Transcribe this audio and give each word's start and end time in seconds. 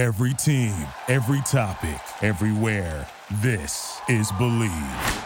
Every 0.00 0.32
team, 0.32 0.74
every 1.08 1.42
topic, 1.42 2.00
everywhere. 2.22 3.06
This 3.42 4.00
is 4.08 4.32
Bleav. 4.32 5.24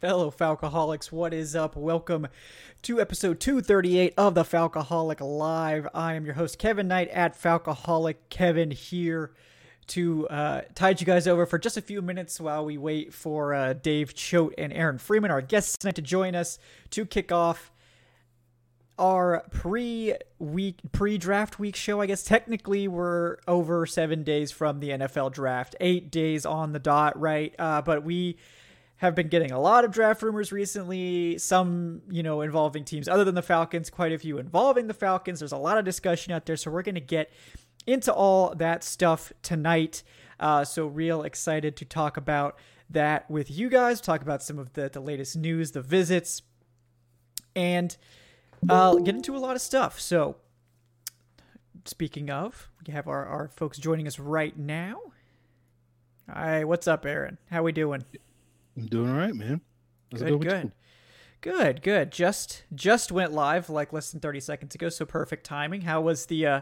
Fellow 0.00 0.30
Falcoholics, 0.30 1.12
what 1.12 1.34
is 1.34 1.54
up? 1.54 1.76
Welcome 1.76 2.28
to 2.80 2.98
episode 2.98 3.40
238 3.40 4.14
of 4.16 4.34
the 4.34 4.42
Falcoholic 4.42 5.20
Live. 5.20 5.86
I 5.92 6.14
am 6.14 6.24
your 6.24 6.32
host, 6.32 6.58
Kevin 6.58 6.88
Knight 6.88 7.10
at 7.10 7.38
Falcoholic 7.38 8.16
Kevin 8.30 8.70
here 8.70 9.34
to 9.88 10.26
uh, 10.28 10.62
tide 10.74 11.02
you 11.02 11.06
guys 11.06 11.28
over 11.28 11.44
for 11.44 11.58
just 11.58 11.76
a 11.76 11.82
few 11.82 12.00
minutes 12.00 12.40
while 12.40 12.64
we 12.64 12.78
wait 12.78 13.12
for 13.12 13.52
uh, 13.52 13.74
Dave 13.74 14.14
Choate 14.14 14.54
and 14.56 14.72
Aaron 14.72 14.96
Freeman, 14.96 15.30
our 15.30 15.42
guests 15.42 15.76
tonight, 15.76 15.96
to 15.96 16.00
join 16.00 16.34
us 16.34 16.58
to 16.88 17.04
kick 17.04 17.30
off 17.30 17.70
our 18.98 19.44
pre-week 19.50 20.78
pre-draft 20.92 21.58
week 21.58 21.74
show 21.74 22.00
i 22.00 22.06
guess 22.06 22.22
technically 22.22 22.86
we're 22.86 23.38
over 23.48 23.86
seven 23.86 24.22
days 24.22 24.52
from 24.52 24.78
the 24.78 24.90
nfl 24.90 25.32
draft 25.32 25.74
eight 25.80 26.12
days 26.12 26.46
on 26.46 26.72
the 26.72 26.78
dot 26.78 27.18
right? 27.18 27.54
Uh, 27.58 27.82
but 27.82 28.04
we 28.04 28.36
have 28.96 29.14
been 29.14 29.28
getting 29.28 29.50
a 29.50 29.60
lot 29.60 29.84
of 29.84 29.90
draft 29.90 30.22
rumors 30.22 30.52
recently 30.52 31.38
some 31.38 32.02
you 32.10 32.22
know 32.22 32.40
involving 32.40 32.84
teams 32.84 33.08
other 33.08 33.24
than 33.24 33.34
the 33.34 33.42
falcons 33.42 33.90
quite 33.90 34.12
a 34.12 34.18
few 34.18 34.38
involving 34.38 34.86
the 34.86 34.94
falcons. 34.94 35.40
There's 35.40 35.52
a 35.52 35.56
lot 35.56 35.78
of 35.78 35.84
discussion 35.84 36.32
out 36.32 36.46
there 36.46 36.56
so 36.56 36.70
we're 36.70 36.82
going 36.82 36.94
to 36.94 37.00
get 37.00 37.30
into 37.86 38.12
all 38.12 38.54
that 38.54 38.82
stuff 38.82 39.32
tonight. 39.42 40.02
Uh, 40.40 40.64
so 40.64 40.86
real 40.86 41.22
excited 41.22 41.76
to 41.76 41.84
talk 41.84 42.16
about 42.16 42.58
that 42.90 43.30
with 43.30 43.50
you 43.50 43.68
guys 43.68 44.00
talk 44.00 44.22
about 44.22 44.42
some 44.42 44.58
of 44.58 44.72
the, 44.74 44.88
the 44.88 45.00
latest 45.00 45.36
news 45.36 45.72
the 45.72 45.82
visits. 45.82 46.42
And 47.56 47.96
uh, 48.68 48.94
get 48.96 49.14
into 49.14 49.36
a 49.36 49.38
lot 49.38 49.56
of 49.56 49.62
stuff. 49.62 50.00
So, 50.00 50.36
speaking 51.84 52.30
of, 52.30 52.68
we 52.86 52.92
have 52.92 53.08
our, 53.08 53.26
our 53.26 53.48
folks 53.48 53.78
joining 53.78 54.06
us 54.06 54.18
right 54.18 54.56
now. 54.56 55.00
Hi, 56.28 56.64
what's 56.64 56.88
up, 56.88 57.04
Aaron? 57.04 57.38
How 57.50 57.62
we 57.62 57.72
doing? 57.72 58.04
I'm 58.76 58.86
doing 58.86 59.10
all 59.10 59.16
right, 59.16 59.34
man. 59.34 59.60
How's 60.10 60.22
good, 60.22 60.40
good. 60.40 60.72
Good, 61.40 61.82
good. 61.82 62.10
Just 62.10 62.62
just 62.74 63.12
went 63.12 63.32
live 63.32 63.68
like 63.68 63.92
less 63.92 64.10
than 64.10 64.20
30 64.20 64.40
seconds 64.40 64.74
ago, 64.74 64.88
so 64.88 65.04
perfect 65.04 65.44
timing. 65.44 65.82
How 65.82 66.00
was 66.00 66.24
the 66.26 66.46
uh 66.46 66.60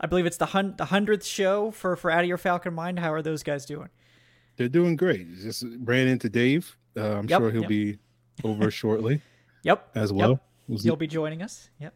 I 0.00 0.06
believe 0.06 0.24
it's 0.24 0.38
the 0.38 0.46
hun- 0.46 0.74
the 0.78 0.86
100th 0.86 1.24
show 1.24 1.70
for 1.70 1.96
for 1.96 2.10
Out 2.10 2.22
of 2.22 2.28
Your 2.28 2.38
Falcon 2.38 2.72
Mind. 2.72 2.98
How 2.98 3.12
are 3.12 3.20
those 3.20 3.42
guys 3.42 3.66
doing? 3.66 3.90
They're 4.56 4.68
doing 4.68 4.96
great. 4.96 5.36
Just 5.36 5.64
ran 5.80 6.08
into 6.08 6.30
Dave. 6.30 6.76
Uh, 6.96 7.18
I'm 7.18 7.28
yep, 7.28 7.40
sure 7.40 7.50
he'll 7.50 7.62
yep. 7.62 7.68
be 7.68 7.98
over 8.42 8.70
shortly. 8.70 9.20
Yep. 9.64 9.90
As 9.94 10.12
well. 10.12 10.30
Yep. 10.30 10.42
He'll 10.80 10.96
be 10.96 11.06
joining 11.06 11.42
us. 11.42 11.68
Yep. 11.80 11.94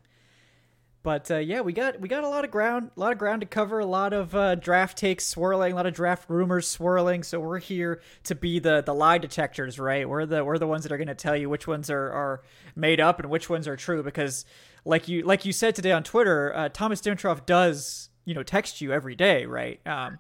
But 1.07 1.31
uh, 1.31 1.37
yeah, 1.37 1.61
we 1.61 1.73
got 1.73 2.01
we 2.01 2.09
got 2.09 2.25
a 2.25 2.29
lot 2.29 2.45
of 2.45 2.51
ground, 2.51 2.91
a 2.97 2.99
lot 2.99 3.13
of 3.13 3.19
ground 3.19 3.43
to 3.43 3.47
cover, 3.47 3.79
a 3.79 3.87
lot 3.87 4.13
of 4.13 4.35
uh, 4.35 4.57
draft 4.57 4.99
takes 4.99 5.25
swirling, 5.25 5.73
a 5.73 5.77
lot 5.77 5.87
of 5.87 5.95
draft 5.95 6.29
rumors 6.29 6.67
swirling. 6.67 7.23
So 7.23 7.39
we're 7.39 7.61
here 7.61 8.01
to 8.25 8.35
be 8.35 8.59
the 8.59 8.83
the 8.85 8.93
lie 8.93 9.19
detectors, 9.19 9.79
right? 9.79 10.09
We're 10.09 10.27
the 10.27 10.45
we're 10.45 10.59
the 10.59 10.67
ones 10.67 10.83
that 10.83 10.91
are 10.91 10.97
going 10.97 11.07
to 11.07 11.15
tell 11.15 11.37
you 11.37 11.49
which 11.49 11.69
ones 11.69 11.91
are, 11.91 12.11
are 12.11 12.43
made 12.75 12.99
up 12.99 13.21
and 13.21 13.31
which 13.31 13.49
ones 13.49 13.69
are 13.69 13.77
true. 13.77 14.03
Because 14.03 14.45
like 14.85 15.07
you 15.07 15.23
like 15.23 15.45
you 15.45 15.53
said 15.53 15.77
today 15.77 15.93
on 15.93 16.03
Twitter, 16.03 16.53
uh, 16.53 16.71
Thomas 16.71 17.01
Dimitroff 17.01 17.47
does 17.47 18.09
you 18.25 18.35
know 18.35 18.43
text 18.43 18.81
you 18.81 18.93
every 18.93 19.15
day, 19.15 19.47
right? 19.47 19.81
Um, 19.87 20.19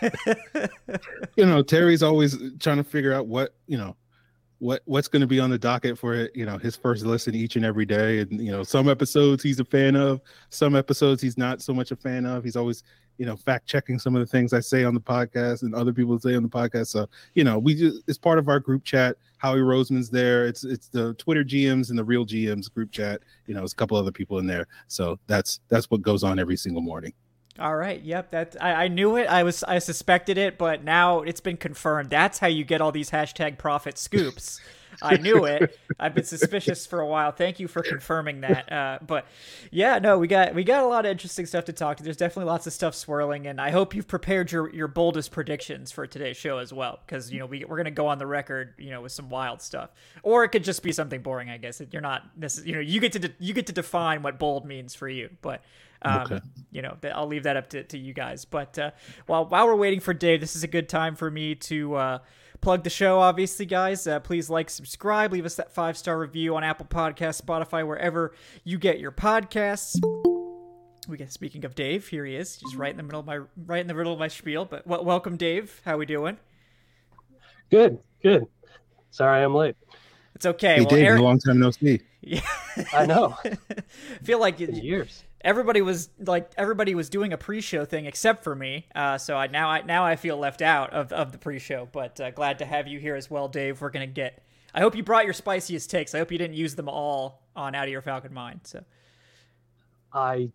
you 1.36 1.44
know, 1.44 1.62
Terry's 1.62 2.02
always 2.02 2.34
trying 2.60 2.78
to 2.78 2.84
figure 2.84 3.12
out 3.12 3.26
what 3.26 3.54
you 3.66 3.76
know 3.76 3.94
what 4.58 4.82
what's 4.86 5.08
going 5.08 5.20
to 5.20 5.26
be 5.26 5.40
on 5.40 5.50
the 5.50 5.58
docket 5.58 5.98
for 5.98 6.14
it? 6.14 6.34
you 6.34 6.44
know 6.44 6.58
his 6.58 6.76
first 6.76 7.04
listen 7.04 7.34
each 7.34 7.56
and 7.56 7.64
every 7.64 7.86
day. 7.86 8.20
And 8.20 8.40
you 8.40 8.50
know 8.50 8.62
some 8.62 8.88
episodes 8.88 9.42
he's 9.42 9.60
a 9.60 9.64
fan 9.64 9.96
of 9.96 10.20
some 10.50 10.74
episodes 10.74 11.22
he's 11.22 11.38
not 11.38 11.62
so 11.62 11.72
much 11.72 11.90
a 11.90 11.96
fan 11.96 12.26
of. 12.26 12.44
He's 12.44 12.56
always 12.56 12.82
you 13.18 13.26
know 13.26 13.36
fact 13.36 13.66
checking 13.66 13.98
some 13.98 14.14
of 14.14 14.20
the 14.20 14.26
things 14.26 14.52
i 14.52 14.60
say 14.60 14.84
on 14.84 14.94
the 14.94 15.00
podcast 15.00 15.62
and 15.62 15.74
other 15.74 15.92
people 15.92 16.18
say 16.18 16.34
on 16.34 16.42
the 16.42 16.48
podcast. 16.48 16.88
So 16.88 17.08
you 17.34 17.44
know 17.44 17.58
we 17.58 17.74
just 17.74 18.02
it's 18.08 18.18
part 18.18 18.38
of 18.38 18.48
our 18.48 18.60
group 18.60 18.84
chat. 18.84 19.16
Howie 19.38 19.60
roseman's 19.60 20.10
there. 20.10 20.46
It's 20.46 20.64
it's 20.64 20.88
the 20.88 21.14
twitter 21.14 21.44
gms 21.44 21.90
and 21.90 21.98
the 21.98 22.04
real 22.04 22.26
gms 22.26 22.72
group 22.72 22.90
chat. 22.90 23.22
You 23.46 23.54
know 23.54 23.62
it's 23.62 23.72
a 23.72 23.76
couple 23.76 23.96
other 23.96 24.12
people 24.12 24.38
in 24.38 24.46
there. 24.46 24.66
So 24.88 25.18
that's 25.26 25.60
that's 25.68 25.90
what 25.90 26.02
goes 26.02 26.24
on 26.24 26.38
every 26.38 26.56
single 26.56 26.82
morning 26.82 27.12
all 27.58 27.76
right. 27.76 28.00
Yep. 28.00 28.30
That 28.30 28.56
I, 28.60 28.84
I, 28.84 28.88
knew 28.88 29.16
it. 29.16 29.26
I 29.26 29.42
was 29.42 29.62
I 29.64 29.78
suspected 29.78 30.38
it, 30.38 30.58
but 30.58 30.84
now 30.84 31.22
it's 31.22 31.40
been 31.40 31.56
confirmed. 31.56 32.10
That's 32.10 32.38
how 32.38 32.46
you 32.46 32.64
get 32.64 32.80
all 32.80 32.92
these 32.92 33.10
hashtag 33.10 33.58
profit 33.58 33.98
scoops. 33.98 34.60
I 35.02 35.16
knew 35.16 35.44
it. 35.44 35.78
I've 35.98 36.14
been 36.14 36.24
suspicious 36.24 36.86
for 36.86 37.00
a 37.00 37.06
while. 37.06 37.32
Thank 37.32 37.60
you 37.60 37.68
for 37.68 37.82
confirming 37.82 38.40
that. 38.42 38.72
Uh, 38.72 38.98
but 39.06 39.26
yeah, 39.70 39.98
no, 39.98 40.18
we 40.18 40.26
got 40.26 40.54
we 40.54 40.64
got 40.64 40.82
a 40.82 40.86
lot 40.86 41.04
of 41.04 41.10
interesting 41.10 41.46
stuff 41.46 41.66
to 41.66 41.72
talk 41.72 41.96
to. 41.98 42.02
There's 42.02 42.16
definitely 42.16 42.50
lots 42.50 42.66
of 42.66 42.72
stuff 42.72 42.94
swirling, 42.94 43.46
and 43.46 43.60
I 43.60 43.70
hope 43.70 43.94
you've 43.94 44.08
prepared 44.08 44.50
your 44.50 44.72
your 44.74 44.88
boldest 44.88 45.30
predictions 45.30 45.92
for 45.92 46.06
today's 46.06 46.36
show 46.36 46.58
as 46.58 46.72
well, 46.72 47.00
because 47.06 47.30
you 47.32 47.38
know 47.38 47.46
we 47.46 47.64
we're 47.64 47.76
gonna 47.76 47.90
go 47.90 48.06
on 48.06 48.18
the 48.18 48.26
record, 48.26 48.74
you 48.78 48.90
know, 48.90 49.02
with 49.02 49.12
some 49.12 49.28
wild 49.30 49.62
stuff, 49.62 49.90
or 50.22 50.44
it 50.44 50.48
could 50.48 50.64
just 50.64 50.82
be 50.82 50.92
something 50.92 51.22
boring. 51.22 51.50
I 51.50 51.58
guess 51.58 51.80
you're 51.90 52.02
not 52.02 52.24
this. 52.36 52.62
You 52.64 52.74
know, 52.74 52.80
you 52.80 53.00
get 53.00 53.12
to 53.12 53.18
de- 53.18 53.34
you 53.38 53.54
get 53.54 53.66
to 53.66 53.72
define 53.72 54.22
what 54.22 54.38
bold 54.38 54.66
means 54.66 54.94
for 54.94 55.08
you, 55.08 55.30
but. 55.42 55.62
Um, 56.02 56.22
okay. 56.22 56.40
You 56.70 56.82
know, 56.82 56.96
I'll 57.14 57.26
leave 57.26 57.44
that 57.44 57.56
up 57.56 57.70
to, 57.70 57.82
to 57.84 57.98
you 57.98 58.12
guys. 58.12 58.44
But 58.44 58.78
uh, 58.78 58.90
while 59.26 59.46
while 59.46 59.66
we're 59.66 59.76
waiting 59.76 60.00
for 60.00 60.14
Dave, 60.14 60.40
this 60.40 60.54
is 60.54 60.62
a 60.62 60.68
good 60.68 60.88
time 60.88 61.16
for 61.16 61.30
me 61.30 61.54
to 61.54 61.94
uh, 61.94 62.18
plug 62.60 62.84
the 62.84 62.90
show. 62.90 63.20
Obviously, 63.20 63.66
guys, 63.66 64.06
uh, 64.06 64.20
please 64.20 64.50
like, 64.50 64.70
subscribe, 64.70 65.32
leave 65.32 65.46
us 65.46 65.56
that 65.56 65.72
five 65.72 65.96
star 65.96 66.18
review 66.18 66.56
on 66.56 66.64
Apple 66.64 66.86
Podcasts, 66.86 67.42
Spotify, 67.42 67.86
wherever 67.86 68.34
you 68.64 68.78
get 68.78 69.00
your 69.00 69.12
podcasts. 69.12 69.96
We 71.08 71.16
get 71.16 71.32
speaking 71.32 71.64
of 71.64 71.74
Dave, 71.74 72.06
here 72.08 72.26
he 72.26 72.36
is, 72.36 72.58
just 72.58 72.76
right 72.76 72.90
in 72.90 72.98
the 72.98 73.02
middle 73.02 73.20
of 73.20 73.26
my 73.26 73.40
right 73.66 73.80
in 73.80 73.86
the 73.86 73.94
middle 73.94 74.12
of 74.12 74.18
my 74.18 74.28
spiel. 74.28 74.64
But 74.64 74.86
w- 74.86 75.06
welcome, 75.06 75.36
Dave. 75.36 75.80
How 75.84 75.96
we 75.96 76.06
doing? 76.06 76.36
Good, 77.70 77.98
good. 78.22 78.46
Sorry, 79.10 79.42
I'm 79.42 79.54
late. 79.54 79.76
It's 80.34 80.46
okay. 80.46 80.74
Hey, 80.74 80.80
well, 80.80 80.90
Dave, 80.90 81.04
Eric... 81.04 81.20
a 81.20 81.22
long 81.22 81.38
time 81.38 81.58
no 81.58 81.70
see. 81.70 82.00
Yeah, 82.20 82.40
I 82.92 83.06
know. 83.06 83.36
I 83.42 83.56
feel 84.22 84.38
like 84.40 84.58
years 84.60 85.22
everybody 85.42 85.80
was 85.82 86.10
like 86.18 86.50
everybody 86.56 86.94
was 86.94 87.08
doing 87.08 87.32
a 87.32 87.38
pre-show 87.38 87.84
thing 87.84 88.06
except 88.06 88.44
for 88.44 88.54
me. 88.54 88.86
Uh, 88.94 89.18
so 89.18 89.36
I 89.36 89.46
now 89.46 89.68
I 89.68 89.82
now 89.82 90.04
I 90.04 90.16
feel 90.16 90.36
left 90.36 90.62
out 90.62 90.92
of, 90.92 91.12
of 91.12 91.32
the 91.32 91.38
pre-show. 91.38 91.88
But 91.90 92.20
uh, 92.20 92.30
glad 92.30 92.58
to 92.58 92.64
have 92.64 92.88
you 92.88 92.98
here 92.98 93.14
as 93.14 93.30
well, 93.30 93.48
Dave. 93.48 93.80
We're 93.80 93.90
gonna 93.90 94.06
get. 94.06 94.42
I 94.74 94.80
hope 94.80 94.94
you 94.94 95.02
brought 95.02 95.24
your 95.24 95.34
spiciest 95.34 95.90
takes. 95.90 96.14
I 96.14 96.18
hope 96.18 96.30
you 96.30 96.38
didn't 96.38 96.56
use 96.56 96.74
them 96.74 96.88
all 96.88 97.42
on 97.56 97.74
Out 97.74 97.84
of 97.84 97.90
Your 97.90 98.02
Falcon 98.02 98.34
Mind. 98.34 98.60
So 98.64 98.84
I 100.12 100.50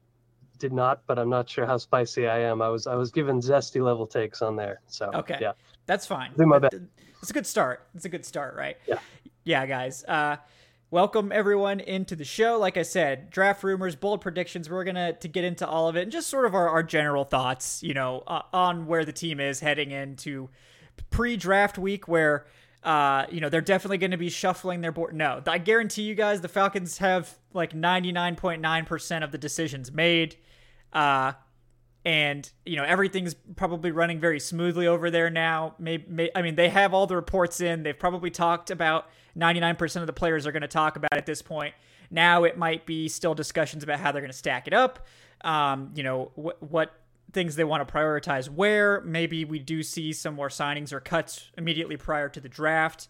did 0.60 0.72
not, 0.72 1.02
but 1.08 1.18
I'm 1.18 1.30
not 1.30 1.50
sure 1.50 1.66
how 1.66 1.78
spicy 1.78 2.28
I 2.28 2.40
am. 2.40 2.62
I 2.62 2.70
was 2.70 2.88
I 2.88 2.96
was 2.96 3.12
given 3.12 3.40
zesty 3.40 3.84
level 3.84 4.06
takes 4.08 4.42
on 4.42 4.56
there. 4.56 4.82
So 4.88 5.12
okay, 5.14 5.38
yeah, 5.42 5.54
that's 5.86 6.06
fine. 6.06 6.32
Do 6.38 6.46
my 6.46 6.60
best. 6.60 6.76
It's 7.22 7.32
a 7.32 7.34
good 7.34 7.48
start. 7.48 7.88
It's 7.96 8.06
a 8.06 8.10
good 8.10 8.26
start, 8.26 8.56
right? 8.56 8.78
Yeah, 8.86 9.00
yeah, 9.44 9.66
guys. 9.66 10.04
Uh, 10.04 10.38
welcome 10.94 11.32
everyone 11.32 11.80
into 11.80 12.16
the 12.16 12.24
show 12.24 12.60
like 12.60 12.78
i 12.78 12.84
said 12.84 13.32
draft 13.32 13.64
rumors 13.64 13.96
bold 13.96 14.22
predictions 14.22 14.70
we're 14.70 14.84
gonna 14.84 15.12
to 15.14 15.28
get 15.28 15.44
into 15.44 15.68
all 15.68 15.88
of 15.88 15.96
it 15.96 16.04
and 16.04 16.12
just 16.12 16.28
sort 16.28 16.46
of 16.46 16.54
our, 16.54 16.70
our 16.70 16.84
general 16.84 17.24
thoughts 17.24 17.82
you 17.82 17.96
know 17.96 18.22
uh, 18.28 18.44
on 18.54 18.86
where 18.86 19.04
the 19.04 19.12
team 19.12 19.40
is 19.40 19.60
heading 19.60 19.90
into 19.90 20.48
pre-draft 21.10 21.80
week 21.80 22.08
where 22.08 22.46
uh, 22.84 23.26
you 23.32 23.42
know 23.42 23.50
they're 23.50 23.60
definitely 23.60 23.98
going 23.98 24.12
to 24.12 24.18
be 24.18 24.30
shuffling 24.30 24.82
their 24.82 24.92
board 24.92 25.16
no 25.16 25.42
i 25.48 25.58
guarantee 25.58 26.04
you 26.04 26.14
guys 26.14 26.42
the 26.42 26.48
falcons 26.48 27.00
have 27.00 27.40
like 27.54 27.74
99.9% 27.74 29.24
of 29.24 29.32
the 29.32 29.40
decisions 29.40 29.92
made 29.92 30.36
uh, 30.94 31.32
and 32.06 32.52
you 32.68 32.76
know 32.76 32.84
everything's 32.84 33.34
probably 33.56 33.90
running 33.90 34.20
very 34.20 34.40
smoothly 34.40 34.86
over 34.86 35.10
there 35.10 35.30
now. 35.30 35.74
Maybe, 35.80 36.04
may, 36.08 36.30
I 36.36 36.42
mean 36.42 36.56
they 36.56 36.68
have 36.68 36.94
all 36.94 37.08
the 37.08 37.16
reports 37.16 37.62
in. 37.62 37.84
They've 37.84 37.98
probably 37.98 38.30
talked 38.30 38.70
about 38.70 39.08
99% 39.38 39.96
of 39.98 40.08
the 40.08 40.14
players 40.14 40.46
are 40.46 40.52
going 40.52 40.62
to 40.62 40.68
talk 40.68 40.96
about 40.96 41.14
at 41.14 41.26
this 41.26 41.42
point. 41.42 41.74
Now 42.12 42.44
it 42.44 42.58
might 42.58 42.86
be 42.86 43.08
still 43.08 43.34
discussions 43.34 43.84
about 43.84 44.00
how 44.00 44.12
they're 44.12 44.22
going 44.22 44.32
to 44.32 44.38
stack 44.38 44.68
it 44.68 44.74
up. 44.74 45.08
Um, 45.42 45.92
you 45.96 46.04
know 46.04 46.32
wh- 46.36 46.62
what 46.64 46.94
things 47.34 47.56
they 47.56 47.64
want 47.64 47.86
to 47.86 47.94
prioritize 47.94 48.50
where. 48.50 49.02
Maybe 49.02 49.44
we 49.44 49.60
do 49.60 49.84
see 49.84 50.14
some 50.14 50.36
more 50.36 50.50
signings 50.50 50.94
or 50.94 51.00
cuts 51.00 51.50
immediately 51.58 51.98
prior 51.98 52.30
to 52.30 52.40
the 52.40 52.48
draft 52.48 53.08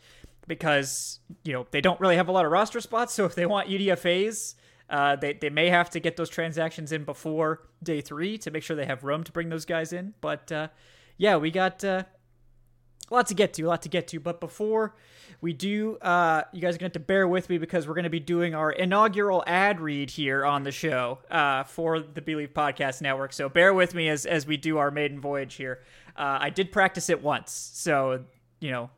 because 0.47 1.19
you 1.43 1.53
know 1.53 1.67
they 1.71 1.81
don't 1.81 1.99
really 1.99 2.15
have 2.15 2.27
a 2.27 2.31
lot 2.31 2.45
of 2.45 2.51
roster 2.51 2.81
spots. 2.81 3.13
So 3.15 3.25
if 3.25 3.35
they 3.35 3.45
want 3.45 3.69
UDFA's 3.69 4.55
uh, 4.89 5.15
they, 5.15 5.33
they 5.33 5.49
may 5.49 5.69
have 5.69 5.89
to 5.91 5.99
get 5.99 6.17
those 6.17 6.29
transactions 6.29 6.91
in 6.91 7.03
before 7.03 7.61
day 7.81 8.01
three 8.01 8.37
to 8.37 8.51
make 8.51 8.63
sure 8.63 8.75
they 8.75 8.85
have 8.85 9.03
room 9.03 9.23
to 9.23 9.31
bring 9.31 9.49
those 9.49 9.65
guys 9.65 9.93
in. 9.93 10.13
But 10.21 10.51
uh, 10.51 10.67
yeah, 11.17 11.37
we 11.37 11.51
got 11.51 11.83
uh, 11.83 12.03
a 13.11 13.13
lot 13.13 13.27
to 13.27 13.33
get 13.33 13.53
to, 13.53 13.63
a 13.63 13.67
lot 13.67 13.81
to 13.83 13.89
get 13.89 14.07
to. 14.09 14.19
But 14.19 14.39
before 14.39 14.95
we 15.41 15.53
do, 15.53 15.97
uh, 15.97 16.43
you 16.53 16.61
guys 16.61 16.75
are 16.75 16.79
going 16.79 16.91
to 16.91 16.97
have 16.97 17.05
to 17.05 17.07
bear 17.07 17.27
with 17.27 17.49
me 17.49 17.57
because 17.57 17.87
we're 17.87 17.95
going 17.95 18.03
to 18.03 18.09
be 18.09 18.19
doing 18.19 18.55
our 18.55 18.71
inaugural 18.71 19.43
ad 19.45 19.81
read 19.81 20.09
here 20.09 20.45
on 20.45 20.63
the 20.63 20.71
show 20.71 21.19
uh, 21.29 21.63
for 21.63 21.99
the 21.99 22.21
Bleav 22.21 22.53
Podcast 22.53 23.01
Network. 23.01 23.33
So 23.33 23.49
bear 23.49 23.73
with 23.73 23.93
me 23.93 24.09
as, 24.09 24.25
as 24.25 24.47
we 24.47 24.57
do 24.57 24.77
our 24.77 24.89
maiden 24.91 25.19
voyage 25.19 25.55
here. 25.55 25.81
Uh, 26.15 26.37
I 26.41 26.49
did 26.49 26.71
practice 26.71 27.09
it 27.09 27.21
once. 27.21 27.51
So, 27.73 28.23
you 28.59 28.71
know, 28.71 28.89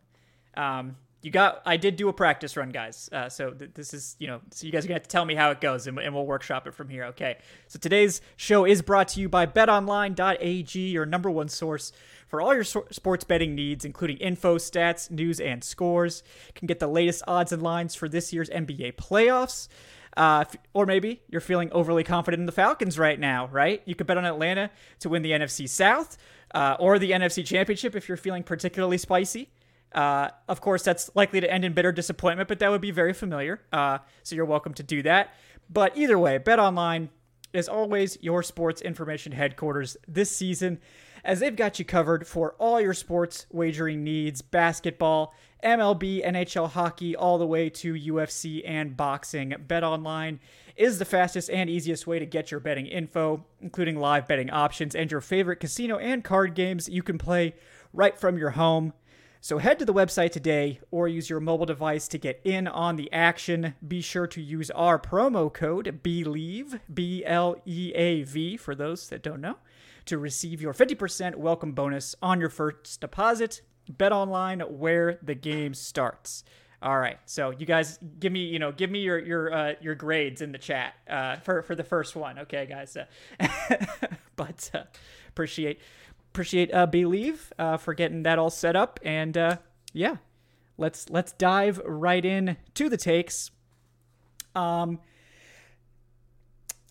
um, 0.56 0.96
you 1.26 1.32
got 1.32 1.64
I 1.66 1.78
did 1.78 1.96
do 1.96 2.08
a 2.08 2.14
practice 2.14 2.56
run, 2.56 2.70
guys. 2.70 3.10
Uh, 3.12 3.30
so 3.30 3.50
th- 3.50 3.72
this 3.74 3.96
is 3.96 4.16
you 4.20 4.28
know 4.28 4.42
so 4.52 4.68
you 4.68 4.72
guys 4.72 4.86
are 4.86 4.90
gonna 4.90 4.98
have 4.98 5.04
to 5.04 5.10
tell 5.10 5.26
me 5.26 5.34
how 5.34 5.50
it 5.50 5.60
goes, 5.60 5.88
and, 5.88 5.98
and 5.98 6.14
we'll 6.14 6.28
workshop 6.28 6.68
it 6.68 6.76
from 6.76 6.88
here. 6.88 7.06
Okay. 7.06 7.40
So 7.68 7.80
today's 7.80 8.22
show 8.36 8.64
is 8.64 8.84
brought 8.84 9.08
to 9.10 9.20
you 9.20 9.28
by 9.28 9.48
BetOnline.ag, 9.48 10.80
your 10.80 11.08
number 11.08 11.32
one 11.32 11.48
source 11.50 11.92
for 12.28 12.42
all 12.42 12.54
your 12.54 12.64
sports 12.64 13.24
betting 13.24 13.56
needs, 13.56 13.86
including 13.86 14.18
info, 14.18 14.58
stats, 14.58 15.10
news, 15.12 15.40
and 15.40 15.64
scores. 15.64 16.24
You 16.48 16.54
can 16.54 16.68
get 16.68 16.80
the 16.80 16.88
latest 16.88 17.24
odds 17.28 17.52
and 17.52 17.62
lines 17.62 17.96
for 17.96 18.10
this 18.10 18.34
year's 18.34 18.50
NBA 18.50 18.96
playoffs. 18.96 19.68
Uh, 20.18 20.46
or 20.74 20.86
maybe 20.86 21.22
you're 21.30 21.42
feeling 21.42 21.70
overly 21.74 22.04
confident 22.04 22.40
in 22.40 22.46
the 22.46 22.52
Falcons 22.52 22.98
right 22.98 23.20
now, 23.20 23.48
right? 23.48 23.82
You 23.86 23.96
could 23.96 24.08
bet 24.08 24.18
on 24.18 24.26
Atlanta 24.26 24.72
to 25.00 25.10
win 25.10 25.24
the 25.24 25.32
NFC 25.32 25.68
South 25.68 26.18
uh, 26.54 26.78
or 26.80 26.98
the 26.98 27.12
NFC 27.12 27.46
Championship 27.46 27.96
if 27.96 28.08
you're 28.08 28.18
feeling 28.18 28.44
particularly 28.44 28.98
spicy. 28.98 29.50
Uh, 29.92 30.30
of 30.48 30.62
course, 30.62 30.84
that's 30.84 31.10
likely 31.16 31.42
to 31.42 31.52
end 31.52 31.66
in 31.66 31.74
bitter 31.74 31.92
disappointment, 31.92 32.48
but 32.48 32.60
that 32.60 32.70
would 32.70 32.82
be 32.82 32.92
very 32.92 33.14
familiar. 33.14 33.62
Uh, 33.72 33.98
so 34.24 34.36
you're 34.36 34.46
welcome 34.46 34.74
to 34.74 34.84
do 34.84 35.02
that. 35.04 35.34
But 35.70 35.98
either 35.98 36.20
way, 36.20 36.38
Bet 36.38 36.60
Online 36.60 37.10
is 37.54 37.70
always 37.70 38.18
your 38.22 38.44
sports 38.44 38.82
information 38.82 39.32
headquarters 39.32 39.96
this 40.08 40.36
season, 40.36 40.80
as 41.26 41.40
they've 41.40 41.56
got 41.56 41.80
you 41.80 41.86
covered 41.86 42.28
for 42.28 42.54
all 42.60 42.80
your 42.80 42.94
sports 42.94 43.48
wagering 43.52 44.04
needs 44.04 44.44
basketball, 44.44 45.34
MLB, 45.64 46.24
NHL 46.24 46.70
hockey, 46.70 47.16
all 47.16 47.40
the 47.40 47.48
way 47.48 47.68
to 47.72 47.96
UFC 47.96 48.62
and 48.64 48.96
boxing. 48.96 49.56
Bet 49.68 49.84
Online 49.84 50.40
is 50.76 51.00
the 51.00 51.06
fastest 51.06 51.50
and 51.50 51.68
easiest 51.68 52.06
way 52.06 52.20
to 52.20 52.26
get 52.28 52.52
your 52.52 52.60
betting 52.60 52.86
info, 52.86 53.44
including 53.60 54.00
live 54.00 54.28
betting 54.28 54.52
options 54.52 54.94
and 54.94 55.10
your 55.10 55.22
favorite 55.22 55.60
casino 55.60 55.98
and 55.98 56.24
card 56.24 56.54
games 56.54 56.88
you 56.88 57.02
can 57.02 57.18
play 57.18 57.56
right 57.92 58.18
from 58.20 58.38
your 58.38 58.52
home. 58.52 58.94
So 59.42 59.58
head 59.58 59.80
to 59.80 59.86
the 59.86 59.94
website 59.94 60.32
today 60.32 60.80
or 60.90 61.08
use 61.08 61.30
your 61.30 61.40
mobile 61.40 61.68
device 61.68 62.08
to 62.10 62.18
get 62.18 62.42
in 62.44 62.68
on 62.68 62.96
the 62.96 63.12
action. 63.12 63.76
Be 63.88 64.02
sure 64.02 64.28
to 64.28 64.42
use 64.42 64.72
our 64.72 65.00
promo 65.00 65.54
code 65.54 66.02
BLEAV, 66.04 66.80
B 66.94 67.24
L 67.26 67.56
E 67.66 67.92
A 67.96 68.24
V, 68.24 68.58
for 68.58 68.76
those 68.76 69.08
that 69.10 69.22
don't 69.24 69.42
know, 69.42 69.58
to 70.06 70.18
receive 70.18 70.62
your 70.62 70.74
50% 70.74 71.36
welcome 71.36 71.74
bonus 71.74 72.16
on 72.22 72.40
your 72.40 72.50
first 72.50 73.02
deposit. 73.02 73.62
Bet 73.90 74.12
online 74.12 74.62
where 74.62 75.20
the 75.22 75.36
game 75.36 75.74
starts. 75.74 76.44
All 76.82 77.00
right, 77.00 77.18
so 77.26 77.52
you 77.52 77.66
guys 77.66 77.98
give 78.20 78.32
me, 78.32 78.46
you 78.46 78.60
know, 78.60 78.72
give 78.72 78.92
me 78.92 79.00
your 79.00 79.18
your 79.18 79.54
uh, 79.54 79.74
your 79.82 79.96
grades 79.96 80.42
in 80.42 80.52
the 80.52 80.58
chat 80.58 80.94
uh, 81.10 81.38
for 81.38 81.62
for 81.64 81.74
the 81.74 81.84
first 81.84 82.16
one, 82.16 82.38
okay, 82.40 82.66
guys. 82.66 82.98
Uh, 82.98 83.48
but 84.36 84.70
uh, 84.74 84.84
appreciate 85.30 85.80
appreciate 86.32 86.74
uh, 86.74 86.86
Bleav 86.86 87.52
uh, 87.58 87.78
for 87.78 87.94
getting 87.94 88.24
that 88.24 88.38
all 88.38 88.50
set 88.50 88.76
up, 88.76 89.00
and 89.04 89.38
uh, 89.38 89.58
yeah, 89.94 90.18
let's 90.78 91.10
let's 91.10 91.32
dive 91.32 91.80
right 91.86 92.24
in 92.24 92.58
to 92.74 92.90
the 92.90 92.98
takes. 92.98 93.52
Um, 94.54 95.00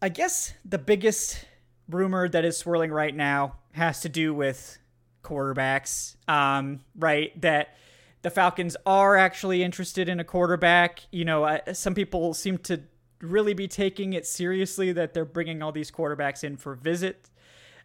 I 0.00 0.08
guess 0.08 0.54
the 0.64 0.78
biggest 0.78 1.44
rumor 1.88 2.28
that 2.28 2.44
is 2.44 2.56
swirling 2.56 2.90
right 2.90 3.14
now 3.14 3.56
has 3.72 4.00
to 4.00 4.08
do 4.08 4.32
with 4.32 4.78
quarterbacks. 5.22 6.16
Um, 6.28 6.80
right, 6.96 7.38
that 7.40 7.76
the 8.22 8.30
Falcons 8.30 8.76
are 8.86 9.16
actually 9.16 9.62
interested 9.62 10.08
in 10.08 10.20
a 10.20 10.24
quarterback. 10.24 11.00
You 11.10 11.24
know, 11.24 11.44
uh, 11.44 11.74
some 11.74 11.94
people 11.94 12.34
seem 12.34 12.58
to 12.58 12.82
really 13.20 13.54
be 13.54 13.68
taking 13.68 14.12
it 14.12 14.26
seriously 14.26 14.92
that 14.92 15.14
they're 15.14 15.24
bringing 15.24 15.62
all 15.62 15.72
these 15.72 15.90
quarterbacks 15.90 16.44
in 16.44 16.56
for 16.56 16.74
visit. 16.74 17.30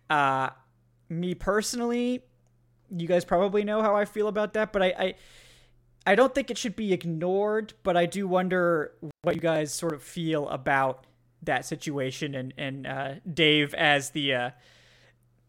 Uh, 0.09 0.49
me 1.07 1.33
personally, 1.33 2.23
you 2.95 3.07
guys 3.07 3.25
probably 3.25 3.63
know 3.63 3.81
how 3.81 3.95
I 3.95 4.05
feel 4.05 4.27
about 4.27 4.53
that, 4.53 4.71
but 4.73 4.81
I, 4.81 4.93
I, 4.97 5.13
I 6.05 6.15
don't 6.15 6.33
think 6.33 6.49
it 6.49 6.57
should 6.57 6.75
be 6.75 6.93
ignored. 6.93 7.73
But 7.83 7.97
I 7.97 8.05
do 8.05 8.27
wonder 8.27 8.93
what 9.21 9.35
you 9.35 9.41
guys 9.41 9.73
sort 9.73 9.93
of 9.93 10.03
feel 10.03 10.47
about 10.49 11.05
that 11.44 11.65
situation 11.65 12.36
and 12.36 12.53
and 12.57 12.88
uh, 12.88 13.13
Dave 13.31 13.74
as 13.74 14.12
the. 14.12 14.33
Uh, 14.33 14.50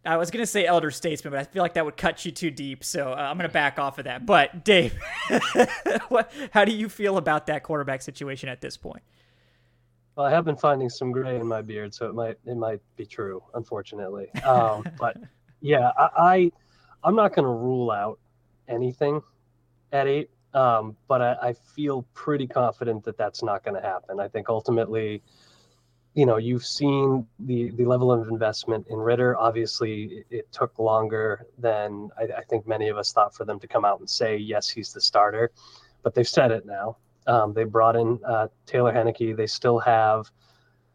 I 0.03 0.17
was 0.17 0.31
gonna 0.31 0.47
say 0.47 0.65
elder 0.65 0.91
statesman, 0.91 1.33
but 1.33 1.41
I 1.41 1.45
feel 1.45 1.63
like 1.63 1.75
that 1.75 1.85
would 1.85 1.97
cut 1.97 2.25
you 2.25 2.33
too 2.33 2.51
deep, 2.51 2.85
so 2.85 3.13
uh, 3.13 3.17
I'm 3.17 3.37
gonna 3.37 3.51
back 3.51 3.79
off 3.79 3.99
of 3.99 4.05
that. 4.05 4.25
But 4.25 4.65
Dave, 4.65 4.99
what, 6.09 6.33
how 6.53 6.65
do 6.65 6.73
you 6.73 6.89
feel 6.89 7.19
about 7.19 7.47
that 7.47 7.63
quarterback 7.63 8.01
situation 8.01 8.49
at 8.49 8.63
this 8.63 8.79
point? 8.79 9.03
Well, 10.17 10.27
I 10.27 10.31
have 10.31 10.45
been 10.45 10.57
finding 10.57 10.89
some 10.89 11.13
gray 11.13 11.37
in 11.37 11.47
my 11.47 11.63
beard, 11.63 11.95
so 11.95 12.07
it 12.07 12.15
might 12.15 12.39
it 12.47 12.57
might 12.57 12.81
be 12.97 13.05
true, 13.05 13.43
unfortunately. 13.55 14.33
Um, 14.43 14.85
but 14.99 15.19
yeah, 15.61 15.93
I, 15.97 16.09
I 16.19 16.53
I'm 17.05 17.15
not 17.15 17.35
going 17.35 17.45
to 17.45 17.51
rule 17.51 17.91
out 17.91 18.19
anything 18.69 19.23
at 19.93 20.07
eight, 20.07 20.31
um, 20.55 20.97
but 21.09 21.23
I, 21.23 21.37
I 21.43 21.53
feel 21.53 22.03
pretty 22.15 22.47
confident 22.47 23.05
that 23.05 23.17
that's 23.17 23.43
not 23.43 23.65
going 23.65 23.81
to 23.81 23.87
happen. 23.87 24.21
I 24.21 24.29
think 24.29 24.49
ultimately, 24.49 25.23
you 26.15 26.27
know, 26.27 26.39
you've 26.39 26.67
seen 26.67 27.27
the 27.39 27.71
the 27.71 27.85
level 27.85 28.11
of 28.11 28.29
investment 28.29 28.87
in 28.91 28.97
Ridder. 28.97 29.37
Obviously, 29.39 30.25
it, 30.31 30.51
took 30.53 30.79
longer 30.79 31.47
than 31.59 32.11
I, 32.19 32.25
I, 32.39 32.43
think 32.49 32.67
many 32.67 32.89
of 32.89 32.99
us 32.99 33.13
thought 33.13 33.35
for 33.35 33.45
them 33.45 33.61
to 33.61 33.69
come 33.69 33.85
out 33.85 34.01
and 34.01 34.11
say 34.11 34.37
yes, 34.37 34.69
he's 34.69 34.93
the 34.93 35.01
starter, 35.01 35.53
but 36.03 36.15
they've 36.15 36.29
said 36.29 36.51
it 36.51 36.67
now. 36.67 36.97
Um, 37.29 37.53
they 37.53 37.65
brought 37.65 37.95
in 37.95 38.19
uh, 38.27 38.49
Taylor 38.67 38.93
Heinicke. 38.93 39.37
They 39.37 39.47
still 39.47 39.79
have, 39.79 40.31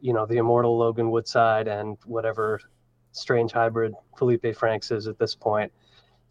you 0.01 0.11
know, 0.11 0.25
the 0.25 0.37
immortal 0.37 0.77
Logan 0.77 1.09
Woodside 1.09 1.69
and 1.69 1.97
whatever 2.05 2.59
strange 3.13 3.53
hybrid 3.53 3.93
Felipe 4.17 4.53
Franks 4.55 4.91
is 4.91 5.07
at 5.07 5.17
this 5.17 5.33
point. 5.33 5.71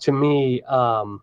To 0.01 0.13
me, 0.13 0.61
um, 0.63 1.23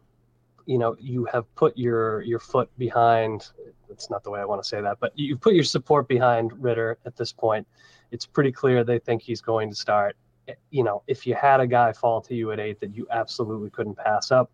you 0.66 0.78
know, 0.78 0.96
you 1.00 1.26
have 1.26 1.54
put 1.56 1.78
your 1.78 2.22
your 2.22 2.40
foot 2.40 2.70
behind. 2.78 3.50
That's 3.90 4.10
not 4.10 4.24
the 4.24 4.30
way 4.30 4.40
I 4.40 4.46
want 4.46 4.62
to 4.64 4.68
say 4.68 4.82
that, 4.82 5.00
but 5.00 5.12
you 5.18 5.36
put 5.36 5.54
your 5.54 5.64
support 5.64 6.08
behind 6.08 6.52
Ridder 6.62 6.98
at 7.06 7.16
this 7.16 7.34
point. 7.34 7.68
It's 8.12 8.26
pretty 8.26 8.52
clear 8.52 8.84
they 8.84 9.00
think 9.00 9.22
he's 9.22 9.42
going 9.42 9.70
to 9.70 9.76
start. 9.76 10.16
Eh, 10.48 10.54
you 10.70 10.84
know, 10.84 11.04
if 11.08 11.28
you 11.28 11.36
had 11.36 11.60
a 11.60 11.68
guy 11.68 11.92
fall 11.94 12.22
to 12.22 12.36
you 12.36 12.52
at 12.52 12.60
eight 12.60 12.80
that 12.80 12.96
you 12.96 13.08
absolutely 13.12 13.70
couldn't 13.70 13.96
pass 13.96 14.32
up, 14.32 14.52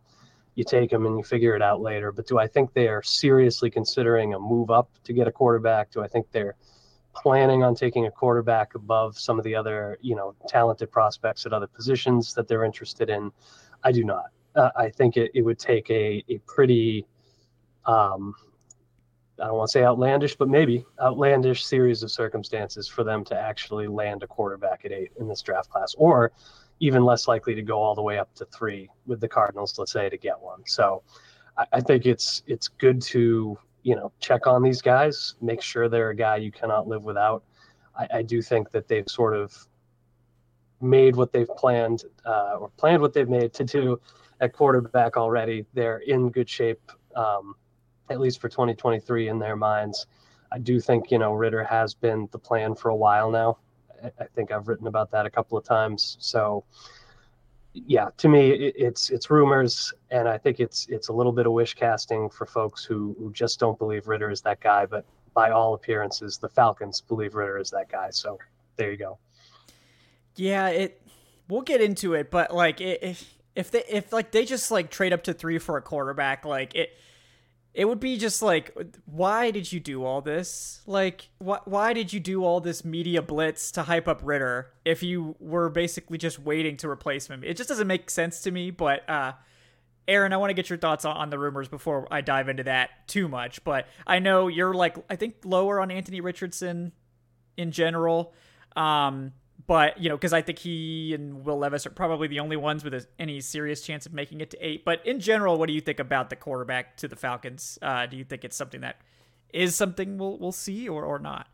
you 0.56 0.64
take 0.64 0.92
him 0.92 1.06
and 1.06 1.18
you 1.18 1.24
figure 1.24 1.56
it 1.56 1.62
out 1.62 1.82
later. 1.82 2.12
But 2.12 2.28
do 2.28 2.40
I 2.40 2.48
think 2.48 2.74
they 2.74 2.88
are 2.88 3.04
seriously 3.04 3.70
considering 3.70 4.34
a 4.34 4.40
move 4.40 4.72
up 4.72 4.90
to 5.04 5.14
get 5.14 5.28
a 5.28 5.32
quarterback? 5.32 5.92
Do 5.92 6.02
I 6.02 6.08
think 6.08 6.26
they're 6.32 6.56
planning 7.16 7.64
on 7.64 7.76
taking 7.76 8.08
a 8.08 8.12
quarterback 8.12 8.76
above 8.76 9.18
some 9.20 9.38
of 9.38 9.46
the 9.46 9.56
other, 9.56 9.98
you 10.02 10.16
know, 10.16 10.36
talented 10.48 10.92
prospects 10.92 11.46
at 11.46 11.54
other 11.54 11.68
positions 11.68 12.34
that 12.34 12.48
they're 12.48 12.64
interested 12.64 13.10
in? 13.10 13.32
I 13.84 13.92
do 13.92 14.04
not. 14.04 14.32
Uh, 14.58 14.72
I 14.76 14.90
think 14.90 15.18
it, 15.18 15.32
it 15.36 15.44
would 15.44 15.60
take 15.60 15.90
a, 15.92 16.24
a 16.28 16.40
pretty, 16.48 17.06
um, 17.86 18.34
I 19.40 19.46
don't 19.46 19.56
want 19.56 19.70
to 19.70 19.72
say 19.72 19.84
outlandish, 19.84 20.36
but 20.36 20.50
maybe 20.50 20.84
outlandish 21.00 21.64
series 21.64 22.02
of 22.02 22.10
circumstances 22.10 22.88
for 22.88 23.04
them 23.04 23.24
to 23.26 23.40
actually 23.40 23.88
land 23.88 24.24
a 24.24 24.28
quarterback 24.28 24.84
at 24.84 24.92
eight 24.92 25.12
in 25.20 25.28
this 25.28 25.44
draft 25.44 25.70
class, 25.70 25.94
or 25.98 26.32
even 26.80 27.06
less 27.06 27.28
likely 27.28 27.54
to 27.54 27.62
go 27.62 27.80
all 27.80 27.94
the 27.94 28.02
way 28.02 28.18
up 28.18 28.34
to 28.36 28.46
three 28.46 28.90
with 29.06 29.20
the 29.20 29.28
Cardinals, 29.28 29.78
let's 29.78 29.92
say, 29.92 30.10
to 30.10 30.18
get 30.18 30.40
one. 30.40 30.64
So 30.66 31.04
I, 31.58 31.66
I 31.74 31.82
think 31.82 32.08
it's 32.08 32.42
it's 32.48 32.68
good 32.68 33.02
to 33.04 33.58
you 33.84 33.96
know 33.96 34.12
check 34.20 34.48
on 34.48 34.64
these 34.64 34.82
guys, 34.82 35.36
make 35.42 35.62
sure 35.62 35.88
they're 35.88 36.10
a 36.10 36.16
guy 36.16 36.38
you 36.38 36.52
cannot 36.52 36.88
live 36.88 37.04
without. 37.04 37.44
I, 37.96 38.08
I 38.16 38.22
do 38.24 38.42
think 38.42 38.72
that 38.72 38.88
they've 38.88 39.08
sort 39.08 39.36
of 39.36 39.56
made 40.82 41.16
what 41.16 41.32
they've 41.32 41.48
planned 41.48 42.04
uh, 42.26 42.58
or 42.60 42.70
planned 42.78 43.02
what 43.02 43.14
they've 43.14 43.30
made 43.30 43.54
to 43.54 43.64
do 43.64 44.00
at 44.40 44.54
quarterback 44.54 45.18
already. 45.18 45.66
They're 45.74 46.00
in 46.00 46.30
good 46.30 46.50
shape, 46.50 46.92
um, 47.16 47.56
at 48.10 48.20
least 48.20 48.40
for 48.40 48.50
2023 48.50 49.30
in 49.30 49.40
their 49.40 49.56
minds. 49.56 50.08
I 50.52 50.60
do 50.60 50.80
think 50.80 51.12
you 51.12 51.20
know 51.20 51.34
Ridder 51.34 51.64
has 51.64 51.94
been 51.94 52.28
the 52.32 52.40
plan 52.40 52.76
for 52.76 52.90
a 52.90 52.96
while 52.96 53.30
now. 53.30 53.58
I 54.20 54.26
think 54.36 54.52
I've 54.52 54.68
written 54.68 54.88
about 54.88 55.12
that 55.12 55.26
a 55.26 55.30
couple 55.30 55.58
of 55.58 55.64
times. 55.64 56.18
So, 56.20 56.64
yeah, 57.74 58.10
to 58.18 58.30
me, 58.30 58.52
it, 58.52 58.76
it's 58.78 59.10
it's 59.10 59.30
rumors, 59.30 59.94
and 60.12 60.28
I 60.28 60.38
think 60.38 60.60
it's 60.60 60.88
it's 60.88 61.10
a 61.10 61.14
little 61.14 61.32
bit 61.32 61.48
of 61.48 61.54
wish 61.54 61.74
casting 61.74 62.30
for 62.30 62.46
folks 62.46 62.84
who 62.84 63.16
who 63.20 63.32
just 63.34 63.60
don't 63.60 63.78
believe 63.78 64.08
Ridder 64.08 64.30
is 64.30 64.42
that 64.42 64.60
guy. 64.60 64.86
But 64.86 65.06
by 65.34 65.50
all 65.50 65.74
appearances, 65.74 66.38
the 66.38 66.50
Falcons 66.50 67.02
believe 67.02 67.36
Ridder 67.36 67.58
is 67.58 67.70
that 67.72 67.90
guy. 67.90 68.10
So 68.12 68.38
there 68.76 68.92
you 68.92 68.98
go. 68.98 69.18
Yeah, 70.36 70.70
it. 70.70 71.02
We'll 71.50 71.62
get 71.62 71.82
into 71.82 72.14
it, 72.14 72.30
but 72.30 72.54
like 72.54 72.82
if 72.82 73.37
if 73.58 73.72
they 73.72 73.84
if 73.90 74.14
like 74.14 74.32
they 74.32 74.46
just 74.46 74.70
like 74.70 74.92
trade 74.92 75.12
up 75.12 75.24
to 75.24 75.34
three 75.34 75.58
for 75.58 75.78
a 75.78 75.82
quarterback, 75.82 76.46
like 76.46 76.76
it 76.76 76.92
it 77.74 77.86
would 77.86 78.00
be 78.00 78.18
just 78.18 78.42
like 78.42 78.76
why 79.06 79.50
did 79.52 79.72
you 79.72 79.80
do 79.80 80.06
all 80.06 80.22
this? 80.22 80.82
Like 80.86 81.30
wh- 81.40 81.66
why 81.66 81.94
did 81.94 82.14
you 82.14 82.20
do 82.20 82.46
all 82.46 82.62
this 82.62 82.86
media 82.86 83.22
blitz 83.22 83.72
to 83.72 83.84
hype 83.84 84.08
up 84.08 84.22
ridder 84.24 84.72
if 84.86 85.02
you 85.02 85.36
were 85.40 85.70
basically 85.70 86.20
just 86.20 86.38
waiting 86.40 86.78
to 86.78 86.90
replace 86.90 87.28
him? 87.28 87.44
It 87.44 87.58
just 87.58 87.68
doesn't 87.68 87.88
make 87.88 88.10
sense 88.12 88.42
to 88.42 88.52
me 88.52 88.70
but 88.70 89.10
uh 89.10 89.34
aaron 90.08 90.32
i 90.32 90.38
want 90.38 90.50
to 90.50 90.54
get 90.54 90.70
your 90.70 90.78
thoughts 90.78 91.04
on, 91.04 91.18
on 91.18 91.30
the 91.30 91.38
rumors 91.38 91.68
before 91.68 92.08
i 92.10 92.22
dive 92.22 92.48
into 92.48 92.64
that 92.64 92.90
too 93.08 93.28
much 93.28 93.62
but 93.66 93.88
i 94.06 94.20
know 94.20 94.48
you're 94.48 94.74
like 94.74 94.96
i 95.10 95.18
think 95.18 95.36
lower 95.44 95.82
on 95.82 95.92
anthony 95.92 96.22
richardson 96.22 96.94
in 97.58 97.72
general 97.72 98.34
um 98.78 99.34
but 99.68 100.02
you 100.02 100.08
know, 100.08 100.16
because 100.16 100.34
I 100.34 100.42
think 100.42 100.60
he 100.60 101.14
and 101.14 101.46
Will 101.46 101.60
Levis 101.60 101.86
are 101.86 101.92
probably 101.92 102.28
the 102.28 102.40
only 102.40 102.56
ones 102.56 102.84
with 102.84 102.94
a, 102.94 103.06
any 103.20 103.42
serious 103.42 103.82
chance 103.82 104.06
of 104.06 104.14
making 104.14 104.40
it 104.40 104.50
to 104.52 104.58
eight. 104.66 104.86
But 104.86 105.06
in 105.06 105.20
general, 105.20 105.58
what 105.58 105.68
do 105.68 105.74
you 105.74 105.82
think 105.82 106.00
about 106.00 106.30
the 106.30 106.38
quarterback 106.38 106.96
to 106.98 107.08
the 107.08 107.18
Falcons? 107.18 107.78
Uh, 107.82 108.06
do 108.06 108.16
you 108.16 108.24
think 108.24 108.46
it's 108.46 108.56
something 108.56 108.82
that 108.82 109.02
is 109.54 109.76
something 109.76 110.18
we'll 110.18 110.38
we'll 110.38 110.54
see 110.54 110.88
or 110.88 111.04
or 111.04 111.20
not? 111.20 111.48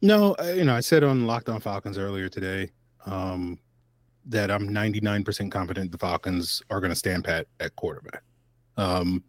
No, 0.00 0.36
you 0.54 0.64
know, 0.64 0.74
I 0.74 0.80
said 0.80 1.04
on 1.04 1.26
Locked 1.26 1.48
On 1.48 1.60
Falcons 1.60 1.98
earlier 1.98 2.28
today 2.28 2.70
um, 3.04 3.58
that 4.26 4.50
I'm 4.50 4.68
99% 4.68 5.50
confident 5.50 5.90
the 5.90 5.98
Falcons 5.98 6.62
are 6.70 6.80
going 6.80 6.90
to 6.90 6.96
stand 6.96 7.24
pat 7.24 7.48
at 7.58 7.74
quarterback. 7.74 8.22
Um, 8.76 9.24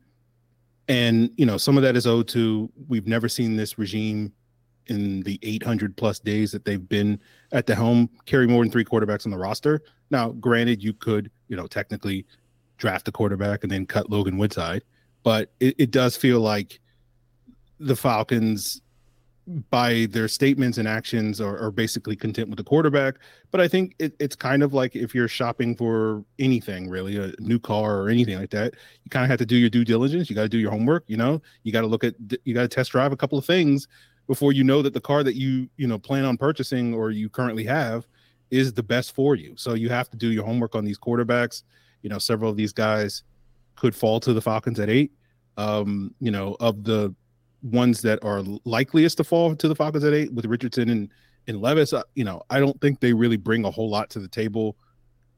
and 0.88 1.32
you 1.38 1.46
know, 1.46 1.58
some 1.58 1.76
of 1.76 1.84
that 1.84 1.98
is 1.98 2.08
owed 2.08 2.28
to 2.30 2.72
we've 2.88 3.08
never 3.08 3.28
seen 3.28 3.56
this 3.56 3.78
regime 3.78 4.32
in 4.90 5.22
the 5.22 5.40
800 5.44 5.96
plus 5.96 6.20
days 6.20 6.52
that 6.52 6.66
they've 6.66 6.88
been 6.88 7.20
at 7.52 7.66
the 7.66 7.76
helm 7.76 8.10
carry 8.26 8.48
more 8.48 8.64
than 8.64 8.72
three 8.72 8.86
quarterbacks 8.86 9.26
on 9.26 9.32
the 9.32 9.38
roster. 9.38 9.82
Now, 10.12 10.30
granted, 10.30 10.84
you 10.84 10.94
could, 10.94 11.32
you 11.48 11.56
know, 11.56 11.68
technically 11.68 12.26
draft 12.78 13.08
a 13.08 13.12
quarterback 13.12 13.64
and 13.64 13.72
then 13.72 13.86
cut 13.86 14.10
Logan 14.10 14.38
Woodside, 14.38 14.84
but 15.24 15.52
it, 15.60 15.76
it 15.78 15.92
does 15.92 16.18
feel 16.18 16.40
like 16.40 16.80
the 17.80 17.96
Falcons, 17.96 18.82
by 19.70 20.08
their 20.12 20.28
statements 20.28 20.78
and 20.78 20.88
actions, 20.88 21.42
are, 21.42 21.58
are 21.58 21.72
basically 21.72 22.16
content 22.16 22.50
with 22.50 22.58
the 22.58 22.64
quarterback. 22.64 23.16
But 23.52 23.62
I 23.62 23.68
think 23.68 23.96
it, 24.00 24.16
it's 24.20 24.36
kind 24.36 24.64
of 24.64 24.74
like 24.74 24.96
if 24.96 25.14
you're 25.14 25.28
shopping 25.28 25.76
for 25.76 26.24
anything, 26.40 26.90
really, 26.90 27.18
a 27.18 27.34
new 27.40 27.60
car 27.60 27.98
or 27.98 28.10
anything 28.10 28.38
like 28.38 28.52
that, 28.52 28.76
you 29.04 29.10
kind 29.10 29.24
of 29.24 29.30
have 29.30 29.40
to 29.40 29.46
do 29.46 29.56
your 29.56 29.70
due 29.70 29.86
diligence. 29.86 30.30
You 30.30 30.36
got 30.36 30.44
to 30.44 30.50
do 30.50 30.60
your 30.60 30.72
homework. 30.72 31.04
You 31.08 31.18
know, 31.18 31.42
you 31.64 31.72
got 31.72 31.82
to 31.82 31.88
look 31.88 32.04
at, 32.04 32.16
you 32.44 32.54
got 32.54 32.62
to 32.62 32.68
test 32.68 32.92
drive 32.92 33.12
a 33.12 33.18
couple 33.18 33.38
of 33.38 33.46
things 33.46 33.88
before 34.30 34.54
you 34.54 34.64
know 34.64 34.84
that 34.84 34.94
the 34.94 35.02
car 35.02 35.24
that 35.24 35.36
you 35.36 35.68
you 35.78 35.88
know 35.88 35.98
plan 35.98 36.24
on 36.24 36.38
purchasing 36.38 36.94
or 36.94 37.10
you 37.10 37.30
currently 37.30 37.66
have 37.66 38.06
is 38.52 38.72
the 38.72 38.84
best 38.84 39.16
for 39.16 39.36
you. 39.36 39.56
So 39.58 39.74
you 39.74 39.90
have 39.90 40.08
to 40.12 40.18
do 40.18 40.32
your 40.32 40.46
homework 40.46 40.76
on 40.76 40.86
these 40.86 41.00
quarterbacks. 41.00 41.64
You 42.04 42.12
know, 42.12 42.20
several 42.20 42.52
of 42.52 42.56
these 42.56 42.72
guys 42.72 43.24
could 43.76 43.96
fall 43.96 44.20
to 44.20 44.32
the 44.32 44.42
Falcons 44.42 44.80
at 44.80 44.88
eight. 44.88 45.12
Um, 45.58 46.14
you 46.20 46.30
know, 46.30 46.56
of 46.60 46.84
the 46.84 47.14
ones 47.64 48.04
that 48.04 48.24
are 48.24 48.44
likeliest 48.66 49.18
to 49.18 49.24
fall 49.24 49.56
to 49.56 49.68
the 49.68 49.76
Falcons 49.76 50.04
at 50.04 50.14
eight 50.14 50.32
with 50.32 50.46
Richardson 50.46 50.90
and 50.90 51.10
and 51.48 51.60
Levis, 51.60 51.92
uh, 51.94 52.04
you 52.14 52.24
know, 52.24 52.44
I 52.52 52.60
don't 52.60 52.80
think 52.82 53.00
they 53.00 53.14
really 53.14 53.38
bring 53.38 53.66
a 53.66 53.72
whole 53.72 53.90
lot 53.90 54.12
to 54.12 54.20
the 54.20 54.28
table 54.28 54.78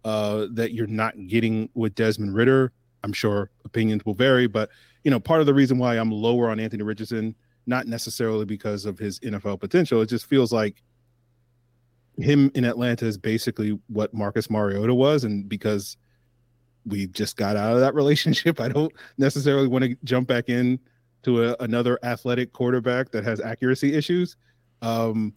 uh, 0.04 0.48
that 0.52 0.74
you're 0.74 0.86
not 0.86 1.16
getting 1.28 1.70
with 1.76 1.96
Desmond 1.96 2.36
Ridder. 2.36 2.74
I'm 3.06 3.14
sure 3.14 3.52
opinions 3.64 4.06
will 4.06 4.16
vary, 4.16 4.48
but 4.48 4.70
you 5.06 5.12
know, 5.12 5.20
part 5.20 5.40
of 5.40 5.46
the 5.46 5.54
reason 5.54 5.78
why 5.78 5.96
I'm 5.96 6.12
lower 6.12 6.50
on 6.50 6.60
Anthony 6.60 6.84
Richardson 6.84 7.36
not 7.66 7.88
necessarily 7.88 8.46
because 8.46 8.86
of 8.86 8.98
his 8.98 9.20
NFL 9.20 9.60
potential. 9.60 10.02
It 10.02 10.10
just 10.10 10.26
feels 10.26 10.52
like 10.52 10.82
him 12.18 12.52
in 12.56 12.66
Atlanta 12.66 13.06
is 13.06 13.18
basically 13.18 13.80
what 13.88 14.14
Marcus 14.14 14.50
Mariota 14.50 14.94
was, 14.94 15.24
and 15.24 15.48
because 15.48 15.98
we 16.86 17.08
just 17.08 17.38
got 17.38 17.56
out 17.56 17.74
of 17.74 17.80
that 17.80 17.94
relationship, 17.96 18.60
I 18.60 18.70
don't 18.70 18.92
necessarily 19.18 19.68
want 19.68 19.86
to 19.86 19.96
jump 20.04 20.28
back 20.28 20.50
in 20.50 20.80
to 21.24 21.50
a, 21.50 21.56
another 21.60 22.00
athletic 22.04 22.54
quarterback 22.54 23.12
that 23.12 23.24
has 23.24 23.40
accuracy 23.40 23.94
issues. 23.94 24.36
Um, 24.82 25.34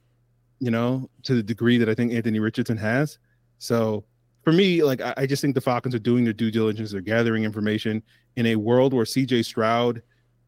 you 0.60 0.70
know, 0.70 1.10
to 1.24 1.34
the 1.34 1.42
degree 1.42 1.76
that 1.76 1.88
I 1.88 1.94
think 1.94 2.12
Anthony 2.12 2.40
Richardson 2.40 2.78
has. 2.78 3.18
So 3.58 4.04
for 4.44 4.52
me, 4.52 4.82
like 4.82 5.00
I, 5.00 5.14
I 5.18 5.26
just 5.26 5.42
think 5.42 5.54
the 5.54 5.60
Falcons 5.60 5.94
are 5.94 5.98
doing 5.98 6.24
their 6.24 6.32
due 6.32 6.50
diligence, 6.50 6.92
they're 6.92 7.00
gathering 7.00 7.44
information 7.44 8.02
in 8.36 8.46
a 8.46 8.56
world 8.56 8.94
where 8.94 9.04
CJ 9.04 9.44
Stroud 9.44 10.00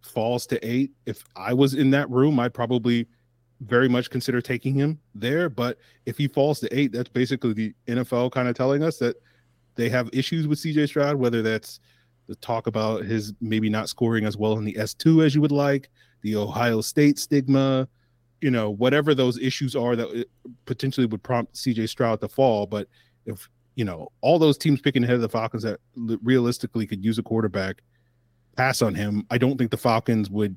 falls 0.07 0.47
to 0.49 0.67
eight, 0.67 0.93
if 1.07 1.25
I 1.37 1.53
was 1.53 1.75
in 1.75 1.91
that 1.91 2.11
room, 2.11 2.39
I'd 2.41 2.55
probably 2.55 3.07
very 3.61 3.89
much 3.89 4.11
consider 4.11 4.41
taking 4.41 4.75
him 4.75 4.99
there. 5.15 5.49
But 5.49 5.79
if 6.05 6.19
he 6.19 6.29
falls 6.29 6.61
to 6.61 6.79
eight, 6.79 6.93
that's 6.93 7.09
basically 7.09 7.53
the 7.53 7.75
NFL 7.87 8.33
kind 8.33 8.49
of 8.49 8.55
telling 8.55 8.83
us 8.83 8.99
that 8.99 9.17
they 9.75 9.89
have 9.89 10.11
issues 10.13 10.47
with 10.47 10.59
CJ 10.59 10.89
Stroud, 10.89 11.17
whether 11.17 11.43
that's 11.43 11.81
the 12.29 12.35
talk 12.37 12.67
about 12.67 13.05
his 13.05 13.33
maybe 13.41 13.69
not 13.69 13.89
scoring 13.89 14.25
as 14.25 14.37
well 14.37 14.59
in 14.59 14.65
the 14.65 14.75
S2 14.75 15.25
as 15.25 15.35
you 15.35 15.41
would 15.41 15.53
like, 15.53 15.91
the 16.23 16.37
Ohio 16.37 16.81
State 16.81 17.19
stigma, 17.19 17.89
you 18.41 18.51
know, 18.51 18.71
whatever 18.71 19.15
those 19.15 19.39
issues 19.39 19.77
are 19.77 19.97
that 19.97 20.09
uh, 20.09 20.49
potentially 20.65 21.07
would 21.07 21.23
prompt 21.23 21.55
CJ 21.55 21.89
Stroud 21.89 22.21
to 22.21 22.29
fall. 22.29 22.67
But 22.67 22.89
if, 23.27 23.49
you 23.75 23.85
know, 23.85 24.09
all 24.23 24.39
those 24.39 24.59
teams 24.59 24.81
picking 24.81 25.05
ahead 25.05 25.17
of 25.17 25.23
the 25.23 25.29
Falcons 25.29 25.63
that 25.63 25.79
realistically 26.23 26.87
could 26.87 27.05
use 27.05 27.19
a 27.19 27.23
quarterback– 27.23 27.83
pass 28.57 28.83
on 28.83 28.95
him, 28.95 29.27
I 29.31 29.39
don't 29.39 29.57
think 29.57 29.71
the 29.71 29.77
Falcons 29.77 30.31
would 30.31 30.57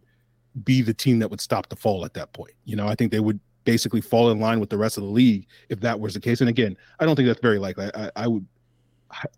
be 0.63 0.82
the 0.82 0.94
team 0.94 1.20
that 1.20 1.29
would 1.29 1.41
stop 1.41 1.70
the 1.70 1.75
fall 1.75 2.06
at 2.06 2.13
that 2.15 2.34
point. 2.34 2.53
You 2.65 2.75
know, 2.75 2.88
I 2.88 2.96
think 2.96 3.12
they 3.12 3.20
would 3.20 3.39
basically 3.65 4.01
fall 4.01 4.32
in 4.32 4.39
line 4.39 4.60
with 4.60 4.70
the 4.70 4.77
rest 4.77 4.98
of 4.98 5.03
the 5.03 5.10
league 5.10 5.48
if 5.70 5.79
that 5.82 6.00
was 6.00 6.13
the 6.13 6.20
case. 6.20 6.41
And 6.41 6.50
again, 6.50 6.75
I 7.00 7.06
don't 7.06 7.15
think 7.15 7.27
that's 7.27 7.41
very 7.41 7.60
likely. 7.60 7.89
I, 7.94 8.12
I 8.15 8.27
would 8.27 8.46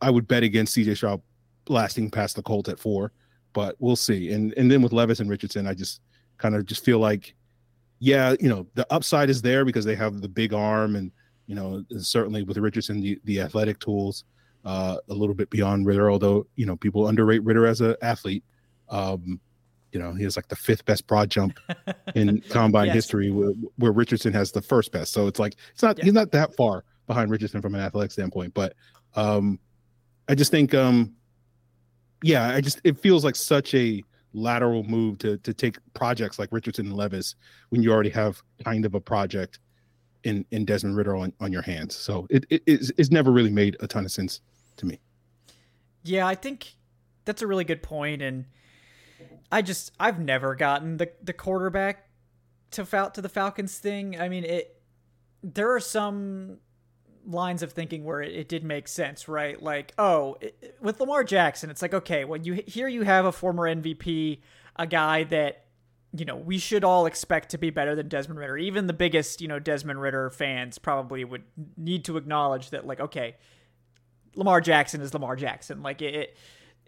I 0.01 0.09
would 0.09 0.27
bet 0.27 0.43
against 0.43 0.75
CJ 0.75 0.97
Stroud 0.97 1.21
lasting 1.67 2.11
past 2.11 2.35
the 2.35 2.41
Colts 2.41 2.69
at 2.69 2.79
four, 2.79 3.11
but 3.53 3.75
we'll 3.79 3.95
see. 3.95 4.31
And 4.31 4.53
and 4.57 4.69
then 4.69 4.81
with 4.81 4.93
Levis 4.93 5.19
and 5.19 5.29
Richardson, 5.29 5.67
I 5.67 5.73
just 5.73 6.01
kind 6.37 6.55
of 6.55 6.65
just 6.65 6.83
feel 6.83 6.99
like, 6.99 7.35
yeah, 7.99 8.35
you 8.39 8.49
know, 8.49 8.67
the 8.73 8.85
upside 8.91 9.29
is 9.29 9.41
there 9.41 9.65
because 9.65 9.85
they 9.85 9.95
have 9.95 10.21
the 10.21 10.29
big 10.29 10.53
arm 10.53 10.95
and 10.95 11.11
you 11.47 11.55
know 11.55 11.83
certainly 11.97 12.43
with 12.43 12.57
Richardson 12.57 13.01
the 13.01 13.19
the 13.25 13.41
athletic 13.41 13.79
tools 13.79 14.23
uh, 14.65 14.97
a 15.09 15.13
little 15.13 15.35
bit 15.35 15.49
beyond 15.49 15.85
Ridder, 15.85 16.11
although 16.11 16.45
you 16.55 16.65
know 16.65 16.75
people 16.75 17.07
underrate 17.07 17.43
Ridder 17.43 17.65
as 17.65 17.81
an 17.81 17.95
athlete. 18.01 18.43
Um, 18.89 19.39
you 19.91 19.99
know, 19.99 20.13
he 20.13 20.23
has 20.23 20.35
like 20.35 20.47
the 20.47 20.55
fifth 20.55 20.85
best 20.85 21.05
broad 21.07 21.29
jump 21.29 21.59
in 22.15 22.41
combine 22.49 22.87
yes. 22.87 22.95
history, 22.95 23.29
where, 23.29 23.51
where, 23.77 23.91
Richardson 23.91 24.31
has 24.33 24.51
the 24.51 24.61
first 24.61 24.91
best. 24.91 25.11
So 25.11 25.27
it's 25.27 25.39
like 25.39 25.55
it's 25.73 25.83
not 25.83 25.97
yeah. 25.97 26.05
he's 26.05 26.13
not 26.13 26.31
that 26.31 26.55
far 26.55 26.83
behind 27.07 27.29
Richardson 27.29 27.61
from 27.61 27.75
an 27.75 27.81
athletic 27.81 28.11
standpoint. 28.11 28.53
But 28.53 28.73
um, 29.15 29.59
I 30.29 30.35
just 30.35 30.51
think, 30.51 30.73
um, 30.73 31.13
yeah, 32.23 32.49
I 32.49 32.61
just 32.61 32.79
it 32.83 32.99
feels 32.99 33.25
like 33.25 33.35
such 33.35 33.73
a 33.73 34.03
lateral 34.33 34.83
move 34.83 35.17
to 35.19 35.37
to 35.39 35.53
take 35.53 35.77
projects 35.93 36.39
like 36.39 36.49
Richardson 36.51 36.85
and 36.87 36.95
Levis 36.95 37.35
when 37.69 37.83
you 37.83 37.91
already 37.91 38.11
have 38.11 38.41
kind 38.63 38.85
of 38.85 38.95
a 38.95 39.01
project 39.01 39.59
in 40.23 40.45
in 40.51 40.65
Desmond 40.65 40.95
Ridder 40.95 41.15
on, 41.15 41.33
on 41.39 41.51
your 41.51 41.63
hands. 41.63 41.95
So 41.95 42.27
it, 42.29 42.45
it 42.49 42.63
it's, 42.65 42.91
it's 42.97 43.11
never 43.11 43.31
really 43.31 43.51
made 43.51 43.75
a 43.81 43.87
ton 43.87 44.05
of 44.05 44.11
sense 44.11 44.41
to 44.81 44.85
me. 44.85 44.99
Yeah, 46.03 46.27
I 46.27 46.35
think 46.35 46.73
that's 47.25 47.41
a 47.41 47.47
really 47.47 47.63
good 47.63 47.81
point, 47.81 48.21
and 48.21 48.45
I 49.51 49.61
just 49.61 49.91
I've 49.99 50.19
never 50.19 50.55
gotten 50.55 50.97
the 50.97 51.11
the 51.23 51.33
quarterback 51.33 52.09
to 52.71 52.85
Fal- 52.85 53.11
to 53.11 53.21
the 53.21 53.29
Falcons 53.29 53.77
thing. 53.77 54.19
I 54.19 54.27
mean, 54.27 54.43
it 54.43 54.81
there 55.43 55.73
are 55.73 55.79
some 55.79 56.57
lines 57.25 57.61
of 57.61 57.71
thinking 57.71 58.03
where 58.03 58.21
it, 58.21 58.33
it 58.33 58.49
did 58.49 58.63
make 58.63 58.87
sense, 58.87 59.27
right? 59.27 59.61
Like, 59.61 59.93
oh, 59.97 60.37
it, 60.41 60.75
with 60.81 60.99
Lamar 60.99 61.23
Jackson, 61.23 61.69
it's 61.69 61.81
like 61.81 61.93
okay, 61.93 62.25
when 62.25 62.43
you 62.43 62.63
here 62.67 62.87
you 62.87 63.03
have 63.03 63.25
a 63.25 63.31
former 63.31 63.63
MVP, 63.63 64.39
a 64.75 64.87
guy 64.87 65.23
that 65.25 65.65
you 66.17 66.25
know 66.25 66.35
we 66.35 66.57
should 66.57 66.83
all 66.83 67.05
expect 67.05 67.49
to 67.49 67.59
be 67.59 67.69
better 67.69 67.95
than 67.95 68.07
Desmond 68.07 68.39
Ridder. 68.39 68.57
Even 68.57 68.87
the 68.87 68.93
biggest 68.93 69.41
you 69.41 69.47
know 69.47 69.59
Desmond 69.59 70.01
Ridder 70.01 70.31
fans 70.31 70.79
probably 70.79 71.23
would 71.23 71.43
need 71.77 72.03
to 72.05 72.17
acknowledge 72.17 72.71
that, 72.71 72.87
like, 72.87 72.99
okay, 72.99 73.35
Lamar 74.35 74.61
Jackson 74.61 75.01
is 75.01 75.13
Lamar 75.13 75.35
Jackson. 75.35 75.81
Like 75.83 76.01
it 76.01 76.37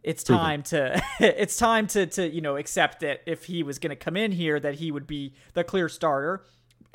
it's 0.03 0.23
time 0.23 0.63
to 0.63 1.01
it's 1.19 1.57
time 1.57 1.87
to 1.87 2.05
to 2.07 2.29
you 2.29 2.41
know 2.41 2.57
accept 2.57 3.01
that 3.01 3.21
if 3.25 3.45
he 3.45 3.63
was 3.63 3.79
going 3.79 3.89
to 3.89 3.95
come 3.95 4.17
in 4.17 4.31
here 4.31 4.59
that 4.59 4.75
he 4.75 4.91
would 4.91 5.07
be 5.07 5.33
the 5.53 5.63
clear 5.63 5.89
starter. 5.89 6.43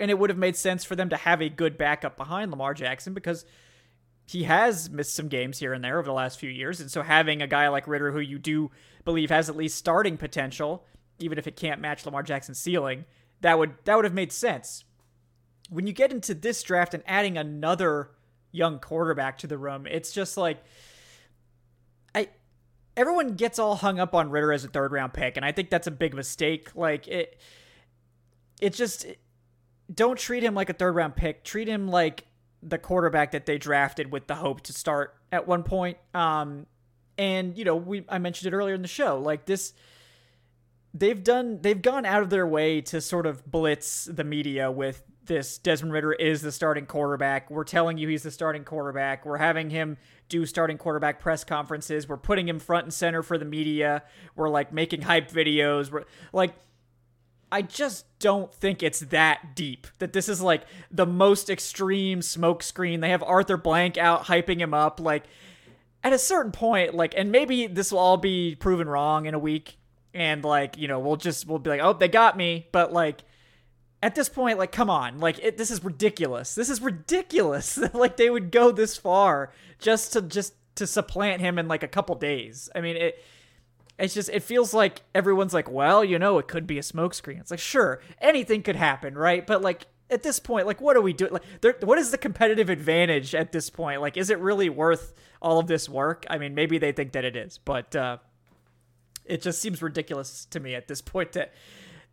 And 0.00 0.12
it 0.12 0.19
would 0.19 0.31
have 0.31 0.38
made 0.38 0.55
sense 0.55 0.85
for 0.85 0.95
them 0.95 1.09
to 1.09 1.17
have 1.17 1.43
a 1.43 1.49
good 1.49 1.76
backup 1.76 2.17
behind 2.17 2.52
Lamar 2.52 2.73
Jackson 2.73 3.14
because 3.14 3.45
he 4.28 4.45
has 4.45 4.88
missed 4.88 5.14
some 5.14 5.26
games 5.26 5.59
here 5.59 5.73
and 5.73 5.83
there 5.83 5.99
over 5.99 6.07
the 6.07 6.12
last 6.12 6.38
few 6.38 6.50
years. 6.50 6.81
And 6.81 6.88
so 6.88 7.02
having 7.02 7.43
a 7.43 7.49
guy 7.49 7.67
like 7.67 7.88
Ridder 7.88 8.12
who 8.12 8.21
you 8.21 8.38
do 8.38 8.71
believe 9.05 9.31
has 9.31 9.49
at 9.49 9.57
least 9.57 9.76
starting 9.76 10.17
potential 10.17 10.85
even 11.19 11.37
if 11.37 11.49
it 11.49 11.57
can't 11.57 11.81
match 11.81 12.07
Lamar 12.07 12.23
Jackson's 12.23 12.61
ceiling 12.61 13.05
that 13.40 13.59
would 13.59 13.75
that 13.85 13.95
would 13.97 14.05
have 14.05 14.14
made 14.14 14.33
sense. 14.33 14.85
When 15.71 15.87
you 15.87 15.93
get 15.93 16.12
into 16.12 16.35
this 16.35 16.62
draft 16.62 16.95
and 16.95 17.02
adding 17.07 17.37
another 17.37 18.11
young 18.52 18.78
quarterback 18.78 19.38
to 19.38 19.47
the 19.47 19.59
room 19.59 19.87
it's 19.87 20.12
just 20.12 20.37
like 20.37 20.62
I 22.14 22.28
everyone 22.99 23.35
gets 23.35 23.59
all 23.59 23.76
hung 23.76 24.00
up 24.00 24.14
on 24.14 24.31
Ridder 24.31 24.52
as 24.52 24.64
a 24.64 24.69
third 24.69 24.93
round 24.93 25.14
pick, 25.14 25.37
and 25.37 25.47
I 25.47 25.52
think 25.52 25.71
that's 25.71 25.87
a 25.87 25.93
big 25.93 26.14
mistake. 26.14 26.75
Like 26.75 27.09
it, 27.09 27.38
it's 28.61 28.76
just 28.76 29.07
don't 29.93 30.19
treat 30.19 30.43
him 30.43 30.55
like 30.55 30.69
a 30.69 30.75
third 30.75 30.95
round 30.95 31.17
pick. 31.17 31.45
Treat 31.45 31.69
him 31.69 31.88
like 31.88 32.25
the 32.62 32.76
quarterback 32.76 33.31
that 33.33 33.47
they 33.47 33.57
drafted 33.57 34.11
with 34.11 34.26
the 34.26 34.35
hope 34.35 34.62
to 34.62 34.73
start 34.73 35.14
at 35.31 35.47
one 35.47 35.62
point. 35.62 35.97
Um, 36.12 36.67
and 37.17 37.57
you 37.57 37.64
know, 37.64 37.76
we 37.76 38.05
I 38.09 38.19
mentioned 38.19 38.52
it 38.52 38.57
earlier 38.57 38.75
in 38.75 38.83
the 38.83 38.88
show. 38.88 39.19
Like 39.19 39.47
this, 39.47 39.73
they've 40.93 41.23
done 41.23 41.61
they've 41.62 41.81
gone 41.81 42.05
out 42.05 42.23
of 42.23 42.31
their 42.31 42.47
way 42.47 42.81
to 42.83 43.00
sort 43.00 43.26
of 43.26 43.49
blitz 43.49 44.07
the 44.07 44.25
media 44.25 44.71
with 44.71 45.02
this 45.28 45.58
Desmond 45.58 45.92
Ridder 45.92 46.12
is 46.12 46.42
the 46.42 46.50
starting 46.50 46.87
quarterback. 46.87 47.50
We're 47.50 47.64
telling 47.64 47.99
you 47.99 48.08
he's 48.08 48.25
the 48.25 48.30
starting 48.30 48.64
quarterback. 48.64 49.25
We're 49.25 49.38
having 49.38 49.70
him 49.70 49.97
do 50.28 50.44
starting 50.44 50.76
quarterback 50.76 51.20
press 51.20 51.44
conferences. 51.44 52.08
We're 52.08 52.16
putting 52.16 52.49
him 52.49 52.58
front 52.58 52.85
and 52.85 52.92
center 52.92 53.23
for 53.23 53.38
the 53.38 53.44
media. 53.44 54.02
We're 54.35 54.49
like 54.49 54.73
making 54.73 55.02
hype 55.02 55.30
videos. 55.30 55.92
We're 55.92 56.04
like 56.32 56.54
I 57.50 57.62
just 57.62 58.04
don't 58.18 58.52
think 58.52 58.82
it's 58.82 59.00
that 59.00 59.54
deep. 59.54 59.87
That 60.00 60.12
this 60.12 60.28
is 60.28 60.42
like 60.42 60.64
the 60.90 61.06
most 61.06 61.49
extreme 61.49 62.20
smokescreen. 62.20 63.00
They 63.00 63.11
have 63.11 63.23
Arthur 63.23 63.56
Blank 63.56 63.97
out 63.97 64.25
hyping 64.25 64.58
him 64.58 64.75
up. 64.75 65.00
Like 65.00 65.25
at 66.04 66.12
a 66.12 66.18
certain 66.18 66.52
point, 66.52 66.94
like, 66.94 67.14
and 67.16 67.32
maybe 67.32 67.66
this 67.66 67.90
will 67.90 67.99
all 67.99 68.16
be 68.16 68.54
proven 68.54 68.88
wrong 68.88 69.26
in 69.26 69.35
a 69.35 69.38
week, 69.38 69.78
and 70.14 70.44
like, 70.44 70.76
you 70.76 70.88
know, 70.88 70.99
we'll 70.99 71.16
just 71.16 71.47
we'll 71.47 71.58
be 71.58 71.70
like, 71.70 71.80
oh, 71.82 71.92
they 71.92 72.08
got 72.08 72.37
me. 72.37 72.68
But 72.70 72.92
like, 72.92 73.23
at 74.02 74.14
this 74.14 74.28
point, 74.28 74.59
like, 74.59 74.73
come 74.73 74.90
on, 74.90 75.19
like, 75.19 75.38
it, 75.40 75.59
this 75.59 75.71
is 75.71 75.83
ridiculous. 75.83 76.55
This 76.55 76.71
is 76.71 76.81
ridiculous 76.81 77.78
like 77.95 78.17
they 78.17 78.31
would 78.31 78.50
go 78.50 78.71
this 78.71 78.97
far 78.97 79.52
just 79.78 80.12
to 80.12 80.23
just 80.23 80.55
to 80.76 80.87
supplant 80.87 81.40
him 81.40 81.59
in 81.59 81.69
like 81.69 81.83
a 81.83 81.88
couple 81.88 82.14
days. 82.14 82.71
I 82.75 82.81
mean, 82.81 82.97
it 82.97 83.25
it's 83.99 84.14
just 84.14 84.31
it 84.31 84.43
feels 84.43 84.73
like 84.73 85.02
everyone's 85.14 85.52
like, 85.52 85.71
well, 85.71 86.05
you 86.05 86.19
know, 86.19 86.38
it 86.38 86.47
could 86.47 86.67
be 86.67 86.78
a 86.78 86.83
smokescreen. 86.83 87.40
It's 87.40 87.50
like, 87.50 87.61
sure, 87.61 88.00
anything 88.21 88.62
could 88.62 88.76
happen, 88.76 89.19
right? 89.19 89.45
But 89.45 89.62
like 89.62 89.87
at 90.11 90.23
this 90.23 90.38
point, 90.38 90.67
like, 90.67 90.81
what 90.81 90.97
are 90.97 91.02
we 91.02 91.12
doing? 91.12 91.33
Like, 91.33 91.83
what 91.83 91.99
is 91.99 92.11
the 92.11 92.19
competitive 92.19 92.71
advantage 92.71 93.35
at 93.35 93.52
this 93.52 93.69
point? 93.71 94.00
Like, 94.00 94.17
is 94.17 94.31
it 94.31 94.38
really 94.38 94.69
worth 94.69 95.12
all 95.43 95.59
of 95.59 95.67
this 95.67 95.88
work? 95.88 96.25
I 96.31 96.38
mean, 96.38 96.55
maybe 96.55 96.78
they 96.78 96.93
think 96.93 97.12
that 97.12 97.25
it 97.25 97.37
is, 97.37 97.59
but 97.59 97.95
uh, 97.95 98.19
it 99.25 99.43
just 99.43 99.61
seems 99.61 99.83
ridiculous 99.83 100.47
to 100.47 100.61
me 100.61 100.75
at 100.75 100.88
this 100.88 101.02
point 101.02 101.33
that 101.33 101.52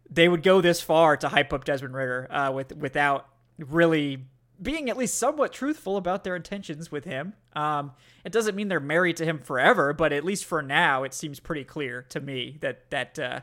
they 0.10 0.28
would 0.28 0.44
go 0.44 0.62
this 0.62 0.82
far 0.82 1.18
to 1.18 1.30
hype 1.30 1.52
up 1.54 1.64
Desmond 1.66 1.96
Ridder 1.96 2.28
uh, 2.32 2.52
with 2.52 2.76
without 2.76 3.28
really 3.58 4.26
being 4.62 4.90
at 4.90 4.98
least 4.98 5.18
somewhat 5.18 5.52
truthful 5.52 5.98
about 5.98 6.24
their 6.24 6.36
intentions 6.36 6.92
with 6.92 7.06
him. 7.06 7.34
Um, 7.54 7.92
it 8.24 8.32
doesn't 8.32 8.56
mean 8.56 8.68
they're 8.68 8.80
married 8.80 9.18
to 9.18 9.26
him 9.26 9.40
forever, 9.40 9.94
but 9.94 10.14
at 10.14 10.24
least 10.24 10.46
for 10.46 10.62
now, 10.62 11.04
it 11.04 11.14
seems 11.14 11.40
pretty 11.40 11.64
clear 11.64 12.04
to 12.10 12.20
me 12.20 12.58
that 12.62 12.90
that 12.92 13.20
uh, 13.20 13.42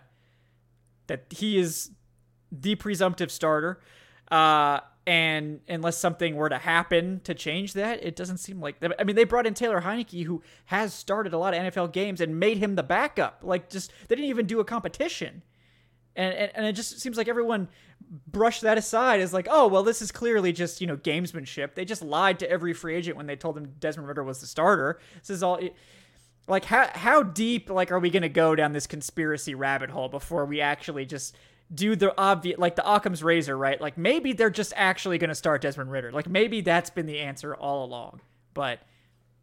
that 1.07 1.26
he 1.31 1.59
is 1.59 1.90
the 2.50 2.75
presumptive 2.76 3.31
starter. 3.31 3.81
Uh, 4.31 4.81
and 5.04 5.61
unless 5.69 5.99
something 5.99 6.37
were 6.37 6.49
to 6.49 6.59
happen 6.59 7.21
to 7.25 7.35
change 7.35 7.73
that, 7.73 8.04
it 8.04 8.14
doesn't 8.14 8.38
seem 8.38 8.61
like. 8.61 8.76
I 8.99 9.02
mean, 9.02 9.16
they 9.16 9.25
brought 9.25 9.47
in 9.47 9.54
Taylor 9.54 9.81
Heinicke, 9.81 10.25
who 10.25 10.42
has 10.66 10.95
started 10.95 11.33
a 11.33 11.38
lot 11.38 11.54
of 11.54 11.61
NFL 11.61 11.92
games, 11.92 12.21
and 12.21 12.38
made 12.38 12.59
him 12.59 12.76
the 12.76 12.85
backup. 12.85 13.40
Like, 13.42 13.69
just 13.69 13.92
they 14.07 14.14
didn't 14.14 14.31
even 14.31 14.47
do 14.47 14.61
a 14.61 14.64
competition 14.64 15.42
and, 16.16 16.35
and, 16.35 16.52
and 16.54 16.66
it 16.66 16.73
just 16.73 17.00
seems 17.00 17.16
like 17.16 17.28
everyone 17.28 17.69
brushed 18.26 18.62
that 18.62 18.76
aside 18.76 19.21
as 19.21 19.33
like, 19.33 19.49
oh 19.50 19.66
well, 19.69 19.83
this 19.83 20.02
is 20.02 20.12
clearly 20.12 20.52
just 20.52 20.81
you 20.81 20.87
know 20.87 20.97
gamesmanship. 20.97 21.75
They 21.75 21.85
just 21.85 22.02
lied 22.02 22.38
to 22.40 22.50
every 22.50 22.73
free 22.73 22.95
agent 22.95 23.16
when 23.16 23.26
they 23.26 23.37
told 23.37 23.57
them 23.57 23.73
Desmond 23.78 24.09
Ridder 24.09 24.25
was 24.25 24.40
the 24.40 24.47
starter. 24.47 25.00
This 25.21 25.31
is 25.31 25.42
all. 25.42 25.61
Like 26.49 26.64
how 26.64 26.88
how 26.92 27.23
deep 27.23 27.71
like 27.71 27.92
are 27.92 28.00
we 28.00 28.11
gonna 28.11 28.28
go 28.28 28.57
down 28.57 28.73
this 28.73 28.87
conspiracy 28.87 29.54
rabbit 29.54 29.90
hole 29.90 30.09
before 30.09 30.45
we 30.45 30.61
actually 30.61 31.07
just 31.07 31.37
do 31.73 31.95
the 31.95 32.12
obvious 32.21 32.59
like 32.59 32.75
the 32.75 32.83
Occam's 32.83 33.23
razor 33.23 33.57
right? 33.57 33.81
Like 33.81 33.97
maybe 33.97 34.33
they're 34.33 34.50
just 34.50 34.73
actually 34.76 35.19
gonna 35.19 35.37
start 35.37 35.62
Desmond 35.62 35.90
Ridder. 35.90 36.11
Like 36.11 36.28
maybe 36.28 36.61
that's 36.61 36.90
been 36.90 37.07
the 37.07 37.21
answer 37.21 37.54
all 37.54 37.85
along. 37.85 38.21
But 38.54 38.81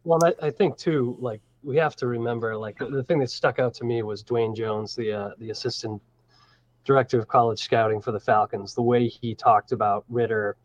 well, 0.04 0.20
I, 0.22 0.46
I 0.46 0.50
think 0.50 0.76
too 0.76 1.16
like 1.20 1.40
we 1.62 1.76
have 1.78 1.96
to 1.96 2.06
remember 2.06 2.56
like 2.56 2.78
the 2.78 3.02
thing 3.02 3.18
that 3.20 3.30
stuck 3.30 3.58
out 3.58 3.74
to 3.74 3.84
me 3.84 4.02
was 4.02 4.22
Dwayne 4.22 4.54
Jones, 4.54 4.94
the 4.94 5.12
uh, 5.12 5.30
the 5.38 5.50
assistant 5.50 6.02
director 6.84 7.18
of 7.18 7.28
college 7.28 7.60
scouting 7.60 8.00
for 8.00 8.12
the 8.12 8.20
Falcons, 8.20 8.74
the 8.74 8.82
way 8.82 9.08
he 9.08 9.34
talked 9.34 9.72
about 9.72 10.04
Ridder 10.08 10.56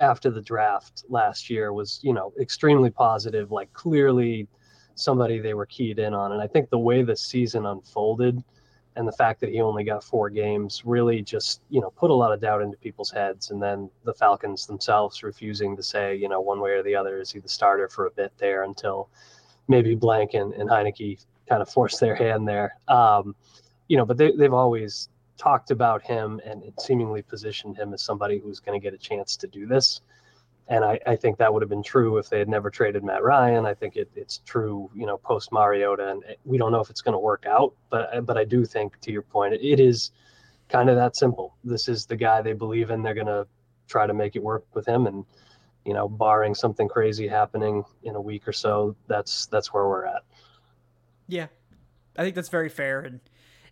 after 0.00 0.30
the 0.30 0.40
draft 0.40 1.04
last 1.08 1.50
year 1.50 1.72
was, 1.72 2.00
you 2.02 2.12
know, 2.12 2.32
extremely 2.40 2.90
positive, 2.90 3.50
like 3.50 3.72
clearly 3.72 4.46
somebody 4.94 5.38
they 5.38 5.54
were 5.54 5.66
keyed 5.66 5.98
in 5.98 6.14
on. 6.14 6.32
And 6.32 6.40
I 6.40 6.46
think 6.46 6.70
the 6.70 6.78
way 6.78 7.02
the 7.02 7.16
season 7.16 7.66
unfolded 7.66 8.42
and 8.96 9.06
the 9.06 9.12
fact 9.12 9.40
that 9.40 9.50
he 9.50 9.60
only 9.60 9.84
got 9.84 10.02
four 10.02 10.28
games 10.28 10.82
really 10.84 11.22
just, 11.22 11.62
you 11.70 11.80
know, 11.80 11.90
put 11.90 12.10
a 12.10 12.14
lot 12.14 12.32
of 12.32 12.40
doubt 12.40 12.62
into 12.62 12.76
people's 12.78 13.10
heads. 13.10 13.50
And 13.50 13.62
then 13.62 13.90
the 14.04 14.14
Falcons 14.14 14.66
themselves 14.66 15.22
refusing 15.22 15.76
to 15.76 15.82
say, 15.82 16.16
you 16.16 16.28
know, 16.28 16.40
one 16.40 16.60
way 16.60 16.72
or 16.72 16.82
the 16.82 16.96
other, 16.96 17.20
is 17.20 17.30
he 17.30 17.38
the 17.38 17.48
starter 17.48 17.88
for 17.88 18.06
a 18.06 18.10
bit 18.10 18.32
there 18.38 18.64
until 18.64 19.08
maybe 19.68 19.94
Blank 19.94 20.34
and, 20.34 20.52
and 20.54 20.68
Heinicke 20.68 21.24
kind 21.48 21.62
of 21.62 21.68
forced 21.68 22.00
their 22.00 22.14
hand 22.14 22.46
there. 22.48 22.76
Um, 22.88 23.36
you 23.86 23.96
know, 23.96 24.04
but 24.04 24.16
they, 24.16 24.32
they've 24.32 24.52
always 24.52 25.08
talked 25.38 25.70
about 25.70 26.02
him 26.02 26.40
and 26.44 26.62
seemingly 26.78 27.22
positioned 27.22 27.76
him 27.76 27.94
as 27.94 28.02
somebody 28.02 28.38
who's 28.38 28.60
going 28.60 28.78
to 28.78 28.82
get 28.82 28.92
a 28.92 28.98
chance 28.98 29.36
to 29.36 29.46
do 29.46 29.66
this. 29.66 30.02
And 30.68 30.84
I, 30.84 31.00
I, 31.06 31.16
think 31.16 31.38
that 31.38 31.52
would 31.54 31.62
have 31.62 31.70
been 31.70 31.82
true 31.82 32.18
if 32.18 32.28
they 32.28 32.38
had 32.38 32.48
never 32.48 32.68
traded 32.68 33.02
Matt 33.02 33.22
Ryan. 33.22 33.64
I 33.64 33.72
think 33.72 33.96
it, 33.96 34.10
it's 34.14 34.42
true, 34.44 34.90
you 34.94 35.06
know, 35.06 35.16
post 35.16 35.50
Mariota, 35.50 36.10
and 36.10 36.22
we 36.44 36.58
don't 36.58 36.72
know 36.72 36.80
if 36.80 36.90
it's 36.90 37.00
going 37.00 37.14
to 37.14 37.18
work 37.18 37.46
out. 37.46 37.72
But 37.88 38.26
but 38.26 38.36
I 38.36 38.44
do 38.44 38.66
think, 38.66 39.00
to 39.00 39.10
your 39.10 39.22
point, 39.22 39.54
it, 39.54 39.80
is 39.80 40.10
kind 40.68 40.90
of 40.90 40.96
that 40.96 41.16
simple. 41.16 41.56
This 41.64 41.88
is 41.88 42.04
the 42.04 42.16
guy 42.16 42.42
they 42.42 42.52
believe 42.52 42.90
in. 42.90 43.02
They're 43.02 43.14
going 43.14 43.28
to 43.28 43.46
try 43.86 44.06
to 44.06 44.12
make 44.12 44.36
it 44.36 44.42
work 44.42 44.66
with 44.74 44.86
him, 44.86 45.06
and 45.06 45.24
you 45.86 45.94
know, 45.94 46.06
barring 46.06 46.54
something 46.54 46.86
crazy 46.86 47.26
happening 47.26 47.82
in 48.02 48.14
a 48.14 48.20
week 48.20 48.46
or 48.46 48.52
so, 48.52 48.94
that's 49.06 49.46
that's 49.46 49.72
where 49.72 49.88
we're 49.88 50.04
at. 50.04 50.22
Yeah, 51.28 51.46
I 52.14 52.24
think 52.24 52.34
that's 52.34 52.50
very 52.50 52.68
fair, 52.68 53.00
and 53.00 53.20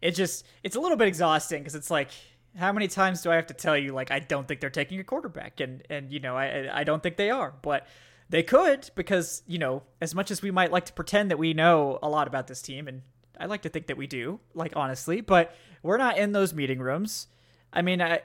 it 0.00 0.12
just 0.12 0.46
it's 0.62 0.76
a 0.76 0.80
little 0.80 0.96
bit 0.96 1.08
exhausting 1.08 1.62
because 1.62 1.74
it's 1.74 1.90
like 1.90 2.10
how 2.56 2.72
many 2.72 2.88
times 2.88 3.22
do 3.22 3.30
I 3.30 3.36
have 3.36 3.46
to 3.48 3.54
tell 3.54 3.76
you 3.76 3.92
like 3.92 4.10
I 4.10 4.18
don't 4.18 4.48
think 4.48 4.60
they're 4.60 4.70
taking 4.70 4.98
a 5.00 5.04
quarterback? 5.04 5.60
And 5.60 5.82
and 5.90 6.12
you 6.12 6.20
know 6.20 6.36
I 6.36 6.80
I 6.80 6.84
don't 6.84 7.02
think 7.02 7.16
they 7.16 7.30
are 7.30 7.54
but 7.62 7.86
they 8.28 8.42
could 8.42 8.90
because 8.94 9.42
you 9.46 9.58
know 9.58 9.82
as 10.00 10.14
much 10.14 10.30
as 10.30 10.42
we 10.42 10.50
might 10.50 10.72
like 10.72 10.86
to 10.86 10.92
pretend 10.92 11.30
that 11.30 11.38
we 11.38 11.54
know 11.54 11.98
a 12.02 12.08
lot 12.08 12.26
about 12.26 12.46
this 12.46 12.62
team 12.62 12.88
and 12.88 13.02
I 13.38 13.46
like 13.46 13.62
to 13.62 13.68
think 13.68 13.86
that 13.88 13.96
we 13.96 14.06
do 14.06 14.40
like 14.54 14.72
honestly 14.74 15.20
but 15.20 15.54
we're 15.82 15.98
not 15.98 16.18
in 16.18 16.32
those 16.32 16.54
meeting 16.54 16.78
rooms. 16.78 17.28
I 17.72 17.82
mean 17.82 18.00
I 18.00 18.22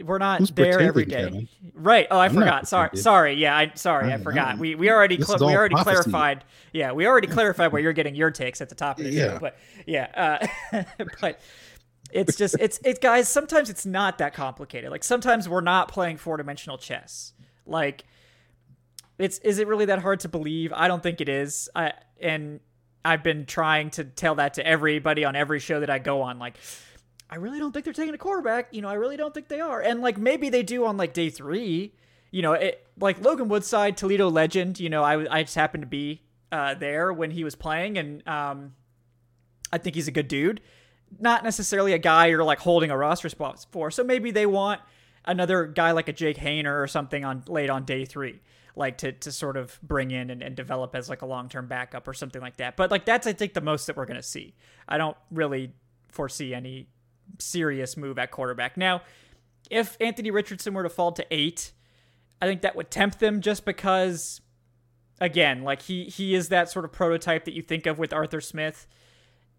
we're 0.00 0.18
not 0.18 0.40
Who's 0.40 0.50
there 0.50 0.80
every 0.80 1.04
day. 1.04 1.24
Kevin? 1.24 1.48
Right. 1.74 2.06
Oh, 2.10 2.18
I 2.18 2.26
I'm 2.26 2.34
forgot. 2.34 2.68
Sorry. 2.68 2.96
Sorry. 2.96 3.34
Yeah, 3.34 3.56
I 3.56 3.72
sorry, 3.74 4.10
I, 4.10 4.14
I 4.14 4.18
forgot. 4.18 4.58
We 4.58 4.74
we 4.74 4.90
already 4.90 5.20
cl- 5.22 5.38
we 5.38 5.54
already 5.54 5.74
prophecy. 5.74 6.10
clarified. 6.10 6.44
Yeah, 6.72 6.92
we 6.92 7.06
already 7.06 7.26
clarified 7.28 7.72
where 7.72 7.82
you're 7.82 7.92
getting 7.92 8.14
your 8.14 8.30
takes 8.30 8.60
at 8.60 8.68
the 8.68 8.74
top 8.74 8.98
of 8.98 9.04
the 9.04 9.10
yeah. 9.10 9.34
show. 9.34 9.38
But 9.38 9.58
yeah, 9.86 10.46
uh, 10.72 10.84
but 11.20 11.40
it's 12.10 12.36
just 12.36 12.56
it's 12.58 12.80
it's 12.84 12.98
guys, 12.98 13.28
sometimes 13.28 13.70
it's 13.70 13.86
not 13.86 14.18
that 14.18 14.34
complicated. 14.34 14.90
Like 14.90 15.04
sometimes 15.04 15.48
we're 15.48 15.60
not 15.60 15.88
playing 15.88 16.16
four-dimensional 16.16 16.78
chess. 16.78 17.32
Like 17.66 18.04
it's 19.18 19.38
is 19.38 19.58
it 19.58 19.66
really 19.66 19.86
that 19.86 20.00
hard 20.00 20.20
to 20.20 20.28
believe? 20.28 20.72
I 20.72 20.88
don't 20.88 21.02
think 21.02 21.20
it 21.20 21.28
is. 21.28 21.68
I 21.74 21.92
and 22.20 22.60
I've 23.04 23.22
been 23.22 23.46
trying 23.46 23.90
to 23.90 24.04
tell 24.04 24.36
that 24.36 24.54
to 24.54 24.66
everybody 24.66 25.24
on 25.24 25.36
every 25.36 25.60
show 25.60 25.80
that 25.80 25.90
I 25.90 25.98
go 25.98 26.22
on 26.22 26.38
like 26.38 26.56
I 27.32 27.36
really 27.36 27.58
don't 27.58 27.72
think 27.72 27.86
they're 27.86 27.94
taking 27.94 28.14
a 28.14 28.18
quarterback. 28.18 28.68
You 28.72 28.82
know, 28.82 28.90
I 28.90 28.92
really 28.92 29.16
don't 29.16 29.32
think 29.32 29.48
they 29.48 29.60
are. 29.60 29.80
And 29.80 30.02
like 30.02 30.18
maybe 30.18 30.50
they 30.50 30.62
do 30.62 30.84
on 30.84 30.98
like 30.98 31.14
day 31.14 31.30
three. 31.30 31.94
You 32.30 32.42
know, 32.42 32.52
it 32.52 32.86
like 33.00 33.22
Logan 33.22 33.48
Woodside, 33.48 33.96
Toledo 33.96 34.28
legend. 34.28 34.78
You 34.78 34.90
know, 34.90 35.02
I 35.02 35.38
I 35.38 35.42
just 35.42 35.54
happened 35.54 35.80
to 35.80 35.88
be 35.88 36.20
uh, 36.52 36.74
there 36.74 37.10
when 37.10 37.30
he 37.30 37.42
was 37.42 37.54
playing, 37.54 37.96
and 37.96 38.28
um, 38.28 38.74
I 39.72 39.78
think 39.78 39.96
he's 39.96 40.08
a 40.08 40.12
good 40.12 40.28
dude. 40.28 40.60
Not 41.20 41.42
necessarily 41.42 41.94
a 41.94 41.98
guy 41.98 42.26
you're 42.26 42.44
like 42.44 42.58
holding 42.58 42.90
a 42.90 42.98
roster 42.98 43.30
spot 43.30 43.64
for. 43.70 43.90
So 43.90 44.04
maybe 44.04 44.30
they 44.30 44.44
want 44.44 44.82
another 45.24 45.64
guy 45.64 45.92
like 45.92 46.08
a 46.08 46.12
Jake 46.12 46.36
Haener 46.36 46.82
or 46.82 46.86
something 46.86 47.24
on 47.24 47.44
late 47.48 47.70
on 47.70 47.86
day 47.86 48.04
three 48.04 48.40
like 48.76 48.98
to 48.98 49.12
to 49.12 49.32
sort 49.32 49.56
of 49.56 49.78
bring 49.82 50.10
in 50.10 50.28
and, 50.28 50.42
and 50.42 50.54
develop 50.54 50.94
as 50.94 51.08
like 51.08 51.22
a 51.22 51.26
long 51.26 51.48
term 51.48 51.66
backup 51.66 52.06
or 52.06 52.12
something 52.12 52.42
like 52.42 52.58
that. 52.58 52.76
But 52.76 52.90
like 52.90 53.06
that's 53.06 53.26
I 53.26 53.32
think 53.32 53.54
the 53.54 53.62
most 53.62 53.86
that 53.86 53.96
we're 53.96 54.06
gonna 54.06 54.22
see. 54.22 54.54
I 54.86 54.98
don't 54.98 55.16
really 55.30 55.72
foresee 56.10 56.52
any 56.54 56.88
serious 57.38 57.96
move 57.96 58.18
at 58.18 58.30
quarterback. 58.30 58.76
Now, 58.76 59.02
if 59.70 59.96
Anthony 60.00 60.30
Richardson 60.30 60.74
were 60.74 60.82
to 60.82 60.88
fall 60.88 61.12
to 61.12 61.26
eight, 61.30 61.72
I 62.40 62.46
think 62.46 62.62
that 62.62 62.76
would 62.76 62.90
tempt 62.90 63.20
them 63.20 63.40
just 63.40 63.64
because, 63.64 64.40
again, 65.20 65.62
like 65.62 65.82
he 65.82 66.04
he 66.04 66.34
is 66.34 66.48
that 66.48 66.70
sort 66.70 66.84
of 66.84 66.92
prototype 66.92 67.44
that 67.44 67.54
you 67.54 67.62
think 67.62 67.86
of 67.86 67.98
with 67.98 68.12
Arthur 68.12 68.40
Smith. 68.40 68.86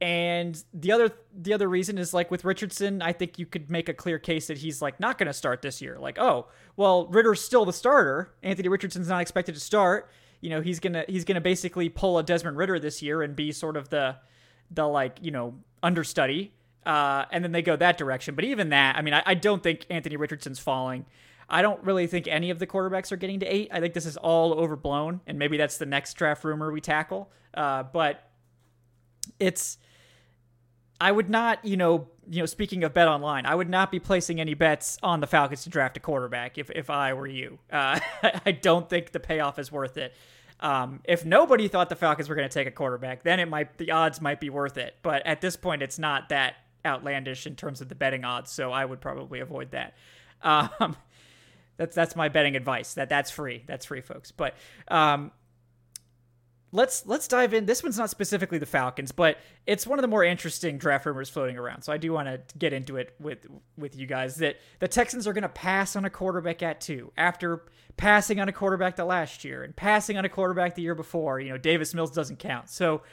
And 0.01 0.61
the 0.73 0.91
other 0.91 1.11
the 1.33 1.53
other 1.53 1.69
reason 1.69 1.97
is 1.97 2.13
like 2.13 2.29
with 2.29 2.43
Richardson, 2.43 3.01
I 3.01 3.13
think 3.13 3.39
you 3.39 3.45
could 3.45 3.69
make 3.69 3.87
a 3.87 3.93
clear 3.93 4.19
case 4.19 4.47
that 4.47 4.57
he's 4.57 4.81
like 4.81 4.99
not 4.99 5.17
going 5.17 5.27
to 5.27 5.33
start 5.33 5.61
this 5.61 5.81
year. 5.81 5.97
Like, 5.97 6.19
oh, 6.19 6.47
well, 6.75 7.07
Ridder's 7.07 7.41
still 7.41 7.63
the 7.63 7.73
starter. 7.73 8.33
Anthony 8.43 8.67
Richardson's 8.67 9.07
not 9.07 9.21
expected 9.21 9.55
to 9.55 9.61
start. 9.61 10.11
You 10.41 10.49
know, 10.49 10.59
he's 10.59 10.81
gonna 10.81 11.05
he's 11.07 11.23
gonna 11.23 11.39
basically 11.39 11.87
pull 11.87 12.17
a 12.17 12.23
Desmond 12.23 12.57
Ridder 12.57 12.79
this 12.79 13.01
year 13.01 13.21
and 13.21 13.33
be 13.33 13.53
sort 13.53 13.77
of 13.77 13.89
the 13.89 14.17
the 14.69 14.85
like 14.85 15.19
you 15.21 15.31
know 15.31 15.55
understudy 15.81 16.53
uh, 16.85 17.25
and 17.31 17.43
then 17.43 17.51
they 17.51 17.61
go 17.61 17.75
that 17.75 17.97
direction. 17.97 18.35
But 18.35 18.45
even 18.45 18.69
that, 18.69 18.95
I 18.95 19.01
mean, 19.01 19.13
I, 19.13 19.23
I, 19.25 19.33
don't 19.33 19.63
think 19.63 19.85
Anthony 19.89 20.17
Richardson's 20.17 20.59
falling. 20.59 21.05
I 21.49 21.61
don't 21.61 21.83
really 21.83 22.07
think 22.07 22.27
any 22.27 22.49
of 22.49 22.59
the 22.59 22.67
quarterbacks 22.67 23.11
are 23.11 23.17
getting 23.17 23.39
to 23.41 23.45
eight. 23.45 23.69
I 23.71 23.79
think 23.79 23.93
this 23.93 24.05
is 24.05 24.17
all 24.17 24.53
overblown, 24.53 25.21
and 25.27 25.37
maybe 25.37 25.57
that's 25.57 25.77
the 25.77 25.85
next 25.85 26.13
draft 26.15 26.43
rumor 26.43 26.71
we 26.71 26.81
tackle. 26.81 27.31
Uh, 27.53 27.83
but 27.83 28.29
it's, 29.39 29.77
I 30.99 31.11
would 31.11 31.29
not, 31.29 31.63
you 31.63 31.77
know, 31.77 32.07
you 32.29 32.39
know, 32.39 32.45
speaking 32.45 32.83
of 32.83 32.93
bet 32.93 33.07
online, 33.07 33.45
I 33.45 33.55
would 33.55 33.69
not 33.69 33.91
be 33.91 33.99
placing 33.99 34.39
any 34.39 34.53
bets 34.53 34.97
on 35.03 35.19
the 35.19 35.27
Falcons 35.27 35.63
to 35.63 35.69
draft 35.69 35.97
a 35.97 35.99
quarterback 35.99 36.57
if 36.57 36.69
if 36.71 36.89
I 36.89 37.13
were 37.13 37.27
you. 37.27 37.59
Uh, 37.71 37.99
I 38.45 38.51
don't 38.51 38.89
think 38.89 39.11
the 39.11 39.19
payoff 39.19 39.59
is 39.59 39.71
worth 39.71 39.97
it. 39.97 40.13
Um, 40.59 41.01
if 41.03 41.25
nobody 41.25 41.67
thought 41.67 41.89
the 41.89 41.95
Falcons 41.95 42.29
were 42.29 42.35
going 42.35 42.47
to 42.47 42.53
take 42.53 42.67
a 42.67 42.71
quarterback, 42.71 43.23
then 43.23 43.39
it 43.41 43.49
might 43.49 43.77
the 43.77 43.91
odds 43.91 44.21
might 44.21 44.39
be 44.39 44.49
worth 44.49 44.77
it. 44.77 44.95
But 45.03 45.25
at 45.25 45.41
this 45.41 45.57
point, 45.57 45.81
it's 45.81 45.99
not 45.99 46.29
that 46.29 46.55
outlandish 46.85 47.45
in 47.47 47.55
terms 47.55 47.81
of 47.81 47.89
the 47.89 47.95
betting 47.95 48.23
odds, 48.23 48.51
so 48.51 48.71
I 48.71 48.85
would 48.85 49.01
probably 49.01 49.39
avoid 49.39 49.71
that. 49.71 49.95
Um, 50.41 50.95
that's 51.77 51.95
that's 51.95 52.15
my 52.15 52.29
betting 52.29 52.55
advice. 52.55 52.93
That 52.93 53.09
that's 53.09 53.31
free. 53.31 53.63
That's 53.67 53.85
free, 53.85 54.01
folks. 54.01 54.31
But 54.31 54.55
um, 54.87 55.31
let's 56.73 57.05
let's 57.05 57.27
dive 57.27 57.53
in. 57.53 57.65
This 57.65 57.81
one's 57.81 57.97
not 57.97 58.09
specifically 58.09 58.57
the 58.57 58.65
Falcons, 58.65 59.13
but 59.13 59.37
it's 59.65 59.87
one 59.87 59.99
of 59.99 60.01
the 60.01 60.07
more 60.07 60.23
interesting 60.23 60.77
draft 60.77 61.05
rumors 61.05 61.29
floating 61.29 61.57
around. 61.57 61.83
So 61.83 61.93
I 61.93 61.97
do 61.97 62.11
want 62.11 62.27
to 62.27 62.41
get 62.57 62.73
into 62.73 62.97
it 62.97 63.15
with 63.19 63.47
with 63.77 63.95
you 63.95 64.05
guys 64.05 64.35
that 64.37 64.57
the 64.79 64.87
Texans 64.87 65.27
are 65.27 65.33
going 65.33 65.43
to 65.43 65.49
pass 65.49 65.95
on 65.95 66.03
a 66.03 66.09
quarterback 66.09 66.61
at 66.61 66.81
two 66.81 67.13
after 67.15 67.63
passing 67.95 68.39
on 68.39 68.49
a 68.49 68.51
quarterback 68.51 68.95
the 68.95 69.05
last 69.05 69.43
year 69.45 69.63
and 69.63 69.75
passing 69.75 70.17
on 70.17 70.25
a 70.25 70.29
quarterback 70.29 70.75
the 70.75 70.81
year 70.81 70.95
before. 70.95 71.39
You 71.39 71.49
know, 71.49 71.57
Davis 71.57 71.93
Mills 71.93 72.11
doesn't 72.11 72.39
count. 72.39 72.69
So 72.69 73.03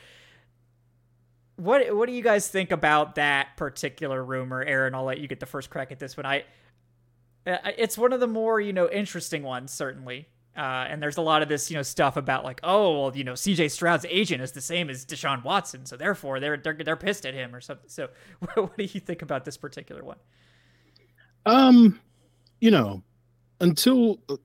what 1.60 1.94
what 1.94 2.06
do 2.06 2.12
you 2.12 2.22
guys 2.22 2.48
think 2.48 2.70
about 2.70 3.16
that 3.16 3.56
particular 3.56 4.24
rumor, 4.24 4.62
Aaron? 4.62 4.94
I'll 4.94 5.04
let 5.04 5.20
you 5.20 5.28
get 5.28 5.40
the 5.40 5.46
first 5.46 5.70
crack 5.70 5.92
at 5.92 5.98
this 5.98 6.16
one. 6.16 6.26
I 6.26 6.44
it's 7.46 7.98
one 7.98 8.12
of 8.12 8.20
the 8.20 8.26
more 8.26 8.60
you 8.60 8.72
know 8.72 8.88
interesting 8.88 9.42
ones, 9.42 9.72
certainly. 9.72 10.28
Uh, 10.56 10.86
and 10.88 11.00
there's 11.00 11.16
a 11.16 11.22
lot 11.22 11.42
of 11.42 11.48
this, 11.48 11.70
you 11.70 11.76
know, 11.76 11.82
stuff 11.82 12.16
about 12.16 12.44
like, 12.44 12.60
oh, 12.64 13.00
well, 13.00 13.16
you 13.16 13.22
know, 13.22 13.36
C.J. 13.36 13.68
Stroud's 13.68 14.04
agent 14.10 14.42
is 14.42 14.50
the 14.50 14.60
same 14.60 14.90
as 14.90 15.06
Deshaun 15.06 15.44
Watson, 15.44 15.86
so 15.86 15.96
therefore 15.96 16.40
they're 16.40 16.56
they're 16.56 16.74
they're 16.74 16.96
pissed 16.96 17.24
at 17.24 17.34
him 17.34 17.54
or 17.54 17.60
something. 17.60 17.88
So, 17.88 18.08
what 18.54 18.76
do 18.76 18.84
you 18.84 19.00
think 19.00 19.22
about 19.22 19.44
this 19.44 19.56
particular 19.56 20.04
one? 20.04 20.18
Um, 21.46 22.00
you 22.60 22.70
know, 22.70 23.02
until 23.60 24.18
uh, 24.28 24.36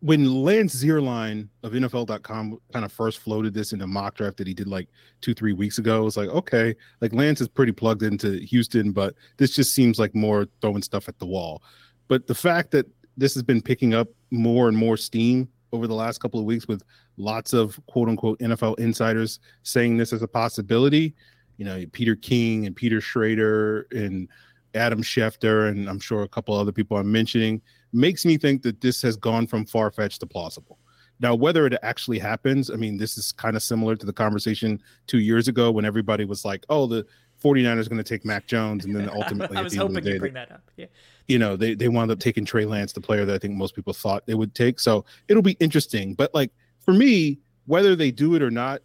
when 0.00 0.42
Lance 0.42 0.74
Zierlein 0.74 1.48
of 1.62 1.72
NFL.com 1.72 2.58
kind 2.72 2.84
of 2.84 2.92
first 2.92 3.18
floated 3.18 3.52
this 3.52 3.72
in 3.72 3.82
a 3.82 3.86
mock 3.86 4.14
draft 4.14 4.38
that 4.38 4.46
he 4.46 4.54
did 4.54 4.66
like 4.66 4.88
two, 5.20 5.34
three 5.34 5.52
weeks 5.52 5.78
ago, 5.78 6.00
it 6.00 6.04
was 6.04 6.16
like, 6.16 6.30
okay, 6.30 6.74
like 7.00 7.12
Lance 7.12 7.40
is 7.40 7.48
pretty 7.48 7.72
plugged 7.72 8.02
into 8.02 8.38
Houston, 8.46 8.92
but 8.92 9.14
this 9.36 9.54
just 9.54 9.74
seems 9.74 9.98
like 9.98 10.14
more 10.14 10.46
throwing 10.62 10.82
stuff 10.82 11.08
at 11.08 11.18
the 11.18 11.26
wall. 11.26 11.62
But 12.08 12.26
the 12.26 12.34
fact 12.34 12.70
that 12.70 12.86
this 13.16 13.34
has 13.34 13.42
been 13.42 13.60
picking 13.60 13.92
up 13.92 14.08
more 14.30 14.68
and 14.68 14.76
more 14.76 14.96
steam 14.96 15.48
over 15.72 15.86
the 15.86 15.94
last 15.94 16.18
couple 16.18 16.40
of 16.40 16.46
weeks 16.46 16.66
with 16.66 16.82
lots 17.18 17.52
of 17.52 17.78
quote 17.86 18.08
unquote 18.08 18.38
NFL 18.40 18.78
insiders 18.78 19.38
saying 19.62 19.98
this 19.98 20.12
as 20.14 20.22
a 20.22 20.28
possibility, 20.28 21.14
you 21.58 21.66
know, 21.66 21.84
Peter 21.92 22.16
King 22.16 22.66
and 22.66 22.74
Peter 22.74 23.00
Schrager 23.00 23.84
and 23.92 24.28
Adam 24.74 25.02
Schefter, 25.02 25.68
and 25.68 25.88
I'm 25.88 26.00
sure 26.00 26.22
a 26.22 26.28
couple 26.28 26.54
other 26.54 26.72
people 26.72 26.96
I'm 26.96 27.10
mentioning 27.10 27.60
makes 27.92 28.24
me 28.24 28.36
think 28.36 28.62
that 28.62 28.80
this 28.80 29.02
has 29.02 29.16
gone 29.16 29.46
from 29.46 29.66
far 29.66 29.90
fetched 29.90 30.20
to 30.20 30.26
plausible. 30.26 30.78
Now, 31.20 31.34
whether 31.34 31.66
it 31.66 31.74
actually 31.82 32.18
happens, 32.18 32.70
I 32.70 32.76
mean, 32.76 32.96
this 32.96 33.18
is 33.18 33.30
kind 33.32 33.54
of 33.54 33.62
similar 33.62 33.94
to 33.94 34.06
the 34.06 34.12
conversation 34.12 34.80
two 35.06 35.18
years 35.18 35.48
ago 35.48 35.70
when 35.70 35.84
everybody 35.84 36.24
was 36.24 36.44
like, 36.44 36.64
oh, 36.70 36.86
the 36.86 37.06
49ers 37.42 37.88
going 37.88 38.02
to 38.02 38.04
take 38.04 38.24
Mac 38.24 38.46
Jones. 38.46 38.86
And 38.86 38.96
then 38.96 39.10
ultimately, 39.14 39.56
I 39.56 39.62
was 39.62 39.74
hoping 39.74 40.04
you 40.04 40.18
bring 40.18 40.34
that 40.34 40.50
up. 40.50 40.62
Yeah. 40.76 40.86
You 41.28 41.38
know, 41.38 41.56
they, 41.56 41.74
they 41.74 41.88
wound 41.88 42.10
up 42.10 42.20
taking 42.20 42.44
Trey 42.46 42.64
Lance, 42.64 42.92
the 42.92 43.02
player 43.02 43.26
that 43.26 43.34
I 43.34 43.38
think 43.38 43.54
most 43.54 43.74
people 43.74 43.92
thought 43.92 44.26
they 44.26 44.34
would 44.34 44.54
take. 44.54 44.80
So 44.80 45.04
it'll 45.28 45.42
be 45.42 45.56
interesting. 45.60 46.14
But 46.14 46.34
like 46.34 46.52
for 46.80 46.94
me, 46.94 47.38
whether 47.66 47.94
they 47.94 48.10
do 48.10 48.34
it 48.34 48.42
or 48.42 48.50
not, 48.50 48.80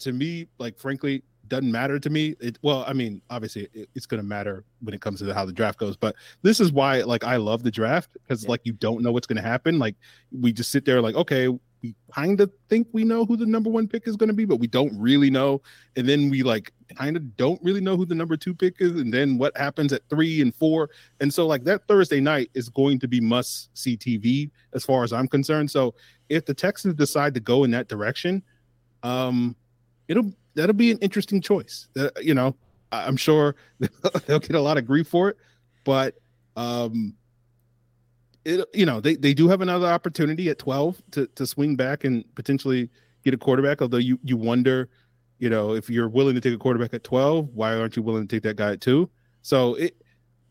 to 0.00 0.12
me, 0.12 0.46
like 0.58 0.78
frankly, 0.78 1.22
doesn't 1.48 1.70
matter 1.70 1.98
to 1.98 2.10
me. 2.10 2.34
It 2.40 2.58
well, 2.62 2.84
I 2.86 2.92
mean, 2.92 3.22
obviously 3.30 3.68
it, 3.72 3.88
it's 3.94 4.06
going 4.06 4.20
to 4.20 4.26
matter 4.26 4.64
when 4.80 4.94
it 4.94 5.00
comes 5.00 5.20
to 5.20 5.34
how 5.34 5.44
the 5.44 5.52
draft 5.52 5.78
goes, 5.78 5.96
but 5.96 6.14
this 6.42 6.60
is 6.60 6.72
why 6.72 7.02
like 7.02 7.24
I 7.24 7.36
love 7.36 7.62
the 7.62 7.70
draft 7.70 8.10
because 8.12 8.44
yeah. 8.44 8.50
like 8.50 8.60
you 8.64 8.72
don't 8.72 9.02
know 9.02 9.12
what's 9.12 9.26
going 9.26 9.42
to 9.42 9.48
happen. 9.48 9.78
Like 9.78 9.96
we 10.32 10.52
just 10.52 10.70
sit 10.70 10.84
there 10.84 11.00
like, 11.00 11.14
okay, 11.14 11.48
we 11.82 11.94
kind 12.12 12.40
of 12.40 12.50
think 12.68 12.88
we 12.92 13.04
know 13.04 13.24
who 13.24 13.36
the 13.36 13.46
number 13.46 13.70
one 13.70 13.86
pick 13.86 14.08
is 14.08 14.16
going 14.16 14.28
to 14.28 14.34
be, 14.34 14.44
but 14.44 14.56
we 14.56 14.66
don't 14.66 14.98
really 14.98 15.30
know. 15.30 15.62
And 15.96 16.08
then 16.08 16.30
we 16.30 16.42
like 16.42 16.72
kind 16.96 17.16
of 17.16 17.36
don't 17.36 17.62
really 17.62 17.80
know 17.80 17.96
who 17.96 18.04
the 18.04 18.14
number 18.14 18.36
two 18.36 18.54
pick 18.54 18.76
is, 18.80 18.92
and 18.92 19.12
then 19.12 19.38
what 19.38 19.56
happens 19.56 19.92
at 19.92 20.02
three 20.08 20.40
and 20.40 20.54
four. 20.54 20.90
And 21.20 21.32
so 21.32 21.46
like 21.46 21.64
that 21.64 21.86
Thursday 21.86 22.20
night 22.20 22.50
is 22.54 22.68
going 22.68 22.98
to 23.00 23.08
be 23.08 23.20
must 23.20 23.76
see 23.76 23.96
TV 23.96 24.50
as 24.72 24.84
far 24.84 25.04
as 25.04 25.12
I'm 25.12 25.28
concerned. 25.28 25.70
So 25.70 25.94
if 26.28 26.44
the 26.44 26.54
Texans 26.54 26.94
decide 26.94 27.34
to 27.34 27.40
go 27.40 27.64
in 27.64 27.70
that 27.72 27.88
direction, 27.88 28.42
um, 29.02 29.54
it'll 30.08 30.32
that'll 30.58 30.74
be 30.74 30.90
an 30.90 30.98
interesting 30.98 31.40
choice. 31.40 31.88
Uh, 31.96 32.10
you 32.20 32.34
know, 32.34 32.54
I'm 32.90 33.16
sure 33.16 33.54
they'll 34.26 34.40
get 34.40 34.56
a 34.56 34.60
lot 34.60 34.76
of 34.76 34.86
grief 34.86 35.06
for 35.06 35.28
it, 35.28 35.36
but 35.84 36.16
um, 36.56 37.14
it 38.44 38.66
you 38.74 38.84
know 38.84 39.00
they, 39.00 39.14
they 39.14 39.34
do 39.34 39.48
have 39.48 39.60
another 39.60 39.86
opportunity 39.86 40.48
at 40.50 40.58
12 40.58 41.00
to 41.12 41.26
to 41.28 41.46
swing 41.46 41.76
back 41.76 42.04
and 42.04 42.24
potentially 42.34 42.90
get 43.24 43.34
a 43.34 43.38
quarterback. 43.38 43.80
Although 43.80 43.98
you 43.98 44.18
you 44.24 44.36
wonder, 44.36 44.88
you 45.38 45.48
know, 45.48 45.74
if 45.74 45.88
you're 45.88 46.08
willing 46.08 46.34
to 46.34 46.40
take 46.40 46.54
a 46.54 46.58
quarterback 46.58 46.92
at 46.92 47.04
12, 47.04 47.50
why 47.54 47.76
aren't 47.76 47.96
you 47.96 48.02
willing 48.02 48.26
to 48.26 48.36
take 48.36 48.42
that 48.42 48.56
guy 48.56 48.72
at 48.72 48.80
two? 48.80 49.08
So 49.42 49.74
it 49.76 49.96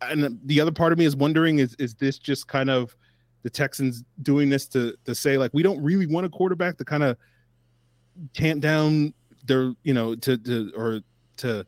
and 0.01 0.39
the 0.45 0.61
other 0.61 0.71
part 0.71 0.93
of 0.93 0.99
me 0.99 1.05
is 1.05 1.15
wondering 1.15 1.59
is 1.59 1.75
is 1.79 1.95
this 1.95 2.17
just 2.17 2.47
kind 2.47 2.69
of 2.69 2.95
the 3.43 3.49
Texans 3.49 4.05
doing 4.21 4.49
this 4.49 4.67
to 4.67 4.95
to 5.03 5.13
say 5.13 5.37
like 5.37 5.51
we 5.53 5.63
don't 5.63 5.81
really 5.83 6.07
want 6.07 6.25
a 6.25 6.29
quarterback 6.29 6.77
to 6.77 6.85
kind 6.85 7.03
of 7.03 7.17
tamp 8.33 8.61
down 8.61 9.13
they're 9.47 9.73
you 9.83 9.93
know 9.93 10.15
to 10.15 10.37
to 10.37 10.71
or 10.75 11.01
to 11.37 11.65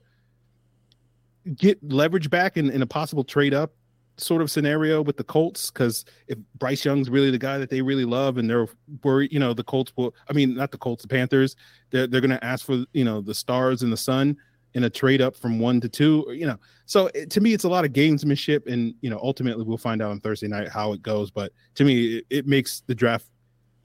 get 1.56 1.82
leverage 1.84 2.30
back 2.30 2.58
in, 2.58 2.70
in 2.70 2.82
a 2.82 2.86
possible 2.86 3.24
trade 3.24 3.54
up 3.54 3.74
sort 4.18 4.42
of 4.42 4.52
scenario 4.52 5.02
with 5.02 5.18
the 5.18 5.24
Colts 5.24 5.72
because 5.72 6.06
if 6.28 6.38
Bryce 6.58 6.84
Young's 6.84 7.10
really 7.10 7.32
the 7.32 7.38
guy 7.38 7.58
that 7.58 7.70
they 7.70 7.82
really 7.82 8.06
love 8.06 8.38
and 8.38 8.50
they're 8.50 8.68
worried, 9.04 9.32
you 9.32 9.40
know, 9.40 9.54
the 9.54 9.64
Colts 9.64 9.94
will 9.96 10.14
I 10.30 10.34
mean 10.34 10.56
not 10.56 10.72
the 10.72 10.78
Colts, 10.78 11.04
the 11.04 11.08
Panthers, 11.08 11.56
they're 11.90 12.08
they're 12.08 12.22
gonna 12.22 12.40
ask 12.42 12.66
for 12.66 12.86
you 12.94 13.06
know 13.06 13.22
the 13.22 13.34
stars 13.34 13.82
and 13.82 13.92
the 13.92 13.98
sun 13.98 14.38
in 14.76 14.84
a 14.84 14.90
trade 14.90 15.22
up 15.22 15.36
from 15.36 15.60
one 15.60 15.82
to 15.82 15.90
two, 15.90 16.26
you 16.30 16.46
know. 16.46 16.58
So 16.86 17.10
it, 17.16 17.32
to 17.32 17.42
me, 17.42 17.54
it's 17.54 17.64
a 17.64 17.70
lot 17.70 17.86
of 17.86 17.94
gamesmanship, 17.94 18.68
and 18.68 18.94
you 19.02 19.10
know, 19.10 19.20
ultimately 19.22 19.64
we'll 19.64 19.78
find 19.78 20.02
out 20.02 20.12
on 20.12 20.20
Thursday 20.20 20.48
night 20.48 20.68
how 20.70 20.94
it 20.94 21.02
goes. 21.02 21.32
But 21.32 21.54
to 21.76 21.84
me, 21.84 22.18
it, 22.18 22.26
it 22.30 22.48
makes 22.48 22.82
the 22.86 22.94
draft 22.94 23.26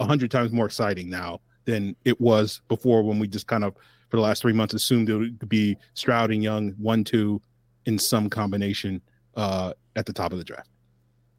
a 0.00 0.04
hundred 0.04 0.30
times 0.30 0.52
more 0.52 0.66
exciting 0.66 1.08
now 1.08 1.40
than 1.64 1.96
it 2.04 2.20
was 2.20 2.60
before 2.68 3.02
when 3.02 3.18
we 3.18 3.28
just 3.28 3.46
kind 3.46 3.64
of 3.64 3.74
for 4.08 4.16
the 4.16 4.22
last 4.22 4.42
three 4.42 4.52
months 4.52 4.74
assumed 4.74 5.08
it 5.08 5.16
would 5.16 5.48
be 5.48 5.76
Stroud 5.94 6.30
and 6.30 6.42
Young 6.42 6.70
one 6.72 7.04
two 7.04 7.40
in 7.86 7.98
some 7.98 8.30
combination 8.30 9.00
uh, 9.36 9.72
at 9.96 10.06
the 10.06 10.12
top 10.12 10.32
of 10.32 10.38
the 10.38 10.44
draft. 10.44 10.68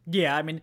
Yeah, 0.07 0.35
I 0.37 0.41
mean, 0.41 0.61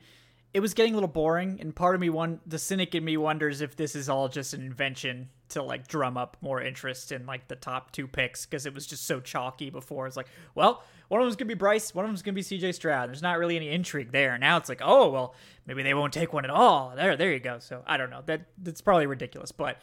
it 0.54 0.60
was 0.60 0.74
getting 0.74 0.92
a 0.92 0.96
little 0.96 1.08
boring, 1.08 1.58
and 1.60 1.74
part 1.74 1.94
of 1.94 2.00
me 2.00 2.10
one 2.10 2.40
the 2.46 2.58
cynic 2.58 2.94
in 2.94 3.04
me 3.04 3.16
wonders 3.16 3.60
if 3.60 3.76
this 3.76 3.96
is 3.96 4.08
all 4.08 4.28
just 4.28 4.52
an 4.52 4.62
invention 4.62 5.28
to 5.50 5.62
like 5.62 5.86
drum 5.88 6.16
up 6.16 6.36
more 6.40 6.60
interest 6.60 7.12
in 7.12 7.26
like 7.26 7.48
the 7.48 7.56
top 7.56 7.92
two 7.92 8.06
picks 8.06 8.46
because 8.46 8.66
it 8.66 8.74
was 8.74 8.86
just 8.86 9.06
so 9.06 9.20
chalky 9.20 9.70
before. 9.70 10.06
It's 10.06 10.16
like, 10.16 10.28
well, 10.54 10.82
one 11.08 11.20
of 11.20 11.26
them's 11.26 11.36
gonna 11.36 11.48
be 11.48 11.54
Bryce, 11.54 11.94
one 11.94 12.04
of 12.04 12.08
them's 12.10 12.22
gonna 12.22 12.34
be 12.34 12.42
CJ 12.42 12.74
Stroud. 12.74 13.08
There's 13.08 13.22
not 13.22 13.38
really 13.38 13.56
any 13.56 13.70
intrigue 13.70 14.12
there. 14.12 14.36
Now 14.38 14.58
it's 14.58 14.68
like, 14.68 14.80
oh 14.82 15.08
well, 15.10 15.34
maybe 15.66 15.82
they 15.82 15.94
won't 15.94 16.12
take 16.12 16.32
one 16.32 16.44
at 16.44 16.50
all. 16.50 16.92
There, 16.94 17.16
there 17.16 17.32
you 17.32 17.40
go. 17.40 17.58
So 17.58 17.82
I 17.86 17.96
don't 17.96 18.10
know. 18.10 18.22
That 18.26 18.42
that's 18.62 18.80
probably 18.82 19.06
ridiculous, 19.06 19.52
but 19.52 19.78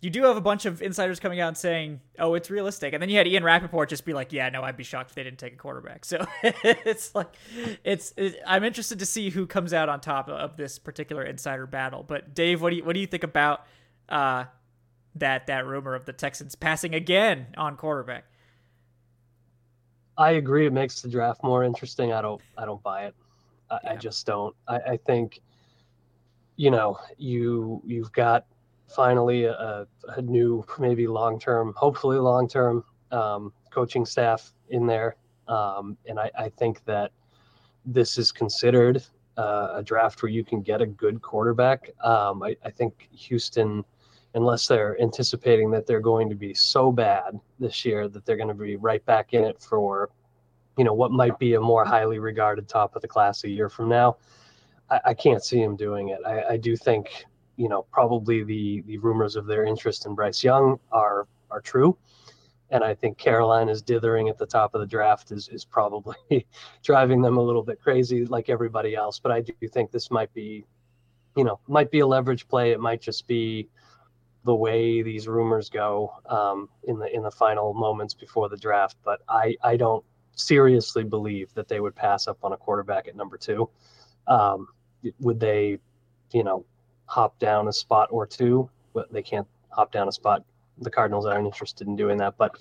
you 0.00 0.10
do 0.10 0.22
have 0.24 0.36
a 0.36 0.40
bunch 0.40 0.64
of 0.64 0.80
insiders 0.80 1.18
coming 1.18 1.40
out 1.40 1.48
and 1.48 1.56
saying, 1.56 2.00
"Oh, 2.18 2.34
it's 2.34 2.50
realistic," 2.50 2.92
and 2.92 3.02
then 3.02 3.10
you 3.10 3.16
had 3.16 3.26
Ian 3.26 3.42
Rapoport 3.42 3.88
just 3.88 4.04
be 4.04 4.12
like, 4.12 4.32
"Yeah, 4.32 4.48
no, 4.48 4.62
I'd 4.62 4.76
be 4.76 4.84
shocked 4.84 5.10
if 5.10 5.16
they 5.16 5.24
didn't 5.24 5.40
take 5.40 5.54
a 5.54 5.56
quarterback." 5.56 6.04
So 6.04 6.24
it's 6.42 7.14
like, 7.14 7.34
it's, 7.82 8.14
it, 8.16 8.36
I'm 8.46 8.62
interested 8.62 9.00
to 9.00 9.06
see 9.06 9.30
who 9.30 9.46
comes 9.46 9.72
out 9.72 9.88
on 9.88 10.00
top 10.00 10.28
of 10.28 10.56
this 10.56 10.78
particular 10.78 11.24
insider 11.24 11.66
battle. 11.66 12.04
But 12.06 12.32
Dave, 12.34 12.62
what 12.62 12.70
do 12.70 12.76
you 12.76 12.84
what 12.84 12.94
do 12.94 13.00
you 13.00 13.06
think 13.08 13.24
about 13.24 13.66
uh, 14.08 14.44
that 15.16 15.48
that 15.48 15.66
rumor 15.66 15.96
of 15.96 16.04
the 16.04 16.12
Texans 16.12 16.54
passing 16.54 16.94
again 16.94 17.48
on 17.56 17.76
quarterback? 17.76 18.24
I 20.16 20.32
agree. 20.32 20.66
It 20.66 20.72
makes 20.72 21.00
the 21.00 21.08
draft 21.08 21.42
more 21.42 21.64
interesting. 21.64 22.12
I 22.12 22.22
don't. 22.22 22.40
I 22.56 22.66
don't 22.66 22.82
buy 22.84 23.06
it. 23.06 23.14
I, 23.68 23.78
yeah. 23.82 23.92
I 23.92 23.96
just 23.96 24.26
don't. 24.26 24.54
I, 24.68 24.76
I 24.76 24.96
think, 24.96 25.40
you 26.54 26.70
know, 26.70 26.98
you 27.16 27.82
you've 27.84 28.12
got 28.12 28.46
finally 28.88 29.44
a, 29.44 29.86
a 30.16 30.22
new, 30.22 30.64
maybe 30.78 31.06
long 31.06 31.38
term, 31.38 31.74
hopefully 31.76 32.18
long 32.18 32.48
term 32.48 32.84
um, 33.12 33.52
coaching 33.70 34.04
staff 34.04 34.52
in 34.70 34.86
there. 34.86 35.16
Um, 35.46 35.96
and 36.06 36.18
I, 36.18 36.30
I, 36.38 36.48
think 36.50 36.84
that 36.84 37.10
this 37.86 38.18
is 38.18 38.30
considered 38.30 39.02
uh, 39.38 39.70
a 39.76 39.82
draft 39.82 40.22
where 40.22 40.30
you 40.30 40.44
can 40.44 40.60
get 40.60 40.82
a 40.82 40.86
good 40.86 41.22
quarterback. 41.22 41.90
Um, 42.04 42.42
I, 42.42 42.54
I, 42.64 42.70
think 42.70 43.08
Houston, 43.12 43.82
unless 44.34 44.66
they're 44.66 45.00
anticipating 45.00 45.70
that 45.70 45.86
they're 45.86 46.00
going 46.00 46.28
to 46.28 46.34
be 46.34 46.52
so 46.52 46.92
bad 46.92 47.40
this 47.58 47.82
year 47.86 48.08
that 48.08 48.26
they're 48.26 48.36
going 48.36 48.48
to 48.48 48.54
be 48.54 48.76
right 48.76 49.04
back 49.06 49.32
in 49.32 49.42
it 49.42 49.58
for, 49.58 50.10
you 50.76 50.84
know, 50.84 50.92
what 50.92 51.12
might 51.12 51.38
be 51.38 51.54
a 51.54 51.60
more 51.60 51.84
highly 51.84 52.18
regarded 52.18 52.68
top 52.68 52.94
of 52.94 53.00
the 53.00 53.08
class 53.08 53.44
a 53.44 53.48
year 53.48 53.70
from 53.70 53.88
now. 53.88 54.18
I, 54.90 55.00
I 55.06 55.14
can't 55.14 55.42
see 55.42 55.62
him 55.62 55.76
doing 55.76 56.10
it. 56.10 56.18
I, 56.26 56.42
I 56.42 56.56
do 56.58 56.76
think 56.76 57.24
you 57.58 57.68
know, 57.68 57.82
probably 57.90 58.44
the 58.44 58.82
the 58.86 58.96
rumors 58.98 59.36
of 59.36 59.46
their 59.46 59.64
interest 59.64 60.06
in 60.06 60.14
Bryce 60.14 60.42
Young 60.42 60.78
are 60.92 61.26
are 61.50 61.60
true. 61.60 61.98
And 62.70 62.84
I 62.84 62.94
think 62.94 63.18
Carolina's 63.18 63.82
dithering 63.82 64.28
at 64.28 64.38
the 64.38 64.46
top 64.46 64.74
of 64.74 64.80
the 64.80 64.86
draft 64.86 65.32
is 65.32 65.48
is 65.48 65.64
probably 65.64 66.16
driving 66.82 67.20
them 67.20 67.36
a 67.36 67.42
little 67.42 67.64
bit 67.64 67.80
crazy, 67.80 68.24
like 68.24 68.48
everybody 68.48 68.94
else. 68.94 69.18
But 69.18 69.32
I 69.32 69.40
do 69.40 69.52
think 69.68 69.90
this 69.90 70.10
might 70.10 70.32
be, 70.32 70.64
you 71.36 71.44
know, 71.44 71.58
might 71.66 71.90
be 71.90 71.98
a 71.98 72.06
leverage 72.06 72.46
play. 72.46 72.70
It 72.70 72.80
might 72.80 73.02
just 73.02 73.26
be 73.26 73.68
the 74.44 74.54
way 74.54 75.02
these 75.02 75.26
rumors 75.26 75.68
go 75.68 76.12
um, 76.26 76.68
in 76.84 76.98
the 76.98 77.12
in 77.12 77.24
the 77.24 77.30
final 77.30 77.74
moments 77.74 78.14
before 78.14 78.48
the 78.48 78.56
draft. 78.56 78.96
But 79.04 79.20
I 79.28 79.56
I 79.64 79.76
don't 79.76 80.04
seriously 80.36 81.02
believe 81.02 81.52
that 81.54 81.66
they 81.66 81.80
would 81.80 81.96
pass 81.96 82.28
up 82.28 82.38
on 82.44 82.52
a 82.52 82.56
quarterback 82.56 83.08
at 83.08 83.16
number 83.16 83.36
two. 83.36 83.68
Um, 84.28 84.68
would 85.18 85.40
they, 85.40 85.78
you 86.32 86.44
know, 86.44 86.64
hop 87.08 87.38
down 87.38 87.68
a 87.68 87.72
spot 87.72 88.08
or 88.10 88.26
two? 88.26 88.70
But 88.94 89.12
they 89.12 89.22
can't 89.22 89.46
hop 89.70 89.92
down 89.92 90.08
a 90.08 90.12
spot. 90.12 90.44
The 90.78 90.90
Cardinals 90.90 91.26
aren't 91.26 91.46
interested 91.46 91.88
in 91.88 91.96
doing 91.96 92.18
that. 92.18 92.36
But, 92.36 92.56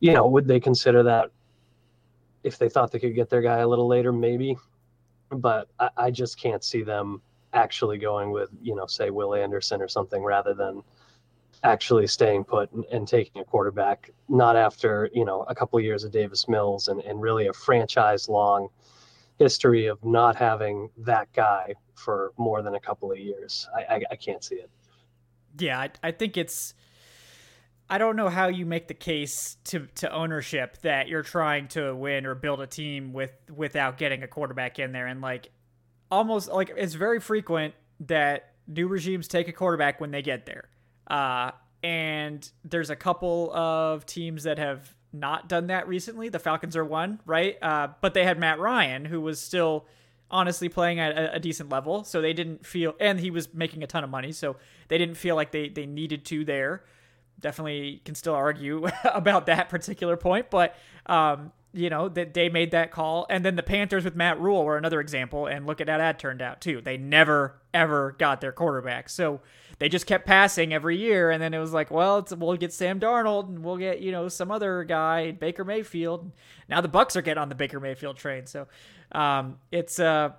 you 0.00 0.12
know, 0.12 0.26
would 0.26 0.46
they 0.46 0.60
consider 0.60 1.02
that 1.04 1.30
if 2.44 2.58
they 2.58 2.68
thought 2.68 2.92
they 2.92 2.98
could 2.98 3.14
get 3.14 3.30
their 3.30 3.42
guy 3.42 3.58
a 3.58 3.68
little 3.68 3.88
later? 3.88 4.12
Maybe. 4.12 4.56
But 5.30 5.68
I, 5.80 5.90
I 5.96 6.10
just 6.10 6.38
can't 6.38 6.62
see 6.62 6.82
them 6.82 7.22
actually 7.52 7.98
going 7.98 8.30
with, 8.30 8.50
you 8.60 8.74
know, 8.74 8.86
say 8.86 9.10
Will 9.10 9.34
Anderson 9.34 9.80
or 9.80 9.88
something 9.88 10.22
rather 10.22 10.54
than 10.54 10.82
actually 11.62 12.06
staying 12.06 12.44
put 12.44 12.70
and, 12.72 12.84
and, 12.92 13.08
taking 13.08 13.40
a 13.40 13.44
quarterback, 13.44 14.10
not 14.28 14.56
after, 14.56 15.08
you 15.14 15.24
know, 15.24 15.42
a 15.48 15.54
couple 15.54 15.78
of 15.78 15.84
years 15.84 16.04
of 16.04 16.12
Davis 16.12 16.48
Mills 16.48 16.88
and, 16.88 17.00
and 17.00 17.20
really 17.20 17.46
a 17.46 17.52
franchise 17.52 18.28
long 18.28 18.68
history 19.38 19.86
of 19.86 20.02
not 20.04 20.36
having 20.36 20.90
that 20.98 21.32
guy 21.32 21.74
for 21.94 22.32
more 22.36 22.62
than 22.62 22.74
a 22.74 22.80
couple 22.80 23.10
of 23.12 23.18
years. 23.18 23.68
I, 23.74 23.94
I, 23.94 24.00
I 24.12 24.16
can't 24.16 24.42
see 24.42 24.56
it. 24.56 24.70
Yeah, 25.58 25.78
I, 25.78 25.90
I 26.02 26.10
think 26.12 26.36
it's. 26.36 26.74
I 27.88 27.98
don't 27.98 28.16
know 28.16 28.28
how 28.28 28.48
you 28.48 28.66
make 28.66 28.88
the 28.88 28.94
case 28.94 29.58
to, 29.66 29.86
to 29.96 30.12
ownership 30.12 30.78
that 30.82 31.06
you're 31.06 31.22
trying 31.22 31.68
to 31.68 31.94
win 31.94 32.26
or 32.26 32.34
build 32.34 32.60
a 32.60 32.66
team 32.66 33.12
with 33.12 33.30
without 33.54 33.96
getting 33.96 34.24
a 34.24 34.26
quarterback 34.26 34.80
in 34.80 34.90
there 34.90 35.06
and 35.06 35.20
like 35.20 35.50
almost 36.10 36.48
like 36.48 36.72
it's 36.76 36.94
very 36.94 37.20
frequent 37.20 37.74
that 38.00 38.54
new 38.66 38.88
regimes 38.88 39.28
take 39.28 39.46
a 39.46 39.52
quarterback 39.52 40.00
when 40.00 40.10
they 40.10 40.20
get 40.22 40.46
there. 40.46 40.68
Uh, 41.06 41.52
and 41.84 42.50
there's 42.64 42.90
a 42.90 42.96
couple 42.96 43.54
of 43.54 44.04
teams 44.04 44.42
that 44.42 44.58
have 44.58 44.95
not 45.20 45.48
done 45.48 45.68
that 45.68 45.88
recently. 45.88 46.28
The 46.28 46.38
Falcons 46.38 46.76
are 46.76 46.84
one, 46.84 47.20
right? 47.26 47.56
Uh, 47.62 47.88
but 48.00 48.14
they 48.14 48.24
had 48.24 48.38
Matt 48.38 48.58
Ryan, 48.58 49.04
who 49.04 49.20
was 49.20 49.40
still 49.40 49.86
honestly 50.30 50.68
playing 50.68 50.98
at 50.98 51.16
a, 51.16 51.34
a, 51.34 51.40
decent 51.40 51.68
level, 51.68 52.02
so 52.02 52.20
they 52.20 52.32
didn't 52.32 52.66
feel, 52.66 52.94
and 52.98 53.20
he 53.20 53.30
was 53.30 53.54
making 53.54 53.82
a 53.82 53.86
ton 53.86 54.02
of 54.02 54.10
money, 54.10 54.32
so 54.32 54.56
they 54.88 54.98
didn't 54.98 55.14
feel 55.16 55.36
like 55.36 55.52
they 55.52 55.68
they 55.68 55.86
needed 55.86 56.24
to 56.26 56.44
there. 56.44 56.84
Definitely 57.38 58.02
can 58.04 58.14
still 58.14 58.34
argue 58.34 58.86
about 59.04 59.46
that 59.46 59.68
particular 59.68 60.16
point, 60.16 60.50
but 60.50 60.74
um, 61.06 61.52
you 61.76 61.90
know 61.90 62.08
that 62.08 62.34
they 62.34 62.48
made 62.48 62.70
that 62.72 62.90
call. 62.90 63.26
And 63.28 63.44
then 63.44 63.54
the 63.54 63.62
panthers 63.62 64.04
with 64.04 64.16
matt 64.16 64.40
Rhule 64.40 64.64
were 64.64 64.76
another 64.76 65.00
example. 65.00 65.46
And 65.46 65.66
look 65.66 65.80
at 65.80 65.88
how 65.88 65.98
that 65.98 66.18
turned 66.18 66.42
out 66.42 66.60
too. 66.60 66.80
They 66.80 66.96
never 66.96 67.60
ever 67.74 68.16
got 68.18 68.40
their 68.40 68.52
quarterback. 68.52 69.08
So 69.08 69.40
they 69.78 69.88
just 69.88 70.06
kept 70.06 70.26
passing 70.26 70.72
every 70.72 70.96
year 70.96 71.30
and 71.30 71.42
then 71.42 71.54
it 71.54 71.58
was 71.58 71.72
like 71.72 71.90
well 71.90 72.26
we'll 72.38 72.56
get 72.56 72.72
sam 72.72 72.98
darnold 73.00 73.48
and 73.48 73.62
we'll 73.62 73.76
get 73.76 74.00
you 74.00 74.12
know 74.12 74.28
some 74.28 74.50
other 74.50 74.84
guy 74.84 75.32
baker 75.32 75.64
mayfield 75.64 76.30
now 76.68 76.80
the 76.80 76.88
bucs 76.88 77.16
are 77.16 77.22
getting 77.22 77.40
on 77.40 77.48
the 77.48 77.54
baker 77.54 77.80
mayfield 77.80 78.16
train 78.16 78.46
so 78.46 78.66
um, 79.12 79.58
it's 79.70 79.98
uh 79.98 80.30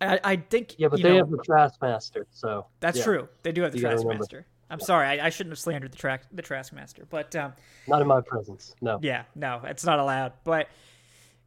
I, 0.00 0.20
I 0.22 0.36
think 0.36 0.76
yeah 0.78 0.88
but 0.88 1.02
they 1.02 1.10
know, 1.10 1.16
have 1.16 1.30
the 1.30 1.42
Taskmaster 1.42 2.26
so 2.30 2.66
that's 2.80 2.98
yeah. 2.98 3.04
true 3.04 3.28
they 3.42 3.52
do 3.52 3.62
have 3.62 3.72
the 3.72 3.80
Taskmaster 3.80 4.46
I'm 4.70 4.80
sorry, 4.80 5.06
I, 5.06 5.26
I, 5.26 5.30
shouldn't 5.30 5.52
have 5.52 5.58
slandered 5.58 5.92
the 5.92 5.96
track 5.96 6.24
the 6.30 6.42
Taskmaster, 6.42 7.06
but 7.08 7.34
um, 7.34 7.54
not 7.86 8.02
in 8.02 8.06
my 8.06 8.20
presence. 8.20 8.74
No. 8.82 8.98
Yeah, 9.00 9.24
no, 9.34 9.62
it's 9.64 9.84
not 9.84 9.98
allowed. 9.98 10.34
But 10.44 10.68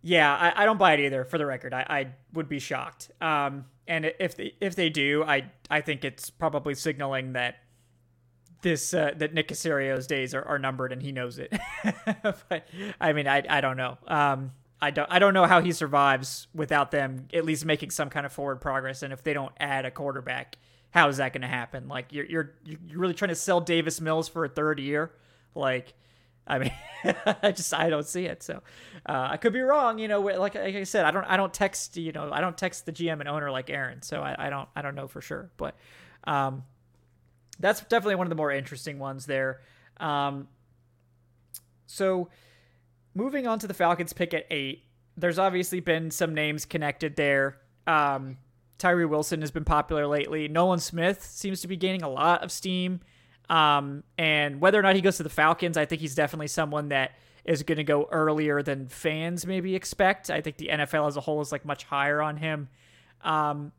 yeah, 0.02 0.36
I, 0.36 0.64
I 0.64 0.66
don't 0.66 0.78
buy 0.78 0.94
it 0.94 1.00
either. 1.00 1.24
For 1.26 1.38
the 1.38 1.46
record, 1.46 1.74
I, 1.74 1.86
I 1.90 2.08
would 2.34 2.50
be 2.50 2.60
shocked. 2.60 3.12
Um, 3.22 3.66
and 3.88 4.12
if 4.20 4.36
they, 4.36 4.54
if 4.62 4.76
they 4.76 4.90
do, 4.90 5.24
I 5.24 5.52
I 5.70 5.82
think 5.82 6.06
it's 6.06 6.30
probably 6.30 6.76
signaling 6.76 7.34
that 7.34 7.56
this 8.62 8.94
uh, 8.94 9.12
that 9.18 9.34
Nick 9.34 9.50
Caserio's 9.50 10.08
days 10.08 10.34
are, 10.34 10.44
are 10.44 10.60
numbered 10.60 10.92
and 10.92 11.02
he 11.02 11.12
knows 11.12 11.40
it. 11.40 11.54
but 12.24 12.68
I 13.00 13.14
mean, 13.14 13.28
I 13.28 13.44
I 13.50 13.62
don't 13.62 13.78
know. 13.78 13.98
Um, 14.08 14.52
I 14.82 14.92
don't 14.92 15.12
I 15.12 15.20
don't 15.20 15.34
know 15.34 15.46
how 15.46 15.62
he 15.62 15.72
survives 15.72 16.48
without 16.54 16.92
them 16.92 17.28
at 17.34 17.46
least 17.46 17.66
making 17.66 17.92
some 17.92 18.10
kind 18.10 18.26
of 18.26 18.34
forward 18.34 18.62
progress. 18.62 19.04
And 19.04 19.14
if 19.14 19.24
they 19.24 19.34
don't 19.34 19.54
add 19.60 19.86
a 19.86 19.92
quarterback 19.92 20.58
how 20.92 21.08
is 21.08 21.18
that 21.18 21.34
going 21.34 21.42
to 21.42 21.48
happen? 21.48 21.88
Like 21.88 22.12
you're 22.12 22.26
you're 22.26 22.54
you're 22.64 23.00
really 23.00 23.14
trying 23.14 23.30
to 23.30 23.36
sell 23.36 23.60
Davis 23.60 24.00
Mills 24.00 24.28
for 24.30 24.46
a 24.46 24.50
third 24.50 24.80
year? 24.80 25.12
Like, 25.56 25.94
I 26.52 26.60
mean, 26.60 26.72
I 27.44 27.52
just 27.52 27.74
I 27.74 27.90
don't 27.90 28.06
see 28.06 28.26
it. 28.26 28.44
So 28.44 28.62
uh, 29.08 29.30
I 29.32 29.38
could 29.38 29.54
be 29.54 29.62
wrong. 29.62 29.98
You 30.00 30.10
know, 30.10 30.20
like, 30.20 30.56
like 30.56 30.76
I 30.76 30.84
said, 30.84 31.06
I 31.06 31.12
don't 31.12 31.24
I 31.24 31.38
don't 31.38 31.54
text 31.54 31.96
you 31.98 32.12
know 32.12 32.30
I 32.32 32.42
don't 32.42 32.58
text 32.58 32.86
the 32.86 32.92
GM 32.92 33.22
and 33.22 33.30
owner 33.30 33.50
like 33.50 33.70
Aaron. 33.70 34.02
So 34.02 34.22
I, 34.22 34.48
I 34.48 34.50
don't 34.50 34.68
I 34.76 34.82
don't 34.82 34.96
know 34.96 35.08
for 35.08 35.22
sure. 35.22 35.50
But 35.56 35.76
um, 36.26 36.64
that's 37.60 37.82
definitely 37.82 38.16
one 38.16 38.28
of 38.28 38.30
the 38.30 38.36
more 38.36 38.52
interesting 38.52 39.00
ones 39.00 39.26
there. 39.26 39.62
Um, 39.98 40.50
so 41.88 42.30
moving 43.16 43.48
on 43.48 43.60
to 43.60 43.68
the 43.68 43.74
Falcons 43.74 44.12
pick 44.14 44.34
at 44.34 44.46
eight, 44.52 44.84
there's 45.16 45.40
obviously 45.40 45.80
been 45.80 46.12
some 46.12 46.34
names 46.34 46.66
connected 46.66 47.16
there. 47.16 47.60
Um, 47.88 48.38
Tyree 48.78 49.06
Wilson 49.06 49.42
has 49.42 49.52
been 49.52 49.64
popular 49.64 50.08
lately. 50.08 50.48
Nolan 50.48 50.80
Smith 50.80 51.24
seems 51.24 51.62
to 51.62 51.68
be 51.68 51.78
gaining 51.78 52.02
a 52.02 52.10
lot 52.10 52.44
of 52.44 52.52
steam. 52.52 53.00
Um, 53.52 54.04
and 54.18 54.62
whether 54.62 54.80
or 54.80 54.82
not 54.82 54.96
he 54.96 55.02
goes 55.02 55.18
to 55.18 55.24
the 55.24 55.30
Falcons, 55.30 55.76
I 55.76 55.84
think 55.84 56.00
he's 56.00 56.16
definitely 56.16 56.48
someone 56.48 56.88
that 56.88 57.12
is 57.44 57.64
going 57.64 57.78
to 57.78 57.84
go 57.84 58.08
earlier 58.10 58.64
than 58.64 58.88
fans 58.88 59.46
maybe 59.46 59.76
expect. 59.76 60.30
I 60.30 60.40
think 60.40 60.56
the 60.56 60.70
NFL 60.72 61.10
as 61.10 61.18
a 61.18 61.22
whole 61.22 61.42
is 61.42 61.52
like 61.52 61.66
much 61.66 61.84
higher 61.84 62.22
on 62.22 62.38
him. 62.38 62.70
Um, 63.22 63.74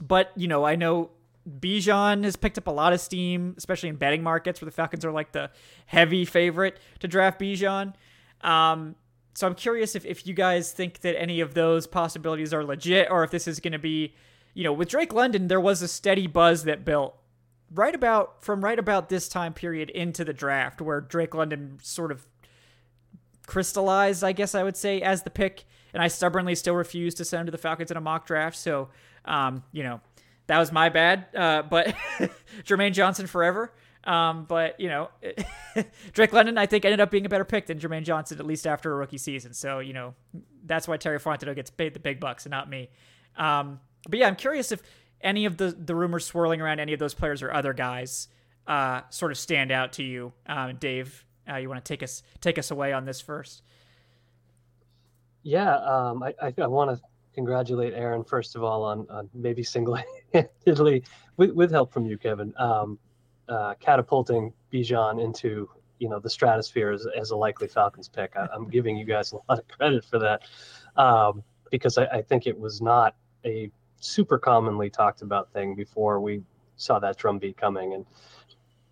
but 0.00 0.32
you 0.36 0.48
know, 0.48 0.64
I 0.64 0.76
know 0.76 1.10
Bijan 1.46 2.24
has 2.24 2.34
picked 2.36 2.56
up 2.56 2.66
a 2.66 2.70
lot 2.70 2.94
of 2.94 3.00
steam, 3.00 3.54
especially 3.58 3.90
in 3.90 3.96
betting 3.96 4.22
markets 4.22 4.62
where 4.62 4.66
the 4.66 4.74
Falcons 4.74 5.04
are 5.04 5.12
like 5.12 5.32
the 5.32 5.50
heavy 5.84 6.24
favorite 6.24 6.78
to 7.00 7.08
draft 7.08 7.38
Bijan. 7.38 7.92
Um, 8.40 8.94
so 9.34 9.46
I'm 9.46 9.54
curious 9.54 9.94
if, 9.94 10.06
if 10.06 10.26
you 10.26 10.32
guys 10.32 10.72
think 10.72 11.00
that 11.00 11.20
any 11.20 11.40
of 11.40 11.52
those 11.52 11.86
possibilities 11.86 12.54
are 12.54 12.64
legit 12.64 13.10
or 13.10 13.22
if 13.22 13.30
this 13.30 13.46
is 13.46 13.60
going 13.60 13.72
to 13.72 13.78
be, 13.78 14.14
you 14.54 14.64
know, 14.64 14.72
with 14.72 14.88
Drake 14.88 15.12
London, 15.12 15.48
there 15.48 15.60
was 15.60 15.82
a 15.82 15.88
steady 15.88 16.26
buzz 16.26 16.64
that 16.64 16.86
built 16.86 17.16
right 17.74 17.94
about 17.94 18.42
from 18.44 18.64
right 18.64 18.78
about 18.78 19.08
this 19.08 19.28
time 19.28 19.52
period 19.52 19.90
into 19.90 20.24
the 20.24 20.32
draft 20.32 20.80
where 20.80 21.00
Drake 21.00 21.34
London 21.34 21.78
sort 21.82 22.12
of 22.12 22.26
crystallized, 23.46 24.22
I 24.24 24.32
guess 24.32 24.54
I 24.54 24.62
would 24.62 24.76
say, 24.76 25.00
as 25.02 25.22
the 25.22 25.30
pick. 25.30 25.64
And 25.94 26.02
I 26.02 26.08
stubbornly 26.08 26.54
still 26.54 26.74
refuse 26.74 27.14
to 27.16 27.24
send 27.24 27.42
him 27.42 27.46
to 27.46 27.52
the 27.52 27.58
Falcons 27.58 27.90
in 27.90 27.96
a 27.96 28.00
mock 28.00 28.26
draft. 28.26 28.56
So, 28.56 28.88
um, 29.26 29.62
you 29.72 29.82
know, 29.82 30.00
that 30.46 30.58
was 30.58 30.72
my 30.72 30.88
bad. 30.88 31.26
Uh, 31.34 31.62
but 31.62 31.88
Jermaine 32.64 32.92
Johnson 32.92 33.26
forever. 33.26 33.72
Um, 34.04 34.46
but 34.46 34.80
you 34.80 34.88
know, 34.88 35.10
Drake 36.12 36.32
London, 36.32 36.58
I 36.58 36.66
think, 36.66 36.84
ended 36.84 37.00
up 37.00 37.10
being 37.10 37.26
a 37.26 37.28
better 37.28 37.44
pick 37.44 37.66
than 37.66 37.78
Jermaine 37.78 38.04
Johnson, 38.04 38.38
at 38.38 38.46
least 38.46 38.66
after 38.66 38.92
a 38.92 38.96
rookie 38.96 39.18
season. 39.18 39.54
So 39.54 39.78
you 39.78 39.92
know, 39.92 40.14
that's 40.64 40.88
why 40.88 40.96
Terry 40.96 41.20
Fontenot 41.20 41.54
gets 41.54 41.70
paid 41.70 41.94
the 41.94 42.00
big 42.00 42.18
bucks 42.18 42.44
and 42.44 42.50
not 42.50 42.68
me. 42.68 42.88
Um, 43.36 43.80
but 44.08 44.18
yeah, 44.18 44.26
I'm 44.26 44.36
curious 44.36 44.72
if 44.72 44.82
any 45.22 45.44
of 45.44 45.56
the 45.56 45.70
the 45.70 45.94
rumors 45.94 46.26
swirling 46.26 46.60
around 46.60 46.80
any 46.80 46.92
of 46.92 46.98
those 46.98 47.14
players 47.14 47.42
or 47.42 47.52
other 47.52 47.72
guys 47.72 48.28
uh, 48.66 49.02
sort 49.10 49.32
of 49.32 49.38
stand 49.38 49.70
out 49.70 49.94
to 49.94 50.02
you, 50.02 50.32
um, 50.46 50.76
Dave. 50.76 51.24
Uh, 51.48 51.56
you 51.56 51.68
want 51.68 51.84
to 51.84 51.88
take 51.92 52.02
us 52.02 52.22
take 52.40 52.58
us 52.58 52.70
away 52.70 52.92
on 52.92 53.04
this 53.04 53.20
first? 53.20 53.62
Yeah, 55.42 55.76
um, 55.76 56.22
I, 56.22 56.34
I, 56.40 56.54
I 56.58 56.66
want 56.68 56.96
to 56.96 57.02
congratulate 57.34 57.94
Aaron 57.94 58.22
first 58.22 58.54
of 58.54 58.62
all 58.62 58.84
on, 58.84 59.06
on 59.10 59.28
maybe 59.34 59.62
single-handedly 59.62 61.02
with, 61.36 61.50
with 61.50 61.70
help 61.72 61.92
from 61.92 62.06
you, 62.06 62.16
Kevin. 62.16 62.54
Um, 62.58 62.98
uh, 63.48 63.74
catapulting 63.80 64.52
Bijan 64.72 65.22
into 65.22 65.68
you 65.98 66.08
know 66.08 66.20
the 66.20 66.30
stratosphere 66.30 66.92
as, 66.92 67.06
as 67.18 67.30
a 67.30 67.36
likely 67.36 67.68
Falcons 67.68 68.08
pick. 68.08 68.34
I, 68.36 68.48
am 68.54 68.68
giving 68.68 68.96
you 68.96 69.04
guys 69.04 69.32
a 69.32 69.36
lot 69.36 69.58
of 69.58 69.68
credit 69.68 70.04
for 70.04 70.18
that 70.20 70.42
um, 70.96 71.42
because 71.70 71.98
I, 71.98 72.06
I, 72.06 72.22
think 72.22 72.46
it 72.46 72.58
was 72.58 72.80
not 72.80 73.16
a 73.44 73.70
super 74.04 74.38
commonly 74.38 74.90
talked 74.90 75.22
about 75.22 75.52
thing 75.52 75.74
before 75.74 76.20
we 76.20 76.42
saw 76.76 76.98
that 76.98 77.16
drumbeat 77.16 77.56
coming. 77.56 77.94
And 77.94 78.06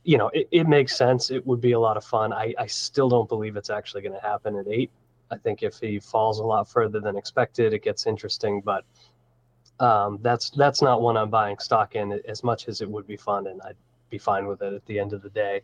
you 0.04 0.16
know 0.16 0.28
it, 0.28 0.48
it 0.50 0.68
makes 0.68 0.96
sense. 0.96 1.30
It 1.30 1.46
would 1.46 1.60
be 1.60 1.72
a 1.72 1.80
lot 1.80 1.96
of 1.96 2.04
fun. 2.04 2.32
I, 2.32 2.54
I 2.58 2.66
still 2.66 3.08
don't 3.08 3.28
believe 3.28 3.56
it's 3.56 3.70
actually 3.70 4.02
going 4.02 4.14
to 4.14 4.26
happen 4.26 4.56
at 4.56 4.66
eight. 4.68 4.90
I 5.30 5.36
think 5.36 5.62
if 5.62 5.78
he 5.78 6.00
falls 6.00 6.40
a 6.40 6.44
lot 6.44 6.68
further 6.68 6.98
than 6.98 7.16
expected 7.16 7.72
it 7.72 7.84
gets 7.84 8.04
interesting 8.08 8.60
but 8.60 8.84
um, 9.78 10.18
that's 10.22 10.50
that's 10.50 10.82
not 10.82 11.02
one 11.02 11.16
i'm 11.16 11.30
buying 11.30 11.56
stock 11.58 11.94
in 11.94 12.20
as 12.26 12.42
much 12.42 12.66
as 12.66 12.80
it 12.80 12.90
would 12.90 13.06
be 13.06 13.16
fun 13.16 13.46
and 13.46 13.62
I'd 13.62 13.76
be 14.10 14.18
fine 14.18 14.46
with 14.46 14.60
it 14.60 14.74
at 14.74 14.84
the 14.86 14.98
end 14.98 15.12
of 15.12 15.22
the 15.22 15.30
day. 15.30 15.62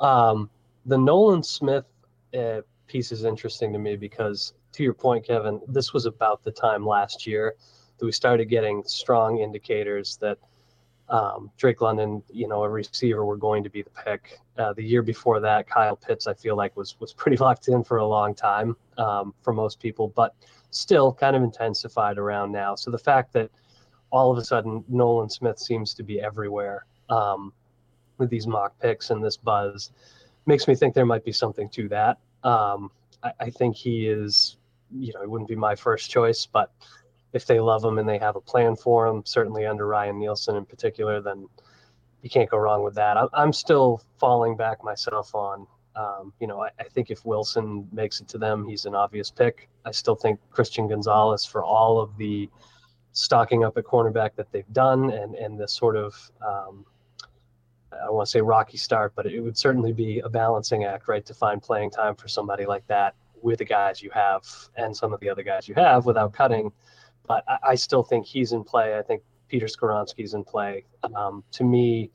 Um, 0.00 0.50
the 0.86 0.98
Nolan 0.98 1.42
Smith 1.42 1.84
uh, 2.36 2.62
piece 2.86 3.12
is 3.12 3.24
interesting 3.24 3.72
to 3.72 3.78
me 3.78 3.96
because, 3.96 4.54
to 4.72 4.82
your 4.82 4.94
point, 4.94 5.26
Kevin, 5.26 5.60
this 5.68 5.92
was 5.92 6.06
about 6.06 6.42
the 6.42 6.50
time 6.50 6.84
last 6.84 7.26
year 7.26 7.54
we 8.04 8.12
started 8.12 8.46
getting 8.46 8.84
strong 8.84 9.38
indicators 9.38 10.18
that 10.18 10.38
um, 11.08 11.50
Drake 11.56 11.80
London, 11.80 12.22
you 12.30 12.48
know, 12.48 12.64
a 12.64 12.68
receiver, 12.68 13.24
were 13.24 13.36
going 13.36 13.62
to 13.62 13.70
be 13.70 13.82
the 13.82 13.90
pick. 13.90 14.40
Uh, 14.58 14.72
the 14.72 14.82
year 14.82 15.02
before 15.02 15.40
that, 15.40 15.68
Kyle 15.68 15.96
Pitts, 15.96 16.26
I 16.26 16.34
feel 16.34 16.56
like 16.56 16.76
was 16.76 16.98
was 16.98 17.12
pretty 17.12 17.36
locked 17.44 17.68
in 17.68 17.84
for 17.84 17.98
a 17.98 18.06
long 18.06 18.34
time 18.34 18.76
um, 18.98 19.32
for 19.42 19.52
most 19.52 19.80
people, 19.80 20.08
but 20.08 20.34
still 20.70 21.12
kind 21.12 21.36
of 21.36 21.42
intensified 21.42 22.18
around 22.18 22.52
now. 22.52 22.74
So 22.74 22.90
the 22.90 22.98
fact 22.98 23.32
that 23.34 23.50
all 24.10 24.30
of 24.30 24.38
a 24.38 24.44
sudden 24.44 24.84
Nolan 24.88 25.28
Smith 25.28 25.58
seems 25.58 25.94
to 25.94 26.02
be 26.02 26.20
everywhere 26.20 26.86
um, 27.08 27.52
with 28.18 28.30
these 28.30 28.46
mock 28.46 28.78
picks 28.80 29.10
and 29.10 29.24
this 29.24 29.36
buzz 29.36 29.92
makes 30.46 30.68
me 30.68 30.74
think 30.74 30.94
there 30.94 31.06
might 31.06 31.24
be 31.24 31.32
something 31.32 31.68
to 31.70 31.88
that. 31.88 32.18
Um, 32.44 32.90
I, 33.22 33.32
I 33.40 33.50
think 33.50 33.76
he 33.76 34.06
is, 34.06 34.56
you 34.92 35.12
know, 35.12 35.22
it 35.22 35.30
wouldn't 35.30 35.48
be 35.48 35.56
my 35.56 35.74
first 35.74 36.10
choice, 36.10 36.46
but 36.46 36.72
if 37.36 37.46
they 37.46 37.60
love 37.60 37.84
him 37.84 37.98
and 37.98 38.08
they 38.08 38.18
have 38.18 38.34
a 38.34 38.40
plan 38.40 38.74
for 38.74 39.06
him, 39.06 39.22
certainly 39.24 39.66
under 39.66 39.86
Ryan 39.86 40.18
Nielsen 40.18 40.56
in 40.56 40.64
particular, 40.64 41.20
then 41.20 41.46
you 42.22 42.30
can't 42.30 42.50
go 42.50 42.56
wrong 42.56 42.82
with 42.82 42.94
that. 42.94 43.16
I'm, 43.34 43.52
still 43.52 44.02
falling 44.18 44.56
back 44.56 44.82
myself 44.82 45.34
on, 45.34 45.66
um, 45.94 46.32
you 46.40 46.46
know, 46.46 46.62
I, 46.62 46.70
I, 46.80 46.84
think 46.84 47.10
if 47.10 47.24
Wilson 47.24 47.86
makes 47.92 48.20
it 48.20 48.28
to 48.28 48.38
them, 48.38 48.66
he's 48.66 48.86
an 48.86 48.94
obvious 48.94 49.30
pick. 49.30 49.68
I 49.84 49.92
still 49.92 50.16
think 50.16 50.40
Christian 50.50 50.88
Gonzalez, 50.88 51.44
for 51.44 51.62
all 51.62 52.00
of 52.00 52.16
the 52.16 52.48
stocking 53.12 53.64
up 53.64 53.78
at 53.78 53.84
cornerback 53.84 54.34
that 54.36 54.50
they've 54.50 54.72
done 54.72 55.10
and, 55.10 55.34
and 55.34 55.60
the 55.60 55.68
sort 55.68 55.96
of, 55.96 56.30
um, 56.44 56.84
I 57.92 58.10
want 58.10 58.26
to 58.26 58.30
say 58.30 58.40
rocky 58.40 58.76
start, 58.78 59.12
but 59.14 59.26
it 59.26 59.40
would 59.40 59.56
certainly 59.56 59.92
be 59.92 60.20
a 60.20 60.28
balancing 60.28 60.84
act, 60.84 61.06
right, 61.06 61.24
to 61.26 61.34
find 61.34 61.62
playing 61.62 61.90
time 61.90 62.16
for 62.16 62.28
somebody 62.28 62.66
like 62.66 62.86
that 62.88 63.14
with 63.42 63.58
the 63.58 63.64
guys 63.64 64.02
you 64.02 64.10
have 64.10 64.42
and 64.76 64.96
some 64.96 65.12
of 65.12 65.20
the 65.20 65.28
other 65.28 65.42
guys 65.42 65.68
you 65.68 65.74
have 65.74 66.06
without 66.06 66.32
cutting. 66.32 66.72
But 67.26 67.44
I, 67.48 67.58
I 67.70 67.74
still 67.74 68.02
think 68.02 68.26
he's 68.26 68.52
in 68.52 68.64
play. 68.64 68.98
I 68.98 69.02
think 69.02 69.22
Peter 69.48 69.66
Skoronski's 69.66 70.34
in 70.34 70.44
play. 70.44 70.84
Um, 71.14 71.44
to 71.52 71.64
me, 71.64 72.10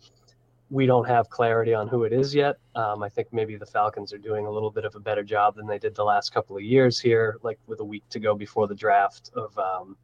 we 0.70 0.86
don't 0.86 1.08
have 1.08 1.30
clarity 1.30 1.74
on 1.74 1.88
who 1.88 2.06
it 2.06 2.14
is 2.14 2.34
yet. 2.34 2.58
Um, 2.76 3.04
I 3.04 3.10
think 3.10 3.28
maybe 3.32 3.58
the 3.58 3.66
Falcons 3.66 4.14
are 4.14 4.18
doing 4.18 4.46
a 4.46 4.52
little 4.52 4.72
bit 4.72 4.86
of 4.86 4.96
a 4.96 5.00
better 5.00 5.24
job 5.24 5.56
than 5.56 5.68
they 5.68 5.78
did 5.78 5.96
the 5.96 6.04
last 6.04 6.34
couple 6.34 6.56
of 6.56 6.64
years 6.64 7.00
here, 7.00 7.38
like 7.44 7.60
with 7.68 7.82
a 7.82 7.84
week 7.84 8.04
to 8.10 8.20
go 8.20 8.36
before 8.36 8.68
the 8.68 8.76
draft 8.76 9.32
of 9.36 9.58
um, 9.60 9.98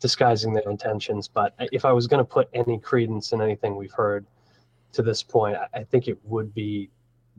disguising 0.00 0.52
their 0.52 0.68
intentions. 0.68 1.28
But 1.28 1.54
if 1.72 1.86
I 1.86 1.92
was 1.92 2.06
going 2.06 2.18
to 2.18 2.30
put 2.30 2.48
any 2.52 2.78
credence 2.78 3.32
in 3.32 3.40
anything 3.40 3.76
we've 3.76 3.92
heard 3.92 4.26
to 4.92 5.02
this 5.02 5.22
point, 5.22 5.56
I 5.74 5.84
think 5.84 6.08
it 6.08 6.18
would 6.24 6.54
be 6.54 6.90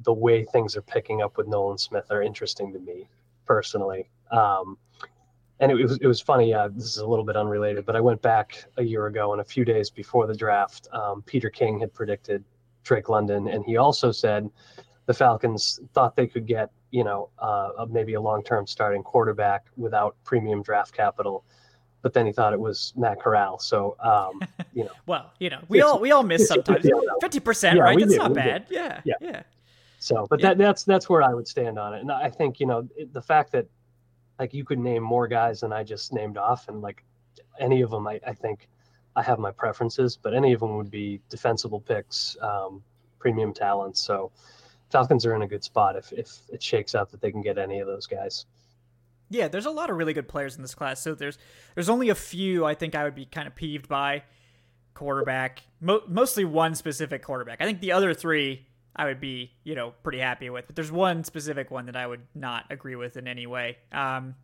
the 0.04 0.14
way 0.14 0.44
things 0.44 0.76
are 0.76 0.82
picking 0.82 1.22
up 1.22 1.38
with 1.38 1.48
Nolan 1.48 1.78
Smith 1.78 2.06
are 2.10 2.22
interesting 2.22 2.74
to 2.74 2.80
me 2.80 3.08
personally. 3.46 4.10
Um, 4.32 4.78
and 5.60 5.72
it 5.72 5.76
was 5.76 5.98
it 5.98 6.08
was 6.08 6.22
funny. 6.22 6.54
Uh, 6.54 6.70
this 6.70 6.86
is 6.86 6.98
a 6.98 7.08
little 7.08 7.26
bit 7.26 7.36
unrelated, 7.36 7.86
but 7.86 7.96
I 7.96 8.00
went 8.00 8.22
back 8.22 8.66
a 8.78 8.84
year 8.84 9.08
ago 9.08 9.32
and 9.32 9.42
a 9.42 9.46
few 9.46 9.66
days 9.66 9.90
before 9.90 10.28
the 10.28 10.36
draft, 10.36 10.88
um, 10.94 11.24
Peter 11.24 11.50
King 11.50 11.80
had 11.80 11.94
predicted 11.94 12.44
Drake 12.84 13.10
London, 13.10 13.48
and 13.48 13.66
he 13.66 13.78
also 13.78 14.12
said 14.12 14.50
the 15.08 15.14
Falcons 15.14 15.80
thought 15.94 16.16
they 16.16 16.28
could 16.28 16.46
get 16.46 16.72
you 16.92 17.04
know 17.04 17.30
uh, 17.40 17.86
maybe 17.90 18.14
a 18.14 18.22
long 18.22 18.44
term 18.44 18.68
starting 18.68 19.02
quarterback 19.02 19.66
without 19.76 20.16
premium 20.24 20.62
draft 20.62 20.94
capital. 20.94 21.44
But 22.04 22.14
then 22.14 22.28
he 22.28 22.32
thought 22.32 22.54
it 22.54 22.60
was 22.60 22.94
Matt 22.96 23.20
Corral. 23.20 23.58
So, 23.58 23.98
um, 24.00 24.40
you 24.74 24.84
know. 24.84 24.92
well, 25.08 25.34
you 25.40 25.50
know, 25.50 25.60
we 25.68 25.82
all 25.82 26.00
we 26.00 26.12
all 26.12 26.24
miss 26.24 26.48
sometimes. 26.48 26.88
Fifty 27.20 27.40
percent, 27.40 27.80
right? 27.80 27.98
That's 28.00 28.16
not 28.16 28.34
bad. 28.34 28.68
Yeah, 28.70 29.02
yeah, 29.04 29.16
yeah. 29.20 29.44
So, 30.00 30.28
but 30.30 30.40
yeah. 30.40 30.50
that 30.50 30.58
that's 30.60 30.84
that's 30.84 31.10
where 31.10 31.24
I 31.24 31.34
would 31.34 31.48
stand 31.48 31.80
on 31.80 31.96
it. 31.96 32.02
And 32.02 32.12
I 32.12 32.30
think 32.30 32.60
you 32.60 32.68
know 32.68 32.88
the 33.12 33.22
fact 33.22 33.52
that 33.54 33.66
like 34.40 34.54
you 34.54 34.64
could 34.64 34.80
name 34.80 35.04
more 35.04 35.28
guys 35.28 35.62
than 35.62 35.74
I 35.74 35.84
just 35.84 36.14
named 36.14 36.38
off, 36.38 36.68
and 36.68 36.82
like 36.82 37.04
any 37.60 37.82
of 37.82 37.90
them, 37.90 38.08
I, 38.08 38.20
I 38.26 38.34
think 38.34 38.68
I 39.16 39.24
have 39.24 39.40
my 39.40 39.52
preferences, 39.52 40.18
but 40.22 40.34
any 40.34 40.54
of 40.54 40.60
them 40.60 40.78
would 40.78 40.92
be 40.92 41.20
defensible 41.30 41.82
picks, 41.82 42.38
um, 42.42 42.84
premium 43.20 43.54
talents. 43.54 44.02
So 44.02 44.32
Falcons 44.92 45.26
are 45.26 45.36
in 45.36 45.42
a 45.42 45.48
good 45.48 45.64
spot 45.64 45.96
if 45.96 46.12
if 46.14 46.38
it 46.52 46.62
shakes 46.62 46.96
out 46.96 47.12
that 47.12 47.22
they 47.22 47.32
can 47.32 47.42
get 47.42 47.58
any 47.58 47.80
of 47.80 47.88
those 47.88 48.06
guys. 48.08 48.46
Yeah, 49.30 49.48
there's 49.48 49.66
a 49.66 49.72
lot 49.72 49.90
of 49.90 49.98
really 49.98 50.14
good 50.14 50.28
players 50.28 50.56
in 50.56 50.62
this 50.62 50.76
class. 50.76 51.02
So 51.02 51.16
there's 51.16 51.38
there's 51.76 51.90
only 51.90 52.10
a 52.10 52.16
few 52.16 52.66
I 52.66 52.76
think 52.76 52.96
I 52.96 53.04
would 53.04 53.16
be 53.16 53.26
kind 53.26 53.48
of 53.48 53.56
peeved 53.56 53.90
by 53.90 54.24
quarterback, 54.94 55.64
mo- 55.82 56.04
mostly 56.08 56.46
one 56.46 56.76
specific 56.76 57.24
quarterback. 57.24 57.62
I 57.62 57.66
think 57.66 57.82
the 57.82 57.92
other 57.92 58.14
three 58.14 58.67
I 58.98 59.06
would 59.06 59.20
be, 59.20 59.52
you 59.64 59.76
know, 59.76 59.94
pretty 60.04 60.20
happy 60.20 60.50
with. 60.50 60.66
But 60.68 60.76
there's 60.76 60.92
one 60.92 61.24
specific 61.24 61.70
one 61.70 61.86
that 61.86 61.96
I 61.96 62.08
would 62.08 62.22
not 62.34 62.66
agree 62.70 62.96
with 62.96 63.16
in 63.16 63.28
any 63.28 63.46
way. 63.46 63.78
Um, 63.92 64.36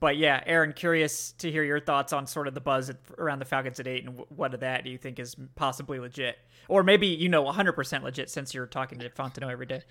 but 0.00 0.16
yeah, 0.16 0.42
Aaron, 0.44 0.72
curious 0.72 1.32
to 1.38 1.50
hear 1.50 1.62
your 1.62 1.80
thoughts 1.80 2.12
on 2.12 2.26
sort 2.26 2.48
of 2.48 2.54
the 2.54 2.60
buzz 2.60 2.90
at, 2.90 2.96
around 3.16 3.38
the 3.38 3.44
Falcons 3.44 3.80
at 3.80 3.86
eight, 3.86 4.04
and 4.04 4.22
what 4.28 4.52
of 4.52 4.60
that 4.60 4.84
do 4.84 4.90
you 4.90 4.98
think 4.98 5.18
is 5.18 5.36
possibly 5.54 5.98
legit, 5.98 6.36
or 6.68 6.82
maybe 6.82 7.06
you 7.06 7.28
know 7.28 7.44
100% 7.44 8.02
legit 8.02 8.28
since 8.28 8.52
you're 8.52 8.66
talking 8.66 8.98
to 8.98 9.08
Fontenot 9.10 9.50
every 9.50 9.66
day. 9.66 9.82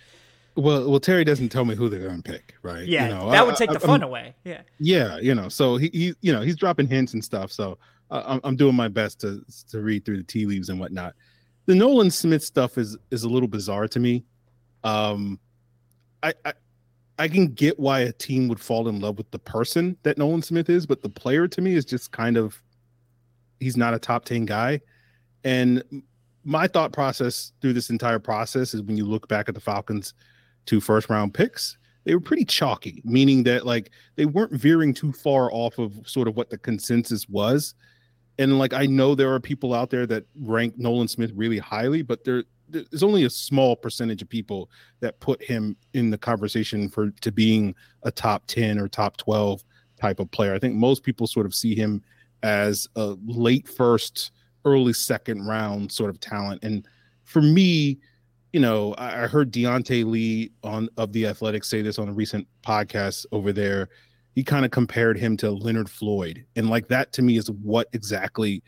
Well, 0.56 0.88
well, 0.88 1.00
Terry 1.00 1.24
doesn't 1.24 1.50
tell 1.50 1.66
me 1.66 1.74
who 1.74 1.90
they're 1.90 2.08
going 2.08 2.22
to 2.22 2.32
pick, 2.32 2.54
right? 2.62 2.86
Yeah, 2.86 3.08
you 3.08 3.16
know, 3.16 3.32
that 3.32 3.48
would 3.48 3.56
take 3.56 3.72
I, 3.72 3.74
the 3.74 3.80
fun 3.80 4.04
I'm, 4.04 4.10
away. 4.10 4.36
Yeah, 4.44 4.62
yeah, 4.80 5.18
you 5.18 5.34
know, 5.34 5.50
so 5.50 5.78
he, 5.78 5.90
he, 5.92 6.14
you 6.22 6.32
know, 6.32 6.42
he's 6.42 6.58
dropping 6.58 6.88
hints 6.88 7.14
and 7.14 7.24
stuff. 7.24 7.52
So 7.52 7.80
uh, 8.12 8.40
I'm, 8.44 8.56
doing 8.56 8.76
my 8.76 8.90
best 8.90 9.22
to 9.22 9.44
to 9.72 9.80
read 9.80 10.06
through 10.06 10.18
the 10.18 10.24
tea 10.24 10.46
leaves 10.46 10.70
and 10.70 10.80
whatnot 10.80 11.16
the 11.66 11.76
Nolan 11.76 12.12
Smith 12.12 12.44
stuff 12.44 12.78
is 12.78 12.98
is 13.12 13.24
a 13.24 13.30
little 13.30 13.48
bizarre 13.48 13.88
to 13.88 14.00
me. 14.00 14.24
Um, 14.84 15.40
I, 16.22 16.34
I 16.46 16.54
I 17.20 17.28
can 17.28 17.48
get 17.48 17.80
why 17.80 18.02
a 18.02 18.12
team 18.12 18.48
would 18.48 18.60
fall 18.60 18.88
in 18.88 19.00
love 19.00 19.18
with 19.18 19.30
the 19.32 19.40
person 19.40 19.98
that 20.04 20.18
Nolan 20.18 20.42
Smith 20.42 20.70
is, 20.70 20.86
but 20.86 21.02
the 21.02 21.10
player 21.10 21.48
to 21.48 21.62
me 21.62 21.76
is 21.76 21.86
just 21.86 22.12
kind 22.12 22.38
of 22.38 22.62
he's 23.60 23.78
not 23.78 23.94
a 23.94 24.00
top 24.00 24.26
10 24.26 24.46
guy. 24.46 24.82
And 25.44 25.84
my 26.44 26.68
thought 26.68 26.92
process 26.92 27.54
through 27.62 27.74
this 27.74 27.90
entire 27.90 28.20
process 28.20 28.74
is 28.74 28.82
when 28.82 28.98
you 28.98 29.06
look 29.06 29.28
back 29.28 29.48
at 29.48 29.56
the 29.56 29.62
Falcons 29.62 30.14
two 30.66 30.82
first 30.82 31.10
round 31.10 31.34
picks, 31.34 31.78
they 32.04 32.14
were 32.14 32.22
pretty 32.22 32.46
chalky, 32.46 33.02
meaning 33.06 33.44
that 33.44 33.66
like 33.66 33.92
they 34.16 34.26
weren't 34.26 34.54
veering 34.54 34.94
too 34.94 35.14
far 35.14 35.52
off 35.54 35.78
of 35.78 35.98
sort 36.06 36.28
of 36.28 36.36
what 36.36 36.50
the 36.50 36.58
consensus 36.58 37.30
was 37.30 37.76
and 38.40 38.58
like 38.58 38.74
I 38.74 38.86
know 38.86 39.16
there 39.16 39.34
are 39.34 39.40
people 39.40 39.74
out 39.74 39.90
there 39.90 40.06
that 40.08 40.26
rank 40.40 40.78
Nolan 40.78 41.08
Smith 41.08 41.32
really 41.36 41.60
highly, 41.60 42.02
but 42.02 42.24
there 42.24 42.44
there's 42.70 43.04
only 43.04 43.24
a 43.26 43.30
small 43.30 43.76
percentage 43.76 44.22
of 44.22 44.30
people 44.30 44.70
that 45.00 45.20
put 45.20 45.44
him 45.44 45.76
in 45.94 46.10
the 46.10 46.18
conversation 46.18 46.90
for 46.90 47.12
to 47.22 47.32
being 47.32 47.76
a 48.04 48.12
top 48.12 48.46
10 48.48 48.80
or 48.80 48.88
top 48.88 49.18
12 49.18 49.64
type 50.00 50.20
of 50.20 50.30
player. 50.32 50.54
I 50.54 50.60
think 50.60 50.76
most 50.76 51.04
people 51.04 51.28
sort 51.28 51.46
of 51.46 51.54
see 51.54 51.76
him 51.76 52.02
as 52.42 52.88
a 52.96 53.16
late 53.26 53.68
first, 53.68 54.32
early 54.66 54.94
second 54.94 55.46
round 55.46 55.92
sort 55.92 56.10
of 56.10 56.20
talent. 56.20 56.64
And 56.64 56.86
for 57.24 57.42
me, 57.42 58.00
you 58.52 58.60
know, 58.60 58.94
I, 58.98 59.28
heard 59.28 59.52
Diante 59.52 60.04
Lee 60.04 60.52
on 60.64 60.90
of 60.98 61.12
the 61.12 61.26
Athletics 61.26 61.70
say 61.70 61.82
this 61.82 61.98
on 61.98 62.10
a 62.10 62.14
recent 62.14 62.48
podcast 62.66 63.26
over 63.32 63.52
there 63.52 63.90
he 64.34 64.44
kind 64.44 64.66
of 64.66 64.72
compared 64.72 65.18
him 65.18 65.38
to 65.38 65.52
Leonard 65.52 65.90
Floyd. 65.90 66.46
And 66.56 66.70
like 66.70 66.88
that 66.88 67.14
to 67.14 67.22
me 67.22 67.38
is 67.38 67.50
what 67.50 67.88
exactly 67.94 68.64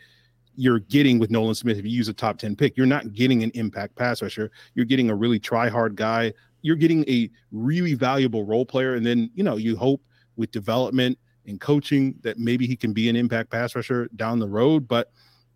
you're 0.56 0.80
getting 0.80 1.20
with 1.20 1.32
Nolan 1.32 1.56
Smith 1.56 1.78
if 1.78 1.86
you 1.86 1.92
use 1.92 2.08
a 2.08 2.14
top 2.14 2.38
10 2.38 2.56
pick. 2.56 2.78
You're 2.78 2.86
not 2.86 3.14
getting 3.14 3.44
an 3.44 3.52
impact 3.56 3.96
pass 3.96 4.22
rusher. 4.22 4.52
You're 4.74 4.86
getting 4.86 5.10
a 5.10 5.16
really 5.16 5.40
try 5.40 5.70
hard 5.70 5.96
guy. 5.96 6.34
You're 6.62 6.76
getting 6.76 7.08
a 7.10 7.30
really 7.52 7.94
valuable 7.94 8.46
role 8.46 8.66
player. 8.66 8.96
And 8.96 9.06
then, 9.06 9.30
you 9.36 9.44
know, 9.44 9.58
you 9.58 9.76
hope 9.76 10.02
with 10.36 10.52
development 10.52 11.18
and 11.46 11.60
coaching 11.60 12.16
that 12.22 12.40
maybe 12.40 12.66
he 12.66 12.76
can 12.76 12.94
be 12.94 13.10
an 13.10 13.16
impact 13.16 13.52
pass 13.52 13.76
rusher 13.76 14.10
down 14.16 14.40
the 14.40 14.48
road. 14.48 14.88
But 14.88 15.12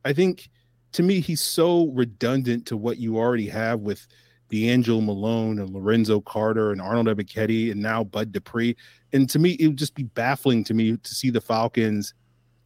I 0.06 0.14
think 0.14 0.50
to 0.94 1.04
me, 1.04 1.20
he's 1.20 1.42
so 1.42 1.88
redundant 1.88 2.66
to 2.68 2.78
what 2.78 2.98
you 2.98 3.18
already 3.18 3.48
have 3.48 3.82
with 3.82 4.08
D'Angelo 4.50 5.02
Malone 5.02 5.60
and 5.60 5.70
Lorenzo 5.70 6.22
Carter 6.22 6.72
and 6.72 6.82
Arnold 6.82 7.08
Ebiketie 7.08 7.72
and 7.72 7.82
now 7.82 8.04
Bud 8.04 8.32
Dupree. 8.32 8.76
And 9.14 9.30
to 9.30 9.40
me, 9.40 9.52
it 9.52 9.68
would 9.68 9.78
just 9.78 9.96
be 9.96 10.04
baffling 10.04 10.64
to 10.66 10.74
me 10.74 10.98
to 10.98 11.16
see 11.16 11.30
the 11.30 11.42
Falcons 11.42 12.14